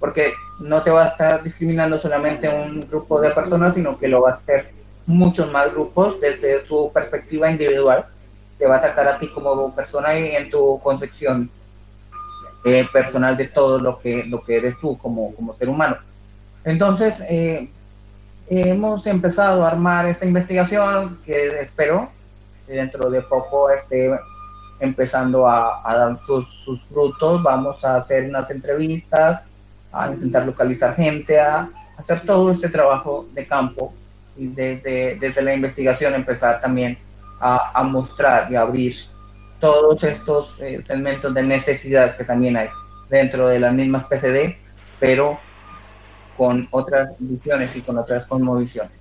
porque 0.00 0.32
no 0.58 0.82
te 0.82 0.90
va 0.90 1.04
a 1.04 1.08
estar 1.08 1.42
discriminando 1.44 2.00
solamente 2.00 2.48
un 2.48 2.88
grupo 2.88 3.20
de 3.20 3.30
personas, 3.30 3.74
sino 3.74 3.98
que 3.98 4.08
lo 4.08 4.22
va 4.22 4.30
a 4.30 4.34
hacer 4.34 4.72
muchos 5.06 5.50
más 5.52 5.72
grupos 5.72 6.20
desde 6.20 6.66
su 6.66 6.90
perspectiva 6.92 7.50
individual 7.50 8.06
te 8.60 8.66
va 8.66 8.76
a 8.76 8.78
atacar 8.78 9.08
a 9.08 9.18
ti 9.18 9.26
como 9.28 9.74
persona 9.74 10.16
y 10.18 10.36
en 10.36 10.50
tu 10.50 10.78
concepción 10.80 11.50
eh, 12.62 12.86
personal 12.92 13.34
de 13.34 13.48
todo 13.48 13.80
lo 13.80 13.98
que, 13.98 14.24
lo 14.26 14.44
que 14.44 14.56
eres 14.56 14.78
tú 14.78 14.98
como, 14.98 15.34
como 15.34 15.56
ser 15.56 15.70
humano. 15.70 15.96
Entonces, 16.62 17.20
eh, 17.30 17.70
hemos 18.50 19.06
empezado 19.06 19.64
a 19.64 19.68
armar 19.68 20.04
esta 20.06 20.26
investigación 20.26 21.18
que 21.24 21.60
espero 21.60 22.10
que 22.66 22.74
dentro 22.74 23.08
de 23.08 23.22
poco 23.22 23.70
esté 23.70 24.10
empezando 24.78 25.48
a, 25.48 25.80
dar 25.82 26.18
sus, 26.26 26.46
sus, 26.62 26.82
frutos. 26.82 27.42
Vamos 27.42 27.82
a 27.82 27.96
hacer 27.96 28.28
unas 28.28 28.50
entrevistas, 28.50 29.42
a 29.90 30.10
intentar 30.10 30.44
localizar 30.44 30.94
gente, 30.96 31.40
a 31.40 31.70
hacer 31.96 32.20
todo 32.26 32.50
este 32.50 32.68
trabajo 32.68 33.26
de 33.32 33.46
campo 33.46 33.94
y 34.36 34.48
desde, 34.48 35.18
desde 35.18 35.42
la 35.42 35.54
investigación 35.54 36.14
empezar 36.14 36.60
también 36.60 36.98
a, 37.40 37.82
mostrar 37.84 38.52
y 38.52 38.56
abrir 38.56 38.94
todos 39.58 40.02
estos 40.04 40.60
eh, 40.60 40.82
elementos 40.88 41.32
de 41.32 41.42
necesidad 41.42 42.16
que 42.16 42.24
también 42.24 42.56
hay 42.56 42.68
dentro 43.08 43.48
de 43.48 43.58
las 43.58 43.72
mismas 43.72 44.04
PCD, 44.04 44.56
pero 44.98 45.38
con 46.36 46.68
otras 46.70 47.10
visiones 47.18 47.74
y 47.74 47.82
con 47.82 47.98
otras 47.98 48.26
cosmovisiones. 48.26 48.92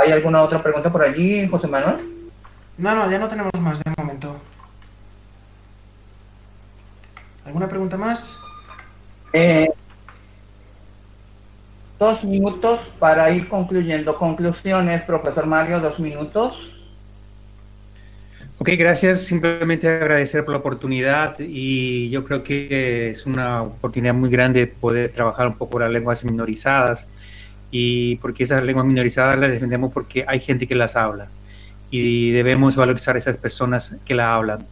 ¿Hay 0.00 0.12
alguna 0.12 0.42
otra 0.42 0.62
pregunta 0.62 0.90
por 0.90 1.02
allí, 1.02 1.46
José 1.48 1.66
Manuel? 1.66 1.96
No, 2.76 2.94
no, 2.94 3.10
ya 3.10 3.18
no 3.18 3.28
tenemos 3.28 3.52
más 3.60 3.82
de 3.82 3.92
momento. 3.96 4.36
¿Alguna 7.44 7.68
pregunta 7.68 7.96
más? 7.96 8.38
Eh, 9.32 9.70
dos 11.98 12.24
minutos 12.24 12.80
para 12.98 13.30
ir 13.30 13.48
concluyendo. 13.48 14.16
Conclusiones, 14.16 15.02
profesor 15.02 15.46
Mario, 15.46 15.80
dos 15.80 15.98
minutos. 15.98 16.79
Ok, 18.62 18.68
gracias. 18.76 19.22
Simplemente 19.22 19.88
agradecer 19.88 20.44
por 20.44 20.52
la 20.52 20.58
oportunidad 20.58 21.36
y 21.38 22.10
yo 22.10 22.24
creo 22.26 22.42
que 22.42 23.08
es 23.08 23.24
una 23.24 23.62
oportunidad 23.62 24.12
muy 24.12 24.28
grande 24.28 24.66
poder 24.66 25.12
trabajar 25.12 25.46
un 25.46 25.56
poco 25.56 25.78
las 25.78 25.90
lenguas 25.90 26.22
minorizadas 26.24 27.06
y 27.70 28.16
porque 28.16 28.44
esas 28.44 28.62
lenguas 28.62 28.84
minorizadas 28.84 29.38
las 29.38 29.50
defendemos 29.50 29.90
porque 29.94 30.26
hay 30.28 30.40
gente 30.40 30.66
que 30.66 30.74
las 30.74 30.94
habla 30.94 31.28
y 31.90 32.32
debemos 32.32 32.76
valorizar 32.76 33.16
esas 33.16 33.38
personas 33.38 33.96
que 34.04 34.14
las 34.14 34.26
hablan 34.26 34.66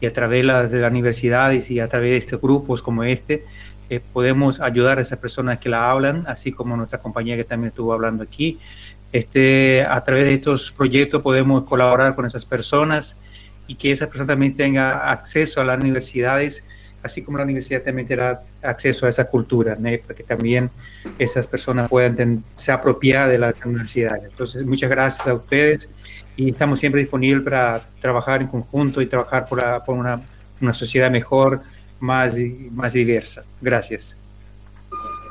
y 0.00 0.06
a 0.06 0.12
través 0.12 0.42
de 0.42 0.44
las, 0.44 0.70
de 0.70 0.80
las 0.80 0.92
universidades 0.92 1.68
y 1.68 1.80
a 1.80 1.88
través 1.88 2.10
de 2.10 2.18
estos 2.18 2.40
grupos 2.40 2.80
como 2.80 3.02
este 3.02 3.44
eh, 3.90 4.00
podemos 4.12 4.60
ayudar 4.60 4.98
a 4.98 5.00
esas 5.00 5.18
personas 5.18 5.58
que 5.58 5.68
la 5.68 5.90
hablan, 5.90 6.26
así 6.28 6.52
como 6.52 6.76
nuestra 6.76 7.00
compañía 7.00 7.36
que 7.36 7.42
también 7.42 7.70
estuvo 7.70 7.92
hablando 7.92 8.22
aquí. 8.22 8.60
Este, 9.12 9.82
a 9.82 10.02
través 10.04 10.26
de 10.26 10.34
estos 10.34 10.70
proyectos 10.70 11.20
podemos 11.22 11.64
colaborar 11.64 12.14
con 12.14 12.24
esas 12.24 12.44
personas 12.44 13.18
y 13.66 13.74
que 13.74 13.92
esa 13.92 14.06
persona 14.06 14.26
también 14.26 14.54
tenga 14.54 15.10
acceso 15.10 15.60
a 15.60 15.64
las 15.64 15.80
universidades, 15.80 16.64
así 17.02 17.22
como 17.22 17.38
la 17.38 17.44
universidad 17.44 17.82
también 17.82 18.06
tenga 18.06 18.42
acceso 18.62 19.06
a 19.06 19.08
esa 19.08 19.24
cultura, 19.24 19.76
¿no? 19.78 19.90
para 20.02 20.14
que 20.14 20.22
también 20.22 20.70
esas 21.18 21.46
personas 21.46 21.88
puedan 21.88 22.44
ser 22.54 22.74
apropiadas 22.74 23.30
de 23.30 23.38
las 23.38 23.54
universidades. 23.64 24.24
Entonces, 24.24 24.64
muchas 24.64 24.90
gracias 24.90 25.26
a 25.26 25.34
ustedes 25.34 25.88
y 26.36 26.50
estamos 26.50 26.80
siempre 26.80 27.00
disponibles 27.00 27.44
para 27.44 27.86
trabajar 28.00 28.40
en 28.40 28.48
conjunto 28.48 29.00
y 29.00 29.06
trabajar 29.06 29.46
por, 29.48 29.60
por 29.84 29.96
una, 29.96 30.20
una, 30.60 30.72
sociedad 30.72 31.10
mejor, 31.10 31.62
más, 32.00 32.34
más 32.70 32.92
diversa. 32.92 33.44
Gracias. 33.60 34.16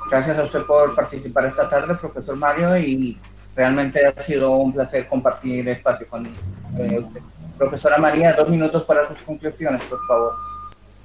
Gracias 0.10 0.38
a 0.38 0.44
usted 0.44 0.62
por 0.64 0.94
participar 0.94 1.46
esta 1.46 1.70
tarde, 1.70 1.96
profesor 1.96 2.36
Mario, 2.36 2.78
y 2.78 3.18
realmente 3.56 4.06
ha 4.06 4.24
sido 4.24 4.52
un 4.52 4.74
placer 4.74 5.08
compartir 5.08 5.68
espacio 5.70 6.08
con 6.08 6.26
eh, 6.26 7.00
usted. 7.00 7.22
Profesora 7.62 8.00
María, 8.00 8.34
dos 8.34 8.50
minutos 8.50 8.84
para 8.86 9.08
sus 9.08 9.20
conclusiones, 9.20 9.84
por 9.84 10.04
favor. 10.08 10.34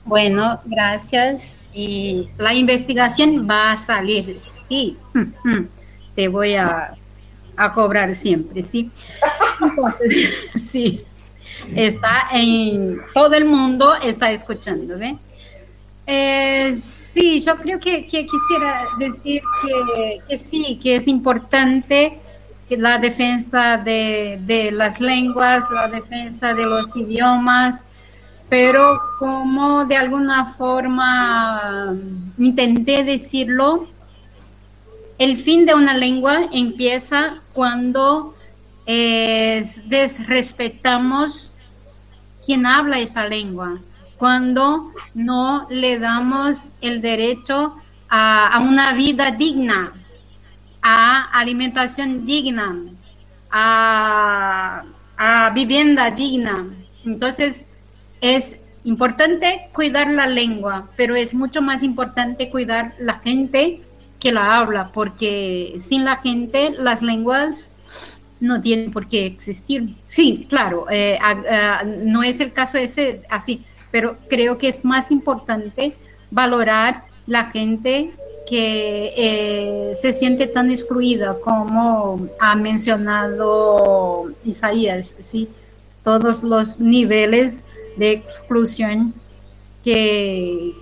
Bueno, 0.07 0.59
gracias. 0.65 1.61
Y 1.75 2.31
la 2.39 2.55
investigación 2.55 3.47
va 3.47 3.73
a 3.73 3.77
salir, 3.77 4.39
sí. 4.39 4.97
Te 6.15 6.29
voy 6.29 6.55
a, 6.55 6.95
a 7.59 7.73
cobrar 7.75 8.15
siempre, 8.15 8.63
sí. 8.63 8.91
Entonces, 9.61 10.31
sí. 10.55 11.05
Está 11.75 12.29
en 12.33 13.03
todo 13.13 13.35
el 13.35 13.45
mundo, 13.45 13.95
está 13.97 14.31
escuchando, 14.31 14.99
¿ve? 14.99 15.19
Eh, 16.07 16.73
sí, 16.75 17.43
yo 17.43 17.55
creo 17.57 17.79
que, 17.79 18.07
que 18.07 18.25
quisiera 18.25 18.87
decir 18.99 19.43
que, 19.63 20.23
que, 20.27 20.39
sí, 20.39 20.81
que 20.83 20.97
es 20.97 21.07
importante 21.07 22.19
la 22.71 22.99
defensa 22.99 23.77
de, 23.77 24.71
las 24.73 25.01
lenguas, 25.01 25.65
la 25.71 25.89
defensa 25.89 26.55
de 26.55 26.65
los 26.65 26.95
idiomas, 26.97 27.83
pero 28.49 29.01
como 29.19 29.85
de 29.85 29.97
alguna 29.97 30.55
forma 30.55 31.95
intenté 32.39 33.05
decirlo, 33.05 33.87
el 35.19 35.37
fin 35.37 35.65
de 35.67 35.75
una 35.75 35.95
lengua 35.95 36.49
empieza 36.53 37.41
cuando 37.53 38.35
eh, 38.87 39.65
desrespetamos 39.87 41.53
quien 42.45 42.67
habla 42.67 42.99
esa 43.01 43.27
lengua, 43.27 43.79
cuando 44.17 44.93
no 45.15 45.67
le 45.69 45.99
damos 45.99 46.71
el 46.81 47.03
derecho 47.03 47.77
a, 48.09 48.61
una 48.63 48.93
vida 48.93 49.33
digna, 49.33 49.93
a 50.89 51.25
alimentación 51.33 52.25
digna, 52.25 52.77
a, 53.51 54.85
a 55.17 55.51
vivienda 55.51 56.13
digna. 56.13 56.65
Entonces, 57.05 57.65
es 58.21 58.61
importante 58.85 59.69
cuidar 59.73 60.09
la 60.09 60.29
lengua, 60.29 60.89
pero 60.97 61.17
es 61.17 61.35
mucho 61.35 61.61
más 61.61 61.83
importante 61.83 62.51
cuidar 62.51 62.95
la 63.01 63.15
gente 63.15 63.81
que 64.21 64.31
la 64.31 64.59
habla, 64.59 64.93
porque 64.93 65.75
sin 65.81 66.05
la 66.05 66.19
gente 66.19 66.71
las 66.79 67.03
lenguas 67.03 67.71
no 68.39 68.63
tienen 68.63 68.93
por 68.93 69.09
qué 69.09 69.27
existir. 69.27 69.97
Sí, 70.07 70.47
claro, 70.49 70.87
eh, 70.89 71.19
no 72.05 72.23
es 72.23 72.39
el 72.39 72.53
caso 72.53 72.79
ese 72.79 73.23
así, 73.29 73.65
pero 73.91 74.17
creo 74.31 74.57
que 74.57 74.69
es 74.69 74.85
más 74.85 75.11
importante 75.11 75.97
valorar 76.31 77.07
la 77.27 77.51
gente 77.51 78.13
que 78.49 79.13
eh, 79.17 79.95
se 79.97 80.13
siente 80.13 80.47
tan 80.47 80.71
excluida 80.71 81.39
como 81.41 82.29
ha 82.39 82.55
mencionado 82.55 84.31
Isaías, 84.45 85.15
¿sí? 85.19 85.49
todos 86.05 86.43
los 86.43 86.79
niveles 86.79 87.59
de 87.97 88.13
exclusión 88.13 89.15
que, 89.85 90.75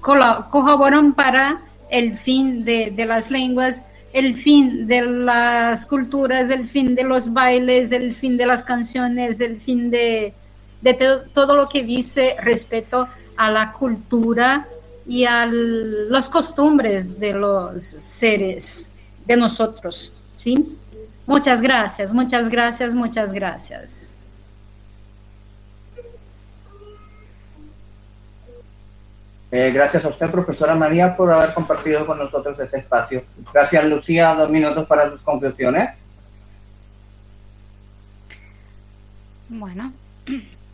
colaboran 0.00 1.12
para 1.12 1.62
el 1.90 2.16
fin 2.16 2.64
de, 2.64 2.90
de 2.90 3.04
las 3.04 3.30
lenguas 3.30 3.82
el 4.14 4.36
fin 4.36 4.86
de 4.86 5.02
las 5.02 5.86
culturas, 5.86 6.48
el 6.48 6.68
fin 6.68 6.94
de 6.94 7.02
los 7.02 7.32
bailes, 7.32 7.90
el 7.90 8.14
fin 8.14 8.36
de 8.36 8.46
las 8.46 8.62
canciones, 8.62 9.40
el 9.40 9.60
fin 9.60 9.90
de, 9.90 10.32
todo 11.32 11.56
lo 11.56 11.68
que 11.68 11.82
dice 11.82 12.36
respecto 12.40 13.08
a 13.36 13.50
la 13.50 13.72
cultura 13.72 14.68
y 15.06 15.24
a 15.24 15.46
las 15.46 16.28
costumbres 16.28 17.18
de 17.18 17.34
los 17.34 17.84
seres, 17.84 18.94
de 19.26 19.36
nosotros. 19.36 20.14
¿sí? 20.36 20.78
Muchas 21.26 21.62
gracias, 21.62 22.12
muchas 22.12 22.48
gracias, 22.48 22.94
muchas 22.94 23.32
gracias. 23.32 24.16
Eh, 29.50 29.70
gracias 29.72 30.04
a 30.04 30.08
usted, 30.08 30.30
profesora 30.32 30.74
María, 30.74 31.16
por 31.16 31.32
haber 31.32 31.54
compartido 31.54 32.04
con 32.04 32.18
nosotros 32.18 32.58
este 32.58 32.78
espacio. 32.78 33.22
Gracias, 33.52 33.84
Lucía. 33.84 34.34
Dos 34.34 34.50
minutos 34.50 34.84
para 34.88 35.08
sus 35.10 35.20
conclusiones. 35.20 35.96
Bueno, 39.48 39.92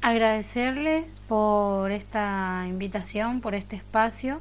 agradecerles 0.03 1.07
por 1.29 1.91
esta 1.93 2.65
invitación, 2.69 3.41
por 3.41 3.55
este 3.55 3.77
espacio. 3.77 4.41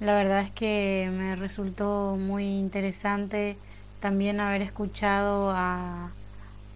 La 0.00 0.14
verdad 0.14 0.42
es 0.42 0.50
que 0.50 1.10
me 1.12 1.36
resultó 1.36 2.16
muy 2.18 2.44
interesante 2.44 3.56
también 4.00 4.40
haber 4.40 4.62
escuchado 4.62 5.50
a, 5.50 6.10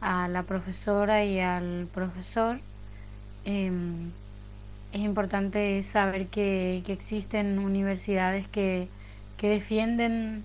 la 0.03 0.43
profesora 0.43 1.25
y 1.25 1.41
al 1.41 1.89
profesor. 1.95 2.61
Em, 3.47 4.11
es 4.93 5.01
importante 5.01 5.83
saber 5.83 6.27
que, 6.29 6.83
existen 6.89 7.59
universidades 7.59 8.47
que, 8.49 8.89
defienden 9.41 10.43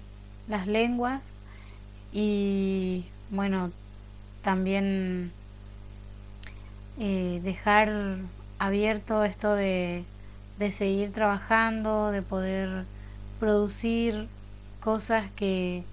las 0.49 0.67
lenguas 0.67 1.23
y 2.11 3.05
bueno, 3.31 3.71
también 4.43 5.31
eh, 6.99 7.39
dejar 7.43 8.17
abierto 8.59 9.23
esto 9.23 9.53
de, 9.53 10.03
seguir 10.71 11.13
trabajando, 11.13 12.11
de 12.11 12.21
poder 12.21 12.85
producir 13.39 14.27
cosas 14.81 15.29
que, 15.35 15.83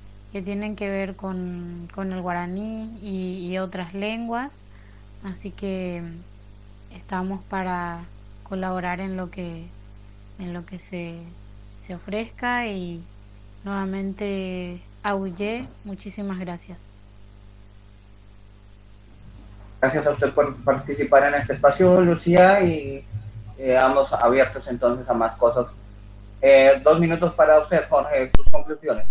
tienen 0.44 0.76
que 0.76 0.90
ver 0.90 1.16
con, 1.16 1.88
el 1.96 2.20
guaraní 2.20 2.98
y 3.00 3.56
otras 3.56 3.94
lenguas. 3.94 4.52
Así 5.24 5.50
que 5.50 6.02
estamos 6.94 7.42
para 7.44 8.04
colaborar 8.44 9.00
en 9.00 9.16
lo 9.16 9.30
que 9.30 9.66
en 10.38 10.52
lo 10.52 10.64
que 10.66 10.78
se, 10.78 11.18
se 11.86 11.94
ofrezca 11.94 12.66
y 12.66 13.02
nuevamente 13.64 14.80
Aullé, 15.02 15.68
muchísimas 15.84 16.38
gracias. 16.38 16.85
Gracias 19.86 20.06
a 20.08 20.10
usted 20.10 20.34
por 20.34 20.56
participar 20.64 21.28
en 21.28 21.34
este 21.34 21.52
espacio, 21.52 22.00
Lucía, 22.00 22.60
y 22.60 23.06
eh, 23.56 23.78
abiertos 24.20 24.64
entonces 24.66 25.08
a 25.08 25.14
más 25.14 25.36
cosas. 25.36 25.68
Eh, 26.42 26.80
dos 26.82 26.98
minutos 26.98 27.32
para 27.34 27.60
usted, 27.60 27.84
Jorge, 27.88 28.32
sus 28.34 28.46
conclusiones. 28.50 29.06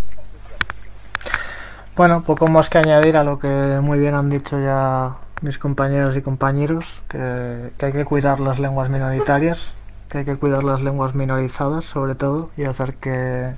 Bueno, 1.96 2.22
poco 2.22 2.46
más 2.48 2.68
que 2.68 2.76
añadir 2.76 3.16
a 3.16 3.24
lo 3.24 3.38
que 3.38 3.48
muy 3.80 3.98
bien 3.98 4.14
han 4.14 4.28
dicho 4.28 4.60
ya 4.60 5.16
mis 5.40 5.58
compañeros 5.58 6.14
y 6.14 6.20
compañeros, 6.20 7.02
que, 7.08 7.72
hay 7.80 7.92
que 7.92 8.04
cuidar 8.04 8.38
las 8.38 8.58
lenguas 8.58 8.90
minoritarias, 8.90 9.68
que 10.10 10.18
hay 10.18 10.24
que 10.26 10.36
cuidar 10.36 10.62
las 10.62 10.82
lenguas 10.82 11.14
minorizadas 11.14 11.86
sobre 11.86 12.16
todo 12.16 12.50
y 12.58 12.64
hacer 12.64 12.96
que, 12.96 13.54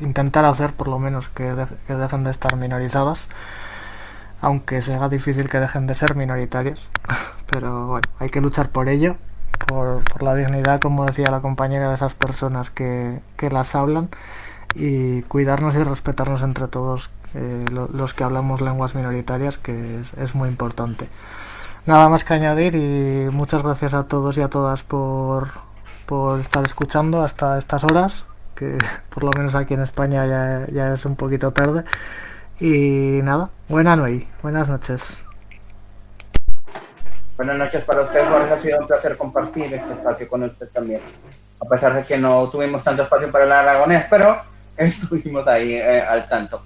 intentar 0.00 0.44
hacer 0.44 0.74
por 0.74 0.86
lo 0.86 1.00
menos 1.00 1.28
que, 1.28 1.56
dejen 1.88 2.22
de 2.22 2.30
estar 2.30 2.54
minorizadas, 2.54 3.28
aunque 4.40 4.82
sea 4.82 5.08
difícil 5.08 5.48
que 5.48 5.60
dejen 5.60 5.86
de 5.86 5.94
ser 5.94 6.16
minoritarias, 6.16 6.80
pero 7.50 7.86
bueno, 7.86 8.08
hay 8.18 8.30
que 8.30 8.40
luchar 8.40 8.70
por 8.70 8.88
ello, 8.88 9.16
por, 9.66 10.02
la 10.22 10.34
dignidad, 10.34 10.80
como 10.80 11.04
decía 11.04 11.30
la 11.30 11.40
compañera, 11.40 11.88
de 11.88 11.94
esas 11.94 12.14
personas 12.14 12.70
que, 12.70 13.20
que 13.36 13.50
las 13.50 13.74
hablan 13.74 14.08
y 14.74 15.22
cuidarnos 15.22 15.74
y 15.74 15.82
respetarnos 15.82 16.42
entre 16.42 16.68
todos 16.68 17.10
eh, 17.34 17.64
los 17.70 18.14
que 18.14 18.24
hablamos 18.24 18.60
lenguas 18.60 18.94
minoritarias, 18.94 19.58
que 19.58 20.00
es, 20.16 20.34
muy 20.34 20.48
importante. 20.48 21.08
Nada 21.86 22.08
más 22.08 22.24
que 22.24 22.34
añadir 22.34 22.74
y 22.74 23.30
muchas 23.30 23.62
gracias 23.62 23.94
a 23.94 24.04
todos 24.04 24.36
y 24.36 24.42
a 24.42 24.48
todas 24.48 24.82
por, 24.82 25.48
por 26.06 26.40
estar 26.40 26.64
escuchando 26.64 27.22
hasta 27.22 27.58
estas 27.58 27.84
horas, 27.84 28.24
que 28.56 28.78
por 29.10 29.24
lo 29.24 29.30
menos 29.36 29.54
aquí 29.54 29.74
en 29.74 29.80
España 29.80 30.26
ya, 30.26 30.66
ya 30.72 30.94
es 30.94 31.04
un 31.06 31.16
poquito 31.16 31.52
tarde. 31.52 31.84
Y 32.60 33.22
nada, 33.22 33.50
buena 33.70 33.96
noche, 33.96 34.28
buenas 34.42 34.68
noches. 34.68 35.24
Buenas 37.34 37.56
noches 37.56 37.82
para 37.84 38.02
usted, 38.02 38.28
Jorge. 38.28 38.52
Ha 38.52 38.60
sido 38.60 38.80
un 38.80 38.86
placer 38.86 39.16
compartir 39.16 39.72
este 39.72 39.92
espacio 39.94 40.28
con 40.28 40.42
usted 40.42 40.68
también. 40.68 41.00
A 41.58 41.64
pesar 41.64 41.94
de 41.94 42.04
que 42.04 42.18
no 42.18 42.50
tuvimos 42.50 42.84
tanto 42.84 43.04
espacio 43.04 43.32
para 43.32 43.46
el 43.46 43.52
aragonés, 43.52 44.04
pero 44.10 44.42
estuvimos 44.76 45.46
ahí 45.46 45.72
eh, 45.72 46.02
al 46.02 46.28
tanto. 46.28 46.62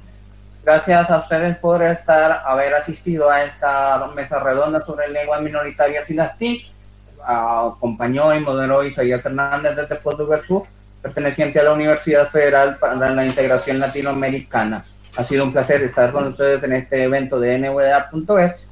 Gracias 0.65 1.09
a 1.09 1.19
ustedes 1.19 1.57
por 1.59 1.81
estar, 1.81 2.43
haber 2.45 2.75
asistido 2.75 3.31
a 3.31 3.45
esta 3.45 4.05
mesa 4.17 4.41
redonda 4.41 4.85
sobre 4.85 5.09
lenguas 5.11 5.43
minoritarias 5.43 6.11
y 6.11 6.15
las 6.15 6.37
TIC. 6.37 6.73
Acompañó 7.25 8.35
y 8.35 8.41
moderó 8.41 8.83
Isaías 8.83 9.23
Fernández 9.23 9.77
desde 9.77 9.95
Puerto 9.95 10.29
Sur, 10.45 10.65
perteneciente 11.01 11.61
a 11.61 11.65
la 11.65 11.73
Universidad 11.73 12.29
Federal 12.31 12.79
para 12.79 13.11
la 13.11 13.25
Integración 13.25 13.79
Latinoamericana. 13.79 14.85
Ha 15.17 15.25
sido 15.25 15.45
un 15.45 15.53
placer 15.53 15.83
estar 15.83 16.13
con 16.13 16.27
ustedes 16.27 16.63
en 16.65 16.73
este 16.73 17.05
evento 17.05 17.39
de 17.39 17.59
NVA.es 17.59 18.71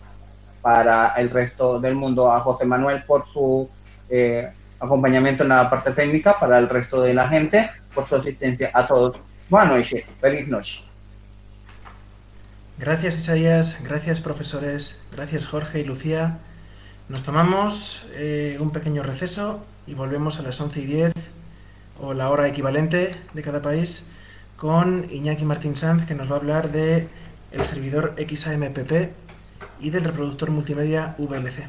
para 0.61 1.15
el 1.17 1.31
resto 1.31 1.79
del 1.79 1.95
mundo. 1.95 2.33
A 2.33 2.41
José 2.41 2.65
Manuel 2.65 3.05
por 3.05 3.27
su 3.33 3.69
eh, 4.09 4.51
acompañamiento 4.81 5.45
en 5.45 5.51
la 5.51 5.71
parte 5.71 5.93
técnica, 5.93 6.39
para 6.39 6.59
el 6.59 6.69
resto 6.69 7.01
de 7.01 7.15
la 7.15 7.29
gente, 7.29 7.71
por 7.95 8.09
su 8.09 8.17
asistencia 8.17 8.71
a 8.75 8.87
todos. 8.87 9.17
Buenas 9.49 9.73
noches, 9.73 10.05
feliz 10.21 10.49
noche. 10.49 10.85
Gracias 12.79 13.17
Isaías, 13.19 13.85
gracias 13.85 14.21
profesores, 14.21 15.01
gracias 15.13 15.47
Jorge 15.47 15.81
y 15.81 15.85
Lucía. 15.85 16.39
Nos 17.09 17.23
tomamos 17.23 18.07
eh, 18.15 18.57
un 18.59 18.71
pequeño 18.71 19.05
receso 19.05 19.65
y 19.87 19.95
volvemos 19.95 20.41
a 20.41 20.43
las 20.43 20.61
11 20.61 20.81
y 20.81 20.87
10 20.87 21.13
o 22.01 22.15
la 22.15 22.31
hora 22.31 22.49
equivalente 22.49 23.15
de 23.35 23.43
cada 23.43 23.63
país 23.63 24.09
con 24.63 25.07
Iñaki 25.11 25.45
Martín 25.45 25.75
Sanz 25.77 26.07
que 26.07 26.15
nos 26.15 26.31
va 26.31 26.37
a 26.37 26.39
hablar 26.39 26.71
de 26.71 27.09
el 27.51 27.65
servidor 27.65 28.15
XAMPP 28.17 29.11
y 29.81 29.91
del 29.91 30.05
reproductor 30.05 30.53
multimedia 30.53 31.17
VLC. 31.19 31.67